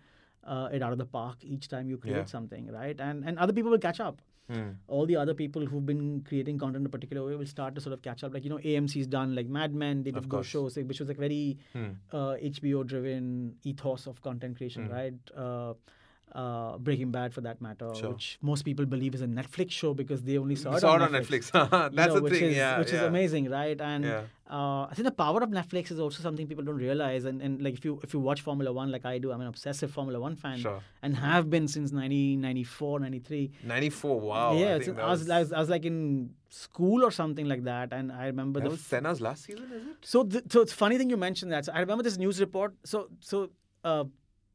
uh, 0.44 0.68
it 0.72 0.82
out 0.82 0.92
of 0.92 0.98
the 0.98 1.06
park 1.06 1.38
each 1.42 1.68
time 1.68 1.88
you 1.88 1.96
create 1.98 2.16
Yeah. 2.16 2.24
something, 2.36 2.70
right? 2.70 2.98
And 3.00 3.24
and 3.24 3.38
other 3.38 3.52
people 3.52 3.70
will 3.70 3.78
catch 3.88 4.00
up. 4.00 4.20
Hmm. 4.52 4.72
All 4.88 5.06
the 5.10 5.16
other 5.16 5.32
people 5.32 5.64
who've 5.64 5.86
been 5.90 6.20
creating 6.30 6.58
content 6.62 6.82
in 6.82 6.86
a 6.86 6.90
particular 6.94 7.22
way 7.26 7.34
will 7.42 7.46
start 7.52 7.74
to 7.76 7.80
sort 7.84 7.94
of 7.94 8.02
catch 8.02 8.24
up. 8.24 8.34
Like 8.34 8.44
you 8.44 8.50
know, 8.50 8.58
AMC's 8.72 9.06
done 9.06 9.34
like 9.34 9.46
Mad 9.58 9.74
Men. 9.74 10.02
They 10.02 10.10
did 10.10 10.18
Of 10.22 10.28
those 10.28 10.46
shows, 10.46 10.76
which 10.76 11.00
was 11.00 11.08
like 11.12 11.16
very 11.26 11.56
Hmm. 11.72 11.92
uh, 12.12 12.34
HBO 12.50 12.82
driven 12.94 13.56
ethos 13.62 14.06
of 14.06 14.20
content 14.30 14.58
creation, 14.58 14.88
Mm. 14.88 14.92
right? 14.98 15.14
Uh, 15.46 15.72
uh, 16.34 16.78
Breaking 16.78 17.10
Bad, 17.12 17.32
for 17.32 17.42
that 17.42 17.60
matter, 17.62 17.88
Sure. 17.94 18.10
which 18.10 18.38
most 18.42 18.62
people 18.64 18.84
believe 18.86 19.14
is 19.14 19.22
a 19.22 19.26
Netflix 19.26 19.70
show 19.70 19.94
because 19.94 20.22
they 20.24 20.36
only 20.36 20.56
saw 20.56 20.74
it 20.74 20.80
Saw 20.80 20.92
on 20.94 21.02
it 21.02 21.04
on 21.04 21.12
Netflix. 21.12 21.50
Netflix. 21.52 21.90
you 21.92 21.96
That's 21.96 22.08
know, 22.08 22.14
the 22.16 22.22
which 22.22 22.32
thing. 22.34 22.44
is, 22.50 22.56
yeah. 22.56 22.78
which 22.80 22.92
is 22.92 23.02
amazing, 23.02 23.50
right? 23.50 23.80
And 23.80 24.04
Yeah. 24.04 24.22
uh, 24.50 24.82
I 24.90 24.92
think 24.94 25.04
the 25.06 25.12
power 25.12 25.40
of 25.46 25.50
Netflix 25.50 25.92
is 25.92 26.00
also 26.00 26.22
something 26.22 26.46
people 26.48 26.64
don't 26.64 26.76
realize. 26.88 27.24
And, 27.24 27.40
and 27.40 27.62
like 27.62 27.74
if 27.74 27.84
you 27.84 28.00
if 28.02 28.12
you 28.14 28.20
watch 28.20 28.40
Formula 28.40 28.72
One 28.72 28.90
like 28.90 29.04
I 29.04 29.18
do, 29.18 29.30
I'm 29.32 29.40
an 29.40 29.46
obsessive 29.46 29.90
Formula 29.92 30.18
One 30.18 30.34
fan 30.34 30.58
Sure. 30.58 30.80
and 31.02 31.16
have 31.16 31.48
been 31.50 31.68
since 31.68 31.92
1994, 31.92 33.00
93. 33.00 33.50
94. 33.64 34.20
Wow. 34.20 34.54
yeah, 34.56 34.58
I, 34.58 34.70
it's- 34.70 34.84
think 34.86 34.98
I, 34.98 35.02
that 35.02 35.10
was, 35.10 35.30
I 35.30 35.38
was 35.38 35.52
I 35.52 35.58
was 35.60 35.68
like 35.68 35.84
in 35.84 36.30
school 36.48 37.04
or 37.04 37.10
something 37.10 37.46
like 37.46 37.64
that, 37.64 37.92
and 37.92 38.10
I 38.12 38.26
remember 38.26 38.60
that 38.60 38.64
the 38.64 38.70
was 38.70 38.80
Senna's 38.80 39.20
last 39.20 39.44
season, 39.44 39.64
is 39.72 39.82
it? 39.86 39.96
so, 40.02 40.24
th- 40.24 40.44
so 40.50 40.60
it's 40.62 40.72
funny 40.72 40.98
thing 40.98 41.10
you 41.10 41.16
mentioned 41.16 41.52
that. 41.52 41.64
So 41.64 41.72
I 41.72 41.80
remember 41.80 42.02
this 42.02 42.16
news 42.18 42.40
report. 42.40 42.74
So, 42.84 43.08
so 43.20 43.50
uh, 43.84 44.04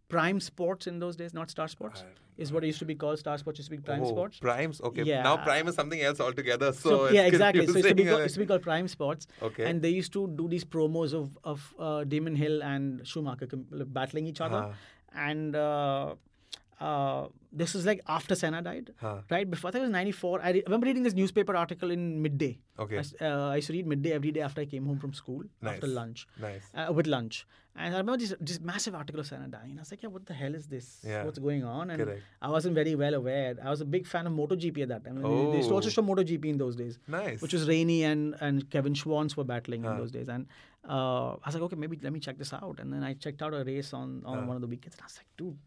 Prime 0.09 0.39
Sports 0.39 0.87
in 0.87 0.99
those 0.99 1.15
days, 1.15 1.33
not 1.33 1.49
Star 1.49 1.67
Sports, 1.67 2.03
I- 2.05 2.41
is 2.43 2.51
what 2.53 2.63
it 2.63 2.67
used 2.67 2.79
to 2.79 2.85
be 2.85 2.95
called. 2.95 3.19
Star 3.19 3.37
Sports 3.37 3.59
used 3.59 3.69
to 3.71 3.75
be 3.77 3.81
Prime 3.81 4.03
oh, 4.03 4.09
Sports. 4.09 4.39
Primes. 4.39 4.81
Okay. 4.89 5.03
Yeah. 5.03 5.23
Now 5.23 5.37
Prime 5.37 5.67
is 5.67 5.75
something 5.75 6.01
else 6.01 6.19
altogether. 6.27 6.71
So, 6.73 6.89
So, 6.89 7.05
it's 7.05 7.13
yeah, 7.15 7.25
exactly. 7.31 7.65
So 7.67 7.71
it 7.73 7.75
used 7.77 7.89
to, 7.89 7.95
be 7.95 8.05
called, 8.05 8.19
it 8.21 8.23
used 8.23 8.35
to 8.35 8.39
be 8.45 8.45
called 8.53 8.61
Prime 8.61 8.87
Sports, 8.87 9.27
Okay. 9.49 9.65
and 9.69 9.81
they 9.81 9.89
used 9.89 10.13
to 10.13 10.27
do 10.41 10.47
these 10.47 10.65
promos 10.65 11.13
of 11.13 11.37
of 11.43 11.73
uh, 11.79 12.03
Damon 12.15 12.35
Hill 12.35 12.63
and 12.63 13.05
Schumacher 13.07 13.47
battling 13.99 14.25
each 14.33 14.41
other, 14.41 14.61
Huh. 14.61 14.71
and 15.29 15.55
uh, 15.55 16.15
uh, 16.79 17.27
this 17.51 17.73
was 17.73 17.85
like 17.85 18.01
after 18.07 18.35
Senna 18.35 18.61
died. 18.61 18.93
Huh. 19.01 19.21
Right 19.29 19.49
before 19.49 19.67
I 19.69 19.71
think 19.73 19.81
it 19.81 19.87
was 19.87 19.91
'94. 19.91 20.41
I 20.41 20.51
re- 20.51 20.63
remember 20.65 20.87
reading 20.87 21.03
this 21.03 21.13
newspaper 21.13 21.55
article 21.55 21.91
in 21.91 22.21
midday. 22.21 22.57
Okay. 22.79 22.99
I, 23.21 23.25
uh, 23.25 23.49
I 23.49 23.55
used 23.57 23.67
to 23.67 23.73
read 23.73 23.85
midday 23.87 24.13
every 24.13 24.31
day 24.31 24.41
after 24.41 24.61
I 24.61 24.65
came 24.65 24.85
home 24.85 24.97
from 24.99 25.13
school 25.13 25.43
after 25.61 25.87
lunch. 25.87 26.27
Nice. 26.39 26.63
uh, 26.73 26.91
with 26.93 27.07
lunch. 27.07 27.45
And 27.81 27.95
I 27.95 27.97
remember 27.99 28.17
this, 28.23 28.33
this 28.41 28.59
massive 28.59 28.93
article 28.93 29.21
of 29.21 29.27
Senna 29.27 29.47
dying. 29.47 29.75
I 29.77 29.81
was 29.81 29.91
like, 29.91 30.03
yeah, 30.03 30.09
what 30.09 30.25
the 30.25 30.33
hell 30.33 30.53
is 30.53 30.67
this? 30.67 30.87
Yeah. 31.11 31.23
What's 31.23 31.39
going 31.39 31.63
on? 31.63 31.89
And 31.91 32.03
Correct. 32.03 32.21
I 32.41 32.49
wasn't 32.55 32.75
very 32.75 32.93
well 32.95 33.13
aware. 33.13 33.55
I 33.63 33.69
was 33.69 33.81
a 33.81 33.85
big 33.85 34.05
fan 34.05 34.27
of 34.27 34.33
MotoGP 34.33 34.81
at 34.81 34.89
that 34.89 35.05
time. 35.05 35.21
They- 35.21 35.29
They 35.51 35.57
used 35.57 35.69
to 35.69 35.75
also 35.75 35.87
Oh. 35.87 35.95
show 35.97 36.01
MotoGP 36.01 36.45
in 36.53 36.57
those 36.57 36.75
days, 36.75 36.99
Nice. 37.07 37.41
which 37.41 37.53
was 37.53 37.67
Rainey 37.69 38.03
and, 38.03 38.35
and 38.41 38.69
Kevin 38.69 38.93
Schwantz 38.93 39.37
were 39.37 39.45
battling 39.45 39.85
in 39.85 39.97
those 39.97 40.11
days. 40.11 40.27
And 40.27 40.45
uh, 40.87 41.31
I 41.35 41.45
was 41.45 41.53
like, 41.55 41.63
okay, 41.63 41.75
maybe 41.77 41.97
let 42.03 42.11
me 42.11 42.19
check 42.19 42.37
this 42.37 42.51
out. 42.53 42.79
And 42.81 42.91
then 42.93 43.03
I 43.03 43.13
checked 43.13 43.41
out 43.41 43.53
a 43.53 43.63
race 43.63 43.93
on, 43.93 44.23
on 44.25 44.39
Huh. 44.39 44.45
one 44.45 44.55
of 44.57 44.61
the 44.61 44.67
weekends. 44.67 44.95
And 44.95 45.01
I 45.03 45.05
was 45.05 45.17
like, 45.17 45.27
dude, 45.37 45.57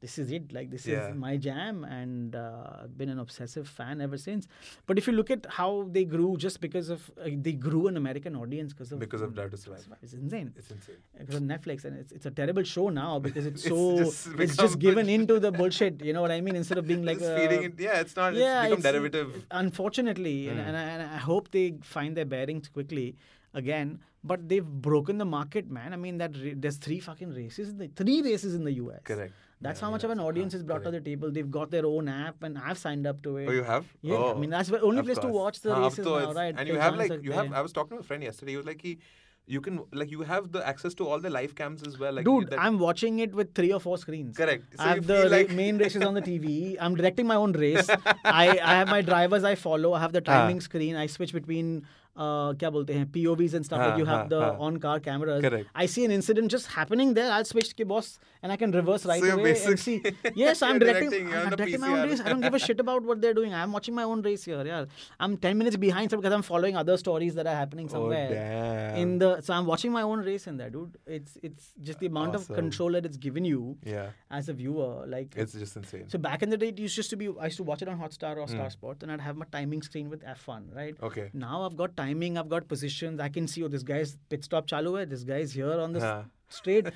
this 0.00 0.16
is 0.22 0.30
it. 0.30 0.52
Like, 0.52 0.70
this 0.70 0.86
Yeah. 0.86 1.08
is 1.08 1.16
my 1.16 1.36
jam. 1.36 1.84
And 1.84 2.36
uh, 2.36 2.82
I've 2.82 2.96
been 2.96 3.08
an 3.08 3.18
obsessive 3.18 3.66
fan 3.68 4.00
ever 4.00 4.16
since. 4.16 4.46
But 4.86 4.98
if 4.98 5.06
you 5.08 5.12
look 5.12 5.30
at 5.30 5.46
how 5.58 5.70
they 5.90 6.04
grew, 6.04 6.36
just 6.36 6.60
because 6.60 6.88
of, 6.88 7.10
uh, 7.20 7.30
they 7.46 7.52
grew 7.52 7.88
an 7.88 7.96
American 7.96 8.36
audience 8.36 8.72
because 8.72 8.92
of, 8.92 9.00
because 9.00 9.22
of 9.22 9.34
Drive 9.34 9.50
to 9.50 9.56
Survive. 9.56 9.86
It's 10.02 10.12
insane 10.12 10.52
It's 10.56 10.70
insane. 10.70 10.96
because 11.18 11.34
of 11.36 11.42
Netflix, 11.42 11.84
and 11.84 11.98
it's, 11.98 12.12
it's 12.12 12.26
a 12.26 12.30
terrible 12.30 12.62
show 12.62 12.88
now 12.90 13.18
because 13.26 13.46
it's 13.46 13.64
It's 13.64 13.68
so 13.74 13.98
just 13.98 14.28
it's 14.38 14.56
just 14.56 14.78
given 14.86 15.06
bullshit. 15.06 15.20
into 15.20 15.40
the 15.40 15.50
bullshit. 15.52 16.04
You 16.04 16.12
know 16.12 16.22
what 16.22 16.30
I 16.30 16.40
mean? 16.40 16.56
Instead 16.56 16.78
of 16.78 16.86
being 16.86 17.04
like 17.04 17.20
a- 17.20 17.36
feeding 17.38 17.64
it. 17.64 17.74
Yeah, 17.80 18.00
it's 18.00 18.14
not. 18.14 18.34
yeah, 18.34 18.62
it's 18.62 18.76
become 18.76 18.78
it's- 18.78 18.92
derivative. 18.92 19.46
Unfortunately, 19.50 20.48
and, 20.48 20.58
Mm. 20.60 20.66
and, 20.68 20.76
I, 20.76 20.82
and 20.94 21.02
I 21.02 21.18
hope 21.30 21.50
they 21.50 21.66
find 21.82 22.16
their 22.16 22.24
bearings 22.24 22.68
quickly 22.68 23.16
again. 23.54 23.98
But 24.24 24.48
they've 24.48 24.64
broken 24.90 25.18
the 25.18 25.24
market, 25.24 25.70
man. 25.70 25.92
I 25.92 25.96
mean, 25.96 26.18
that 26.18 26.32
there's 26.62 26.76
three 26.76 26.98
fucking 27.00 27.30
races, 27.34 27.68
in 27.70 27.78
the, 27.78 27.88
three 28.00 28.20
races 28.22 28.54
in 28.54 28.64
the 28.64 28.72
US. 28.84 29.00
Correct. 29.04 29.32
That's 29.60 29.80
Yeah, 29.80 29.86
how 29.86 29.90
much 29.90 30.02
yeah, 30.02 30.06
of 30.06 30.12
an 30.12 30.20
audience 30.20 30.52
huh, 30.52 30.58
is 30.58 30.62
brought 30.62 30.84
to 30.84 30.90
the 30.92 31.00
table. 31.00 31.30
They've 31.32 31.50
got 31.50 31.70
their 31.70 31.84
own 31.86 32.08
app, 32.08 32.42
and 32.42 32.56
I've 32.58 32.78
signed 32.78 33.06
up 33.06 33.22
to 33.22 33.36
it. 33.38 33.48
Oh, 33.48 33.52
you 33.52 33.64
have? 33.64 33.86
Yeah, 34.02 34.14
oh, 34.16 34.34
I 34.34 34.38
mean 34.38 34.50
that's 34.50 34.68
the 34.68 34.80
only 34.80 35.00
of 35.00 35.06
place 35.06 35.18
to 35.18 35.28
watch 35.28 35.60
the 35.60 35.74
Huh, 35.78 35.82
races 35.82 35.98
ab 36.00 36.04
now, 36.06 36.18
it's- 36.18 36.34
right? 36.36 36.54
And 36.58 36.68
you 36.68 36.78
have 36.78 36.96
like 36.96 37.22
you 37.24 37.32
have. 37.32 37.52
I 37.52 37.60
was 37.60 37.72
talking 37.72 37.96
to 37.98 38.00
a 38.02 38.06
friend 38.12 38.22
yesterday. 38.22 38.52
He 38.52 38.56
was 38.56 38.66
like, 38.66 38.80
he, 38.82 38.98
you 39.46 39.60
can 39.60 39.80
like 39.92 40.10
you 40.12 40.22
have 40.22 40.52
the 40.52 40.62
access 40.72 40.94
to 41.00 41.08
all 41.08 41.18
the 41.26 41.30
live 41.30 41.54
cams 41.56 41.82
as 41.82 41.98
well. 41.98 42.12
Like 42.12 42.24
Dude, 42.24 42.50
that- 42.50 42.60
I'm 42.60 42.78
watching 42.78 43.18
it 43.18 43.34
with 43.34 43.52
three 43.54 43.72
or 43.72 43.80
four 43.80 43.98
screens. 43.98 44.36
correct. 44.36 44.76
So 44.76 44.84
I 44.84 44.88
have 44.94 45.06
the 45.06 45.14
feel 45.22 45.30
ra- 45.30 45.36
like 45.38 45.50
main 45.50 45.78
races 45.78 46.02
on 46.02 46.14
the 46.14 46.22
TV. 46.22 46.76
I'm 46.80 46.94
directing 46.94 47.26
my 47.26 47.34
own 47.36 47.52
race. 47.52 47.88
I, 48.24 48.60
I 48.72 48.74
have 48.80 48.88
my 48.88 49.00
drivers 49.02 49.42
I 49.42 49.54
follow. 49.56 49.92
I 49.94 50.00
have 50.00 50.12
the 50.12 50.22
Ah. 50.26 50.32
timing 50.34 50.60
screen. 50.60 50.94
I 50.96 51.06
switch 51.06 51.32
between 51.32 51.84
क्या 52.17 52.69
बोलते 52.69 52.93
हैं 52.93 53.05
POVs 53.11 53.53
and 53.59 53.65
stuff 53.67 53.79
हाँ, 53.79 53.85
like 53.89 53.97
you 53.99 54.05
have 54.07 54.17
हाँ, 54.19 54.29
the 54.29 54.39
हाँ. 54.41 54.59
on 54.65 54.75
car 54.81 54.99
cameras. 55.05 55.41
Correct. 55.45 55.67
I 55.83 55.85
see 55.93 56.03
an 56.05 56.11
incident 56.11 56.51
just 56.55 56.67
happening 56.73 57.13
there. 57.15 57.31
I'll 57.37 57.45
switch 57.51 57.71
to 57.79 57.85
boss 57.91 58.09
and 58.43 58.51
I 58.51 58.55
can 58.63 58.71
reverse 58.71 59.05
right 59.11 59.19
So 59.19 59.25
you're 59.29 59.39
away 59.39 59.53
and 59.69 59.79
see. 59.83 59.95
basically- 59.99 60.33
Yes, 60.41 60.61
I'm 60.67 60.73
you're 60.75 60.79
directing. 60.81 61.09
directing, 61.09 61.29
you're 61.31 61.39
I'm 61.39 61.45
on 61.45 61.49
the 61.53 61.57
directing 61.61 61.81
my 61.85 61.87
own 61.93 61.95
PCR. 61.97 62.09
race. 62.11 62.21
I 62.25 62.29
don't 62.33 62.41
give 62.47 62.53
a 62.53 62.59
shit 62.65 62.79
about 62.83 63.01
what 63.11 63.21
they're 63.23 63.33
doing. 63.39 63.55
I'm 63.61 63.73
watching 63.77 63.95
my 64.01 64.03
own 64.11 64.21
race 64.27 64.43
here. 64.51 64.59
Yeah, 64.69 64.85
I'm 65.19 65.37
10 65.47 65.57
minutes 65.63 65.79
behind 65.85 66.11
some- 66.15 66.21
because 66.23 66.35
I'm 66.37 66.45
following 66.49 66.77
other 66.83 66.97
stories 67.03 67.33
that 67.39 67.47
are 67.53 67.55
happening 67.61 67.89
somewhere. 67.95 68.27
Oh, 68.29 68.35
damn. 68.35 69.01
In 69.05 69.17
the 69.23 69.31
so 69.49 69.55
I'm 69.57 69.65
watching 69.71 69.91
my 69.97 70.03
own 70.11 70.23
race 70.29 70.45
in 70.53 70.61
there, 70.63 70.69
dude. 70.77 70.99
It's 71.19 71.39
it's 71.49 71.71
just 71.89 72.05
the 72.05 72.11
amount 72.13 72.35
Awesome. 72.41 72.53
of 72.57 72.61
control 72.61 72.99
that 72.99 73.09
it's 73.11 73.17
given 73.25 73.49
you 73.53 73.63
yeah, 73.95 74.11
as 74.41 74.53
a 74.55 74.57
viewer. 74.61 74.91
Like 75.15 75.39
it's 75.47 75.57
just 75.63 75.81
insane. 75.83 76.05
so 76.15 76.21
back 76.29 76.43
in 76.49 76.55
the 76.57 76.61
day, 76.65 76.69
it 76.75 76.85
used 76.85 77.09
to 77.15 77.21
be 77.25 77.31
I 77.39 77.51
used 77.53 77.57
to 77.63 77.67
watch 77.73 77.81
it 77.89 77.93
on 77.95 77.99
Hotstar 78.05 78.35
or 78.37 78.47
Star 78.55 78.69
Mm. 78.69 78.77
Sports, 78.77 79.01
and 79.09 79.11
I'd 79.17 79.27
have 79.31 79.35
my 79.45 79.49
timing 79.59 79.81
screen 79.91 80.09
with 80.15 80.23
F1, 80.37 80.69
right? 80.83 80.95
okay. 81.11 81.29
Now 81.47 81.63
I've 81.65 81.75
got 81.85 81.97
timing, 82.08 82.38
I've 82.38 82.48
got 82.48 82.68
positions. 82.68 83.20
I 83.20 83.28
can 83.28 83.46
see, 83.46 83.62
oh, 83.64 83.68
this 83.68 83.82
guy's 83.92 84.16
pit 84.28 84.44
stop 84.44 84.66
chalu 84.66 84.98
hai, 84.98 85.04
this 85.14 85.24
guy's 85.24 85.52
here 85.60 85.78
on 85.86 85.92
the 85.92 86.00
Huh. 86.00 86.22
straight. 86.48 86.86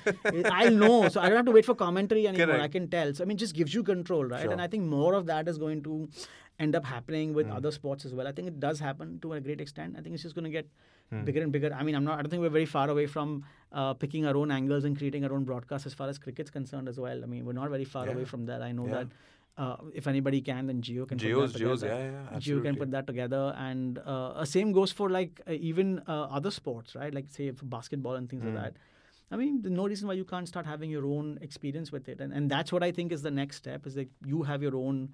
I'll 0.59 0.71
know, 0.83 1.09
so 1.09 1.21
I 1.21 1.29
don't 1.29 1.37
have 1.41 1.45
to 1.51 1.51
wait 1.57 1.65
for 1.71 1.75
commentary 1.81 2.27
anymore. 2.27 2.59
I 2.67 2.69
can 2.77 2.87
tell. 2.95 3.13
So 3.13 3.23
I 3.23 3.27
mean, 3.31 3.37
just 3.47 3.55
gives 3.63 3.73
you 3.79 3.83
control, 3.83 4.25
right? 4.35 4.41
Sure. 4.47 4.51
And 4.55 4.61
I 4.61 4.67
think 4.75 4.83
more 4.95 5.13
of 5.19 5.27
that 5.33 5.47
is 5.53 5.59
going 5.65 5.83
to 5.89 5.97
end 6.63 6.75
up 6.79 6.85
happening 6.93 7.33
with 7.37 7.47
Mm. 7.47 7.55
other 7.59 7.71
sports 7.75 8.05
as 8.09 8.13
well. 8.17 8.27
I 8.31 8.33
think 8.39 8.47
it 8.53 8.57
does 8.65 8.79
happen 8.87 9.13
to 9.27 9.33
a 9.37 9.39
great 9.49 9.61
extent. 9.67 9.95
I 9.97 10.01
think 10.01 10.13
it's 10.17 10.23
just 10.29 10.35
going 10.39 10.49
to 10.51 10.55
get 10.57 10.67
Hmm. 11.11 11.23
bigger 11.29 11.41
and 11.45 11.51
bigger. 11.57 11.69
I 11.79 11.83
mean, 11.87 11.95
I'm 11.99 12.05
not. 12.09 12.17
I 12.19 12.21
don't 12.23 12.29
think 12.33 12.41
we're 12.47 12.55
very 12.57 12.67
far 12.73 12.83
away 12.95 13.05
from 13.13 13.33
uh, 13.81 13.93
picking 14.05 14.25
our 14.31 14.35
own 14.41 14.51
angles 14.57 14.85
and 14.89 14.97
creating 14.99 15.25
our 15.27 15.33
own 15.37 15.43
broadcast 15.51 15.85
as 15.91 15.93
far 16.01 16.07
as 16.13 16.19
cricket's 16.25 16.51
concerned 16.57 16.87
as 16.93 16.99
well. 17.05 17.23
I 17.27 17.27
mean, 17.35 17.45
we're 17.47 17.59
not 17.61 17.69
very 17.77 17.87
far 17.95 18.05
Yeah. 18.07 18.13
away 18.17 18.25
from 18.33 18.45
that. 18.51 18.61
I 18.69 18.71
know 18.79 18.85
Yeah. 18.87 18.97
that. 18.99 19.07
Uh, 19.55 19.75
if 19.93 20.07
anybody 20.07 20.41
can, 20.41 20.65
then 20.65 20.81
Jio 20.81 21.07
can. 21.07 21.17
Jio's, 21.19 21.51
put 21.51 21.59
that 21.59 21.65
Jio's, 21.65 21.81
together. 21.81 22.11
yeah, 22.11 22.31
yeah, 22.31 22.39
Jio 22.39 22.63
can 22.63 22.75
put 22.75 22.89
that 22.91 23.05
together, 23.05 23.53
and 23.55 23.99
uh, 23.99 24.29
uh, 24.29 24.45
same 24.45 24.71
goes 24.71 24.91
for 24.91 25.09
like 25.11 25.41
uh, 25.47 25.51
even 25.51 26.01
uh, 26.07 26.23
other 26.23 26.49
sports, 26.49 26.95
right? 26.95 27.13
Like 27.13 27.25
say 27.29 27.51
basketball 27.75 28.15
and 28.15 28.27
things 28.29 28.43
Mm. 28.43 28.55
like 28.55 28.63
that. 28.63 28.73
I 29.31 29.35
mean, 29.35 29.61
there's 29.61 29.73
no 29.75 29.85
reason 29.87 30.07
why 30.07 30.15
you 30.15 30.25
can't 30.25 30.47
start 30.47 30.65
having 30.65 30.89
your 30.89 31.05
own 31.05 31.37
experience 31.41 31.91
with 31.91 32.09
it, 32.09 32.19
and 32.19 32.33
and 32.33 32.49
that's 32.49 32.71
what 32.71 32.81
I 32.83 32.91
think 32.91 33.11
is 33.11 33.21
the 33.21 33.29
next 33.31 33.57
step 33.57 33.85
is 33.85 33.93
that 33.93 34.09
you 34.25 34.41
have 34.43 34.63
your 34.63 34.75
own 34.75 35.09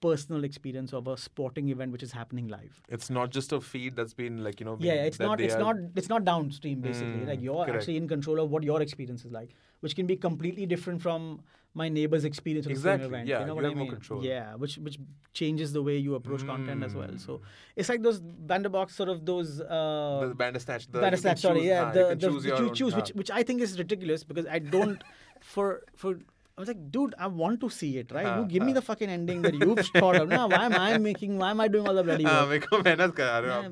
personal 0.00 0.44
experience 0.44 0.94
of 0.94 1.06
a 1.06 1.16
sporting 1.18 1.68
event 1.68 1.92
which 1.92 2.02
is 2.02 2.12
happening 2.12 2.48
live. 2.48 2.80
It's 2.88 3.10
not 3.10 3.30
just 3.30 3.52
a 3.52 3.60
feed 3.60 3.94
that's 3.96 4.14
been 4.14 4.42
like 4.42 4.58
you 4.60 4.64
know. 4.64 4.78
Yeah, 4.80 4.94
it's 5.10 5.18
not 5.18 5.40
it's 5.40 5.54
are- 5.54 5.58
not 5.60 5.76
it's 5.96 6.08
not 6.08 6.24
downstream 6.24 6.80
basically. 6.80 7.20
Mm, 7.24 7.28
like 7.28 7.42
you're 7.42 7.64
correct. 7.66 7.76
actually 7.82 7.98
in 7.98 8.08
control 8.08 8.40
of 8.40 8.50
what 8.50 8.62
your 8.62 8.80
experience 8.80 9.26
is 9.26 9.32
like, 9.32 9.54
which 9.80 9.96
can 9.96 10.06
be 10.06 10.16
completely 10.16 10.66
different 10.66 11.02
from 11.02 11.40
my 11.72 11.88
neighbor's 11.88 12.24
experience 12.24 12.66
with 12.66 12.76
exactly. 12.76 12.98
the 12.98 13.04
same 13.04 13.14
event. 13.14 13.28
Yeah, 13.28 13.40
you 13.40 13.46
know 13.46 13.54
what 13.54 13.64
I 13.64 13.74
mean? 13.74 13.96
Yeah, 14.22 14.54
which 14.56 14.76
which 14.78 14.98
changes 15.32 15.72
the 15.72 15.82
way 15.82 15.96
you 15.96 16.14
approach 16.14 16.42
mm. 16.42 16.46
content 16.46 16.82
as 16.82 16.94
well. 16.94 17.16
So 17.16 17.34
mm. 17.34 17.40
it's 17.76 17.88
like 17.88 18.02
those 18.02 18.20
banderbox 18.20 18.90
sort 18.90 19.08
of 19.08 19.24
those 19.24 19.60
uh, 19.60 20.26
the 20.28 20.34
bandersnatch. 20.34 20.88
The, 20.88 21.00
bandersnatch, 21.00 21.40
sorry, 21.40 21.66
yeah, 21.66 21.84
ah, 21.84 21.92
the, 21.92 22.14
the, 22.14 22.28
choose, 22.28 22.42
the, 22.42 22.56
you 22.56 22.74
choose 22.74 22.96
which 22.96 23.10
which 23.10 23.30
I 23.30 23.42
think 23.42 23.62
is 23.62 23.78
ridiculous 23.78 24.24
because 24.24 24.46
I 24.46 24.58
don't 24.58 25.02
for 25.40 25.82
for 25.96 26.18
I 26.58 26.60
was 26.60 26.68
like, 26.68 26.90
dude, 26.90 27.14
I 27.18 27.26
want 27.26 27.60
to 27.60 27.70
see 27.70 27.96
it, 27.96 28.12
right? 28.12 28.26
Uh, 28.26 28.40
you 28.40 28.46
give 28.46 28.62
me 28.62 28.72
uh. 28.72 28.74
the 28.74 28.82
fucking 28.82 29.08
ending 29.08 29.40
that 29.42 29.54
you've 29.54 29.78
thought 29.96 30.16
of. 30.16 30.28
Now, 30.28 30.46
why 30.46 30.66
am 30.66 30.74
I 30.74 30.98
making, 30.98 31.38
why 31.38 31.50
am 31.52 31.58
I 31.58 31.68
doing 31.68 31.88
all 31.88 31.94
the 31.94 32.02
bloody 32.02 32.26
ah, 32.26 32.46
work? 32.46 32.70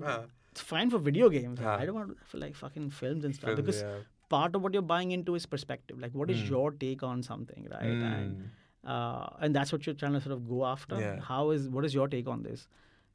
Uh, 0.02 0.22
it's 0.52 0.62
fine 0.62 0.88
for 0.88 0.98
video 0.98 1.28
games. 1.28 1.60
Ah. 1.62 1.76
I 1.76 1.84
don't 1.84 1.94
want 1.94 2.08
to, 2.08 2.24
for 2.24 2.38
like 2.38 2.54
fucking 2.54 2.88
films 2.90 3.26
and 3.26 3.34
stuff. 3.34 3.48
Films, 3.48 3.60
because 3.60 3.82
yeah 3.82 3.98
part 4.34 4.54
of 4.54 4.62
what 4.62 4.74
you're 4.74 4.88
buying 4.94 5.12
into 5.16 5.34
is 5.40 5.46
perspective. 5.46 5.98
Like, 6.06 6.14
what 6.22 6.30
is 6.30 6.42
Mm. 6.42 6.50
your 6.54 6.70
take 6.72 7.02
on 7.02 7.22
something, 7.22 7.68
right? 7.74 8.02
And 8.12 8.36
Mm. 8.36 8.48
uh, 8.94 9.28
and 9.46 9.54
that's 9.56 9.72
what 9.72 9.86
you're 9.86 9.94
trying 10.02 10.12
to 10.18 10.20
sort 10.26 10.34
of 10.36 10.48
go 10.48 10.64
after. 10.66 11.00
Yeah. 11.04 11.20
How 11.30 11.50
is 11.56 11.68
what 11.78 11.84
is 11.90 11.94
your 12.00 12.08
take 12.16 12.28
on 12.34 12.42
this? 12.50 12.68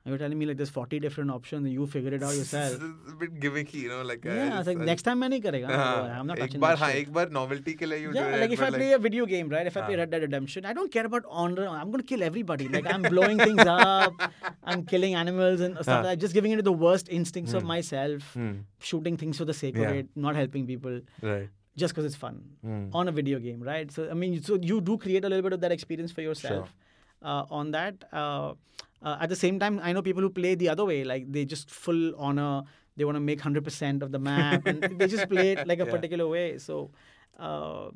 And 0.04 0.12
you're 0.12 0.18
telling 0.18 0.38
me 0.38 0.46
like 0.46 0.56
there's 0.56 0.70
40 0.70 0.98
different 1.00 1.30
options. 1.32 1.68
You 1.68 1.86
figure 1.86 2.12
it 2.14 2.22
out 2.22 2.34
yourself. 2.34 2.74
It's 2.82 3.12
a 3.12 3.16
bit 3.22 3.32
gimmicky, 3.40 3.80
you 3.84 3.88
know, 3.88 4.02
like. 4.10 4.24
uh, 4.24 4.30
yeah, 4.36 4.54
I 4.54 4.58
was 4.58 4.66
like 4.68 4.76
it's- 4.76 4.86
next 4.90 5.02
time 5.08 5.18
मैं 5.22 5.28
नहीं 5.30 5.40
करेगा. 5.46 5.68
हाँ, 5.80 6.18
I'm 6.20 6.26
not 6.30 6.38
एक 6.38 6.42
touching 6.44 6.60
bar 6.62 6.70
that 6.76 6.78
हाँ 6.82 6.88
shit. 6.92 7.00
एक 7.00 7.12
बार 7.16 7.30
novelty 7.38 7.74
के 7.80 7.86
लिए 7.90 7.98
you 8.04 8.12
Yeah, 8.18 8.30
do 8.30 8.40
like 8.42 8.44
it, 8.50 8.52
if 8.58 8.60
but 8.64 8.68
I 8.74 8.78
play 8.78 8.88
a 8.92 8.98
video 9.06 9.26
game, 9.32 9.50
right? 9.56 9.66
If 9.72 9.76
I 9.76 9.82
play 9.88 9.96
Ah. 9.96 10.00
Red 10.02 10.10
Dead 10.14 10.22
Redemption, 10.26 10.68
I 10.70 10.72
don't 10.78 10.92
care 10.96 11.04
about 11.10 11.28
honor. 11.42 11.66
I'm 11.80 11.90
gonna 11.96 12.06
kill 12.12 12.22
everybody. 12.28 12.68
Like 12.76 12.88
I'm 12.94 13.02
blowing 13.16 13.42
things 13.44 13.66
up, 13.74 14.22
I'm 14.64 14.84
killing 14.94 15.18
animals 15.24 15.66
and 15.68 15.76
stuff. 15.82 15.92
Ah. 15.96 15.98
like 15.98 16.08
that. 16.12 16.24
Just 16.26 16.38
giving 16.40 16.56
into 16.58 16.66
the 16.70 16.76
worst 16.86 17.12
instincts 17.20 17.58
of 17.60 17.66
Hmm. 17.66 17.72
myself, 17.74 18.30
Hmm, 18.38 18.54
shooting 18.92 19.18
things 19.24 19.42
for 19.44 19.48
the 19.52 19.58
sake 19.62 19.76
Yeah. 19.82 19.90
of 19.90 20.00
it, 20.04 20.10
not 20.28 20.40
helping 20.42 20.66
people, 20.72 21.00
right. 21.32 21.50
just 21.84 21.94
because 21.96 22.08
it's 22.12 22.22
fun 22.24 22.40
Hmm. 22.70 22.80
on 23.02 23.12
a 23.14 23.16
video 23.20 23.42
game, 23.50 23.68
right? 23.72 23.92
So 23.98 24.08
I 24.16 24.18
mean, 24.24 24.40
so 24.50 24.60
you 24.72 24.80
do 24.92 24.96
create 25.06 25.28
a 25.30 25.34
little 25.34 25.48
bit 25.50 25.58
of 25.60 25.66
that 25.66 25.76
experience 25.78 26.16
for 26.20 26.26
yourself. 26.30 26.72
Uh, 27.20 27.44
on 27.60 27.76
that, 27.78 28.08
uh, 28.22 28.54
uh, 29.03 29.17
at 29.19 29.29
the 29.29 29.35
same 29.35 29.59
time, 29.59 29.79
I 29.83 29.93
know 29.93 30.01
people 30.01 30.21
who 30.21 30.29
play 30.29 30.55
the 30.55 30.69
other 30.69 30.85
way, 30.85 31.03
like 31.03 31.31
they 31.31 31.45
just 31.45 31.69
full 31.69 32.15
honor. 32.17 32.63
They 32.95 33.05
want 33.05 33.15
to 33.15 33.19
make 33.31 33.41
hundred 33.41 33.63
percent 33.63 34.03
of 34.03 34.11
the 34.11 34.19
map, 34.19 34.65
and 34.67 34.81
they 34.99 35.07
just 35.07 35.27
play 35.29 35.51
it 35.53 35.67
like 35.67 35.79
a 35.79 35.85
Yeah. 35.85 35.91
particular 35.97 36.27
way. 36.27 36.57
So. 36.57 36.91
Uh, 37.39 37.89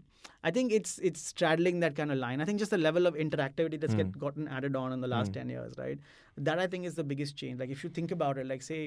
I 0.43 0.49
think 0.55 0.72
it's 0.72 0.97
it's 1.08 1.22
straddling 1.32 1.80
that 1.82 1.95
kind 1.95 2.12
of 2.12 2.18
line. 2.18 2.41
I 2.41 2.45
think 2.45 2.58
just 2.60 2.72
the 2.72 2.78
level 2.78 3.05
of 3.10 3.14
interactivity 3.24 3.80
that's 3.80 3.93
get, 3.99 4.08
Mm. 4.12 4.18
gotten 4.24 4.47
added 4.47 4.76
on 4.76 4.93
in 4.95 5.01
the 5.01 5.08
last 5.08 5.32
Mm. 5.32 5.34
10 5.39 5.49
years, 5.49 5.74
right? 5.78 5.99
That 6.38 6.58
I 6.64 6.68
think 6.68 6.86
is 6.89 6.95
the 6.95 7.03
biggest 7.03 7.36
change. 7.41 7.60
Like 7.60 7.70
if 7.76 7.84
you 7.84 7.89
think 7.97 8.12
about 8.12 8.38
it, 8.43 8.47
like 8.47 8.62
say 8.68 8.80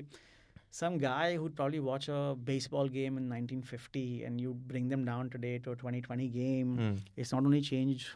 some 0.70 0.96
guy 0.98 1.36
who'd 1.36 1.54
probably 1.60 1.80
watch 1.80 2.08
a 2.08 2.36
baseball 2.50 2.88
game 2.88 3.16
in 3.20 3.28
1950 3.28 4.24
and 4.24 4.40
you 4.40 4.54
bring 4.74 4.88
them 4.88 5.04
down 5.04 5.30
today 5.30 5.58
to 5.58 5.72
a 5.72 5.76
2020 5.76 6.28
game, 6.28 6.76
Hmm. 6.78 6.94
it's 7.16 7.32
not 7.32 7.44
only 7.44 7.60
changed 7.60 8.08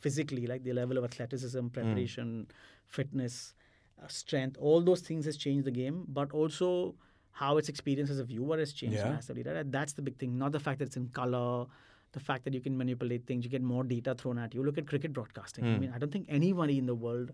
physically, 0.00 0.46
like 0.46 0.64
the 0.64 0.72
level 0.72 0.98
of 0.98 1.04
athleticism, 1.04 1.66
preparation, 1.68 2.46
fitness, 2.86 3.54
uh, 4.02 4.06
strength, 4.08 4.56
all 4.58 4.80
those 4.80 5.00
things 5.00 5.24
has 5.26 5.36
changed 5.36 5.66
the 5.66 5.70
game, 5.70 6.04
but 6.08 6.32
also 6.32 6.94
how 7.32 7.56
its 7.58 7.68
experience 7.68 8.10
as 8.10 8.18
a 8.18 8.24
viewer 8.24 8.58
has 8.58 8.72
changed 8.72 8.96
Yeah. 8.96 9.10
massively. 9.10 9.42
Right? 9.42 9.70
That's 9.70 9.92
the 9.92 10.02
big 10.02 10.16
thing. 10.18 10.36
Not 10.38 10.52
the 10.52 10.60
fact 10.60 10.78
that 10.80 10.86
it's 10.86 10.96
in 10.96 11.08
color, 11.08 11.66
the 12.12 12.20
fact 12.20 12.44
that 12.44 12.54
you 12.54 12.60
can 12.60 12.76
manipulate 12.76 13.26
things, 13.26 13.44
you 13.44 13.50
get 13.50 13.62
more 13.62 13.84
data 13.84 14.14
thrown 14.14 14.38
at 14.38 14.54
you. 14.54 14.62
Look 14.64 14.78
at 14.78 14.86
cricket 14.86 15.12
broadcasting. 15.12 15.64
I 15.64 15.74
Hmm. 15.74 15.80
mean, 15.80 15.92
I 15.94 15.98
don't 15.98 16.10
think 16.18 16.26
anybody 16.28 16.78
in 16.78 16.86
the 16.86 16.94
world, 16.94 17.32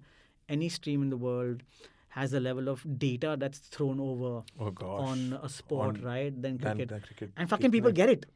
any 0.49 0.69
stream 0.69 1.03
in 1.03 1.11
the 1.11 1.17
world, 1.17 1.63
has 2.17 2.31
the 2.31 2.41
level 2.41 2.69
of 2.69 2.85
data 2.99 3.37
that's 3.39 3.59
thrown 3.59 3.99
over 4.01 4.43
Oh 4.59 4.73
on 5.07 5.39
a 5.43 5.49
sport, 5.49 5.97
On- 5.97 6.03
right? 6.03 6.43
Than 6.43 6.59
cricket. 6.59 6.89
than 6.89 7.01
cricket. 7.01 7.31
and 7.37 7.49
fucking 7.49 7.71
people 7.71 7.93
get 7.93 8.09
it. 8.09 8.27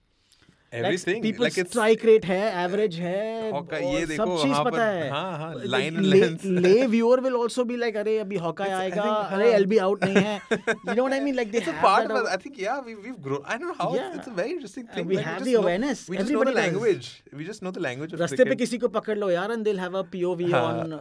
Everything 0.72 1.22
people 1.22 1.48
strike 1.48 2.04
rate 2.04 2.26
है 2.26 2.64
average 2.64 2.94
है 3.00 3.46
ये 3.46 4.04
देखो 4.06 4.36
सब 4.36 4.42
चीज़ 4.42 4.58
पता 4.64 4.84
है। 4.84 5.08
हाँ 5.10 5.38
हाँ 5.38 5.54
लाइन 5.64 6.00
लेंस 6.04 6.44
ले 6.44 6.86
viewer 6.86 7.20
will 7.20 7.36
also 7.36 7.64
be 7.70 7.76
like 7.76 7.96
अरे 7.96 8.18
अभी 8.18 8.36
हॉकाई 8.44 8.70
आएगा 8.70 9.02
अरे 9.02 9.50
एलबी 9.54 9.78
आउट 9.86 10.04
नहीं 10.04 10.22
है। 10.26 10.36
You 10.52 10.94
know 10.94 11.02
what 11.02 11.12
I 11.12 11.20
mean 11.20 11.34
like 11.34 11.50
this 11.52 11.68
part 11.82 12.12
I 12.12 12.36
think 12.44 12.60
yeah 12.62 12.78
we 12.86 12.94
we 12.94 13.14
grow 13.26 13.42
I 13.46 13.58
don't 13.58 13.68
know 13.68 13.74
how 13.80 13.96
it's 13.96 14.28
a 14.28 14.32
very 14.36 14.50
interesting 14.50 14.86
thing 14.96 15.08
we 15.08 15.16
have 15.16 15.44
the 15.44 15.56
awareness 15.62 16.06
everybody 16.10 16.52
language 16.60 17.10
we 17.34 17.44
just 17.44 17.62
know 17.62 17.70
the 17.70 17.84
language 17.88 18.14
रास्ते 18.20 18.44
पे 18.44 18.54
किसी 18.62 18.78
को 18.78 18.88
पकड़ 18.98 19.18
लो 19.18 19.30
यार 19.30 19.52
and 19.52 19.64
they 19.64 19.70
will 19.70 19.80
have 19.80 19.98
a 19.98 20.02
POV 20.12 20.52
on 20.62 20.98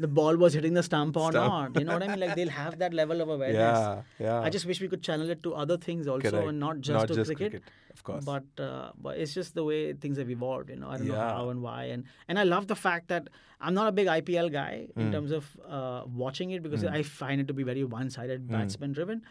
the 0.00 0.12
ball 0.20 0.36
was 0.44 0.56
hitting 0.56 0.76
the 0.78 0.80
stump 0.90 1.16
or 1.16 1.30
not. 1.32 1.76
You 1.78 1.86
know 1.86 1.94
what 1.94 2.02
i 2.04 2.08
mean? 2.08 2.20
Like 2.20 2.32
they'll 2.36 2.52
have 2.56 2.74
that 2.80 2.94
level 2.98 3.22
of 3.24 3.30
awareness. 3.34 3.78
I 4.30 4.50
just 4.56 4.66
wish 4.70 4.80
we 4.84 4.88
could 4.92 5.02
channel 5.08 5.32
it 5.34 5.42
to 5.46 5.52
other 5.64 5.76
things 5.84 6.08
also 6.14 6.40
and 6.50 6.64
not 6.64 6.80
just 6.88 7.12
to 7.12 7.24
cricket. 7.30 7.74
Of 7.96 8.02
course. 8.08 8.24
But 8.30 8.62
uh, 8.68 8.92
but 9.06 9.18
it's 9.24 9.34
just 9.40 9.54
the 9.58 9.64
way 9.70 9.80
things 10.04 10.18
have 10.22 10.30
evolved. 10.36 10.70
You 10.74 10.76
know, 10.82 10.90
I 10.94 10.98
don't 10.98 11.08
know 11.08 11.24
how 11.36 11.48
and 11.54 11.62
why. 11.66 11.82
And 11.96 12.04
and 12.28 12.38
I 12.44 12.44
love 12.54 12.66
the 12.74 12.78
fact 12.86 13.08
that 13.14 13.28
I'm 13.60 13.74
not 13.80 13.88
a 13.92 13.92
big 14.00 14.08
IPL 14.18 14.50
guy 14.60 14.74
in 14.96 15.08
Mm. 15.08 15.12
terms 15.16 15.30
of 15.40 15.50
uh, 15.78 16.02
watching 16.24 16.50
it 16.58 16.62
because 16.68 16.82
Mm. 16.84 16.92
I 17.00 17.02
find 17.02 17.40
it 17.44 17.48
to 17.52 17.54
be 17.60 17.64
very 17.72 17.84
one-sided, 17.98 18.40
Mm. 18.46 18.50
batsman 18.56 18.92
driven. 19.00 19.22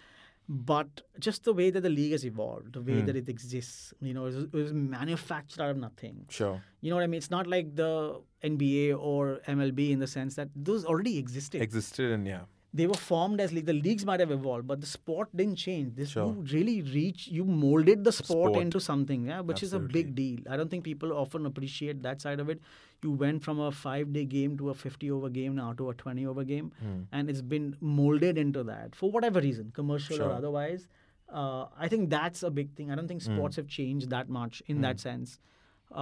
But 0.48 1.02
just 1.28 1.44
the 1.44 1.54
way 1.60 1.68
that 1.76 1.82
the 1.82 1.90
league 1.90 2.12
has 2.16 2.24
evolved, 2.32 2.74
the 2.74 2.82
way 2.88 2.98
Mm. 3.02 3.06
that 3.08 3.16
it 3.22 3.30
exists, 3.36 3.94
you 4.00 4.14
know, 4.16 4.26
it 4.26 4.34
was, 4.36 4.44
it 4.46 4.54
was 4.66 4.74
manufactured 4.74 5.62
out 5.68 5.72
of 5.76 5.78
nothing. 5.78 6.26
sure. 6.40 6.58
You 6.82 6.90
know 6.92 6.96
what 6.98 7.04
I 7.04 7.08
mean? 7.08 7.18
It's 7.18 7.32
not 7.32 7.48
like 7.48 7.76
the 7.76 8.22
NBA 8.44 8.94
or 9.12 9.40
MLB 9.48 9.92
in 9.96 10.00
the 10.00 10.12
sense 10.18 10.36
that 10.36 10.50
those 10.56 10.86
already 10.86 11.18
existed. 11.18 11.62
Existed 11.70 12.12
and 12.12 12.28
yeah. 12.34 12.44
They 12.80 12.86
were 12.92 13.00
formed 13.02 13.42
as 13.44 13.52
league. 13.56 13.66
The 13.68 13.74
leagues 13.74 14.06
might 14.10 14.20
have 14.24 14.32
evolved, 14.36 14.68
but 14.72 14.82
the 14.82 14.88
sport 14.94 15.30
didn't 15.42 15.56
change. 15.64 15.96
This 16.00 16.10
Sure. 16.14 16.26
you 16.28 16.46
really 16.54 16.82
reach, 16.96 17.28
you 17.38 17.46
molded 17.60 18.04
the 18.08 18.12
sport, 18.18 18.52
Sport. 18.54 18.62
into 18.64 18.82
something, 18.88 19.28
yeah, 19.28 19.40
which 19.52 19.64
is 19.68 19.74
a 19.74 19.80
big 19.80 20.10
deal. 20.20 20.40
I 20.50 20.58
don't 20.62 20.70
think 20.76 20.84
people 20.90 21.14
often 21.22 21.46
appreciate 21.52 22.02
that 22.08 22.22
side 22.28 22.42
of 22.46 22.50
it. 22.56 22.60
You 23.08 23.12
went 23.24 23.44
from 23.48 23.60
a 23.60 23.72
five-day 23.72 24.26
game 24.26 24.58
to 24.64 24.70
a 24.72 24.76
50-over 24.84 25.30
game 25.40 25.56
now 25.62 25.72
to 25.82 25.90
a 25.92 25.94
20-over 26.04 26.44
game, 26.52 26.72
Hmm. 26.82 27.02
and 27.12 27.30
it's 27.30 27.42
been 27.56 27.76
molded 27.80 28.38
into 28.46 28.64
that 28.74 28.96
for 29.04 29.12
whatever 29.18 29.40
reason, 29.50 29.72
commercial 29.82 30.22
or 30.28 30.32
otherwise. 30.32 30.88
Uh, 31.30 31.66
I 31.78 31.88
think 31.88 32.10
that's 32.10 32.44
a 32.44 32.52
big 32.62 32.74
thing. 32.76 32.92
I 32.92 32.96
don't 32.96 33.08
think 33.08 33.24
Hmm. 33.24 33.36
sports 33.38 33.56
have 33.64 33.68
changed 33.68 34.10
that 34.10 34.28
much 34.30 34.62
in 34.68 34.82
that 34.82 35.00
sense. 35.00 35.40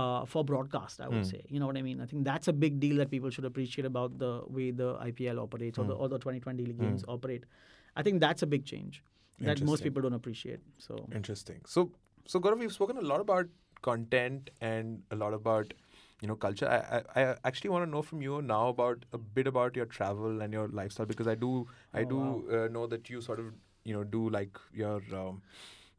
Uh, 0.02 0.26
for 0.26 0.42
broadcast, 0.44 1.02
I 1.02 1.08
would 1.08 1.24
Hmm. 1.24 1.30
say, 1.32 1.42
you 1.56 1.60
know 1.60 1.68
what 1.68 1.78
I 1.78 1.82
mean. 1.88 2.00
I 2.02 2.06
think 2.12 2.24
that's 2.28 2.48
a 2.52 2.54
big 2.54 2.80
deal 2.84 2.98
that 3.02 3.12
people 3.12 3.30
should 3.36 3.46
appreciate 3.50 3.86
about 3.90 4.18
the 4.18 4.30
way 4.48 4.72
the 4.72 4.88
IPL 5.08 5.40
operates 5.42 5.78
or 5.78 5.86
the 5.90 5.94
Hmm. 5.94 6.02
or 6.06 6.10
the 6.14 6.20
2020 6.24 6.66
league 6.70 6.80
games 6.86 7.04
operate. 7.18 7.44
I 7.96 8.04
think 8.08 8.20
that's 8.26 8.42
a 8.48 8.48
big 8.48 8.66
change 8.66 9.04
that 9.50 9.62
most 9.72 9.84
people 9.84 10.02
don't 10.08 10.14
appreciate. 10.22 10.62
So 10.88 10.98
Interesting. 11.20 11.62
So, 11.66 11.92
so 12.26 12.40
Gaurav, 12.40 12.60
we've 12.60 12.72
spoken 12.72 12.98
a 12.98 13.02
lot 13.02 13.22
about 13.22 13.48
content 13.82 14.50
and 14.62 15.04
a 15.12 15.16
lot 15.16 15.34
about 15.34 15.74
you 16.22 16.28
know 16.28 16.36
culture. 16.36 16.68
I, 16.68 17.02
I, 17.20 17.24
I 17.24 17.36
actually 17.52 17.70
want 17.70 17.86
to 17.86 17.90
know 17.92 18.02
from 18.02 18.22
you 18.22 18.42
now 18.42 18.70
about 18.70 19.06
a 19.12 19.18
bit 19.18 19.48
about 19.48 19.76
your 19.76 19.86
travel 19.86 20.42
and 20.42 20.54
your 20.54 20.68
lifestyle 20.70 21.06
because 21.06 21.28
I 21.28 21.36
do 21.36 21.68
I 21.94 22.04
Oh, 22.04 22.06
do 22.16 22.58
uh, 22.60 22.68
know 22.70 22.88
that 22.88 23.10
you 23.10 23.22
sort 23.22 23.40
of 23.40 23.54
you 23.84 23.94
know 23.94 24.04
do 24.04 24.30
like 24.30 24.58
your 24.74 25.02
um, 25.24 25.42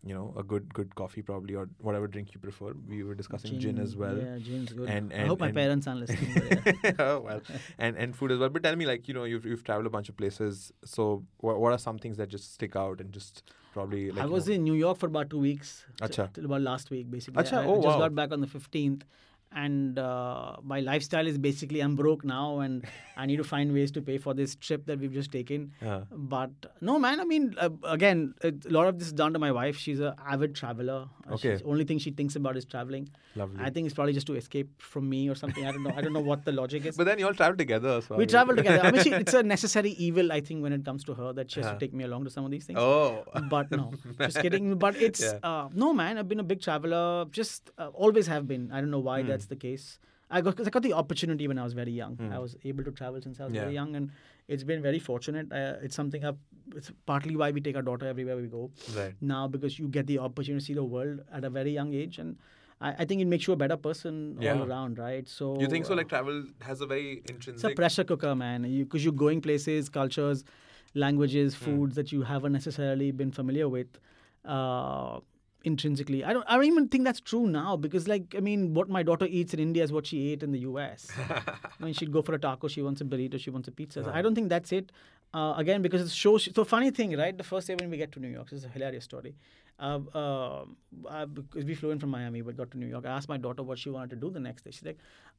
you 0.04 0.14
know 0.14 0.34
a 0.36 0.42
good 0.42 0.72
good 0.74 0.94
coffee 0.94 1.22
probably 1.22 1.54
or 1.54 1.68
whatever 1.78 2.06
drink 2.06 2.34
you 2.34 2.40
prefer. 2.40 2.72
We 2.88 3.02
were 3.02 3.14
discussing 3.14 3.58
gin, 3.58 3.78
as 3.78 3.96
well. 3.96 4.16
Yeah, 4.18 4.38
gin's 4.38 4.72
good. 4.72 4.88
And- 4.88 5.12
I 5.12 5.16
and- 5.16 5.28
hope 5.28 5.40
my 5.40 5.52
parents 5.52 5.86
aren't 5.86 6.00
listening. 6.00 6.74
yeah. 6.84 6.92
oh, 6.98 7.20
well, 7.20 7.40
and 7.78 7.96
and 7.96 8.14
food 8.14 8.32
as 8.32 8.38
well. 8.38 8.50
But 8.50 8.62
tell 8.62 8.76
me, 8.76 8.86
like 8.86 9.08
you 9.08 9.14
know, 9.14 9.24
you've 9.24 9.46
you've 9.46 9.64
traveled 9.64 9.86
a 9.86 9.90
bunch 9.90 10.08
of 10.08 10.16
places. 10.16 10.72
So 10.84 11.24
what 11.38 11.58
what 11.58 11.72
are 11.72 11.78
some 11.78 11.98
things 11.98 12.18
that 12.18 12.28
just 12.28 12.52
stick 12.54 12.76
out 12.76 13.00
and 13.00 13.12
just 13.12 13.42
probably 13.72 14.10
like 14.10 14.22
I 14.22 14.26
you 14.26 14.32
was 14.32 14.46
know, 14.48 14.54
in 14.54 14.64
New 14.64 14.74
York 14.74 14.98
for 14.98 15.06
about 15.06 15.30
two 15.30 15.38
weeks. 15.38 15.84
Acha. 16.00 16.32
Till 16.32 16.44
about 16.44 16.62
last 16.62 16.90
week, 16.90 17.10
basically. 17.10 17.42
Acha, 17.42 17.58
I, 17.58 17.66
oh, 17.66 17.72
I 17.72 17.76
just 17.76 17.86
wow. 17.86 17.98
got 17.98 18.14
back 18.14 18.32
on 18.32 18.40
the 18.40 18.46
15th. 18.46 19.02
And 19.54 19.98
uh, 20.00 20.56
my 20.64 20.80
lifestyle 20.80 21.26
is 21.28 21.38
basically 21.38 21.80
I'm 21.80 21.94
broke 21.94 22.24
now 22.24 22.58
and 22.60 22.84
I 23.16 23.26
need 23.26 23.36
to 23.36 23.44
find 23.44 23.72
ways 23.72 23.92
to 23.92 24.02
pay 24.02 24.18
for 24.18 24.34
this 24.34 24.56
trip 24.56 24.86
that 24.86 24.98
we've 24.98 25.12
just 25.12 25.30
taken. 25.30 25.70
uh, 25.86 26.00
But 26.10 26.50
no, 26.80 26.98
man, 26.98 27.20
I 27.20 27.24
mean, 27.24 27.54
uh, 27.58 27.70
again, 27.84 28.34
it, 28.42 28.66
a 28.66 28.70
lot 28.70 28.88
of 28.88 28.98
this 28.98 29.06
is 29.08 29.12
down 29.12 29.32
to 29.34 29.38
my 29.38 29.52
wife. 29.52 29.76
She's 29.76 30.00
an 30.00 30.14
avid 30.26 30.56
traveler. 30.56 31.06
Okay. 31.30 31.50
she's- 31.50 31.62
only 31.64 31.84
thing 31.84 31.98
she 31.98 32.10
thinks 32.10 32.34
about 32.34 32.56
is 32.56 32.64
traveling. 32.64 33.08
lovely. 33.36 33.60
I 33.66 33.70
think 33.70 33.86
it's 33.86 33.94
probably 33.94 34.12
just 34.12 34.26
to 34.26 34.34
escape 34.34 34.70
from 34.82 35.08
me 35.08 35.28
or 35.28 35.36
something. 35.36 35.64
I 35.64 35.70
don't 35.72 35.84
know. 35.84 35.92
I 35.96 36.00
don't 36.00 36.12
know 36.12 36.20
what 36.32 36.44
the 36.44 36.52
logic 36.52 36.84
is. 36.86 36.96
but 37.02 37.04
then 37.04 37.20
you 37.20 37.26
all 37.26 37.34
travel 37.34 37.56
together. 37.56 38.00
So 38.08 38.16
we 38.16 38.26
travel 38.26 38.56
together. 38.56 38.80
I 38.82 38.90
mean, 38.90 39.02
she, 39.04 39.12
it's 39.12 39.34
a 39.34 39.42
necessary 39.54 39.90
evil, 40.08 40.32
I 40.32 40.40
think, 40.40 40.62
when 40.64 40.72
it 40.72 40.84
comes 40.84 41.04
to 41.04 41.14
her 41.14 41.32
that 41.34 41.50
she 41.52 41.60
has 41.60 41.66
Yeah. 41.68 41.72
to 41.74 41.78
take 41.86 41.94
me 41.94 42.02
along 42.10 42.24
to 42.24 42.30
some 42.30 42.44
of 42.44 42.50
these 42.50 42.64
things. 42.64 42.78
Oh. 42.80 43.24
But 43.54 43.70
no, 43.70 43.92
just 44.18 44.40
kidding. 44.42 44.76
But 44.78 44.96
it's 44.96 45.22
Yeah. 45.22 45.38
uh, 45.52 45.68
no, 45.72 45.92
man. 46.02 46.18
I've 46.18 46.28
been 46.28 46.40
a 46.40 46.48
big 46.54 46.60
traveler. 46.60 47.24
Just 47.30 47.70
uh, 47.78 47.88
always 48.06 48.26
have 48.26 48.46
been. 48.48 48.70
I 48.72 48.80
don't 48.80 48.90
know 48.90 49.04
why 49.10 49.22
Hmm. 49.22 49.28
that's 49.28 49.43
the 49.46 49.56
case. 49.56 49.98
I 50.30 50.40
got 50.40 50.56
cause 50.56 50.66
I 50.66 50.70
got 50.70 50.82
the 50.82 50.92
opportunity 50.94 51.46
when 51.48 51.58
I 51.58 51.64
was 51.64 51.74
very 51.74 51.92
young. 51.92 52.18
I 52.32 52.38
was 52.38 52.56
able 52.64 52.82
to 52.84 52.90
travel 52.90 53.20
since 53.22 53.40
I 53.40 53.44
was. 53.44 53.54
Yeah. 53.54 53.60
very 53.62 53.74
young, 53.74 53.94
and 53.94 54.10
it's 54.48 54.64
been 54.64 54.82
very 54.82 54.98
fortunate. 54.98 55.52
Uh, 55.52 55.74
it's 55.82 55.94
something 55.94 56.24
I've. 56.24 56.38
It's 56.74 56.90
partly 57.06 57.36
why 57.36 57.50
we 57.50 57.60
take 57.60 57.76
our 57.76 57.82
daughter 57.82 58.06
everywhere 58.06 58.36
we 58.36 58.46
go 58.48 58.70
Right. 58.96 59.14
now 59.20 59.46
because 59.48 59.78
you 59.78 59.86
get 59.88 60.06
the 60.06 60.18
opportunity 60.18 60.60
to 60.60 60.66
see 60.66 60.74
the 60.74 60.82
world 60.84 61.20
at 61.30 61.44
a 61.44 61.50
very 61.50 61.72
young 61.72 61.92
age, 61.92 62.18
and 62.18 62.36
I, 62.80 62.94
I 63.00 63.04
think 63.04 63.20
it 63.20 63.26
makes 63.26 63.46
you 63.46 63.52
a 63.52 63.56
better 63.64 63.76
person 63.76 64.38
Yeah. 64.40 64.54
all 64.54 64.62
around, 64.68 64.98
right? 64.98 65.28
So 65.28 65.60
You 65.60 65.68
think 65.68 65.84
so? 65.86 65.92
uh, 65.92 65.96
Like 65.98 66.08
travel 66.08 66.42
has 66.62 66.80
a 66.80 66.86
very 66.86 67.22
intrinsic. 67.28 67.54
it's 67.56 67.64
a 67.64 67.74
pressure 67.82 68.04
cooker, 68.04 68.34
man. 68.34 68.62
Because 68.62 69.04
you, 69.04 69.10
are 69.10 69.20
going 69.26 69.40
places, 69.42 69.88
cultures, 69.90 70.42
languages, 70.94 71.54
Hmm. 71.54 71.64
foods 71.64 71.94
that 71.96 72.12
you 72.12 72.22
haven't 72.22 72.52
necessarily 72.52 73.10
been 73.12 73.30
familiar 73.30 73.68
with. 73.68 73.88
Uh, 74.44 75.20
intrinsically. 75.64 76.22
I 76.24 76.32
don't 76.34 76.44
i 76.48 76.54
don't 76.56 76.64
even 76.66 76.88
think 76.88 77.04
that's 77.04 77.20
true 77.20 77.46
now 77.46 77.76
because 77.76 78.06
like 78.12 78.34
i 78.36 78.40
mean 78.40 78.74
what 78.74 78.88
my 78.96 79.02
daughter 79.02 79.26
eats 79.38 79.54
in 79.54 79.60
india 79.60 79.82
is 79.82 79.92
what 79.96 80.06
she 80.06 80.18
ate 80.30 80.42
in 80.42 80.52
the 80.52 80.60
us 80.60 81.08
i 81.80 81.84
mean 81.84 81.94
she'd 81.94 82.12
go 82.12 82.22
for 82.22 82.34
a 82.34 82.38
taco 82.38 82.68
she 82.68 82.82
wants 82.82 83.00
a 83.00 83.04
burrito 83.04 83.40
she 83.40 83.50
wants 83.50 83.68
a 83.68 83.72
pizza. 83.72 84.04
So 84.04 84.10
i 84.12 84.22
don't 84.22 84.34
think 84.34 84.48
that's 84.48 84.72
it. 84.72 84.92
Uh, 85.32 85.54
again 85.56 85.82
because 85.82 86.02
it 86.02 86.10
shows 86.10 86.48
so 86.54 86.64
funny 86.64 86.90
thing 86.90 87.16
right? 87.16 87.36
The 87.36 87.42
first 87.52 87.66
day 87.66 87.74
when 87.80 87.90
we 87.90 87.96
get 87.96 88.12
to 88.12 88.20
new 88.20 88.28
york 88.28 88.50
this 88.50 88.60
is 88.60 88.64
a 88.64 88.68
hilarious 88.68 89.04
story. 89.04 89.34
Uh, 89.80 89.98
uh, 90.14 90.64
uh, 91.08 91.26
because 91.26 91.64
we 91.64 91.74
flew 91.74 91.90
in 91.90 91.98
from 91.98 92.10
miami 92.10 92.40
but 92.40 92.56
got 92.56 92.70
to 92.70 92.78
new 92.78 92.86
york. 92.86 93.04
I 93.04 93.16
asked 93.16 93.28
my 93.28 93.38
daughter 93.46 93.64
what 93.70 93.78
she 93.78 93.90
wanted 93.90 94.10
to 94.10 94.16
do 94.16 94.30
the 94.30 94.38
next 94.48 94.62
day. 94.64 94.70
She's 94.70 94.84
like 94.84 94.98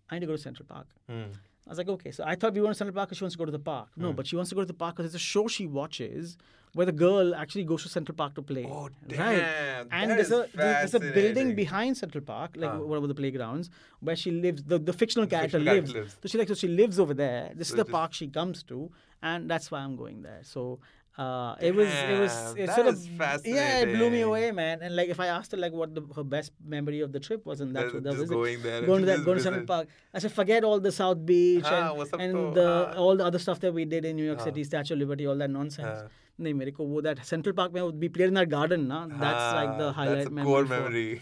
i 0.09 0.15
need 0.15 0.21
to 0.21 0.27
go 0.27 0.35
to 0.35 0.41
central 0.41 0.67
park. 0.67 0.87
Hmm. 1.09 1.29
I 1.67 1.69
was 1.71 1.77
like, 1.79 1.87
okay. 1.89 2.11
So 2.11 2.23
I 2.25 2.35
thought 2.35 2.53
we 2.53 2.61
want 2.61 2.73
to 2.75 2.77
Central 2.77 2.93
Park 2.95 3.09
because 3.09 3.17
she 3.17 3.23
wants 3.23 3.33
to 3.35 3.39
go 3.39 3.45
to 3.45 3.51
the 3.51 3.59
park. 3.59 3.87
No, 3.97 4.09
Hmm. 4.11 4.15
but 4.15 4.27
she 4.27 4.35
wants 4.35 4.49
to 4.49 4.55
go 4.55 4.61
to 4.61 4.67
the 4.67 4.73
park 4.73 4.95
because 4.95 5.11
there's 5.11 5.21
a 5.21 5.25
show 5.33 5.47
she 5.47 5.65
watches 5.65 6.37
where 6.73 6.85
the 6.85 6.91
girl 6.91 7.33
actually 7.33 7.63
goes 7.63 7.81
to 7.83 7.89
Central 7.89 8.15
Park 8.15 8.35
to 8.35 8.41
play. 8.41 8.65
Oh, 8.69 8.83
Right. 8.83 8.91
damn, 9.07 9.87
And 9.91 10.11
that 10.11 10.15
there's 10.17 10.31
a 10.31 10.47
there's 10.53 10.93
a 10.93 10.99
building 10.99 11.55
behind 11.55 11.97
Central 11.97 12.23
Park, 12.23 12.51
like 12.55 12.69
Huh. 12.71 12.79
one 12.79 13.01
of 13.01 13.07
the 13.07 13.15
playgrounds, 13.15 13.69
where 14.01 14.15
she 14.15 14.29
lives. 14.31 14.63
The, 14.63 14.77
the 14.77 14.93
fictional 14.93 15.27
character 15.27 15.57
fictional 15.59 15.75
lives. 15.75 15.93
lives. 15.93 16.17
So 16.21 16.27
she 16.27 16.37
like 16.37 16.49
so 16.49 16.53
she 16.53 16.67
lives 16.67 16.99
over 16.99 17.13
there. 17.13 17.51
This 17.55 17.69
So 17.69 17.73
is 17.73 17.77
the 17.77 17.83
just- 17.83 17.91
park 17.91 18.13
she 18.13 18.27
comes 18.27 18.61
to, 18.63 18.91
and 19.23 19.49
that's 19.49 19.71
why 19.71 19.79
I'm 19.79 19.95
going 19.95 20.21
there. 20.21 20.41
So. 20.43 20.79
Uh, 21.22 21.54
it 21.60 21.74
was 21.74 21.88
it 21.88 22.18
was 22.18 22.32
Damn, 22.34 22.56
it 22.62 22.66
that 22.68 22.76
sort 22.76 22.86
is 22.90 23.00
of 23.04 23.46
yeah 23.54 23.80
it 23.80 23.86
blew 23.86 24.08
me 24.12 24.20
fascinating. 24.20 24.22
away 24.28 24.52
man 24.58 24.78
and 24.80 24.94
like 24.98 25.08
if 25.14 25.18
I 25.20 25.26
asked 25.26 25.50
her 25.52 25.58
like 25.58 25.72
what 25.80 25.94
the, 25.96 26.02
her 26.16 26.22
best 26.24 26.52
memory 26.74 27.00
of 27.06 27.10
the 27.12 27.20
trip 27.20 27.44
was 27.44 27.60
and 27.60 27.76
that's 27.76 27.86
Just- 27.92 27.94
what 27.96 28.04
that 28.04 28.10
just 28.12 28.20
was 28.22 28.30
it. 28.30 28.34
going 28.34 28.62
there 28.62 28.76
and 28.78 28.86
going 28.86 29.00
to 29.02 29.06
that 29.06 29.16
just 29.16 29.26
going 29.26 29.36
to 29.40 29.42
Central 29.42 29.64
visit. 29.66 29.72
Park 29.72 29.88
I 30.14 30.18
said 30.20 30.32
forget 30.38 30.64
all 30.68 30.80
the 30.86 30.92
South 31.00 31.20
Beach 31.32 31.64
Ah, 31.66 31.74
and, 31.90 31.98
what's 31.98 32.14
up 32.14 32.20
and 32.20 32.32
to- 32.38 32.54
the 32.60 32.68
ah. 32.94 33.02
all 33.04 33.16
the 33.22 33.26
other 33.32 33.40
stuff 33.46 33.60
that 33.66 33.74
we 33.80 33.84
did 33.84 34.06
in 34.12 34.16
New 34.20 34.24
York 34.30 34.38
Ah. 34.40 34.44
City 34.48 34.64
Statue 34.70 34.94
of 34.94 35.00
Liberty 35.04 35.26
all 35.26 35.36
that 35.44 35.50
nonsense 35.58 35.98
Ah. 35.98 36.08
नहीं 36.40 36.54
मेरे 36.62 36.72
को 36.78 36.86
वो 36.94 37.02
that 37.10 37.22
Central 37.34 37.58
Park 37.60 37.74
में 37.78 37.82
would 37.82 38.00
be 38.06 38.12
played 38.16 38.32
in 38.34 38.40
that 38.42 38.48
garden 38.56 38.88
ना 38.94 39.02
that's 39.26 39.46
like 39.60 39.76
the 39.82 39.88
Ah, 39.90 39.92
highlight 40.00 40.16
That's 40.22 40.32
a 40.34 40.36
memory 40.40 40.52
core 40.54 40.64
for- 40.64 40.74
memory. 40.80 41.20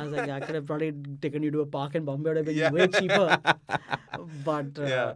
I 0.00 0.02
was 0.02 0.12
like 0.18 0.26
yeah, 0.32 0.36
I 0.36 0.40
could 0.48 0.56
have 0.62 0.66
probably 0.72 0.92
taken 1.28 1.44
you 1.48 1.52
to 1.58 1.60
a 1.68 1.70
park 1.78 1.94
in 2.02 2.04
Bombay 2.12 2.30
would 2.30 2.42
have 2.42 2.46
been 2.52 2.62
Yeah. 2.64 2.72
way 2.80 2.88
cheaper 2.88 3.26
but 4.50 4.78
uh, 4.86 4.94
Yeah. 4.94 5.12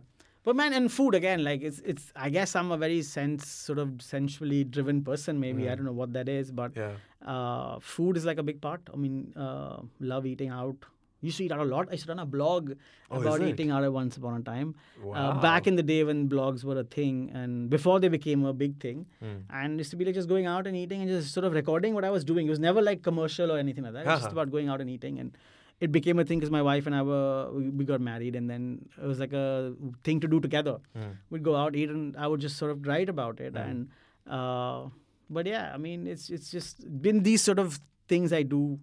but 0.49 0.55
man 0.59 0.73
and 0.79 0.91
food 0.97 1.15
again 1.19 1.43
like 1.47 1.61
it's 1.69 1.79
it's 1.93 2.05
I 2.27 2.29
guess 2.35 2.55
I'm 2.61 2.71
a 2.75 2.77
very 2.83 3.01
sense 3.07 3.47
sort 3.65 3.79
of 3.85 3.89
sensually 4.11 4.61
driven 4.77 5.01
person 5.09 5.39
maybe 5.47 5.69
I 5.71 5.75
don't 5.75 5.89
know 5.89 5.97
what 6.03 6.13
that 6.19 6.29
is 6.35 6.51
but 6.61 6.77
yeah. 6.83 6.93
uh, 7.33 7.79
food 7.95 8.17
is 8.21 8.25
like 8.31 8.37
a 8.45 8.47
big 8.53 8.61
part. 8.69 8.81
I 8.93 8.97
mean, 9.03 9.17
uh, 9.47 9.77
love 10.13 10.25
eating 10.31 10.49
out. 10.61 10.89
Used 11.27 11.37
to 11.39 11.43
eat 11.45 11.51
out 11.53 11.59
a 11.63 11.65
lot. 11.69 11.89
I 11.89 11.95
used 11.97 12.05
to 12.05 12.11
run 12.11 12.19
a 12.23 12.25
blog 12.25 12.69
Oh, 13.11 13.19
about 13.19 13.41
eating 13.47 13.71
out 13.77 13.85
once 13.95 14.15
upon 14.19 14.35
a 14.39 14.43
time. 14.49 14.69
Uh, 15.01 15.07
Wow. 15.07 15.41
back 15.45 15.67
in 15.71 15.75
the 15.79 15.83
day 15.83 15.97
when 16.09 16.19
blogs 16.33 16.63
were 16.69 16.77
a 16.79 16.85
thing 16.97 17.17
and 17.39 17.69
before 17.73 17.99
they 18.03 18.07
became 18.13 18.45
a 18.51 18.53
big 18.61 18.79
thing. 18.85 19.05
Hmm. 19.23 19.33
And 19.61 19.73
it 19.73 19.79
used 19.83 19.91
to 19.95 19.97
be 20.01 20.05
like 20.09 20.15
just 20.19 20.29
going 20.29 20.45
out 20.53 20.65
and 20.71 20.77
eating 20.83 21.01
and 21.05 21.09
just 21.15 21.33
sort 21.39 21.45
of 21.49 21.57
recording 21.61 21.93
what 21.99 22.05
I 22.11 22.11
was 22.17 22.23
doing. 22.31 22.47
It 22.47 22.49
was 22.57 22.63
never 22.67 22.81
like 22.89 23.01
commercial 23.09 23.51
or 23.51 23.57
anything 23.65 23.83
like 23.89 23.93
that. 23.97 24.05
It 24.05 24.11
was 24.13 24.19
just 24.21 24.27
Uh-huh. 24.31 24.39
about 24.41 24.51
going 24.57 24.69
out 24.75 24.79
and 24.85 24.89
eating. 24.97 25.19
And 25.25 25.35
it 25.79 25.91
became 25.91 26.19
a 26.19 26.25
thing 26.25 26.39
because 26.39 26.51
my 26.51 26.61
wife 26.61 26.85
and 26.87 26.95
I 26.95 27.01
were, 27.01 27.51
we 27.53 27.85
got 27.85 28.01
married 28.01 28.35
and 28.35 28.49
then 28.49 28.89
it 29.01 29.05
was 29.05 29.19
like 29.19 29.33
a 29.33 29.73
thing 30.03 30.19
to 30.19 30.27
do 30.27 30.39
together. 30.39 30.77
Hmm. 30.95 31.11
We'd 31.29 31.43
go 31.43 31.55
out, 31.55 31.75
eat, 31.75 31.89
and 31.89 32.17
I 32.17 32.27
would 32.27 32.41
just 32.41 32.57
sort 32.57 32.71
of 32.71 32.85
write 32.85 33.07
about 33.09 33.39
it. 33.39 33.55
And, 33.55 33.89
uh, 34.27 34.89
but 35.29 35.45
yeah, 35.45 35.71
I 35.73 35.77
mean, 35.77 36.07
it's 36.07 36.29
it's 36.29 36.51
just 36.51 37.01
been 37.01 37.23
these 37.23 37.41
sort 37.41 37.59
of 37.59 37.79
things 38.07 38.33
I 38.33 38.43
do 38.43 38.79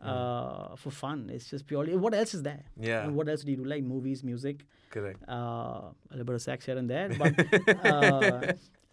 uh, 0.00 0.76
for 0.76 0.90
fun. 0.90 1.30
It's 1.32 1.50
just 1.50 1.66
purely 1.66 1.96
what 1.96 2.14
else 2.14 2.34
is 2.34 2.42
there? 2.42 2.64
Yeah. 2.78 3.04
And 3.04 3.16
what 3.16 3.28
else 3.28 3.42
do 3.42 3.50
you 3.50 3.56
do? 3.56 3.64
Like 3.64 3.82
movies, 3.82 4.22
music, 4.22 4.66
Correct. 4.90 5.22
uh, 5.28 5.32
a 5.32 5.94
little 6.10 6.24
bit 6.24 6.34
of 6.34 6.42
sex 6.42 6.66
here 6.66 6.76
and 6.76 6.88
there, 6.88 7.08
but 7.18 7.84
uh, 7.84 8.52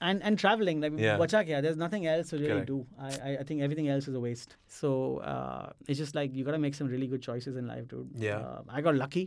and 0.09 0.23
and 0.29 0.39
traveling. 0.43 0.81
Like 0.85 0.97
Yeah. 1.05 1.17
bacha 1.21 1.41
kya? 1.49 1.61
There's 1.65 1.79
nothing 1.83 2.07
else 2.13 2.29
to 2.33 2.37
really 2.41 2.49
Correct. 2.53 2.71
do. 2.73 2.77
I, 3.07 3.11
I 3.29 3.37
I 3.41 3.43
think 3.51 3.61
everything 3.67 3.89
else 3.95 4.07
is 4.13 4.17
a 4.21 4.23
waste. 4.25 4.55
So 4.79 4.91
uh, 5.33 5.71
it's 5.87 5.99
just 6.03 6.15
like 6.19 6.35
you 6.39 6.43
gotta 6.49 6.61
make 6.67 6.75
some 6.81 6.91
really 6.95 7.07
good 7.15 7.23
choices 7.29 7.55
in 7.63 7.67
life, 7.73 7.87
dude. 7.95 8.09
Yeah. 8.27 8.37
Uh, 8.49 8.61
I 8.79 8.85
got 8.89 8.95
lucky. 9.03 9.25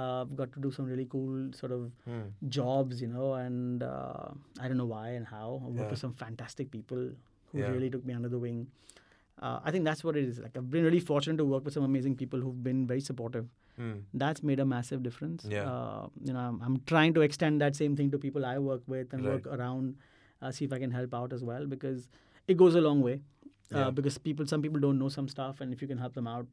Uh, 0.00 0.24
got 0.40 0.52
to 0.54 0.60
do 0.64 0.70
some 0.74 0.86
really 0.94 1.04
cool 1.12 1.38
sort 1.60 1.72
of 1.76 1.86
Hmm. 2.08 2.26
jobs, 2.58 3.00
you 3.04 3.08
know, 3.14 3.28
and 3.38 3.82
uh, 3.82 4.28
I 4.60 4.68
don't 4.68 4.76
know 4.82 4.90
why 4.96 5.06
and 5.20 5.26
how. 5.36 5.46
I 5.64 5.68
worked 5.68 5.80
Yeah. 5.84 5.90
with 5.96 6.02
some 6.06 6.12
fantastic 6.24 6.70
people 6.76 7.08
who 7.52 7.58
Yeah. 7.62 7.72
really 7.76 7.90
took 7.96 8.04
me 8.10 8.14
under 8.20 8.28
the 8.34 8.38
wing. 8.44 8.60
Uh, 9.40 9.58
I 9.64 9.70
think 9.70 9.84
that's 9.84 10.04
what 10.04 10.16
it 10.16 10.24
is. 10.24 10.38
Like 10.38 10.56
I've 10.56 10.70
been 10.70 10.84
really 10.84 11.00
fortunate 11.00 11.38
to 11.38 11.44
work 11.46 11.64
with 11.64 11.72
some 11.74 11.82
amazing 11.82 12.14
people 12.16 12.40
who've 12.40 12.62
been 12.62 12.86
very 12.86 13.00
supportive. 13.00 13.46
Hmm. 13.76 13.92
That's 14.12 14.42
made 14.42 14.60
a 14.60 14.66
massive 14.66 15.02
difference. 15.02 15.46
Yeah. 15.48 15.70
Uh, 15.70 16.08
you 16.22 16.32
know, 16.34 16.40
I'm, 16.40 16.60
I'm 16.62 16.80
trying 16.86 17.14
to 17.14 17.22
extend 17.22 17.60
that 17.62 17.74
same 17.76 17.96
thing 17.96 18.10
to 18.10 18.18
people 18.18 18.44
I 18.44 18.58
work 18.58 18.82
with 18.86 19.14
and 19.14 19.24
Right. 19.24 19.34
work 19.34 19.46
around, 19.58 19.96
uh, 20.42 20.50
see 20.50 20.66
if 20.66 20.72
I 20.74 20.78
can 20.78 20.90
help 20.90 21.14
out 21.14 21.32
as 21.32 21.42
well 21.42 21.66
because 21.66 22.08
it 22.48 22.56
goes 22.58 22.74
a 22.74 22.80
long 22.82 23.00
way. 23.00 23.20
Uh, 23.72 23.78
Yeah. 23.78 23.90
Because 23.90 24.18
people, 24.18 24.46
some 24.46 24.60
people 24.60 24.80
don't 24.80 24.98
know 24.98 25.08
some 25.08 25.28
stuff, 25.28 25.60
and 25.62 25.72
if 25.72 25.80
you 25.80 25.88
can 25.88 25.96
help 25.96 26.12
them 26.14 26.26
out, 26.26 26.46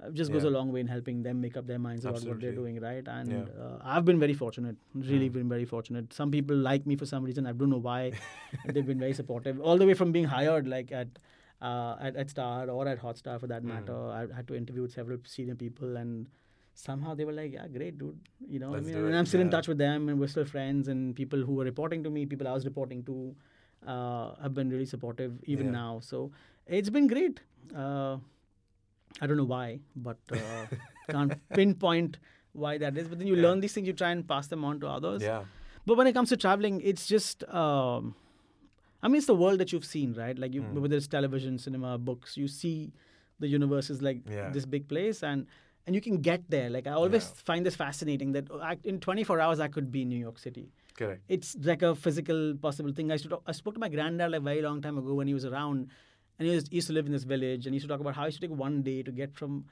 uh, 0.00 0.08
it 0.08 0.14
just 0.14 0.30
goes 0.30 0.44
Yeah. 0.44 0.50
a 0.50 0.54
long 0.58 0.70
way 0.70 0.80
in 0.80 0.86
helping 0.86 1.22
them 1.24 1.40
make 1.40 1.56
up 1.56 1.66
their 1.66 1.78
minds 1.88 2.04
about 2.04 2.22
what 2.30 2.40
they're 2.40 2.54
doing, 2.60 2.78
right? 2.86 3.08
And 3.08 3.32
Yeah. 3.32 3.40
Hmm. 3.44 3.62
uh, 3.62 3.78
I've 3.96 4.04
been 4.04 4.20
very 4.20 4.34
fortunate, 4.34 4.76
really 4.94 5.28
been 5.40 5.48
very 5.48 5.64
fortunate. 5.74 6.12
Some 6.12 6.30
people 6.30 6.56
like 6.70 6.86
me 6.86 6.96
for 7.02 7.06
some 7.06 7.24
reason. 7.24 7.46
I 7.46 7.52
don't 7.64 7.70
know 7.70 7.78
why. 7.90 8.12
They've 8.72 8.86
been 8.94 9.00
very 9.08 9.14
supportive, 9.14 9.60
all 9.60 9.78
the 9.84 9.86
way 9.92 9.94
from 9.94 10.12
being 10.12 10.26
hired, 10.36 10.68
like 10.68 10.92
at 10.92 11.08
uh, 11.60 11.96
at, 12.00 12.16
at 12.16 12.30
Star 12.30 12.68
or 12.70 12.86
at 12.88 13.00
Hotstar 13.00 13.38
for 13.40 13.46
that 13.46 13.62
matter. 13.64 13.96
I 14.10 14.26
had 14.34 14.48
to 14.48 14.54
interview 14.54 14.88
several 14.88 15.18
senior 15.24 15.54
people, 15.54 15.96
and 15.96 16.28
somehow 16.74 17.14
they 17.14 17.24
were 17.24 17.32
like, 17.32 17.52
"Yeah, 17.52 17.68
great, 17.68 17.98
dude." 17.98 18.18
You 18.48 18.58
know, 18.58 18.70
Let's 18.70 18.88
I 18.88 18.92
mean, 18.92 19.04
and 19.06 19.16
I'm 19.16 19.26
still 19.26 19.40
in 19.40 19.50
touch 19.50 19.68
with 19.68 19.78
them, 19.78 20.08
and 20.08 20.18
we're 20.20 20.28
still 20.28 20.44
friends. 20.44 20.88
And 20.88 21.14
people 21.14 21.40
who 21.42 21.54
were 21.54 21.64
reporting 21.64 22.02
to 22.04 22.10
me, 22.10 22.26
people 22.26 22.48
I 22.48 22.52
was 22.52 22.64
reporting 22.64 23.04
to, 23.04 23.34
uh, 23.86 24.34
have 24.42 24.54
been 24.54 24.70
really 24.70 24.86
supportive 24.86 25.38
even 25.44 25.66
Yeah. 25.66 25.72
now. 25.72 26.00
So 26.00 26.30
it's 26.66 26.90
been 26.90 27.06
great. 27.06 27.40
Uh, 27.74 28.18
I 29.20 29.26
don't 29.26 29.36
know 29.36 29.44
why, 29.44 29.80
but 29.96 30.18
uh, 30.32 30.66
can't 31.10 31.34
pinpoint 31.54 32.18
why 32.52 32.78
that 32.78 32.96
is. 32.96 33.08
But 33.08 33.18
then 33.18 33.26
you 33.26 33.36
Yeah. 33.36 33.42
learn 33.48 33.60
these 33.60 33.72
things, 33.74 33.86
you 33.86 33.92
try 33.92 34.10
and 34.10 34.26
pass 34.26 34.46
them 34.46 34.64
on 34.64 34.80
to 34.80 34.86
others. 34.88 35.22
Yeah. 35.22 35.44
But 35.86 35.96
when 35.96 36.06
it 36.06 36.12
comes 36.12 36.28
to 36.30 36.36
traveling, 36.36 36.80
it's 36.82 37.06
just, 37.06 37.42
um, 37.44 38.14
I 39.02 39.08
mean, 39.08 39.16
it's 39.16 39.26
the 39.26 39.34
world 39.34 39.60
that 39.60 39.72
you've 39.72 39.84
seen, 39.84 40.14
right? 40.14 40.38
Like, 40.38 40.54
you, 40.54 40.62
Hmm. 40.62 40.80
whether 40.80 40.96
it's 40.96 41.06
television, 41.06 41.58
cinema, 41.58 41.96
books, 41.98 42.36
you 42.36 42.48
see 42.48 42.92
the 43.38 43.48
universe 43.48 43.90
is 43.90 44.02
like 44.02 44.18
Yeah. 44.28 44.50
this 44.50 44.66
big 44.66 44.88
place, 44.88 45.22
and 45.22 45.46
and 45.86 45.94
you 45.94 46.00
can 46.02 46.18
get 46.18 46.42
there. 46.50 46.68
Like, 46.68 46.86
I 46.86 46.92
always 46.92 47.24
Yeah. 47.24 47.42
find 47.48 47.66
this 47.66 47.74
fascinating 47.74 48.32
that 48.32 48.50
uh, 48.50 48.58
I, 48.58 48.78
in 48.84 49.00
24 49.00 49.40
hours 49.40 49.60
I 49.60 49.68
could 49.68 49.90
be 49.90 50.02
in 50.02 50.10
New 50.10 50.18
York 50.18 50.38
City. 50.38 50.70
Correct. 50.94 51.22
It's 51.28 51.56
like 51.64 51.82
a 51.82 51.94
physical 51.94 52.54
possible 52.54 52.92
thing. 52.92 53.10
I 53.10 53.14
used 53.14 53.24
to 53.24 53.30
talk, 53.30 53.42
I 53.46 53.52
spoke 53.52 53.74
to 53.74 53.80
my 53.80 53.88
granddad 53.88 54.30
like 54.30 54.42
a 54.42 54.44
very 54.44 54.60
long 54.60 54.82
time 54.82 54.98
ago 54.98 55.14
when 55.14 55.26
he 55.26 55.34
was 55.34 55.46
around, 55.46 55.88
and 56.38 56.46
he, 56.46 56.54
was, 56.54 56.68
he 56.68 56.76
used 56.76 56.88
to 56.88 56.92
live 56.92 57.06
in 57.06 57.12
this 57.12 57.24
village, 57.24 57.66
and 57.66 57.72
he 57.72 57.76
used 57.76 57.88
to 57.88 57.92
talk 57.92 58.00
about 58.00 58.14
how 58.14 58.22
he 58.22 58.28
used 58.28 58.40
to 58.40 58.46
take 58.46 58.56
one 58.56 58.82
day 58.82 59.02
to 59.02 59.10
get 59.10 59.34
from 59.34 59.64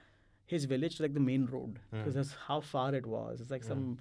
his 0.46 0.64
village 0.64 0.96
to 0.96 1.02
like 1.02 1.12
the 1.12 1.20
main 1.20 1.44
road 1.44 1.78
hmm. 1.90 1.98
because 1.98 2.14
that's 2.14 2.32
how 2.46 2.60
far 2.60 2.94
it 2.94 3.06
was. 3.06 3.42
It's 3.42 3.50
like 3.50 3.62
hmm. 3.62 3.68
some 3.68 3.98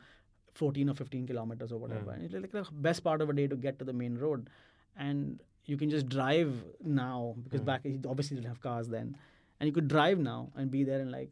14 0.54 0.90
or 0.90 0.94
15 0.94 1.28
kilometers 1.28 1.74
or 1.74 1.78
whatever. 1.78 2.14
Hmm. 2.14 2.22
And 2.22 2.24
it's 2.24 2.34
like 2.34 2.52
the 2.52 2.66
best 2.72 3.04
part 3.04 3.22
of 3.22 3.30
a 3.30 3.34
day 3.34 3.48
to 3.48 3.56
get 3.56 3.78
to 3.80 3.86
the 3.86 3.94
main 3.94 4.18
road. 4.18 4.50
And 4.98 5.42
you 5.66 5.78
can 5.78 5.90
just 5.90 6.08
drive 6.10 6.52
now 6.84 7.36
because 7.44 7.62
Mm. 7.62 7.66
back 7.66 7.82
you 7.86 8.00
obviously 8.08 8.36
didn't 8.38 8.48
have 8.48 8.62
cars 8.62 8.88
then, 8.88 9.16
and 9.60 9.68
you 9.68 9.74
could 9.74 9.88
drive 9.88 10.20
now 10.20 10.50
and 10.56 10.72
be 10.72 10.84
there 10.84 11.00
in 11.02 11.12
like 11.12 11.30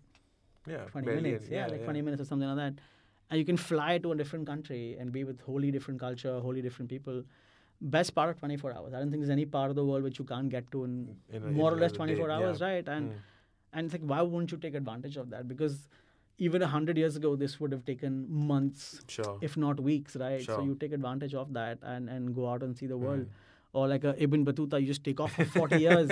Yeah. 0.67 0.85
20 0.91 1.05
barely 1.05 1.21
minutes. 1.21 1.47
any- 1.47 1.55
Yeah, 1.55 1.67
like 1.67 1.83
20 1.83 2.01
minutes 2.01 2.21
or 2.21 2.25
something 2.25 2.47
like 2.47 2.57
that. 2.57 2.81
And 3.29 3.39
you 3.39 3.45
can 3.45 3.57
fly 3.57 3.97
to 3.99 4.11
a 4.11 4.15
different 4.15 4.45
country 4.45 4.97
and 4.99 5.11
be 5.11 5.23
with 5.23 5.41
wholly 5.41 5.71
different 5.71 5.99
culture, 5.99 6.39
wholly 6.39 6.61
different 6.61 6.89
people. 6.89 7.23
Best 7.81 8.13
part 8.15 8.29
of 8.29 8.37
24 8.39 8.71
hours. 8.73 8.93
I 8.93 8.99
don't 8.99 9.09
think 9.11 9.21
there's 9.21 9.29
any 9.37 9.45
part 9.45 9.69
of 9.69 9.75
the 9.75 9.85
world 9.85 10.03
which 10.03 10.19
you 10.19 10.25
can't 10.25 10.49
get 10.49 10.69
to 10.71 10.83
in 10.85 11.17
In 11.29 11.43
a- 11.43 11.51
more 11.51 11.71
or 11.73 11.77
less 11.77 11.91
24 11.91 12.27
day, 12.27 12.33
hours, 12.33 12.59
yeah. 12.61 12.67
right? 12.67 12.87
And 12.97 13.11
Mm. 13.11 13.15
and 13.77 13.85
it's 13.85 13.93
like, 13.93 14.03
why 14.09 14.21
wouldn't 14.21 14.51
you 14.53 14.57
take 14.57 14.75
advantage 14.75 15.17
of 15.17 15.29
that? 15.31 15.47
Because 15.49 15.89
even 16.37 16.61
a 16.61 16.67
hundred 16.67 16.97
years 16.97 17.15
ago, 17.17 17.35
this 17.35 17.59
would 17.59 17.71
have 17.73 17.83
taken 17.89 18.13
months, 18.51 19.01
Sure. 19.07 19.37
if 19.41 19.57
not 19.57 19.79
weeks, 19.81 20.15
right? 20.15 20.41
So 20.41 20.61
you 20.63 20.75
take 20.75 20.93
advantage 20.93 21.33
of 21.41 21.51
that 21.53 21.79
and, 21.81 22.09
and 22.09 22.33
go 22.33 22.47
out 22.49 22.63
and 22.63 22.77
see 22.77 22.87
the 22.87 22.97
world. 22.97 23.25
Mm. 23.25 23.29
Or 23.79 23.87
like 23.89 24.05
a 24.09 24.11
Ibn 24.23 24.45
Battuta, 24.45 24.79
you 24.81 24.87
just 24.87 25.03
take 25.03 25.19
off 25.19 25.33
for 25.33 25.43
40 25.45 25.77
years. 25.85 26.09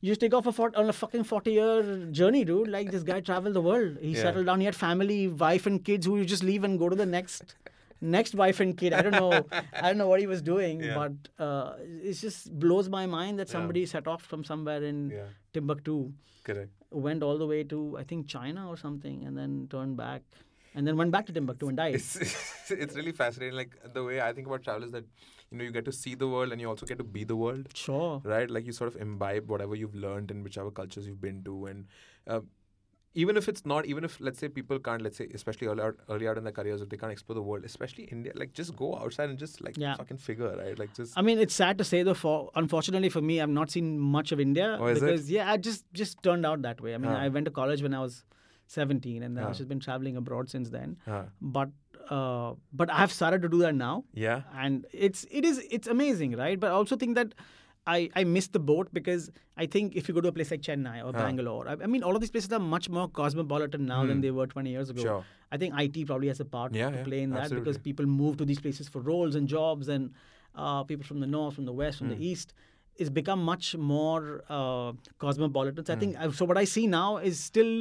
You 0.00 0.08
just 0.10 0.20
take 0.20 0.32
off 0.34 0.44
for 0.44 0.52
40, 0.52 0.76
on 0.76 0.88
a 0.88 0.92
fucking 0.92 1.24
40 1.24 1.52
year 1.52 2.06
journey, 2.10 2.44
dude. 2.50 2.68
Like 2.68 2.90
this 2.90 3.02
guy 3.02 3.20
traveled 3.20 3.54
the 3.54 3.60
world. 3.70 3.98
He 4.00 4.12
Yeah. 4.12 4.22
settled 4.22 4.46
down. 4.46 4.60
He 4.60 4.64
had 4.70 4.74
family, 4.74 5.18
wife, 5.28 5.66
and 5.66 5.84
kids 5.84 6.06
who 6.06 6.16
you 6.18 6.24
just 6.24 6.42
leave 6.50 6.64
and 6.68 6.78
go 6.84 6.88
to 6.88 6.96
the 6.96 7.04
next. 7.14 7.54
Next 8.00 8.34
wife 8.34 8.58
and 8.64 8.76
kid. 8.78 8.94
I 9.00 9.02
don't 9.02 9.18
know. 9.24 9.32
I 9.80 9.82
don't 9.88 9.98
know 9.98 10.08
what 10.12 10.20
he 10.20 10.26
was 10.30 10.40
doing, 10.46 10.80
Yeah. 10.86 10.94
but 11.00 11.44
uh, 11.48 11.74
it 12.12 12.14
just 12.14 12.48
blows 12.64 12.88
my 12.94 13.04
mind 13.16 13.38
that 13.42 13.48
Yeah. 13.48 13.56
somebody 13.58 13.84
set 13.92 14.08
off 14.14 14.22
from 14.32 14.42
somewhere 14.52 14.82
in 14.92 15.02
Yeah. 15.10 15.26
Timbuktu 15.58 15.98
Correct. 16.48 16.72
went 17.08 17.22
all 17.28 17.36
the 17.44 17.46
way 17.52 17.60
to 17.74 17.82
I 18.04 18.04
think 18.14 18.26
China 18.38 18.64
or 18.72 18.78
something, 18.86 19.20
and 19.26 19.36
then 19.42 19.54
turned 19.76 19.98
back, 19.98 20.22
and 20.74 20.86
then 20.88 20.96
went 21.04 21.12
back 21.18 21.26
to 21.32 21.36
Timbuktu 21.40 21.68
and 21.74 21.76
died. 21.84 21.94
It's 22.00 22.16
it's 22.86 22.96
really 23.02 23.12
fascinating. 23.22 23.56
Like 23.62 23.76
the 24.00 24.02
way 24.10 24.20
I 24.30 24.32
think 24.32 24.46
about 24.52 24.64
travel 24.70 24.88
is 24.90 24.96
that 24.98 25.04
you 25.52 25.58
know 25.58 25.64
you 25.64 25.70
get 25.70 25.84
to 25.84 25.92
see 25.92 26.14
the 26.14 26.28
world 26.28 26.50
and 26.52 26.60
you 26.60 26.68
also 26.68 26.86
get 26.86 26.98
to 26.98 27.04
be 27.04 27.24
the 27.24 27.36
world. 27.36 27.68
Sure. 27.74 28.20
right? 28.24 28.50
Like 28.50 28.66
you 28.66 28.72
sort 28.72 28.94
of 28.94 29.00
imbibe 29.00 29.48
whatever 29.48 29.74
you've 29.74 29.94
learned 29.94 30.30
in 30.30 30.42
whichever 30.42 30.70
cultures 30.70 31.06
you've 31.06 31.20
been 31.20 31.44
to, 31.44 31.66
and 31.66 31.86
uh, 32.26 32.40
even 33.14 33.36
if 33.36 33.46
it's 33.52 33.66
not, 33.66 33.84
even 33.84 34.04
if 34.04 34.18
let's 34.26 34.38
say 34.38 34.48
people 34.48 34.78
can't, 34.78 35.02
let's 35.06 35.18
say 35.18 35.28
especially 35.34 35.66
early 35.68 35.82
out, 35.82 35.96
early 36.08 36.26
out 36.26 36.38
in 36.38 36.44
their 36.44 36.52
careers, 36.58 36.80
if 36.80 36.88
they 36.88 36.96
can't 36.96 37.12
explore 37.12 37.34
the 37.34 37.42
world, 37.42 37.62
especially 37.70 38.04
India, 38.04 38.32
like 38.34 38.54
just 38.54 38.74
go 38.74 38.96
outside 38.96 39.28
and 39.28 39.38
just 39.38 39.60
like 39.66 39.76
Yeah. 39.76 39.96
fucking 39.96 40.16
figure, 40.16 40.56
right? 40.56 40.78
Like 40.78 40.94
just 40.94 41.18
I 41.18 41.22
mean, 41.22 41.38
it's 41.38 41.54
sad 41.54 41.76
to 41.78 41.84
say 41.84 42.02
though. 42.02 42.14
For 42.14 42.50
unfortunately 42.54 43.10
for 43.10 43.20
me, 43.20 43.40
I've 43.42 43.50
not 43.50 43.70
seen 43.70 43.98
much 43.98 44.32
of 44.32 44.40
India 44.40 44.78
Oh, 44.80 44.86
is 44.86 45.02
it? 45.02 45.06
because 45.06 45.30
yeah, 45.30 45.52
I 45.52 45.58
just 45.58 45.84
just 45.92 46.22
turned 46.22 46.46
out 46.46 46.62
that 46.62 46.80
way. 46.80 46.94
I 46.94 46.98
mean. 46.98 47.10
I 47.12 47.28
went 47.28 47.44
to 47.44 47.50
college 47.50 47.82
when 47.82 47.92
I 47.92 48.00
was 48.00 48.24
17, 48.76 49.22
and 49.22 49.36
then 49.36 49.44
Ah. 49.44 49.48
I've 49.48 49.56
just 49.62 49.68
been 49.72 49.80
traveling 49.86 50.16
abroad 50.24 50.50
since 50.56 50.70
then. 50.76 50.96
uh, 51.06 51.22
But 51.40 51.70
uh, 52.18 52.54
but 52.82 52.90
I 52.90 53.00
have 53.00 53.12
started 53.16 53.42
to 53.42 53.48
do 53.56 53.58
that 53.64 53.74
now, 53.80 54.04
yeah, 54.26 54.42
and 54.66 54.86
it's 55.08 55.26
it 55.40 55.44
is 55.50 55.58
it's 55.80 55.90
amazing, 55.96 56.36
right? 56.44 56.58
But 56.64 56.70
I 56.76 56.80
also 56.84 56.96
think 57.04 57.20
that. 57.22 57.36
I, 57.92 57.94
I 58.18 58.22
missed 58.32 58.52
the 58.56 58.60
boat 58.66 58.90
because 58.96 59.22
I 59.62 59.66
think 59.70 59.96
if 60.00 60.08
you 60.08 60.14
go 60.16 60.20
to 60.24 60.28
a 60.28 60.34
place 60.34 60.52
like 60.52 60.60
Chennai 60.66 60.98
or 61.04 61.08
Ah. 61.08 61.22
Bangalore, 61.22 61.64
I, 61.70 61.72
I 61.86 61.88
mean, 61.94 62.04
all 62.08 62.14
of 62.18 62.20
these 62.24 62.30
places 62.34 62.52
are 62.58 62.60
much 62.74 62.88
more 62.96 63.06
cosmopolitan 63.16 63.86
now 63.86 63.96
than 64.10 64.18
Hmm. 64.18 64.20
they 64.26 64.30
were 64.36 64.46
20 64.52 64.70
years 64.74 64.92
ago. 64.92 65.02
sure, 65.06 65.24
I 65.56 65.58
think 65.62 65.74
IT 65.84 66.04
probably 66.10 66.28
has 66.28 66.38
a 66.44 66.46
part 66.52 66.76
Yeah, 66.80 66.90
to 66.92 66.98
yeah, 66.98 67.02
play 67.08 67.22
in 67.22 67.30
that 67.38 67.50
because 67.56 67.78
people 67.88 68.06
move 68.20 68.36
to 68.42 68.46
these 68.52 68.60
places 68.66 68.92
for 68.96 69.00
roles 69.08 69.34
and 69.40 69.48
jobs, 69.54 69.88
and 69.96 70.14
uh, 70.54 70.84
people 70.92 71.08
from 71.10 71.18
the 71.24 71.30
north, 71.34 71.56
from 71.58 71.64
the 71.72 71.76
west, 71.82 71.98
from 71.98 72.06
Hmm. 72.12 72.14
the 72.14 72.24
east. 72.30 72.54
It's 73.02 73.10
become 73.18 73.42
much 73.50 73.74
more 73.90 74.22
uh, 74.60 74.92
cosmopolitan. 75.26 75.82
Hmm. 75.84 75.90
So 75.90 75.94
I 75.98 76.00
think 76.04 76.16
uh, 76.20 76.30
so. 76.40 76.44
What 76.52 76.58
I 76.64 76.66
see 76.76 76.86
now 76.86 77.08
is 77.32 77.40
still 77.50 77.74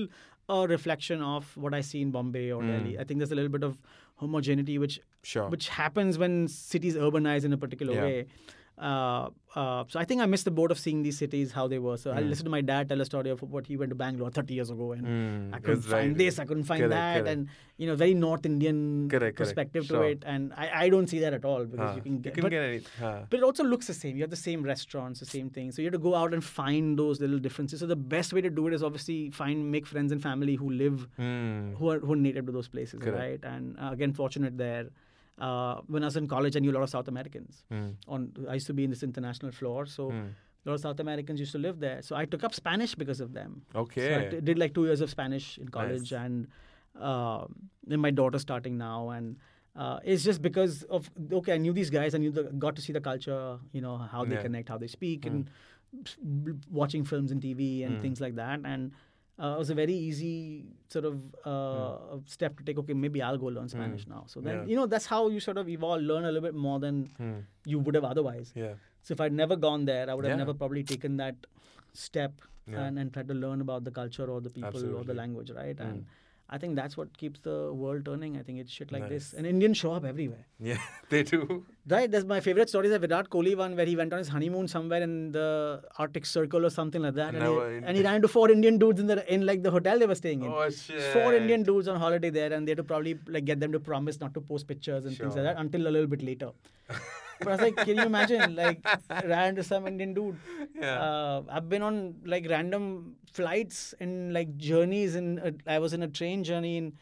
a 0.52 0.68
reflection 0.68 1.22
of 1.22 1.56
what 1.56 1.74
I 1.74 1.82
see 1.82 2.02
in 2.02 2.12
Bombay 2.12 2.52
or 2.52 2.62
Hmm. 2.62 2.68
Delhi. 2.72 3.00
I 3.00 3.04
think 3.04 3.20
there's 3.20 3.32
a 3.32 3.36
little 3.36 3.50
bit 3.58 3.64
of 3.64 3.82
homogeneity 4.16 4.78
which 4.78 5.00
sure, 5.24 5.50
which 5.50 5.70
happens 5.70 6.18
when 6.18 6.48
cities 6.48 6.96
urbanize 6.96 7.46
in 7.46 7.54
a 7.54 7.58
particular 7.58 7.94
Yeah. 7.94 8.04
way. 8.04 8.26
Uh, 8.82 9.30
uh, 9.56 9.84
so 9.88 10.00
I 10.00 10.06
think 10.06 10.22
I 10.22 10.26
missed 10.26 10.46
the 10.46 10.52
boat 10.60 10.72
of 10.72 10.80
seeing 10.80 11.04
these 11.04 11.18
cities 11.18 11.52
how 11.52 11.68
they 11.68 11.78
were. 11.78 11.98
So 12.04 12.12
I 12.12 12.22
Mm. 12.22 12.30
listened 12.30 12.46
to 12.46 12.52
my 12.54 12.62
dad 12.62 12.90
tell 12.90 13.02
a 13.02 13.06
story 13.06 13.30
of 13.34 13.42
what 13.56 13.68
he 13.68 13.76
went 13.82 13.92
to 13.94 13.96
Bangalore 13.96 14.32
30 14.38 14.56
years 14.60 14.72
ago 14.76 14.88
and 14.94 15.06
Mm, 15.06 15.54
I 15.58 15.60
couldn't 15.60 15.82
find 15.82 16.10
right. 16.14 16.18
this, 16.22 16.40
I 16.40 16.46
couldn't 16.46 16.64
find 16.72 16.82
Correct, 16.84 16.96
that, 17.00 17.20
correct. 17.26 17.28
and 17.34 17.48
you 17.78 17.88
know, 17.90 17.96
very 17.96 18.16
North 18.24 18.46
Indian 18.52 18.80
Correct, 19.14 19.38
perspective 19.42 19.86
Sure. 19.86 20.02
to 20.04 20.08
it, 20.14 20.24
and 20.26 20.54
I, 20.64 20.86
I 20.86 20.90
don't 20.96 21.08
see 21.14 21.20
that 21.26 21.34
at 21.40 21.46
all 21.46 21.66
because 21.66 21.90
Huh. 21.92 21.96
you 21.98 22.02
can 22.08 22.18
get, 22.22 22.38
you 22.38 22.44
but, 22.48 22.50
get 22.58 22.88
huh. 23.04 23.22
but 23.30 23.38
it 23.42 23.44
also 23.44 23.64
looks 23.76 23.88
the 23.88 23.94
same. 24.00 24.16
You 24.16 24.24
have 24.24 24.32
the 24.32 24.44
same 24.46 24.64
restaurants, 24.64 25.20
the 25.20 25.26
same 25.28 25.50
thing. 25.60 25.72
So 25.72 25.82
you 25.84 25.88
have 25.88 25.94
to 26.00 26.04
go 26.10 26.16
out 26.16 26.34
and 26.34 26.44
find 26.44 26.98
those 26.98 27.22
little 27.26 27.40
differences. 27.40 27.82
So 27.82 27.86
the 27.94 28.02
best 28.18 28.34
way 28.34 28.42
to 28.42 28.50
do 28.50 28.68
it 28.68 28.74
is 28.74 28.82
obviously 28.82 29.30
find 29.30 29.72
make 29.78 29.86
friends 29.86 30.12
and 30.12 30.22
family 30.30 30.56
who 30.56 30.72
live 30.72 31.08
Mm, 31.20 31.76
who 31.78 31.90
are 31.92 32.00
who 32.00 32.14
are 32.14 32.22
native 32.28 32.46
to 32.48 32.52
those 32.52 32.68
places, 32.68 33.02
right? 33.22 33.44
And 33.44 33.78
uh, 33.80 33.90
again, 33.92 34.14
fortunate 34.14 34.58
there. 34.58 34.90
Uh, 35.48 35.82
when 35.88 36.04
I 36.04 36.08
was 36.08 36.18
in 36.22 36.28
college, 36.28 36.56
I 36.58 36.60
knew 36.64 36.72
a 36.72 36.78
lot 36.80 36.84
of 36.88 36.90
South 36.96 37.08
Americans. 37.08 37.64
mm, 37.76 37.92
On 38.16 38.26
I 38.48 38.56
used 38.60 38.68
to 38.72 38.74
be 38.80 38.84
in 38.88 38.92
this 38.96 39.04
international 39.10 39.52
floor, 39.60 39.86
so 39.94 40.04
mm. 40.12 40.28
a 40.66 40.70
lot 40.70 40.76
of 40.80 40.82
South 40.88 41.00
Americans 41.06 41.40
used 41.44 41.54
to 41.58 41.62
live 41.68 41.80
there. 41.86 42.02
So 42.10 42.16
I 42.16 42.26
took 42.34 42.44
up 42.50 42.54
Spanish 42.54 42.94
because 43.04 43.22
of 43.26 43.32
them. 43.38 43.56
So 43.74 43.80
I 43.80 43.80
Okay. 43.84 44.40
did 44.50 44.60
like 44.64 44.76
two 44.76 44.86
years 44.90 45.02
of 45.06 45.10
Spanish 45.16 45.48
in 45.64 45.70
college, 45.78 46.12
Nice. 46.12 46.26
and 46.26 46.48
uh, 47.12 47.46
then 47.94 48.00
my 48.08 48.12
daughter's 48.20 48.44
starting 48.50 48.78
now, 48.78 49.00
and 49.18 49.38
uh, 49.76 49.98
it's 50.14 50.24
just 50.30 50.42
because 50.50 50.84
of 51.00 51.10
okay, 51.40 51.54
I 51.58 51.58
knew 51.66 51.74
these 51.82 51.90
guys, 51.98 52.14
I 52.14 52.20
knew 52.26 52.32
the, 52.40 52.44
got 52.66 52.76
to 52.82 52.82
see 52.88 52.94
the 53.00 53.02
culture, 53.12 53.44
you 53.80 53.82
know, 53.88 53.98
how 53.98 54.24
they 54.26 54.36
Yeah. 54.36 54.42
connect, 54.50 54.70
how 54.76 54.78
they 54.86 54.92
speak, 54.98 55.22
Mm. 55.22 55.32
and 55.32 55.50
watching 56.82 57.04
films 57.14 57.32
and 57.32 57.42
TV 57.42 57.84
and 57.86 57.98
Mm. 57.98 58.02
things 58.02 58.22
like 58.28 58.36
that, 58.44 58.62
and. 58.76 58.92
Uh, 59.42 59.56
it 59.56 59.58
was 59.58 59.70
a 59.72 59.76
very 59.76 59.94
easy 60.08 60.66
sort 60.94 61.06
of 61.06 61.16
uh, 61.52 62.18
step 62.28 62.58
to 62.58 62.64
take. 62.64 62.78
Okay, 62.82 62.94
maybe 62.94 63.22
I'll 63.28 63.38
go 63.44 63.48
learn 63.48 63.70
Spanish 63.70 64.06
now. 64.08 64.24
So 64.28 64.40
then, 64.40 64.56
Hmm. 64.56 64.62
Yeah. 64.64 64.70
you 64.70 64.76
know, 64.80 64.86
that's 64.86 65.08
how 65.14 65.22
you 65.36 65.40
sort 65.40 65.58
of 65.62 65.68
evolve, 65.76 66.02
learn 66.12 66.26
a 66.26 66.32
little 66.36 66.48
bit 66.50 66.54
more 66.68 66.80
than 66.86 67.00
Mm, 67.20 67.40
you 67.66 67.80
would 67.80 67.96
have 68.00 68.04
otherwise. 68.14 68.52
yeah. 68.56 68.74
So 69.02 69.14
if 69.14 69.22
I'd 69.26 69.34
never 69.34 69.56
gone 69.68 69.86
there, 69.86 70.06
I 70.10 70.14
would 70.14 70.26
have 70.26 70.34
Yeah. 70.38 70.44
never 70.46 70.54
probably 70.54 70.84
taken 70.84 71.18
that 71.24 71.48
step 71.94 72.34
Yeah. 72.68 72.82
and, 72.84 73.00
and 73.00 73.12
tried 73.16 73.28
to 73.30 73.34
learn 73.46 73.62
about 73.62 73.84
the 73.90 73.92
culture 74.00 74.28
or 74.36 74.40
the 74.42 74.52
people 74.60 74.96
or 75.00 75.04
the 75.04 75.16
language, 75.22 75.50
right? 75.62 75.76
Mm. 75.78 75.90
And 75.90 76.06
I 76.54 76.58
think 76.58 76.76
that's 76.76 76.98
what 76.98 77.18
keeps 77.18 77.40
the 77.40 77.72
world 77.74 78.04
turning. 78.06 78.38
I 78.38 78.44
think 78.44 78.60
it's 78.60 78.72
shit 78.72 78.92
like 78.92 79.08
this. 79.08 79.32
Nice. 79.32 79.38
And 79.38 79.48
Indians 79.48 79.78
show 79.78 79.94
up 79.94 80.04
everywhere. 80.04 80.46
Yeah, 80.60 80.80
they 81.10 81.24
do. 81.24 81.66
Right? 81.88 82.12
That's 82.12 82.26
my 82.26 82.42
favorite 82.42 82.68
story 82.68 82.88
is 82.88 82.92
the 82.92 83.00
Virat 83.00 83.30
Kohli 83.30 83.56
one 83.56 83.78
where 83.78 83.86
he 83.86 83.96
went 83.96 84.12
on 84.12 84.20
his 84.20 84.28
honeymoon 84.28 84.68
somewhere 84.68 85.02
in 85.02 85.32
the 85.32 85.82
Arctic 85.98 86.26
Circle 86.26 86.66
or 86.66 86.70
something 86.70 87.02
like 87.02 87.16
that. 87.16 87.30
And, 87.30 87.40
Never 87.40 87.72
he, 87.72 87.78
and 87.86 87.96
he 87.96 88.04
ran 88.04 88.16
into 88.16 88.28
four 88.28 88.52
Indian 88.52 88.78
dudes 88.78 89.00
in 89.00 89.08
the 89.08 89.34
in 89.34 89.46
like 89.46 89.64
the 89.64 89.72
hotel 89.72 89.98
they 89.98 90.06
were 90.06 90.16
staying 90.24 90.44
in. 90.44 90.52
Oh 90.52 90.70
shit. 90.70 91.02
Four 91.14 91.34
Indian 91.34 91.64
dudes 91.64 91.88
on 91.88 91.98
holiday 92.00 92.30
there, 92.30 92.52
and 92.52 92.68
they 92.68 92.72
had 92.72 92.78
to 92.78 92.84
probably 92.84 93.18
like 93.28 93.46
get 93.46 93.62
them 93.62 93.72
to 93.72 93.80
promise 93.80 94.20
not 94.20 94.34
to 94.34 94.42
post 94.42 94.68
pictures 94.68 95.06
and 95.06 95.18
things 95.18 95.36
like 95.36 95.46
that 95.46 95.58
until 95.58 95.88
a 95.88 95.94
little 95.98 96.08
bit 96.08 96.22
later. 96.22 96.52
but 97.44 97.50
I 97.50 97.52
was 97.52 97.62
like, 97.62 97.76
can 97.78 97.98
you 97.98 98.04
imagine? 98.04 98.56
Like, 98.56 98.86
ran 99.26 99.50
into 99.50 99.64
some 99.64 99.88
Indian 99.88 100.14
dude. 100.14 100.38
Yeah. 100.80 101.00
Uh, 101.02 101.44
I've 101.50 101.68
been 101.70 101.82
on 101.82 102.16
like 102.26 102.48
random 102.50 103.16
flights 103.32 103.94
and 104.00 104.34
like 104.34 104.56
journeys, 104.58 105.16
and 105.16 105.62
I 105.68 105.80
was 105.80 105.94
in 105.94 106.04
a 106.04 106.08
train 106.08 106.44
journey 106.44 106.78
in 106.78 106.94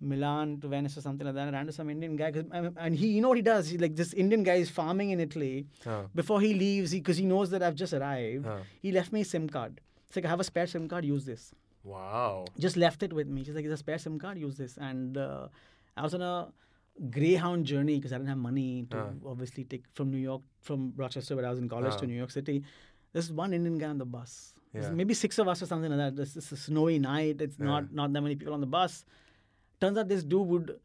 Milan 0.00 0.60
to 0.60 0.68
Venice 0.68 0.96
or 0.98 1.00
something 1.00 1.26
like 1.26 1.34
that. 1.34 1.48
I 1.48 1.50
ran 1.52 1.62
into 1.62 1.72
some 1.72 1.88
Indian 1.90 2.16
guy, 2.16 2.30
'cause- 2.32 2.44
and 2.76 2.94
he, 2.94 3.08
you 3.08 3.20
know 3.22 3.28
what 3.28 3.38
he 3.38 3.42
does? 3.42 3.68
He, 3.68 3.78
like 3.78 3.96
this 3.96 4.12
Indian 4.12 4.42
guy 4.42 4.56
is 4.56 4.68
farming 4.70 5.10
in 5.10 5.20
Italy. 5.20 5.66
Huh. 5.84 6.02
Before 6.14 6.40
he 6.40 6.52
leaves, 6.54 6.92
because 6.92 7.16
he, 7.16 7.24
knows 7.24 7.50
that 7.50 7.62
I've 7.62 7.74
just 7.74 7.94
arrived, 7.94 8.44
Huh. 8.46 8.58
he 8.82 8.92
left 8.92 9.12
me 9.12 9.22
a 9.22 9.24
SIM 9.24 9.48
card. 9.48 9.80
It's 10.06 10.16
like 10.16 10.24
I 10.26 10.28
have 10.28 10.40
a 10.40 10.44
spare 10.44 10.66
SIM 10.66 10.86
card. 10.88 11.04
Use 11.04 11.24
this 11.24 11.52
Wow. 11.82 12.44
just 12.58 12.76
left 12.76 13.02
it 13.02 13.12
with 13.12 13.28
me. 13.28 13.44
She's 13.44 13.54
like, 13.54 13.64
"It's 13.64 13.74
a 13.74 13.76
spare 13.76 13.98
SIM 13.98 14.18
card. 14.18 14.38
Use 14.38 14.56
this." 14.56 14.76
And 14.76 15.16
uh, 15.16 15.48
I 15.96 16.02
was 16.02 16.14
on 16.14 16.22
a 16.22 16.48
Greyhound 17.10 17.66
journey 17.66 17.96
because 17.96 18.12
I 18.12 18.16
didn't 18.16 18.28
have 18.30 18.38
money 18.38 18.86
to 18.90 18.98
Ah. 18.98 19.10
obviously 19.30 19.64
take 19.64 19.84
from 19.94 20.10
New 20.10 20.18
York, 20.18 20.42
from 20.60 20.92
Rochester, 20.96 21.36
where 21.36 21.46
I 21.46 21.50
was 21.50 21.58
in 21.58 21.68
college, 21.68 21.92
Ah. 21.94 21.98
to 21.98 22.06
New 22.06 22.16
York 22.16 22.30
City. 22.30 22.62
There's 23.12 23.30
one 23.32 23.52
Indian 23.52 23.78
guy 23.78 23.88
on 23.88 23.98
the 23.98 24.06
bus. 24.06 24.52
Yeah. 24.74 24.90
maybe 24.90 25.14
six 25.14 25.38
of 25.38 25.48
us 25.48 25.62
or 25.62 25.66
something 25.66 25.90
like 25.90 25.98
that. 25.98 26.16
This 26.16 26.36
is 26.36 26.52
a 26.52 26.56
snowy 26.56 26.98
night. 26.98 27.40
It's 27.40 27.58
not 27.58 27.92
not 27.92 28.12
that 28.12 28.20
many 28.20 28.36
people 28.36 28.52
on 28.52 28.60
the 28.60 28.66
bus. 28.66 29.04
Turns 29.80 29.96
out 29.96 30.08
this 30.08 30.22
dude 30.22 30.46
would, 30.48 30.80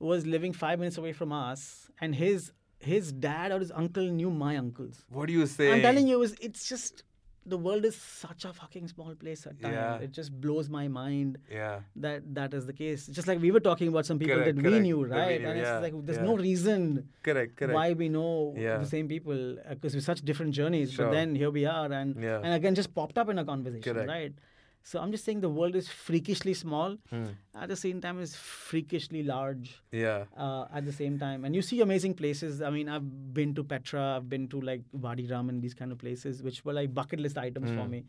was 0.00 0.26
living 0.26 0.52
five 0.52 0.80
minutes 0.80 0.98
away 0.98 1.12
from 1.12 1.30
us, 1.32 1.90
and 2.00 2.14
his 2.14 2.50
his 2.78 3.12
dad 3.12 3.52
or 3.52 3.58
his 3.60 3.70
uncle 3.82 4.04
knew 4.10 4.30
my 4.30 4.56
uncles. 4.56 5.04
What 5.10 5.26
do 5.28 5.32
you 5.32 5.46
say? 5.46 5.72
I'm 5.72 5.80
telling 5.80 6.06
you, 6.08 6.16
it 6.16 6.18
was, 6.18 6.34
it's 6.48 6.68
just 6.68 7.04
the 7.52 7.56
world 7.66 7.84
is 7.84 7.96
such 7.96 8.44
a 8.44 8.52
fucking 8.52 8.88
small 8.88 9.14
place 9.14 9.46
at 9.46 9.60
times. 9.62 9.74
Yeah. 9.74 10.04
It 10.06 10.12
just 10.12 10.30
blows 10.44 10.68
my 10.68 10.88
mind 10.88 11.38
Yeah. 11.50 11.80
that 12.06 12.22
that 12.34 12.54
is 12.58 12.66
the 12.66 12.72
case. 12.72 13.06
Just 13.18 13.28
like 13.28 13.40
we 13.40 13.50
were 13.56 13.60
talking 13.68 13.88
about 13.88 14.04
some 14.10 14.18
people 14.18 14.36
Correct, 14.36 14.56
that 14.56 14.70
we 14.72 14.80
knew, 14.80 15.06
That 15.06 15.14
we 15.14 15.20
right? 15.20 15.40
knew, 15.40 15.48
and 15.50 15.58
yeah, 15.60 15.74
it's 15.76 15.82
like 15.86 15.94
there's 16.06 16.18
yeah. 16.18 16.24
no 16.30 16.36
reason 16.36 17.08
Correct. 17.22 17.56
Correct. 17.56 17.74
why 17.74 17.92
we 17.92 18.08
know 18.08 18.54
the 18.56 18.84
same 18.94 19.06
people 19.14 19.58
uh, 19.58 19.74
because 19.74 19.94
we're 19.94 20.00
such 20.12 20.22
different 20.22 20.52
journeys. 20.60 20.92
Sure. 20.92 21.06
But 21.06 21.12
then 21.12 21.34
here 21.34 21.50
we 21.50 21.64
are, 21.66 21.90
and 22.00 22.20
Yeah. 22.28 22.40
and 22.44 22.52
again 22.60 22.74
just 22.74 22.94
popped 22.94 23.16
up 23.18 23.28
in 23.28 23.38
a 23.38 23.44
conversation, 23.44 23.92
Correct. 23.94 24.08
right? 24.08 24.34
So 24.90 25.00
I'm 25.02 25.10
just 25.14 25.24
saying 25.24 25.40
the 25.44 25.48
world 25.58 25.74
is 25.78 25.88
freakishly 25.88 26.52
small. 26.54 26.92
Hmm. 27.10 27.24
At 27.62 27.68
the 27.70 27.76
same 27.78 28.00
time, 28.02 28.20
it's 28.24 28.36
freakishly 28.36 29.22
large. 29.30 29.70
Yeah. 29.90 30.26
Uh, 30.36 30.66
at 30.72 30.84
the 30.88 30.92
same 30.98 31.18
time, 31.22 31.44
and 31.44 31.56
you 31.56 31.62
see 31.68 31.80
amazing 31.86 32.14
places. 32.20 32.62
I 32.62 32.70
mean, 32.76 32.88
I've 32.88 33.08
been 33.38 33.52
to 33.56 33.64
Petra, 33.64 34.04
I've 34.16 34.28
been 34.34 34.46
to 34.54 34.60
like 34.68 34.82
Wadi 34.92 35.26
Rum 35.32 35.48
and 35.48 35.60
these 35.60 35.74
kind 35.80 35.90
of 35.96 35.98
places, 35.98 36.40
which 36.48 36.64
were 36.64 36.72
like 36.72 36.94
bucket 37.00 37.18
list 37.26 37.36
items 37.46 37.70
for 37.70 37.84
Mm. 37.86 37.90
me. 37.96 38.04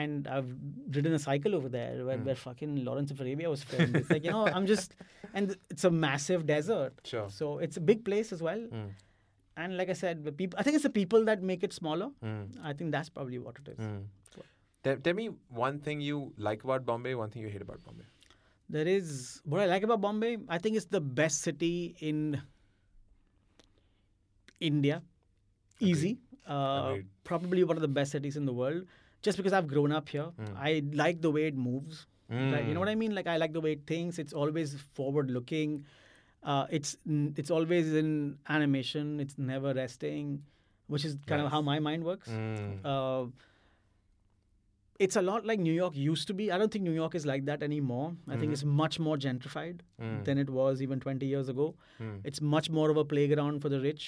And 0.00 0.28
I've 0.28 0.50
ridden 0.98 1.14
a 1.14 1.18
cycle 1.18 1.54
over 1.60 1.70
there 1.78 2.04
where, 2.04 2.18
Mm. 2.18 2.24
where 2.26 2.34
fucking 2.42 2.76
Lawrence 2.84 3.10
of 3.16 3.20
Arabia 3.24 3.48
was 3.54 3.62
filmed. 3.64 3.96
It's 4.02 4.10
like, 4.10 4.24
you 4.24 4.32
know, 4.36 4.46
I'm 4.46 4.66
just, 4.74 4.94
and 5.34 5.56
it's 5.70 5.84
a 5.84 5.90
massive 5.90 6.44
desert. 6.54 6.92
Sure. 7.14 7.28
So 7.30 7.58
it's 7.58 7.78
a 7.78 7.80
big 7.92 8.04
place 8.10 8.32
as 8.38 8.42
well. 8.50 8.62
Hmm. 8.76 8.90
and 9.62 9.76
like 9.78 9.90
I 9.92 9.94
said, 9.98 10.20
the 10.26 10.32
people. 10.32 10.58
I 10.60 10.62
think 10.66 10.76
it's 10.76 10.84
the 10.90 10.96
people 11.02 11.24
that 11.30 11.42
make 11.48 11.62
it 11.66 11.72
smaller. 11.78 12.06
Mm. 12.24 12.44
I 12.68 12.72
think 12.76 12.90
that's 12.92 13.10
probably 13.16 13.38
what 13.46 13.58
it 13.62 13.66
is. 13.72 13.80
Mm. 13.86 14.04
Tell, 14.82 14.96
tell 14.96 15.14
me 15.14 15.30
one 15.48 15.78
thing 15.80 16.00
you 16.00 16.32
like 16.36 16.64
about 16.64 16.84
Bombay, 16.84 17.14
one 17.14 17.30
thing 17.30 17.42
you 17.42 17.48
hate 17.48 17.62
about 17.62 17.82
Bombay. 17.84 18.04
There 18.68 18.86
is 18.86 19.40
what 19.44 19.60
I 19.60 19.66
like 19.66 19.82
about 19.82 20.00
Bombay. 20.00 20.38
I 20.48 20.58
think 20.58 20.76
it's 20.76 20.86
the 20.86 21.00
best 21.00 21.42
city 21.42 21.94
in 22.00 22.40
India. 24.60 25.02
Easy. 25.80 26.18
Uh, 26.48 26.88
Agreed. 26.90 27.06
probably 27.24 27.64
one 27.64 27.76
of 27.76 27.82
the 27.82 27.88
best 27.88 28.12
cities 28.12 28.36
in 28.36 28.46
the 28.46 28.52
world. 28.52 28.84
Just 29.22 29.36
because 29.36 29.52
I've 29.52 29.68
grown 29.68 29.92
up 29.92 30.08
here, 30.08 30.30
Mm. 30.38 30.56
I 30.56 30.82
like 30.92 31.20
the 31.20 31.30
way 31.30 31.46
it 31.46 31.54
moves. 31.56 32.06
Right? 32.28 32.64
You 32.66 32.72
know 32.74 32.80
what 32.80 32.88
Mm. 32.88 32.92
I 32.92 32.94
mean? 32.94 33.14
Like 33.14 33.26
I 33.26 33.36
like 33.36 33.52
the 33.52 33.60
way 33.60 33.72
it 33.72 33.86
thinks. 33.86 34.18
It's 34.18 34.32
always 34.32 34.74
forward 34.94 35.30
looking. 35.30 35.84
Uh, 36.42 36.66
it's 36.70 36.96
it's 37.06 37.50
always 37.50 37.92
in 37.94 38.38
animation. 38.48 39.20
It's 39.20 39.36
never 39.38 39.74
resting, 39.74 40.42
which 40.88 41.04
is 41.04 41.18
kind 41.26 41.42
of 41.42 41.50
how 41.52 41.60
my 41.60 41.78
mind 41.78 42.04
works. 42.04 42.28
Mm. 42.28 42.80
Uh, 42.84 43.26
it's 45.06 45.16
a 45.20 45.22
lot 45.28 45.46
like 45.50 45.60
New 45.66 45.72
York 45.76 45.96
used 45.96 46.26
to 46.30 46.34
be. 46.40 46.50
I 46.56 46.58
don't 46.62 46.72
think 46.72 46.84
New 46.88 46.94
York 46.98 47.14
is 47.20 47.24
like 47.30 47.44
that 47.46 47.62
anymore. 47.68 48.04
I 48.28 48.36
think 48.36 48.50
Mhm. 48.50 48.56
it's 48.58 48.64
much 48.82 48.98
more 49.06 49.16
gentrified 49.24 49.80
Mm. 50.00 50.24
than 50.28 50.38
it 50.42 50.50
was 50.58 50.82
even 50.86 51.00
20 51.06 51.26
years 51.32 51.48
ago. 51.54 51.66
Mm. 52.00 52.20
It's 52.32 52.40
much 52.56 52.70
more 52.78 52.90
of 52.94 53.00
a 53.02 53.04
playground 53.12 53.60
for 53.66 53.68
the 53.74 53.80
rich, 53.80 54.06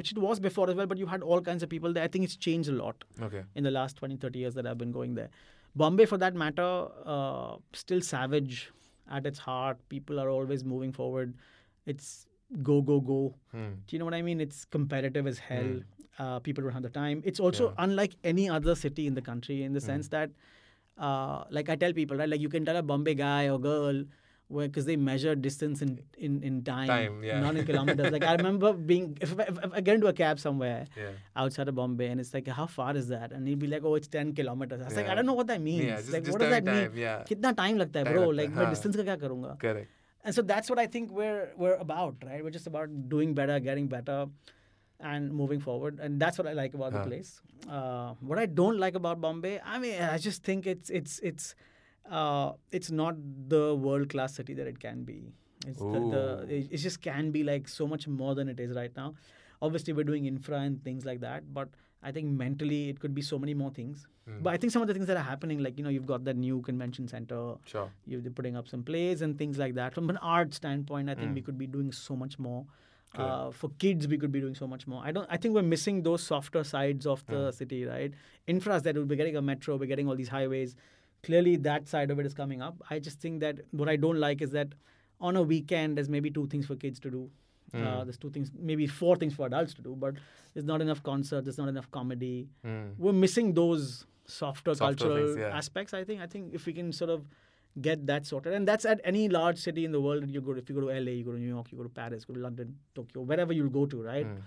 which 0.00 0.12
it 0.16 0.18
was 0.26 0.40
before 0.48 0.68
as 0.74 0.76
well, 0.80 0.86
but 0.94 0.98
you 1.04 1.06
had 1.14 1.22
all 1.22 1.40
kinds 1.50 1.62
of 1.68 1.70
people 1.76 1.92
there. 1.98 2.04
I 2.08 2.12
think 2.16 2.24
it's 2.30 2.36
changed 2.48 2.68
a 2.74 2.76
lot 2.80 3.04
Okay. 3.28 3.44
in 3.54 3.64
the 3.70 3.74
last 3.78 3.96
20, 4.02 4.16
30 4.26 4.38
years 4.44 4.54
that 4.60 4.66
I've 4.72 4.78
been 4.84 4.92
going 5.00 5.14
there. 5.20 5.30
Bombay, 5.84 6.06
for 6.06 6.18
that 6.26 6.34
matter, 6.34 6.68
uh, 7.16 7.56
still 7.84 8.00
savage 8.00 8.70
at 9.18 9.26
its 9.32 9.38
heart. 9.48 9.78
People 9.96 10.18
are 10.26 10.28
always 10.28 10.64
moving 10.74 10.92
forward. 10.92 11.34
It's 11.86 12.26
go, 12.62 12.82
go, 12.82 13.00
go. 13.00 13.34
Mm. 13.54 13.76
Do 13.86 13.96
you 13.96 13.98
know 13.98 14.04
what 14.04 14.14
I 14.14 14.22
mean? 14.22 14.40
It's 14.40 14.64
competitive 14.76 15.26
as 15.26 15.38
hell 15.50 15.72
uh, 16.18 16.38
people 16.40 16.64
don't 16.64 16.72
have 16.72 16.82
the 16.82 16.90
time. 16.90 17.22
It's 17.24 17.40
also 17.40 17.68
yeah. 17.68 17.84
unlike 17.84 18.16
any 18.24 18.48
other 18.48 18.74
city 18.74 19.06
in 19.06 19.14
the 19.14 19.22
country 19.22 19.62
in 19.62 19.72
the 19.72 19.80
mm. 19.80 19.86
sense 19.86 20.08
that, 20.08 20.30
uh, 20.98 21.44
like 21.50 21.68
I 21.68 21.76
tell 21.76 21.92
people, 21.92 22.16
right, 22.16 22.28
like 22.28 22.40
you 22.40 22.48
can 22.48 22.64
tell 22.64 22.76
a 22.76 22.82
Bombay 22.82 23.14
guy 23.14 23.48
or 23.48 23.58
girl 23.58 24.04
because 24.50 24.84
they 24.84 24.96
measure 24.96 25.34
distance 25.34 25.80
in 25.80 25.98
in, 26.18 26.42
in 26.42 26.62
time, 26.62 26.86
time 26.86 27.24
yeah. 27.24 27.40
not 27.40 27.56
in 27.56 27.64
kilometers. 27.64 28.12
like 28.12 28.22
I 28.22 28.34
remember 28.34 28.72
being 28.90 29.16
if 29.20 29.38
I, 29.38 29.44
if 29.44 29.72
I, 29.72 29.80
get 29.80 29.94
into 29.94 30.08
a 30.08 30.12
cab 30.12 30.38
somewhere 30.38 30.86
yeah. 30.96 31.10
outside 31.34 31.68
of 31.68 31.74
Bombay, 31.74 32.08
and 32.08 32.20
it's 32.20 32.34
like, 32.34 32.46
how 32.48 32.66
far 32.66 32.94
is 32.94 33.08
that? 33.08 33.32
And 33.32 33.48
he'd 33.48 33.58
be 33.58 33.66
like, 33.66 33.82
oh, 33.84 33.94
it's 33.94 34.08
ten 34.08 34.34
kilometers. 34.34 34.82
I 34.82 34.84
was 34.84 34.92
yeah. 34.92 35.00
like, 35.00 35.10
I 35.10 35.14
don't 35.14 35.26
know 35.26 35.32
what 35.32 35.46
that 35.46 35.60
means. 35.60 35.84
Yeah, 35.84 35.96
just, 35.96 36.12
like, 36.12 36.24
just 36.24 36.32
what 36.32 36.40
does 36.40 36.50
that 36.50 36.64
time, 36.64 36.92
mean? 36.92 37.02
Yeah. 37.02 37.24
Kitna 37.28 37.56
time 37.56 37.78
lagta 37.78 38.06
hai, 38.06 38.12
bro? 38.12 38.28
Like, 38.28 38.54
what 38.54 38.70
distance 38.70 38.96
ka 38.96 39.02
kya 39.02 39.18
karunga? 39.18 39.58
Correct. 39.58 39.90
And 40.24 40.34
so 40.34 40.42
that's 40.42 40.70
what 40.70 40.78
I 40.78 40.86
think 40.86 41.10
we're 41.10 41.52
we're 41.56 41.76
about, 41.76 42.16
right? 42.24 42.44
We're 42.44 42.50
just 42.50 42.66
about 42.66 43.08
doing 43.08 43.34
better, 43.34 43.58
getting 43.58 43.88
better 43.88 44.26
and 45.02 45.32
moving 45.32 45.60
forward. 45.60 45.98
And 46.00 46.20
that's 46.20 46.38
what 46.38 46.46
I 46.46 46.52
like 46.52 46.74
about 46.74 46.92
the 46.92 47.02
place. 47.02 47.40
Uh, 47.68 48.14
what 48.20 48.38
I 48.38 48.46
don't 48.46 48.78
like 48.78 48.94
about 48.94 49.20
Bombay, 49.20 49.60
I 49.64 49.78
mean, 49.78 50.00
I 50.00 50.18
just 50.18 50.42
think 50.44 50.66
it's 50.66 50.90
it's 50.90 51.18
it's 51.20 51.54
uh, 52.10 52.52
it's 52.70 52.90
not 52.90 53.16
the 53.48 53.74
world 53.74 54.08
class 54.08 54.34
city 54.34 54.54
that 54.54 54.66
it 54.66 54.80
can 54.80 55.04
be. 55.04 55.32
It's 55.66 55.78
the, 55.78 56.00
the 56.46 56.46
it, 56.48 56.68
it 56.72 56.76
just 56.78 57.00
can 57.02 57.30
be 57.30 57.44
like 57.44 57.68
so 57.68 57.86
much 57.86 58.08
more 58.08 58.34
than 58.34 58.48
it 58.48 58.58
is 58.58 58.74
right 58.76 58.90
now. 58.96 59.14
Obviously, 59.60 59.92
we're 59.92 60.04
doing 60.04 60.26
infra 60.26 60.58
and 60.58 60.82
things 60.82 61.04
like 61.04 61.20
that, 61.20 61.52
but 61.54 61.68
I 62.02 62.10
think 62.10 62.26
mentally 62.30 62.88
it 62.88 62.98
could 62.98 63.14
be 63.14 63.22
so 63.22 63.38
many 63.38 63.54
more 63.54 63.70
things. 63.70 64.06
Mm. 64.28 64.42
But 64.42 64.54
I 64.54 64.56
think 64.56 64.72
some 64.72 64.82
of 64.82 64.88
the 64.88 64.94
things 64.94 65.06
that 65.06 65.16
are 65.16 65.22
happening, 65.22 65.60
like 65.60 65.78
you 65.78 65.84
know, 65.84 65.90
you've 65.90 66.06
got 66.06 66.24
that 66.24 66.36
new 66.36 66.60
convention 66.62 67.06
center 67.06 67.54
Sure. 67.64 67.88
you're 68.06 68.20
putting 68.22 68.56
up 68.56 68.66
some 68.66 68.82
plays 68.82 69.22
and 69.22 69.38
things 69.38 69.58
like 69.58 69.74
that. 69.74 69.94
From 69.94 70.10
an 70.10 70.16
art 70.16 70.52
standpoint, 70.54 71.08
I 71.10 71.14
think 71.14 71.30
Mm. 71.30 71.34
we 71.34 71.42
could 71.42 71.58
be 71.58 71.68
doing 71.68 71.92
so 71.92 72.16
much 72.16 72.38
more. 72.40 72.64
Uh, 73.20 73.50
for 73.50 73.70
kids, 73.78 74.08
we 74.08 74.16
could 74.16 74.32
be 74.32 74.40
doing 74.40 74.54
so 74.54 74.66
much 74.66 74.86
more. 74.86 75.02
I 75.04 75.12
don't. 75.12 75.26
I 75.30 75.36
think 75.36 75.54
we're 75.54 75.62
missing 75.62 76.02
those 76.02 76.22
softer 76.22 76.64
sides 76.64 77.06
of 77.06 77.24
the 77.26 77.50
Mm. 77.50 77.54
city, 77.54 77.84
right? 77.84 78.12
Infra 78.46 78.80
that 78.80 78.94
we'll 78.94 79.04
be 79.04 79.16
getting 79.16 79.36
a 79.36 79.42
metro, 79.42 79.76
we're 79.76 79.86
getting 79.86 80.08
all 80.08 80.16
these 80.16 80.28
highways. 80.28 80.76
Clearly, 81.22 81.56
that 81.56 81.88
side 81.88 82.10
of 82.10 82.18
it 82.18 82.26
is 82.26 82.34
coming 82.34 82.62
up. 82.62 82.82
I 82.90 82.98
just 82.98 83.20
think 83.20 83.40
that 83.40 83.60
what 83.70 83.88
I 83.88 83.96
don't 83.96 84.18
like 84.18 84.40
is 84.42 84.50
that 84.52 84.68
on 85.20 85.36
a 85.36 85.42
weekend, 85.42 85.96
there's 85.96 86.08
maybe 86.08 86.30
two 86.30 86.46
things 86.48 86.66
for 86.66 86.74
kids 86.74 86.98
to 87.00 87.10
do. 87.10 87.30
Uh, 87.74 87.78
Mm. 87.78 88.04
there's 88.06 88.18
two 88.18 88.30
things, 88.30 88.50
maybe 88.58 88.86
four 88.86 89.16
things 89.16 89.34
for 89.34 89.46
adults 89.46 89.72
to 89.74 89.82
do, 89.82 89.94
but 89.96 90.14
there's 90.52 90.64
not 90.66 90.80
enough 90.82 91.02
concerts, 91.02 91.44
there's 91.44 91.58
not 91.58 91.68
enough 91.68 91.90
comedy 91.90 92.48
Mm. 92.64 92.96
we're 92.98 93.12
missing 93.12 93.54
those 93.54 94.06
softer, 94.24 94.74
Softer 94.74 95.04
cultural 95.04 95.26
things, 95.26 95.38
yeah. 95.38 95.56
aspects. 95.56 95.94
I 95.94 96.04
think. 96.04 96.20
I 96.20 96.26
think 96.26 96.52
if 96.54 96.66
we 96.66 96.72
can 96.72 96.92
sort 96.92 97.10
of 97.10 97.24
get 97.80 98.06
that 98.06 98.26
sorted, 98.26 98.52
and 98.52 98.68
that's 98.68 98.84
at 98.84 99.00
any 99.04 99.28
large 99.28 99.58
city 99.58 99.84
in 99.84 99.92
the 99.92 100.00
world. 100.00 100.28
You 100.28 100.40
go. 100.40 100.52
If 100.52 100.68
you 100.68 100.74
go 100.74 100.82
to 100.82 100.86
LA, 100.88 101.12
you 101.12 101.24
go 101.24 101.32
to 101.32 101.38
New 101.38 101.48
York, 101.48 101.72
you 101.72 101.78
go 101.78 101.84
to 101.84 101.88
Paris, 101.88 102.24
go 102.24 102.34
to 102.34 102.40
London, 102.40 102.76
Tokyo, 102.94 103.22
wherever 103.22 103.52
you'll 103.52 103.70
go 103.70 103.86
to, 103.86 104.02
right? 104.02 104.26
Mm. 104.26 104.40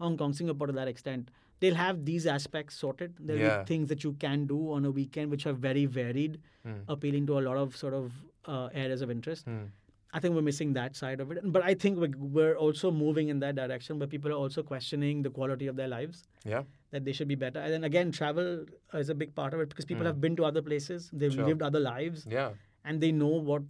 Hong 0.00 0.16
Kong, 0.16 0.32
Singapore, 0.32 0.66
to 0.66 0.72
that 0.72 0.88
extent, 0.88 1.30
they'll 1.60 1.76
have 1.76 2.04
these 2.04 2.26
aspects 2.26 2.74
sorted. 2.76 3.14
There'll 3.20 3.40
Yeah. 3.42 3.58
be 3.62 3.66
things 3.66 3.88
that 3.90 4.02
you 4.02 4.14
can 4.14 4.46
do 4.46 4.72
on 4.72 4.84
a 4.84 4.90
weekend 4.90 5.30
which 5.30 5.46
are 5.46 5.52
very 5.52 5.86
varied, 5.86 6.40
Mm. 6.66 6.80
appealing 6.88 7.26
to 7.26 7.38
a 7.38 7.42
lot 7.50 7.56
of 7.56 7.76
sort 7.76 7.94
of 7.94 8.12
uh, 8.44 8.68
areas 8.74 9.02
of 9.02 9.10
interest. 9.10 9.46
Mm. 9.46 9.68
I 10.14 10.18
think 10.20 10.34
we're 10.34 10.42
missing 10.42 10.72
that 10.72 10.96
side 10.96 11.20
of 11.20 11.30
it. 11.30 11.38
But 11.52 11.62
I 11.62 11.74
think 11.74 11.98
we're, 11.98 12.10
we're 12.18 12.56
also 12.56 12.90
moving 12.90 13.28
in 13.28 13.38
that 13.38 13.54
direction 13.54 13.98
where 14.00 14.08
people 14.08 14.30
are 14.32 14.40
also 14.46 14.62
questioning 14.62 15.22
the 15.22 15.30
quality 15.30 15.68
of 15.68 15.76
their 15.76 15.86
lives 15.88 16.24
Yeah. 16.44 16.64
that 16.90 17.04
they 17.04 17.12
should 17.12 17.28
be 17.28 17.34
better. 17.36 17.60
And 17.60 17.72
then 17.72 17.84
again, 17.84 18.10
travel 18.10 18.66
is 18.92 19.08
a 19.08 19.14
big 19.14 19.34
part 19.36 19.54
of 19.54 19.60
it 19.60 19.68
because 19.68 19.84
people 19.84 20.02
Mm. 20.02 20.06
have 20.08 20.20
been 20.20 20.34
to 20.36 20.44
other 20.44 20.60
places, 20.60 21.08
they've 21.12 21.32
Sure. 21.32 21.46
lived 21.46 21.62
other 21.62 21.80
lives, 21.80 22.26
Yeah. 22.28 22.50
And 22.84 23.00
they 23.00 23.12
know 23.12 23.34
what 23.50 23.62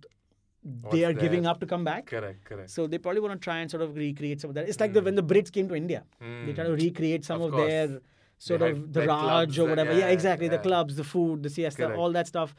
What's 0.65 0.95
they 0.95 1.05
are 1.05 1.13
giving 1.13 1.45
up 1.45 1.59
to 1.61 1.67
come 1.67 1.83
back. 1.85 2.07
Correct. 2.07 2.45
Correct. 2.45 2.71
So 2.71 2.87
they 2.87 2.99
probably 2.99 3.21
want 3.21 3.33
to 3.41 3.45
try 3.45 3.59
and 3.59 3.71
sort 3.71 3.83
of 3.83 3.97
recreate 3.97 4.41
some 4.41 4.51
of 4.51 4.55
that. 4.55 4.69
It's 4.69 4.79
like 4.79 4.93
the, 4.93 5.01
Mm. 5.01 5.05
when 5.07 5.15
the 5.17 5.23
Brits 5.25 5.51
came 5.51 5.69
to 5.69 5.75
India, 5.75 6.05
they 6.21 6.27
Mm. 6.27 6.55
try 6.55 6.65
to 6.65 6.73
recreate 6.73 7.25
some 7.25 7.43
Of 7.43 7.53
of, 7.53 7.67
their 7.67 8.01
sort 8.39 8.61
had 8.61 8.71
of 8.71 8.93
the 8.93 9.07
Raj 9.07 9.59
or 9.59 9.63
and- 9.63 9.71
whatever. 9.71 9.93
yeah, 9.93 9.99
Yeah, 10.07 10.09
exactly. 10.19 10.49
The 10.49 10.59
clubs, 10.59 10.95
the 10.97 11.05
food, 11.05 11.43
the 11.43 11.51
siesta, 11.51 11.83
Correct. 11.83 11.99
all 11.99 12.13
that 12.13 12.29
stuff. 12.29 12.55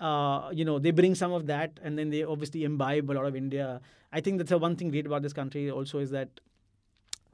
Uh, 0.00 0.50
you 0.52 0.64
know, 0.64 0.80
they 0.80 0.90
bring 0.90 1.14
some 1.14 1.32
of 1.32 1.46
that, 1.46 1.78
and 1.82 1.96
then 1.96 2.10
they 2.10 2.24
obviously 2.24 2.64
imbibe 2.64 3.08
a 3.10 3.14
lot 3.14 3.24
of 3.26 3.36
India. 3.36 3.80
I 4.12 4.20
think 4.20 4.38
that's 4.38 4.50
the 4.50 4.58
one 4.58 4.74
thing 4.74 4.90
great 4.90 5.06
about 5.06 5.22
this 5.22 5.32
country 5.32 5.70
also 5.70 6.00
is 6.00 6.10
that 6.10 6.40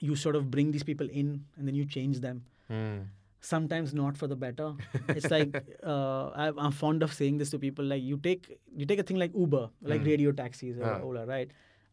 you 0.00 0.14
sort 0.16 0.36
of 0.36 0.50
bring 0.50 0.70
these 0.72 0.82
people 0.82 1.08
in, 1.08 1.44
and 1.56 1.66
then 1.66 1.74
you 1.74 1.84
change 1.86 2.20
them 2.20 2.44
Mm 2.70 3.06
sometimes 3.40 3.94
not 3.94 4.16
for 4.16 4.26
the 4.26 4.36
better. 4.36 4.74
It's 5.08 5.30
like 5.30 5.54
uh, 5.86 6.28
I, 6.28 6.48
am 6.48 6.72
fond 6.72 7.02
of 7.02 7.12
saying 7.12 7.38
this 7.38 7.50
to 7.50 7.58
people: 7.58 7.84
like 7.84 8.02
you 8.02 8.16
take 8.18 8.58
you 8.76 8.86
take 8.86 8.98
a 8.98 9.02
thing 9.02 9.16
like 9.16 9.34
Uber, 9.34 9.70
like 9.82 10.02
mm. 10.02 10.06
radio 10.06 10.32
taxis 10.32 10.78
or 10.78 10.84
ah. 10.84 11.02
Ola, 11.02 11.26
right? 11.26 11.50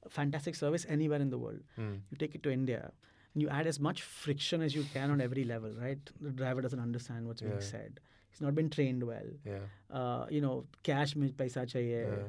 Fantastic 0.09 0.55
service 0.55 0.85
anywhere 0.87 1.19
in 1.19 1.29
the 1.29 1.37
world. 1.37 1.59
Mm. 1.79 1.99
You 2.11 2.17
take 2.17 2.35
it 2.35 2.43
to 2.43 2.51
India, 2.51 2.91
and 3.33 3.41
you 3.41 3.49
add 3.49 3.67
as 3.67 3.79
much 3.79 4.01
friction 4.01 4.61
as 4.61 4.75
you 4.75 4.85
can 4.93 5.11
on 5.11 5.21
every 5.21 5.43
level, 5.43 5.71
right? 5.71 5.99
The 6.21 6.31
driver 6.31 6.61
doesn't 6.61 6.79
understand 6.79 7.27
what's 7.27 7.41
yeah. 7.41 7.49
being 7.49 7.61
said. 7.61 7.99
He's 8.29 8.41
not 8.41 8.55
been 8.55 8.69
trained 8.69 9.03
well. 9.03 9.29
Yeah. 9.45 9.59
Uh, 9.91 10.25
you 10.29 10.41
know, 10.41 10.65
cash 10.83 11.15
mein 11.15 11.31
paisa 11.31 11.65
chahiye. 11.65 12.07
Yeah. 12.07 12.27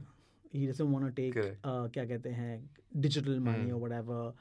He 0.51 0.67
doesn't 0.67 0.91
want 0.91 1.05
to 1.05 1.23
take, 1.23 1.37
uh, 1.63 1.89
kya 1.89 2.07
kehte 2.11 2.61
digital 2.99 3.39
money 3.39 3.67
mm. 3.67 3.73
or 3.73 3.77
whatever 3.77 4.33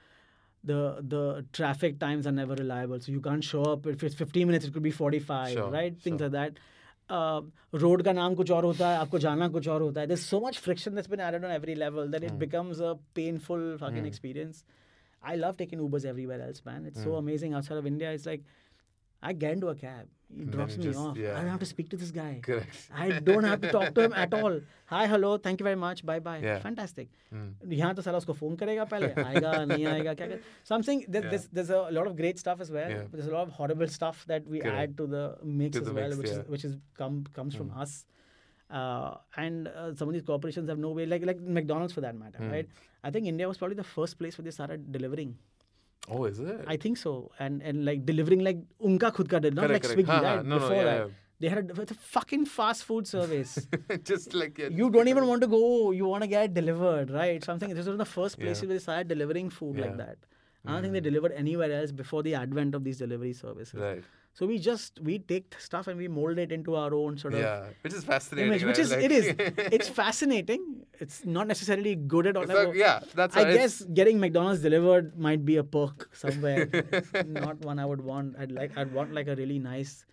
the 0.66 0.80
the 1.12 1.44
traffic 1.52 1.98
times 2.00 2.26
are 2.26 2.32
never 2.32 2.54
reliable 2.58 3.00
so 3.00 3.12
you 3.12 3.20
can't 3.20 3.42
show 3.44 3.62
up 3.70 3.86
if 3.92 4.02
it's 4.08 4.14
15 4.14 4.46
minutes 4.46 4.64
it 4.66 4.72
could 4.74 4.82
be 4.84 4.92
45 4.92 5.54
Sure, 5.54 5.70
right 5.70 5.98
things 6.04 6.20
sure. 6.20 6.28
like 6.28 6.32
that 6.36 6.60
uh, 7.16 7.40
road 7.84 8.02
का 8.04 8.12
नाम 8.18 8.34
कुछ 8.40 8.50
और 8.58 8.64
होता 8.64 8.90
है 8.90 8.98
आपको 8.98 9.18
जाना 9.24 9.48
कुछ 9.56 9.68
और 9.68 9.82
होता 9.82 10.00
है 10.00 10.06
there's 10.12 10.26
so 10.34 10.40
much 10.44 10.60
friction 10.66 10.94
that's 10.98 11.10
been 11.14 11.24
added 11.30 11.44
on 11.48 11.54
every 11.56 11.74
level 11.84 12.12
that 12.14 12.26
it 12.28 12.32
Hmm. 12.36 12.38
becomes 12.44 12.80
a 12.90 12.94
painful 13.20 13.64
fucking 13.82 14.06
Hmm. 14.06 14.12
experience 14.12 14.62
I 15.32 15.34
love 15.40 15.56
taking 15.62 15.82
Ubers 15.88 16.06
everywhere 16.12 16.40
else 16.46 16.64
man 16.70 16.86
it's 16.92 17.02
so 17.08 17.16
Hmm. 17.16 17.22
amazing 17.24 17.58
outside 17.60 17.82
of 17.82 17.90
India 17.92 18.12
it's 18.18 18.28
like 18.32 18.46
I 19.22 19.32
get 19.44 19.52
into 19.60 19.68
a 19.68 19.74
cab 19.86 20.08
he 20.36 20.42
And 20.42 20.52
drops 20.52 20.74
then 20.76 20.80
me 20.82 20.84
just- 20.92 20.98
off 21.06 21.16
I 21.16 21.20
yeah. 21.22 21.34
don't 21.38 21.48
have 21.54 21.60
to 21.62 21.66
speak 21.70 21.88
to 21.90 21.96
this 22.02 22.10
guy 22.18 22.28
Correct. 22.44 22.76
I 23.04 23.08
don't 23.26 23.44
have 23.48 23.60
to 23.64 23.70
talk 23.74 23.94
to 23.96 24.04
him 24.04 24.14
at 24.22 24.32
all. 24.38 24.54
Hi, 24.92 25.02
hello, 25.12 25.32
thank 25.46 25.60
you 25.60 25.66
very 25.66 25.76
much, 25.82 26.00
bye 26.10 26.16
bye. 26.28 26.38
Yeah. 26.44 26.58
Fantastic. 26.66 27.10
Mm. 27.34 27.50
यहाँ 27.80 27.94
तो 27.98 28.02
साला 28.06 28.18
उसको 28.24 28.34
phone 28.38 28.56
करेगा 28.62 28.84
पहले 28.94 29.10
आएगा 29.24 29.52
नहीं 29.72 29.86
आएगा 29.92 30.14
क्या 30.22 30.26
कर 30.32 30.40
so 30.70 30.74
I'm 30.78 30.86
saying 30.88 31.04
there's, 31.08 31.24
Yeah. 31.24 31.30
there's, 31.34 31.46
there's 31.58 31.70
a 31.80 31.82
lot 31.98 32.10
of 32.12 32.16
great 32.22 32.38
stuff 32.44 32.64
as 32.66 32.72
well 32.78 32.90
Yeah. 32.94 33.02
but 33.10 33.20
there's 33.20 33.30
a 33.32 33.36
lot 33.36 33.46
of 33.50 33.52
horrible 33.60 33.92
stuff 33.98 34.24
that 34.32 34.48
we 34.54 34.64
Correct. 34.64 34.78
add 34.86 34.96
to 35.02 35.06
the 35.18 35.22
mix 35.60 35.76
To 35.76 35.82
as 35.84 35.90
the 35.90 35.94
well 36.00 36.08
mix, 36.16 36.22
which 36.24 36.32
yeah. 36.32 36.40
is 36.40 36.48
which 36.56 36.64
is 36.70 36.76
come 37.04 37.20
comes 37.40 37.60
from 37.62 37.70
Mm. 37.70 37.84
us 37.86 37.94
uh, 38.80 39.14
and 39.36 39.68
uh, 39.68 39.94
some 39.94 40.08
of 40.08 40.14
these 40.14 40.22
corporations 40.32 40.68
have 40.76 40.78
no 40.88 40.90
way 40.98 41.04
like 41.14 41.24
like 41.32 41.40
McDonald's 41.60 41.92
for 42.00 42.00
that 42.08 42.16
matter 42.24 42.38
Mm. 42.48 42.52
right 42.58 42.68
I 43.04 43.10
think 43.16 43.26
India 43.36 43.48
was 43.54 43.58
probably 43.64 43.76
the 43.86 43.90
first 43.96 44.18
place 44.24 44.38
where 44.38 44.44
they 44.50 44.56
started 44.62 44.90
delivering 44.98 45.36
Oh, 46.09 46.25
is 46.25 46.39
it? 46.39 46.65
I 46.67 46.77
think 46.77 46.97
so 46.97 47.31
and 47.45 47.61
and 47.61 47.83
like 47.85 48.05
delivering 48.05 48.43
like 48.49 48.59
unka 48.81 49.09
khud 49.15 49.29
ka 49.29 49.39
delivery 49.39 49.55
not 49.55 49.67
correct, 49.67 49.85
like 49.87 49.95
correct. 49.95 50.09
Swiggy 50.09 50.19
हाँ, 50.19 50.23
right 50.27 50.45
no, 50.45 50.57
no, 50.57 50.59
before 50.59 50.75
yeah, 50.75 50.83
that 50.83 51.09
they 51.39 51.49
had 51.49 51.71
a, 51.71 51.81
a 51.81 51.85
fucking 52.11 52.45
fast 52.45 52.83
food 52.83 53.07
service. 53.07 53.67
Just 54.11 54.33
like 54.33 54.57
yeah, 54.57 54.69
you 54.77 54.89
don't 54.89 55.07
even 55.07 55.27
want 55.27 55.41
to 55.41 55.47
go. 55.47 55.91
You 55.91 56.05
want 56.11 56.23
to 56.23 56.27
get 56.27 56.53
delivered, 56.53 57.11
right? 57.11 57.43
Something. 57.43 57.73
This 57.79 57.85
was 57.91 57.97
the 57.97 58.05
first 58.13 58.39
places 58.39 58.63
Yeah. 58.63 58.69
where 58.69 58.77
they 58.77 58.79
started 58.85 59.07
delivering 59.09 59.51
food 59.57 59.77
like 59.85 59.97
that. 59.97 60.17
I 60.65 60.71
don't 60.71 60.81
think 60.81 60.93
they 60.93 60.99
Mm. 61.01 61.09
delivered 61.09 61.33
anywhere 61.41 61.71
else 61.81 61.91
before 61.99 62.23
the 62.23 62.33
advent 62.39 62.73
of 62.79 62.83
these 62.87 62.97
delivery 63.03 63.33
services. 63.33 63.79
Right. 63.79 64.03
So 64.37 64.45
we 64.49 64.55
just 64.65 64.99
we 65.07 65.13
take 65.29 65.55
stuff 65.67 65.87
and 65.91 65.97
we 66.01 66.07
mold 66.15 66.37
it 66.41 66.51
into 66.55 66.75
our 66.79 66.93
own 66.93 67.15
sort 67.21 67.33
of 67.33 67.39
Yeah. 67.43 67.69
Which 67.85 67.93
is 67.99 68.03
fascinating. 68.09 68.49
image, 68.51 68.65
which 68.69 68.77
right? 68.77 68.85
is 68.85 68.91
it 69.05 69.11
is 69.19 69.27
Like- 69.39 69.69
it's 69.77 69.89
fascinating. 69.99 70.65
it's 71.05 71.15
not 71.37 71.47
necessarily 71.51 71.93
good 71.95 72.27
at 72.31 72.37
all. 72.41 72.45
Like, 72.57 72.75
yeah, 72.81 72.99
that's 73.21 73.35
I 73.35 73.45
guess 73.53 73.77
getting 74.01 74.19
McDonald's 74.25 74.61
delivered 74.67 75.17
might 75.27 75.43
be 75.43 75.55
a 75.57 75.63
perk 75.77 76.05
somewhere. 76.23 76.67
not 77.39 77.65
one 77.71 77.79
I 77.79 77.87
would 77.93 78.03
want. 78.11 78.35
I'd 78.45 78.51
like 78.59 78.77
I'd 78.83 78.93
want 78.99 79.11
like 79.19 79.27
a 79.27 79.35
really 79.41 79.57
nice 79.57 80.05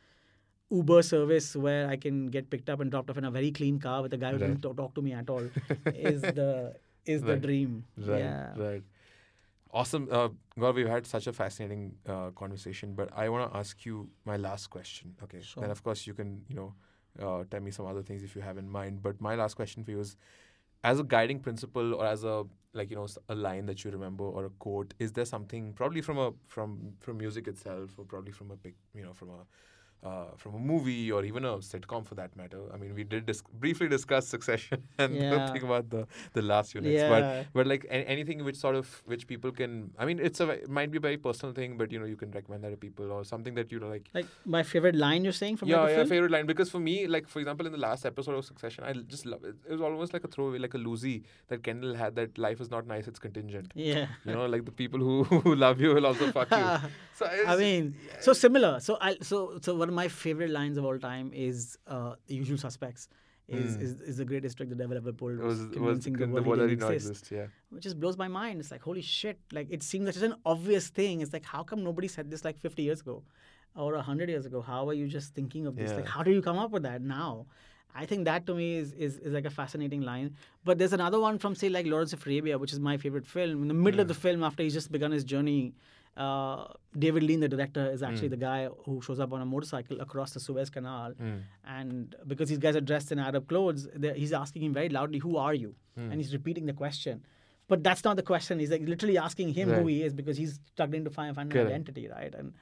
Uber 0.71 1.03
service 1.03 1.55
where 1.55 1.87
I 1.89 1.97
can 2.09 2.27
get 2.39 2.49
picked 2.49 2.71
up 2.71 2.81
and 2.81 2.91
dropped 2.91 3.11
off 3.11 3.19
in 3.19 3.27
a 3.27 3.31
very 3.31 3.53
clean 3.61 3.79
car 3.79 4.01
with 4.09 4.15
a 4.15 4.17
guy 4.25 4.31
who 4.33 4.39
Right. 4.39 4.59
doesn't 4.63 4.79
talk, 4.83 4.95
to 4.95 5.03
me 5.03 5.13
at 5.13 5.29
all. 5.29 5.45
is 6.11 6.23
the 6.23 6.51
is 7.05 7.21
the 7.21 7.37
dream. 7.37 7.85
Right, 7.99 8.21
yeah. 8.21 8.55
right. 8.57 8.83
Awesome. 9.75 10.09
Uh, 10.11 10.29
Gaurav, 10.57 10.77
we've 10.77 10.89
had 10.89 11.05
such 11.05 11.27
a 11.27 11.33
fascinating 11.33 11.97
uh, 12.09 12.31
conversation, 12.31 12.95
but 12.95 13.11
I 13.15 13.29
want 13.29 13.51
to 13.51 13.59
ask 13.59 13.85
you 13.85 14.09
my 14.25 14.37
last 14.37 14.69
question. 14.69 15.17
Okay. 15.25 15.41
Sure. 15.43 15.63
Then, 15.63 15.73
of 15.73 15.83
course, 15.83 16.07
you 16.07 16.15
can, 16.15 16.43
you 16.49 16.55
know, 16.55 16.75
uh, 17.21 17.43
tell 17.51 17.61
me 17.61 17.73
some 17.73 17.85
other 17.87 18.03
things 18.03 18.23
if 18.23 18.37
you 18.37 18.43
have 18.43 18.57
in 18.57 18.71
mind. 18.71 19.03
But 19.03 19.21
my 19.21 19.35
last 19.35 19.55
question 19.55 19.83
for 19.83 19.91
you 19.91 19.99
is 19.99 20.17
as 20.85 21.01
a 21.01 21.03
guiding 21.03 21.41
principle 21.41 21.95
or 21.95 22.07
as 22.07 22.23
a 22.23 22.45
like 22.73 22.91
you 22.91 22.97
know 22.97 23.07
a 23.29 23.35
line 23.35 23.67
that 23.67 23.85
you 23.85 23.91
remember 23.91 24.25
or 24.25 24.47
a 24.47 24.51
quote 24.51 24.95
is 24.99 25.13
there 25.13 25.25
something 25.25 25.73
probably 25.73 26.01
from 26.01 26.19
a 26.19 26.33
from 26.49 26.93
from 27.01 27.17
music 27.19 27.47
itself 27.47 27.93
or 27.97 28.05
probably 28.05 28.33
from 28.33 28.51
a 28.51 28.57
big 28.57 28.75
you 28.95 29.03
know 29.03 29.13
from 29.13 29.31
a 29.31 29.47
uh, 30.05 30.25
from 30.37 30.55
a 30.55 30.59
movie 30.59 31.11
or 31.11 31.25
even 31.25 31.45
a 31.45 31.53
sitcom 31.59 32.05
for 32.07 32.15
that 32.17 32.37
matter. 32.37 32.61
I 32.73 32.77
mean, 32.77 32.95
we 32.95 33.05
did 33.05 33.27
dis- 33.27 33.43
briefly 33.65 33.89
discuss 33.89 34.27
Succession 34.29 34.83
and 34.99 35.15
Yeah. 35.17 35.51
think 35.53 35.65
about 35.65 35.91
the 35.91 36.07
the 36.35 36.43
last 36.43 36.75
units, 36.75 36.95
Yeah. 37.03 37.09
but 37.15 37.47
but 37.55 37.67
like 37.67 37.85
a- 37.87 38.09
anything 38.17 38.45
which 38.45 38.57
sort 38.57 38.77
of 38.77 38.91
which 39.07 39.27
people 39.27 39.51
can. 39.61 39.91
I 39.99 40.05
mean, 40.05 40.19
it's 40.21 40.41
a 40.41 40.49
it 40.51 40.69
might 40.69 40.91
be 40.91 40.99
a 40.99 41.05
very 41.09 41.17
personal 41.29 41.55
thing, 41.55 41.77
but 41.79 41.91
you 41.97 41.99
know 41.99 42.07
you 42.13 42.17
can 42.25 42.31
recommend 42.33 42.65
that 42.65 42.71
to 42.71 42.77
people 42.77 43.11
or 43.13 43.25
something 43.25 43.55
that 43.61 43.73
you 43.73 43.81
know 43.81 43.89
like. 43.89 44.11
Like 44.15 44.27
my 44.45 44.63
favorite 44.63 44.95
line 45.05 45.25
you're 45.25 45.33
saying 45.43 45.57
from 45.57 45.69
Yeah, 45.69 45.81
like, 45.83 45.97
yeah, 45.97 46.05
favorite 46.05 46.31
line 46.37 46.47
because 46.47 46.71
for 46.71 46.81
me, 46.81 47.07
like 47.07 47.29
for 47.29 47.39
example, 47.45 47.67
in 47.67 47.73
the 47.73 47.83
last 47.87 48.05
episode 48.13 48.35
of 48.43 48.45
Succession, 48.45 48.85
I 48.85 48.93
just 49.17 49.25
love 49.27 49.45
it. 49.45 49.55
It 49.69 49.73
was 49.73 49.81
almost 49.81 50.13
like 50.13 50.25
a 50.25 50.29
throwaway, 50.29 50.59
like 50.59 50.75
a 50.75 50.79
Lucy 50.79 51.23
that 51.49 51.63
Kendall 51.63 51.95
had. 51.95 52.15
That 52.17 52.37
life 52.37 52.61
is 52.61 52.71
not 52.71 52.87
nice; 52.87 53.09
it's 53.09 53.19
contingent. 53.19 53.73
Yeah. 53.75 54.07
You 54.25 54.33
know, 54.35 54.47
like 54.47 54.65
the 54.67 54.77
people 54.83 55.01
who, 55.01 55.25
who 55.49 55.55
love 55.55 55.81
you 55.81 55.95
will 55.95 56.07
also 56.13 56.31
fuck 56.33 56.51
you. 56.51 56.91
So 57.19 57.27
I 57.47 57.55
mean, 57.57 57.95
so 58.21 58.33
similar. 58.33 58.81
So 58.81 58.99
I 59.01 59.17
so 59.23 59.59
so 59.63 59.75
one 59.77 59.89
of 59.89 59.94
my 59.95 60.09
favorite 60.09 60.51
lines 60.51 60.77
of 60.79 60.85
all 60.85 60.99
time 60.99 61.31
is 61.33 61.79
uh, 61.87 62.15
"The 62.27 62.35
Usual 62.35 62.59
Suspects." 62.59 63.09
Is, 63.47 63.77
Mm. 63.77 63.83
is 63.87 63.91
is 64.11 64.17
the 64.21 64.25
greatest 64.29 64.57
trick 64.59 64.71
the 64.71 64.75
devil 64.83 64.97
ever 64.97 65.13
pulled? 65.13 65.39
Was, 65.39 65.59
was 65.59 65.67
was 65.67 65.75
convincing 65.77 66.15
the, 66.15 66.21
the 66.27 66.33
world 66.33 66.47
world 66.47 66.61
he 66.61 66.65
that 66.67 66.71
didn't 66.77 66.95
exist, 66.95 67.11
exist. 67.25 67.33
Yeah. 67.39 67.47
which 67.75 67.83
just 67.89 67.99
blows 68.05 68.17
my 68.23 68.29
mind. 68.37 68.59
It's 68.61 68.71
like 68.75 68.81
holy 68.89 69.03
shit! 69.03 69.39
Like 69.59 69.67
it 69.79 69.83
seems 69.83 70.07
like 70.07 70.15
such 70.15 70.29
an 70.31 70.37
obvious 70.53 70.89
thing. 71.01 71.21
It's 71.21 71.35
like 71.35 71.45
how 71.55 71.63
come 71.63 71.85
nobody 71.89 72.09
said 72.09 72.31
this 72.31 72.43
like 72.49 72.59
50 72.59 72.83
years 72.89 73.03
ago, 73.03 73.23
or 73.77 73.99
hundred 73.99 74.31
years 74.31 74.47
ago? 74.47 74.63
How 74.63 74.89
are 74.89 74.95
you 74.95 75.09
just 75.09 75.35
thinking 75.35 75.67
of 75.67 75.77
this? 75.77 75.91
Like 75.93 76.05
Yeah. 76.07 76.11
how 76.17 76.23
do 76.23 76.31
you 76.31 76.41
come 76.49 76.59
up 76.59 76.71
with 76.71 76.85
that 76.85 77.03
now? 77.03 77.47
I 77.95 78.07
think 78.07 78.25
that 78.25 78.47
to 78.47 78.55
me 78.55 78.69
is, 78.79 78.93
is 78.95 79.19
is 79.19 79.35
like 79.35 79.45
a 79.45 79.51
fascinating 79.51 80.01
line. 80.01 80.35
But 80.65 80.79
there's 80.79 80.95
another 80.95 81.21
one 81.21 81.39
from 81.39 81.55
say 81.55 81.69
like 81.69 81.87
Lawrence 81.87 82.15
of 82.15 82.25
Arabia, 82.27 82.57
which 82.59 82.73
is 82.73 82.81
my 82.81 82.97
favorite 82.97 83.27
film. 83.27 83.61
In 83.63 83.69
the 83.69 83.75
middle 83.75 84.01
of 84.01 84.09
the 84.09 84.15
film, 84.27 84.43
after 84.43 84.63
he's 84.63 84.73
just 84.81 84.91
begun 84.91 85.13
his 85.13 85.23
journey, 85.35 85.75
uh, 86.17 86.67
David 86.99 87.23
Lean, 87.25 87.41
the 87.41 87.49
director, 87.49 87.91
is 87.91 88.03
actually 88.03 88.29
the 88.29 88.37
guy 88.37 88.69
who 88.85 89.01
shows 89.03 89.19
up 89.19 89.33
on 89.33 89.41
a 89.41 89.45
motorcycle 89.45 90.01
across 90.01 90.33
the 90.33 90.41
Suez 90.41 90.71
Canal, 90.71 91.13
Mm. 91.15 91.41
and 91.67 92.15
because 92.27 92.49
these 92.49 92.59
guys 92.59 92.77
are 92.77 92.81
dressed 92.81 93.11
in 93.13 93.19
Arab 93.19 93.49
clothes, 93.49 93.89
he's 94.15 94.33
asking 94.33 94.63
him 94.63 94.73
very 94.73 94.89
loudly, 94.89 95.19
"Who 95.19 95.37
are 95.37 95.55
you?" 95.55 95.75
Hmm. 95.97 96.11
And 96.11 96.21
he's 96.21 96.33
repeating 96.33 96.67
the 96.67 96.73
question. 96.73 97.25
But 97.67 97.83
that's 97.83 98.05
not 98.05 98.17
the 98.17 98.23
question. 98.23 98.59
He's 98.61 98.71
like 98.71 98.83
literally 98.83 99.17
asking 99.19 99.55
him 99.55 99.71
who 99.71 99.87
he 99.87 100.03
is 100.03 100.13
because 100.13 100.37
he's 100.37 100.61
struggling 100.73 101.05
to 101.05 101.11
find, 101.11 101.35
find 101.35 101.51
an 101.51 101.53
Correct. 101.53 101.71
identity, 101.71 102.09
right? 102.09 102.35
And 102.35 102.53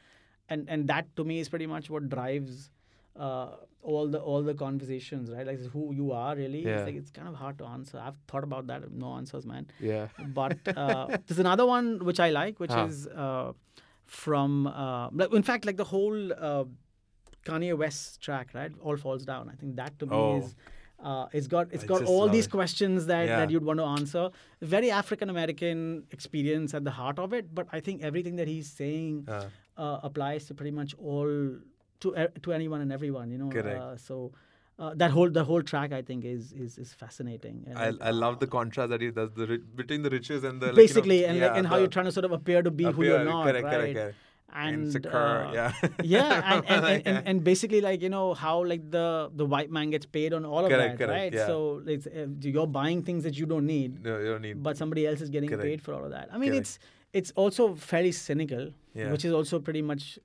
and 0.48 0.68
and 0.68 0.88
that 0.88 1.14
to 1.16 1.24
me 1.24 1.40
is 1.40 1.48
pretty 1.48 1.66
much 1.66 1.90
what 1.90 2.08
drives 2.08 2.70
uh, 3.16 3.48
all 3.82 4.06
the 4.08 4.18
all 4.20 4.42
the 4.42 4.54
conversations, 4.54 5.30
right? 5.30 5.46
Like 5.46 5.60
who 5.72 5.92
you 5.92 6.12
are 6.12 6.34
really. 6.36 6.62
Yeah. 6.64 6.76
It's 6.78 6.86
like 6.86 6.94
it's 6.96 7.10
kind 7.10 7.28
of 7.28 7.34
hard 7.34 7.58
to 7.58 7.64
answer. 7.66 7.98
I've 7.98 8.14
thought 8.28 8.44
about 8.44 8.66
that. 8.68 8.90
No 8.92 9.14
answers, 9.14 9.44
man. 9.46 9.66
Yeah. 9.80 10.08
But 10.28 10.58
uh, 10.76 11.16
there's 11.26 11.38
another 11.40 11.66
one 11.66 12.04
which 12.04 12.20
I 12.20 12.30
like, 12.30 12.60
which 12.60 12.70
Ah. 12.70 12.86
is 12.86 13.06
uh, 13.08 13.52
from 14.06 14.66
uh, 14.68 15.10
like 15.10 15.32
in 15.32 15.42
fact 15.42 15.64
like 15.64 15.76
the 15.76 15.84
whole 15.84 16.32
uh, 16.32 16.64
Kanye 17.44 17.76
West 17.76 18.20
track, 18.22 18.50
right? 18.54 18.70
All 18.80 18.96
falls 18.96 19.24
down. 19.24 19.48
I 19.52 19.56
think 19.56 19.76
that 19.76 19.98
to 19.98 20.06
me 20.06 20.16
Oh. 20.16 20.38
is. 20.38 20.54
Uh, 21.10 21.26
it's 21.32 21.48
got 21.48 21.66
it's 21.72 21.82
I 21.82 21.86
got 21.88 22.04
all 22.04 22.28
these 22.28 22.46
it. 22.46 22.50
questions 22.52 23.06
that, 23.06 23.26
Yeah. 23.26 23.38
that 23.40 23.50
you'd 23.50 23.64
want 23.64 23.80
to 23.80 23.84
answer. 23.84 24.30
Very 24.60 24.92
African 24.92 25.28
American 25.30 26.04
experience 26.12 26.74
at 26.74 26.84
the 26.84 26.92
heart 26.92 27.18
of 27.18 27.32
it, 27.32 27.52
but 27.52 27.66
I 27.72 27.80
think 27.80 28.02
everything 28.02 28.36
that 28.36 28.46
he's 28.46 28.70
saying 28.70 29.26
applies 29.76 30.46
to 30.46 30.54
pretty 30.54 30.70
much 30.70 30.94
all 30.98 31.56
to 32.06 32.28
to 32.46 32.52
anyone 32.52 32.80
and 32.86 32.92
everyone. 33.00 33.30
You 33.30 33.38
know, 33.42 33.50
Correct. 33.58 33.80
uh, 33.80 33.96
so 33.96 34.32
uh, 34.78 34.92
that 35.02 35.10
whole 35.10 35.30
the 35.30 35.44
whole 35.44 35.62
track 35.62 35.92
I 35.92 36.02
think 36.02 36.24
is 36.24 36.52
is 36.52 36.78
is 36.78 36.92
fascinating. 37.04 37.64
And 37.68 37.78
I, 37.78 37.90
like, 37.90 38.02
I 38.10 38.10
love 38.10 38.40
the 38.40 38.46
uh, 38.46 38.56
contrast 38.58 38.90
that 38.96 39.00
he 39.00 39.10
does 39.22 39.30
the 39.40 39.46
ri- 39.46 39.62
between 39.82 40.02
the 40.02 40.10
riches 40.10 40.44
and 40.44 40.60
the 40.60 40.66
like, 40.66 40.76
you 40.76 40.82
know, 40.82 40.82
basically 40.88 41.24
and 41.24 41.40
like, 41.40 41.50
yeah, 41.50 41.58
and 41.58 41.66
how 41.72 41.76
you're 41.84 41.94
trying 41.96 42.06
to 42.06 42.12
sort 42.12 42.24
of 42.24 42.32
appear 42.40 42.62
to 42.62 42.70
be 42.70 42.84
who 42.84 43.04
you're 43.04 43.24
not, 43.24 43.46
correct, 43.46 43.64
right? 43.64 43.74
correct, 43.78 43.94
correct. 43.94 44.16
And 44.54 44.82
Insecure, 44.84 45.16
uh, 45.18 45.52
yeah. 45.58 45.72
yeah, 46.14 46.54
and 46.54 46.64
and, 46.72 46.84
and, 46.94 47.06
and, 47.10 47.28
and 47.28 47.44
basically 47.44 47.80
like 47.84 48.02
you 48.06 48.10
know 48.14 48.34
how 48.34 48.56
like 48.72 48.82
the 48.96 49.30
the 49.42 49.46
white 49.52 49.70
man 49.76 49.88
gets 49.94 50.04
paid 50.16 50.34
on 50.38 50.44
all 50.44 50.64
of 50.66 50.70
Correct, 50.72 50.98
that, 50.98 51.06
correct, 51.06 51.20
right? 51.20 51.32
yeah. 51.38 51.46
So 51.46 51.82
it's, 51.86 52.06
uh, 52.06 52.26
you're 52.40 52.66
buying 52.66 53.02
things 53.02 53.24
that 53.24 53.38
you 53.38 53.46
don't 53.46 53.64
need, 53.66 54.04
no, 54.04 54.18
you 54.18 54.26
don't 54.32 54.42
need. 54.42 54.62
but 54.62 54.76
somebody 54.82 55.06
else 55.06 55.22
is 55.22 55.30
getting 55.30 55.48
Correct. 55.48 55.62
paid 55.68 55.80
for 55.86 55.94
all 55.94 56.04
of 56.04 56.10
that. 56.10 56.28
I 56.30 56.36
mean, 56.36 56.50
Correct. 56.50 56.66
it's 56.66 56.78
it's 57.14 57.30
also 57.44 57.74
fairly 57.76 58.12
cynical, 58.12 58.68
Yeah. 58.94 59.10
which 59.12 59.24
is 59.24 59.32
also 59.32 59.58
pretty 59.58 59.80
much 59.92 60.18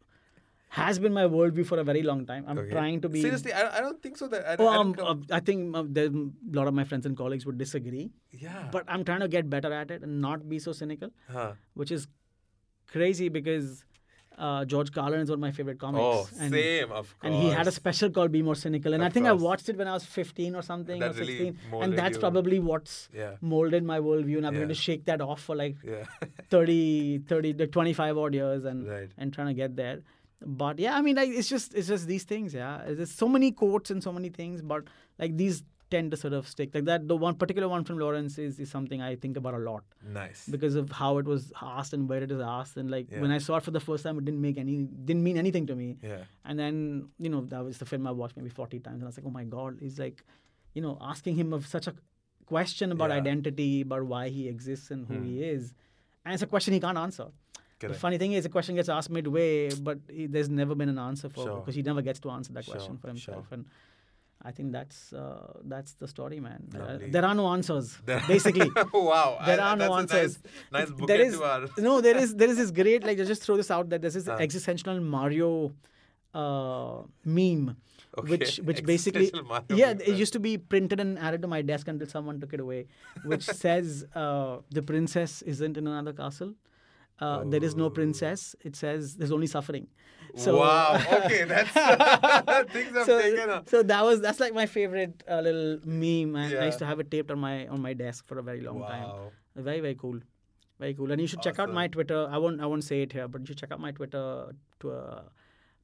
has 0.70 1.00
been 1.00 1.14
my 1.14 1.24
worldview 1.24 1.66
for 1.66 1.80
a 1.80 1.84
very 1.84 2.02
long 2.04 2.26
time. 2.26 2.44
I'm 2.48 2.58
Okay. 2.60 2.72
trying 2.72 3.00
to 3.02 3.10
be. 3.10 3.22
Seriously, 3.22 3.54
I, 3.54 3.78
I 3.78 3.82
don't 3.82 4.02
think 4.04 4.18
so. 4.18 4.28
That 4.28 4.46
I, 4.48 4.56
Oh, 4.60 4.68
I 4.68 4.78
um, 4.78 4.96
uh, 5.00 5.16
I 5.32 5.40
think 5.40 5.76
uh, 5.76 5.84
a 5.84 6.10
lot 6.52 6.68
of 6.68 6.74
my 6.74 6.84
friends 6.84 7.06
and 7.06 7.16
colleagues 7.16 7.46
would 7.46 7.58
disagree, 7.58 8.12
yeah. 8.32 8.68
but 8.72 8.84
I'm 8.88 9.04
trying 9.06 9.22
to 9.22 9.28
get 9.30 9.50
better 9.50 9.72
at 9.72 9.92
it 9.92 10.04
and 10.04 10.22
not 10.22 10.48
be 10.50 10.60
so 10.60 10.74
cynical. 10.74 11.12
huh. 11.32 11.54
which 11.74 11.92
is 11.92 12.08
crazy 12.88 13.30
because 13.30 13.84
uh, 14.38 14.64
George 14.66 14.92
Carlin 14.92 15.20
is 15.22 15.30
one 15.30 15.38
of 15.38 15.42
my 15.42 15.52
favorite 15.52 15.80
comics. 15.80 16.04
Oh, 16.04 16.30
and, 16.40 16.52
same, 16.54 16.92
of 16.92 17.08
course. 17.20 17.24
And 17.24 17.34
he 17.34 17.50
had 17.50 17.68
a 17.68 17.72
special 17.72 18.10
called 18.12 18.32
Be 18.32 18.42
More 18.44 18.54
Cynical. 18.56 18.94
And 18.94 19.04
I 19.04 19.08
Of 19.08 19.14
think 19.14 19.26
I 19.26 19.32
watched 19.32 19.68
it 19.70 19.78
when 19.78 19.88
I 19.88 19.94
was 19.94 20.06
15 20.06 20.56
or 20.56 20.62
something 20.62 21.02
or 21.02 21.10
really 21.14 21.38
16. 21.38 21.58
molded 21.72 21.90
And 21.90 21.98
that's 21.98 22.18
you. 22.18 22.20
probably 22.20 22.60
what's 22.60 23.10
Yeah. 23.16 23.38
molded 23.42 23.84
my 23.84 24.00
worldview. 24.00 24.38
And 24.38 24.46
I'm 24.46 24.54
Yeah. 24.54 24.60
going 24.60 24.70
to 24.70 24.76
shake 24.76 25.06
that 25.06 25.22
off 25.22 25.42
for 25.42 25.56
like 25.56 25.78
Yeah. 25.84 26.04
30, 26.52 27.20
30, 27.28 27.54
like 27.54 27.72
25 27.72 28.18
odd 28.18 28.34
years 28.36 28.64
and, 28.66 28.88
Right. 28.88 29.10
and 29.18 29.34
trying 29.34 29.48
to 29.48 29.54
get 29.56 29.76
there. 29.76 30.02
But 30.46 30.78
yeah, 30.80 30.96
I 30.98 31.02
mean, 31.02 31.16
like 31.16 31.30
it's 31.30 31.50
just 31.50 31.74
it's 31.74 31.88
just 31.88 32.08
these 32.08 32.24
things. 32.24 32.54
Yeah, 32.54 32.84
there's 32.88 33.12
so 33.12 33.28
many 33.28 33.52
quotes 33.52 33.90
and 33.90 34.04
so 34.04 34.12
many 34.12 34.30
things, 34.30 34.62
but 34.62 34.84
like 35.20 35.36
these 35.38 35.64
tend 35.90 36.12
to 36.12 36.18
sort 36.18 36.34
of 36.34 36.48
stick. 36.48 36.76
Like 36.76 36.84
that, 36.86 37.08
the 37.08 37.16
one 37.16 37.36
particular 37.36 37.68
one 37.70 37.86
from 37.86 37.98
Lawrence 37.98 38.38
is, 38.38 38.60
is 38.60 38.70
something 38.70 39.02
I 39.02 39.16
think 39.16 39.38
about 39.38 39.54
a 39.54 39.58
lot 39.58 39.84
nice. 40.06 40.46
because 40.46 40.76
of 40.76 40.92
how 40.92 41.18
it 41.18 41.26
was 41.26 41.52
asked 41.62 41.94
and 41.94 42.10
where 42.10 42.22
it 42.22 42.30
is 42.30 42.42
asked 42.42 42.76
and 42.76 42.92
like 42.92 43.08
when 43.10 43.32
I 43.32 43.38
saw 43.38 43.56
it 43.56 43.64
for 43.64 43.72
the 43.72 43.80
first 43.80 44.04
time 44.04 44.18
it 44.18 44.26
didn't 44.26 44.42
make 44.42 44.58
any 44.58 44.84
didn't 45.06 45.24
mean 45.24 45.38
anything 45.38 45.66
to 45.68 45.76
me 45.78 45.96
yeah. 46.04 46.24
and 46.44 46.60
then 46.60 47.08
you 47.20 47.30
know 47.30 47.40
that 47.46 47.64
was 47.64 47.78
the 47.78 47.86
film 47.86 48.06
I 48.06 48.12
watched 48.12 48.36
maybe 48.36 48.50
40 48.50 48.80
times 48.82 48.96
and 48.96 49.04
I 49.04 49.08
was 49.08 49.18
like 49.18 49.26
oh 49.26 49.30
my 49.30 49.46
god 49.46 49.78
he's 49.80 49.98
like 49.98 50.26
you 50.74 50.82
know 50.82 50.98
asking 51.00 51.36
him 51.38 51.54
of 51.54 51.66
such 51.66 51.88
a 51.88 51.94
question 52.46 52.92
about 52.92 53.10
Yeah. 53.12 53.16
identity 53.22 53.80
about 53.82 54.04
why 54.04 54.28
he 54.28 54.50
exists 54.50 54.92
and 54.92 55.08
who 55.08 55.14
Hmm. 55.16 55.24
he 55.26 55.42
is 55.44 55.74
and 56.26 56.34
it's 56.34 56.44
a 56.44 56.48
question 56.48 56.74
he 56.74 56.82
can't 56.82 56.98
answer 56.98 57.28
the 57.80 57.94
funny 57.94 58.18
thing 58.18 58.32
is 58.34 58.44
the 58.44 58.50
question 58.50 58.76
gets 58.76 58.90
asked 58.90 59.10
midway 59.10 59.70
but 59.90 60.00
he, 60.10 60.26
there's 60.26 60.50
never 60.50 60.74
been 60.76 60.90
an 60.90 60.98
answer 61.00 61.30
for 61.30 61.44
Sure. 61.46 61.60
because 61.60 61.76
he 61.76 61.84
never 61.84 62.02
gets 62.02 62.20
to 62.22 62.30
answer 62.32 62.52
that 62.54 62.66
Sure, 62.66 62.74
question 62.76 62.98
for 62.98 63.08
himself 63.08 63.46
sure. 63.50 63.56
and 63.60 63.66
I 64.50 64.52
think 64.52 64.72
that's 64.72 65.14
uh, 65.14 65.54
that's 65.66 65.94
the 65.96 66.08
story, 66.08 66.40
man. 66.40 66.62
Uh, 66.80 67.00
there 67.16 67.26
are 67.26 67.34
no 67.34 67.48
answers, 67.48 67.98
There- 68.06 68.22
basically. 68.28 68.70
wow. 68.94 69.40
There 69.48 69.60
I- 69.60 69.70
are 69.72 69.76
no 69.76 69.96
answers. 69.96 70.38
Nice, 70.72 70.90
nice 70.90 71.08
there 71.08 71.22
is 71.22 71.34
to 71.38 71.44
our. 71.44 71.68
no 71.80 72.02
there 72.02 72.16
is 72.18 72.36
there 72.36 72.48
is 72.54 72.58
this 72.62 72.70
great 72.70 73.04
like 73.04 73.18
just 73.18 73.42
throw 73.44 73.58
this 73.58 73.72
out 73.72 73.90
that 73.90 74.02
there's 74.04 74.14
this 74.20 74.28
Ah. 74.28 74.38
existential 74.48 75.00
Mario 75.16 75.74
uh, 76.34 77.02
meme 77.26 77.76
Okay, 78.18 78.30
which 78.32 78.58
which 78.60 78.84
basically 78.94 79.32
Mario 79.34 79.66
yeah 79.82 79.88
meme, 79.94 80.02
it 80.02 80.08
right. 80.10 80.18
used 80.24 80.34
to 80.34 80.40
be 80.40 80.58
printed 80.58 81.00
and 81.00 81.18
added 81.20 81.42
to 81.42 81.48
my 81.48 81.62
desk 81.62 81.88
until 81.88 82.08
someone 82.08 82.40
took 82.40 82.54
it 82.54 82.60
away 82.60 82.86
which 83.26 83.44
says 83.44 84.06
uh, 84.16 84.58
the 84.72 84.82
princess 84.82 85.42
isn't 85.42 85.78
in 85.78 85.88
another 85.88 86.14
castle 86.14 86.54
uh, 87.20 87.44
there 87.46 87.64
is 87.64 87.76
no 87.76 87.90
princess. 87.90 88.56
It 88.64 88.76
says 88.76 89.16
there's 89.16 89.32
only 89.32 89.48
suffering. 89.48 89.88
So 90.36 90.60
wow. 90.60 91.02
Okay, 91.12 91.44
that's 91.52 91.72
things 92.74 92.96
have 92.96 93.06
so, 93.06 93.22
taken 93.22 93.66
so 93.68 93.82
that 93.84 94.04
was 94.04 94.22
that's 94.22 94.40
like 94.40 94.54
my 94.54 94.66
favorite 94.66 95.24
uh, 95.30 95.42
little 95.42 95.80
meme 95.86 96.36
and 96.36 96.58
I 96.58 96.66
used 96.66 96.80
to 96.80 96.86
have 96.86 97.00
it 97.00 97.10
taped 97.10 97.32
on 97.32 97.40
my 97.40 97.68
on 97.68 97.82
my 97.82 97.94
desk 97.94 98.28
for 98.28 98.38
a 98.38 98.44
very 98.44 98.62
long 98.62 98.82
time. 98.82 99.04
Wow. 99.04 99.32
very 99.56 99.80
very 99.80 99.96
cool. 99.96 100.20
Very 100.80 100.94
cool. 100.94 101.12
And 101.12 101.20
you 101.20 101.26
should 101.28 101.42
check 101.42 101.58
out 101.58 101.74
my 101.74 101.88
twitter. 101.88 102.28
I 102.30 102.38
won't 102.38 102.62
i 102.62 102.66
won't 102.66 102.84
say 102.84 103.02
it 103.02 103.14
here 103.14 103.28
but 103.28 103.42
you 103.42 103.48
should 103.48 103.58
check 103.58 103.72
out 103.72 103.80
my 103.80 103.92
twitter 103.92 104.54
to 104.82 104.92
a 104.92 105.24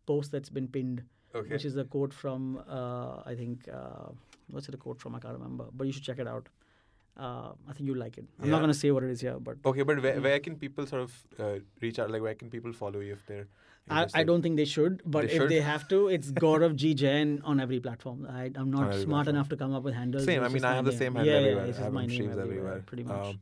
post 0.06 0.32
that's 0.32 0.50
been 0.50 0.68
pinned 0.68 1.04
Okay. 1.36 1.50
which 1.54 1.66
is 1.66 1.76
a 1.78 1.84
quote 1.84 2.14
from 2.14 2.62
uh, 2.70 3.24
i 3.26 3.34
think 3.36 3.68
uh, 3.68 4.10
what's 4.52 4.68
it 4.70 4.76
a 4.76 4.78
quote 4.78 5.00
from? 5.02 5.16
I 5.16 5.20
can't 5.20 5.34
remember 5.34 5.66
but 5.74 5.88
you 5.88 5.94
should 5.94 6.04
check 6.04 6.20
it 6.20 6.28
out 6.28 6.48
Uh, 7.16 7.52
I 7.70 7.74
think 7.74 7.88
you'll 7.88 7.98
like 7.98 8.18
it. 8.18 8.26
I'm 8.40 8.46
Yeah. 8.46 8.52
not 8.52 8.62
gonna 8.62 8.74
say 8.74 8.90
what 8.92 9.04
it 9.04 9.12
is 9.12 9.22
here, 9.22 9.38
but 9.40 9.58
Okay, 9.66 9.84
but 9.84 10.02
where, 10.02 10.20
where 10.20 10.40
can 10.40 10.56
people 10.56 10.88
sort 10.88 11.02
of 11.04 11.12
uh, 11.40 11.60
reach 11.82 12.00
out? 12.00 12.10
Like, 12.10 12.22
where 12.24 12.34
can 12.34 12.50
people 12.50 12.74
follow 12.74 13.00
you 13.02 13.14
if 13.14 13.26
they're? 13.28 13.48
I, 13.90 14.08
I 14.14 14.24
don't 14.24 14.42
think 14.42 14.56
they 14.56 14.66
should. 14.66 15.02
But 15.06 15.28
They 15.28 15.34
if 15.34 15.38
should? 15.42 15.50
they 15.50 15.60
have 15.62 15.88
to, 15.90 16.08
it's 16.08 16.32
Gaurav 16.32 16.76
G 16.76 16.94
Jain 16.94 17.42
on 17.44 17.60
every 17.60 17.80
platform. 17.82 18.26
I, 18.30 18.50
I'm 18.56 18.72
not 18.72 18.94
smart 18.94 19.06
platform. 19.06 19.28
enough 19.36 19.50
to 19.50 19.58
come 19.58 19.74
up 19.74 19.84
with 19.84 19.94
handles. 19.94 20.24
Same. 20.26 20.42
I 20.42 20.48
mean, 20.48 20.64
I 20.64 20.74
have 20.76 20.86
the 20.86 20.94
same 20.94 21.14
handle 21.16 21.34
yeah, 21.34 21.40
everywhere. 21.40 21.64
Yeah, 21.66 21.70
it's 21.70 21.78
I 21.78 21.82
just 21.82 21.84
have 21.84 21.94
my 21.94 22.06
name 22.06 22.22
everywhere, 22.22 22.44
everywhere. 22.46 22.84
pretty 22.86 23.04
much. 23.04 23.28
Um, 23.28 23.40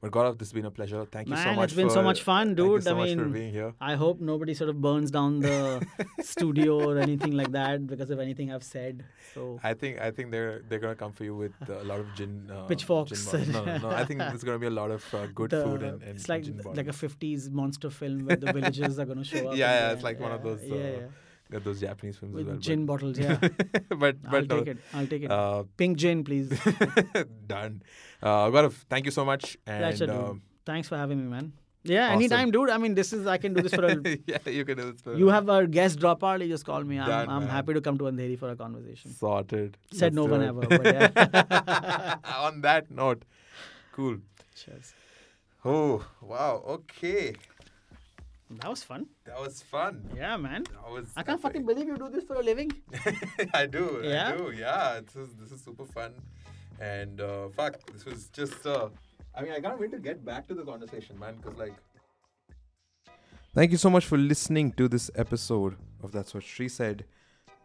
but 0.00 0.10
Gaurav, 0.10 0.38
this 0.38 0.48
has 0.48 0.52
been 0.52 0.66
a 0.66 0.70
pleasure. 0.70 1.04
Thank 1.10 1.28
you 1.28 1.36
so 1.36 1.44
Man, 1.44 1.56
much. 1.56 1.64
it's 1.70 1.74
been 1.76 1.90
so 1.90 2.02
much 2.02 2.22
fun, 2.22 2.54
dude. 2.54 2.82
so 2.84 2.90
I 2.90 2.94
much 2.94 3.10
for 3.14 3.16
mean, 3.24 3.32
being 3.32 3.52
here. 3.52 3.72
I 3.80 3.94
hope 3.94 4.20
nobody 4.20 4.52
sort 4.54 4.70
of 4.70 4.80
burns 4.80 5.10
down 5.10 5.40
the 5.40 5.84
studio 6.20 6.78
or 6.90 6.98
anything 6.98 7.32
like 7.32 7.52
that 7.52 7.86
because 7.86 8.10
of 8.10 8.20
anything 8.20 8.52
I've 8.52 8.62
said. 8.64 9.04
So 9.34 9.58
I 9.64 9.74
think 9.74 9.98
I 10.00 10.10
think 10.10 10.30
they're 10.30 10.62
they're 10.68 10.78
gonna 10.78 10.94
come 10.96 11.12
for 11.12 11.24
you 11.24 11.34
with 11.34 11.52
a 11.68 11.82
lot 11.84 12.00
of 12.00 12.06
gin. 12.14 12.50
Uh, 12.50 12.64
Pitchforks. 12.66 13.30
Gin 13.30 13.52
no, 13.52 13.64
no, 13.64 13.78
no. 13.78 13.88
I 13.90 14.04
think 14.04 14.20
there's 14.20 14.44
gonna 14.44 14.58
be 14.58 14.66
a 14.66 14.70
lot 14.82 14.90
of 14.90 15.02
uh, 15.14 15.26
good 15.28 15.50
the- 15.50 15.62
food 15.64 15.82
and, 15.82 16.02
and 16.02 16.16
it's 16.16 16.28
like 16.28 16.44
like 16.74 16.88
a 16.88 16.92
50s 16.92 17.50
monster 17.50 17.90
film 17.90 18.26
where 18.26 18.36
the 18.36 18.52
villagers 18.52 18.98
are 18.98 19.04
going 19.06 19.18
to 19.18 19.24
show 19.24 19.48
up. 19.50 19.56
Yeah, 19.56 19.72
yeah, 19.88 19.92
it's 19.92 20.02
like 20.02 20.20
one 20.20 20.32
of 20.32 20.44
yeah, 20.44 20.50
those, 20.50 20.62
Yeah, 20.64 20.74
uh, 20.76 20.78
yeah. 20.78 21.06
Got 21.50 21.64
those 21.64 21.80
Japanese 21.80 22.16
films 22.16 22.34
With 22.34 22.42
as 22.42 22.48
well. 22.48 22.58
gin 22.58 22.86
bottles, 22.86 23.18
yeah. 23.18 23.36
but 23.88 24.20
but, 24.22 24.34
I'll 24.34 24.42
no, 24.46 24.58
take 24.58 24.66
it. 24.68 24.78
I'll 24.92 25.06
take 25.06 25.22
it. 25.22 25.30
Uh, 25.30 25.62
Pink 25.76 25.96
gin, 25.96 26.24
please. 26.24 26.48
done. 27.46 27.82
Uh, 28.20 28.46
Gaurav, 28.50 28.72
thank 28.90 29.04
you 29.04 29.12
so 29.12 29.24
much. 29.24 29.56
And 29.66 29.82
Pleasure, 29.82 30.10
um, 30.12 30.42
Thanks 30.64 30.88
for 30.88 30.96
having 30.96 31.22
me, 31.22 31.30
man. 31.30 31.52
Yeah, 31.84 32.06
Awesome. 32.06 32.14
anytime, 32.16 32.50
dude. 32.50 32.68
I 32.70 32.78
mean, 32.78 32.96
this 32.96 33.12
is 33.12 33.28
I 33.28 33.38
can 33.38 33.54
do 33.54 33.62
this 33.62 33.72
for 33.72 33.84
a. 33.84 33.94
yeah, 34.26 34.38
you 34.46 34.64
can 34.64 34.76
do 34.76 34.90
this. 34.90 35.00
For 35.02 35.14
you 35.16 35.28
have 35.28 35.48
a 35.48 35.68
guest 35.68 36.00
dropout. 36.00 36.42
You 36.42 36.48
just 36.48 36.64
call 36.66 36.82
me. 36.82 36.98
I'm, 36.98 37.08
Done, 37.08 37.28
I'm 37.28 37.46
happy 37.46 37.74
to 37.74 37.80
come 37.80 37.96
to 37.98 38.04
Andheri 38.04 38.36
for 38.36 38.50
a 38.50 38.56
conversation. 38.56 39.12
sorted. 39.12 39.76
Said 39.92 40.12
Let's 40.12 40.16
no 40.16 40.24
one 40.24 40.42
it. 40.42 40.48
ever. 40.48 40.60
But 40.66 40.84
yeah. 40.84 42.16
On 42.38 42.60
that 42.62 42.90
note, 42.90 43.24
cool. 43.92 44.16
Cheers. 44.56 44.94
Oh 45.64 46.04
wow. 46.20 46.62
Okay, 46.66 47.34
That 48.48 48.70
was 48.70 48.82
fun. 48.82 49.06
that 49.24 49.40
was 49.40 49.60
fun. 49.62 50.08
Yeah, 50.16 50.36
man. 50.36 50.64
That 50.72 50.90
was. 50.90 51.08
I 51.16 51.22
can't 51.22 51.40
fucking 51.40 51.66
believe 51.66 51.88
you 51.88 51.96
do 51.96 52.08
this 52.08 52.24
for 52.24 52.36
a 52.36 52.42
living. 52.42 52.72
I 53.54 53.66
do. 53.66 54.00
Yeah? 54.04 54.32
I 54.32 54.36
do. 54.36 54.52
Yeah. 54.56 55.00
This 55.04 55.16
is 55.16 55.34
this 55.34 55.50
is 55.52 55.64
super 55.64 55.84
fun, 55.84 56.12
and 56.80 57.20
uh, 57.20 57.48
fuck, 57.48 57.74
this 57.92 58.04
was 58.04 58.28
just. 58.28 58.64
Uh, 58.64 58.88
I 59.34 59.42
mean, 59.42 59.52
I 59.52 59.60
can't 59.60 59.78
wait 59.80 59.90
to 59.90 59.98
get 59.98 60.24
back 60.24 60.46
to 60.48 60.54
the 60.54 60.62
conversation, 60.62 61.18
man. 61.18 61.34
Because 61.42 61.58
like. 61.58 61.74
Thank 63.54 63.72
you 63.72 63.78
so 63.78 63.90
much 63.90 64.04
for 64.04 64.18
listening 64.18 64.72
to 64.72 64.86
this 64.86 65.10
episode 65.16 65.76
of 66.02 66.12
That's 66.12 66.34
What 66.34 66.44
She 66.44 66.68
Said. 66.68 67.04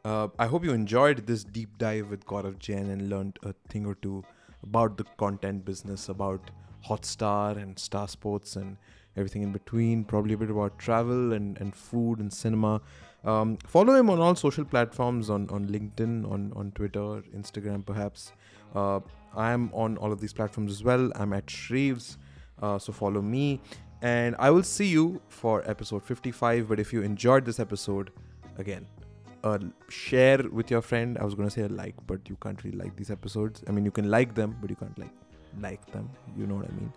Uh, 0.04 0.30
I 0.40 0.48
hope 0.48 0.64
you 0.64 0.72
enjoyed 0.72 1.28
this 1.28 1.44
deep 1.44 1.78
dive 1.78 2.10
with 2.10 2.26
Gaurav 2.26 2.58
Jain 2.60 2.90
and 2.90 3.10
learned 3.10 3.38
a 3.44 3.54
thing 3.70 3.86
or 3.86 3.96
two 3.96 4.24
about 4.64 4.98
the 4.98 5.04
content 5.18 5.64
business, 5.66 6.10
about 6.10 6.50
Hotstar 6.88 7.62
and 7.62 7.78
Star 7.78 8.08
Sports 8.08 8.56
and 8.56 8.78
everything 9.18 9.42
in 9.42 9.52
between. 9.52 10.04
Probably 10.04 10.34
a 10.34 10.38
bit 10.38 10.50
about 10.50 10.78
travel 10.80 11.34
and, 11.34 11.60
and 11.60 11.76
food 11.76 12.20
and 12.20 12.32
cinema. 12.32 12.82
Um, 13.24 13.58
follow 13.68 13.96
him 13.96 14.10
on 14.10 14.20
all 14.20 14.36
social 14.36 14.66
platforms 14.66 15.30
on, 15.30 15.50
on 15.50 15.68
LinkedIn, 15.68 16.30
on, 16.32 16.52
on 16.56 16.72
Twitter, 16.72 17.24
Instagram, 17.36 17.86
perhaps. 17.86 18.32
Uh, 18.76 19.00
I'm 19.36 19.72
on 19.74 19.98
all 19.98 20.12
of 20.12 20.20
these 20.20 20.34
platforms 20.34 20.72
as 20.72 20.84
well. 20.84 21.12
I'm 21.16 21.34
at 21.34 21.46
Shreves, 21.46 22.18
uh, 22.62 22.80
so 22.80 22.92
follow 22.92 23.22
me. 23.22 23.62
And 24.02 24.36
I 24.40 24.50
will 24.50 24.64
see 24.64 24.88
you 24.88 25.22
for 25.30 25.70
episode 25.70 26.04
55. 26.04 26.68
But 26.68 26.80
if 26.80 26.92
you 26.92 27.04
enjoyed 27.04 27.46
this 27.46 27.60
episode, 27.60 28.12
again, 28.58 28.88
uh, 29.44 29.60
share 29.90 30.40
with 30.52 30.72
your 30.72 30.82
friend. 30.82 31.18
I 31.20 31.24
was 31.24 31.36
gonna 31.36 31.50
say 31.50 31.64
a 31.64 31.68
like, 31.68 31.96
but 32.08 32.28
you 32.28 32.38
can't 32.42 32.64
really 32.64 32.78
like 32.78 32.96
these 32.96 33.12
episodes. 33.12 33.64
I 33.68 33.72
mean, 33.72 33.86
you 33.86 33.92
can 33.92 34.10
like 34.10 34.34
them, 34.36 34.58
but 34.62 34.70
you 34.70 34.76
can't 34.76 34.98
like 34.98 35.14
like 35.60 35.86
them. 35.92 36.10
You 36.38 36.48
know 36.48 36.56
what 36.56 36.66
I 36.66 36.72
mean? 36.72 36.94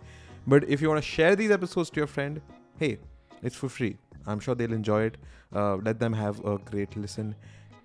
But 0.47 0.63
if 0.69 0.81
you 0.81 0.89
want 0.89 1.03
to 1.03 1.09
share 1.09 1.35
these 1.35 1.51
episodes 1.51 1.89
to 1.91 1.97
your 1.97 2.07
friend, 2.07 2.41
hey, 2.77 2.99
it's 3.41 3.55
for 3.55 3.69
free. 3.69 3.97
I'm 4.27 4.39
sure 4.39 4.55
they'll 4.55 4.73
enjoy 4.73 5.03
it. 5.03 5.17
Uh, 5.53 5.75
let 5.77 5.99
them 5.99 6.13
have 6.13 6.43
a 6.45 6.57
great 6.57 6.95
listen, 6.97 7.35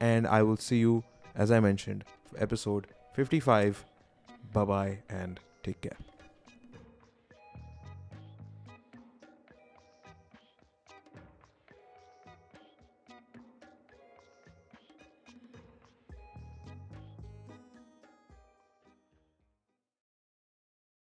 and 0.00 0.26
I 0.26 0.42
will 0.42 0.56
see 0.56 0.78
you, 0.78 1.04
as 1.34 1.50
I 1.50 1.60
mentioned, 1.60 2.04
episode 2.38 2.86
55. 3.14 3.84
Bye 4.52 4.64
bye, 4.64 4.98
and 5.08 5.38
take 5.62 5.80
care. 5.80 6.09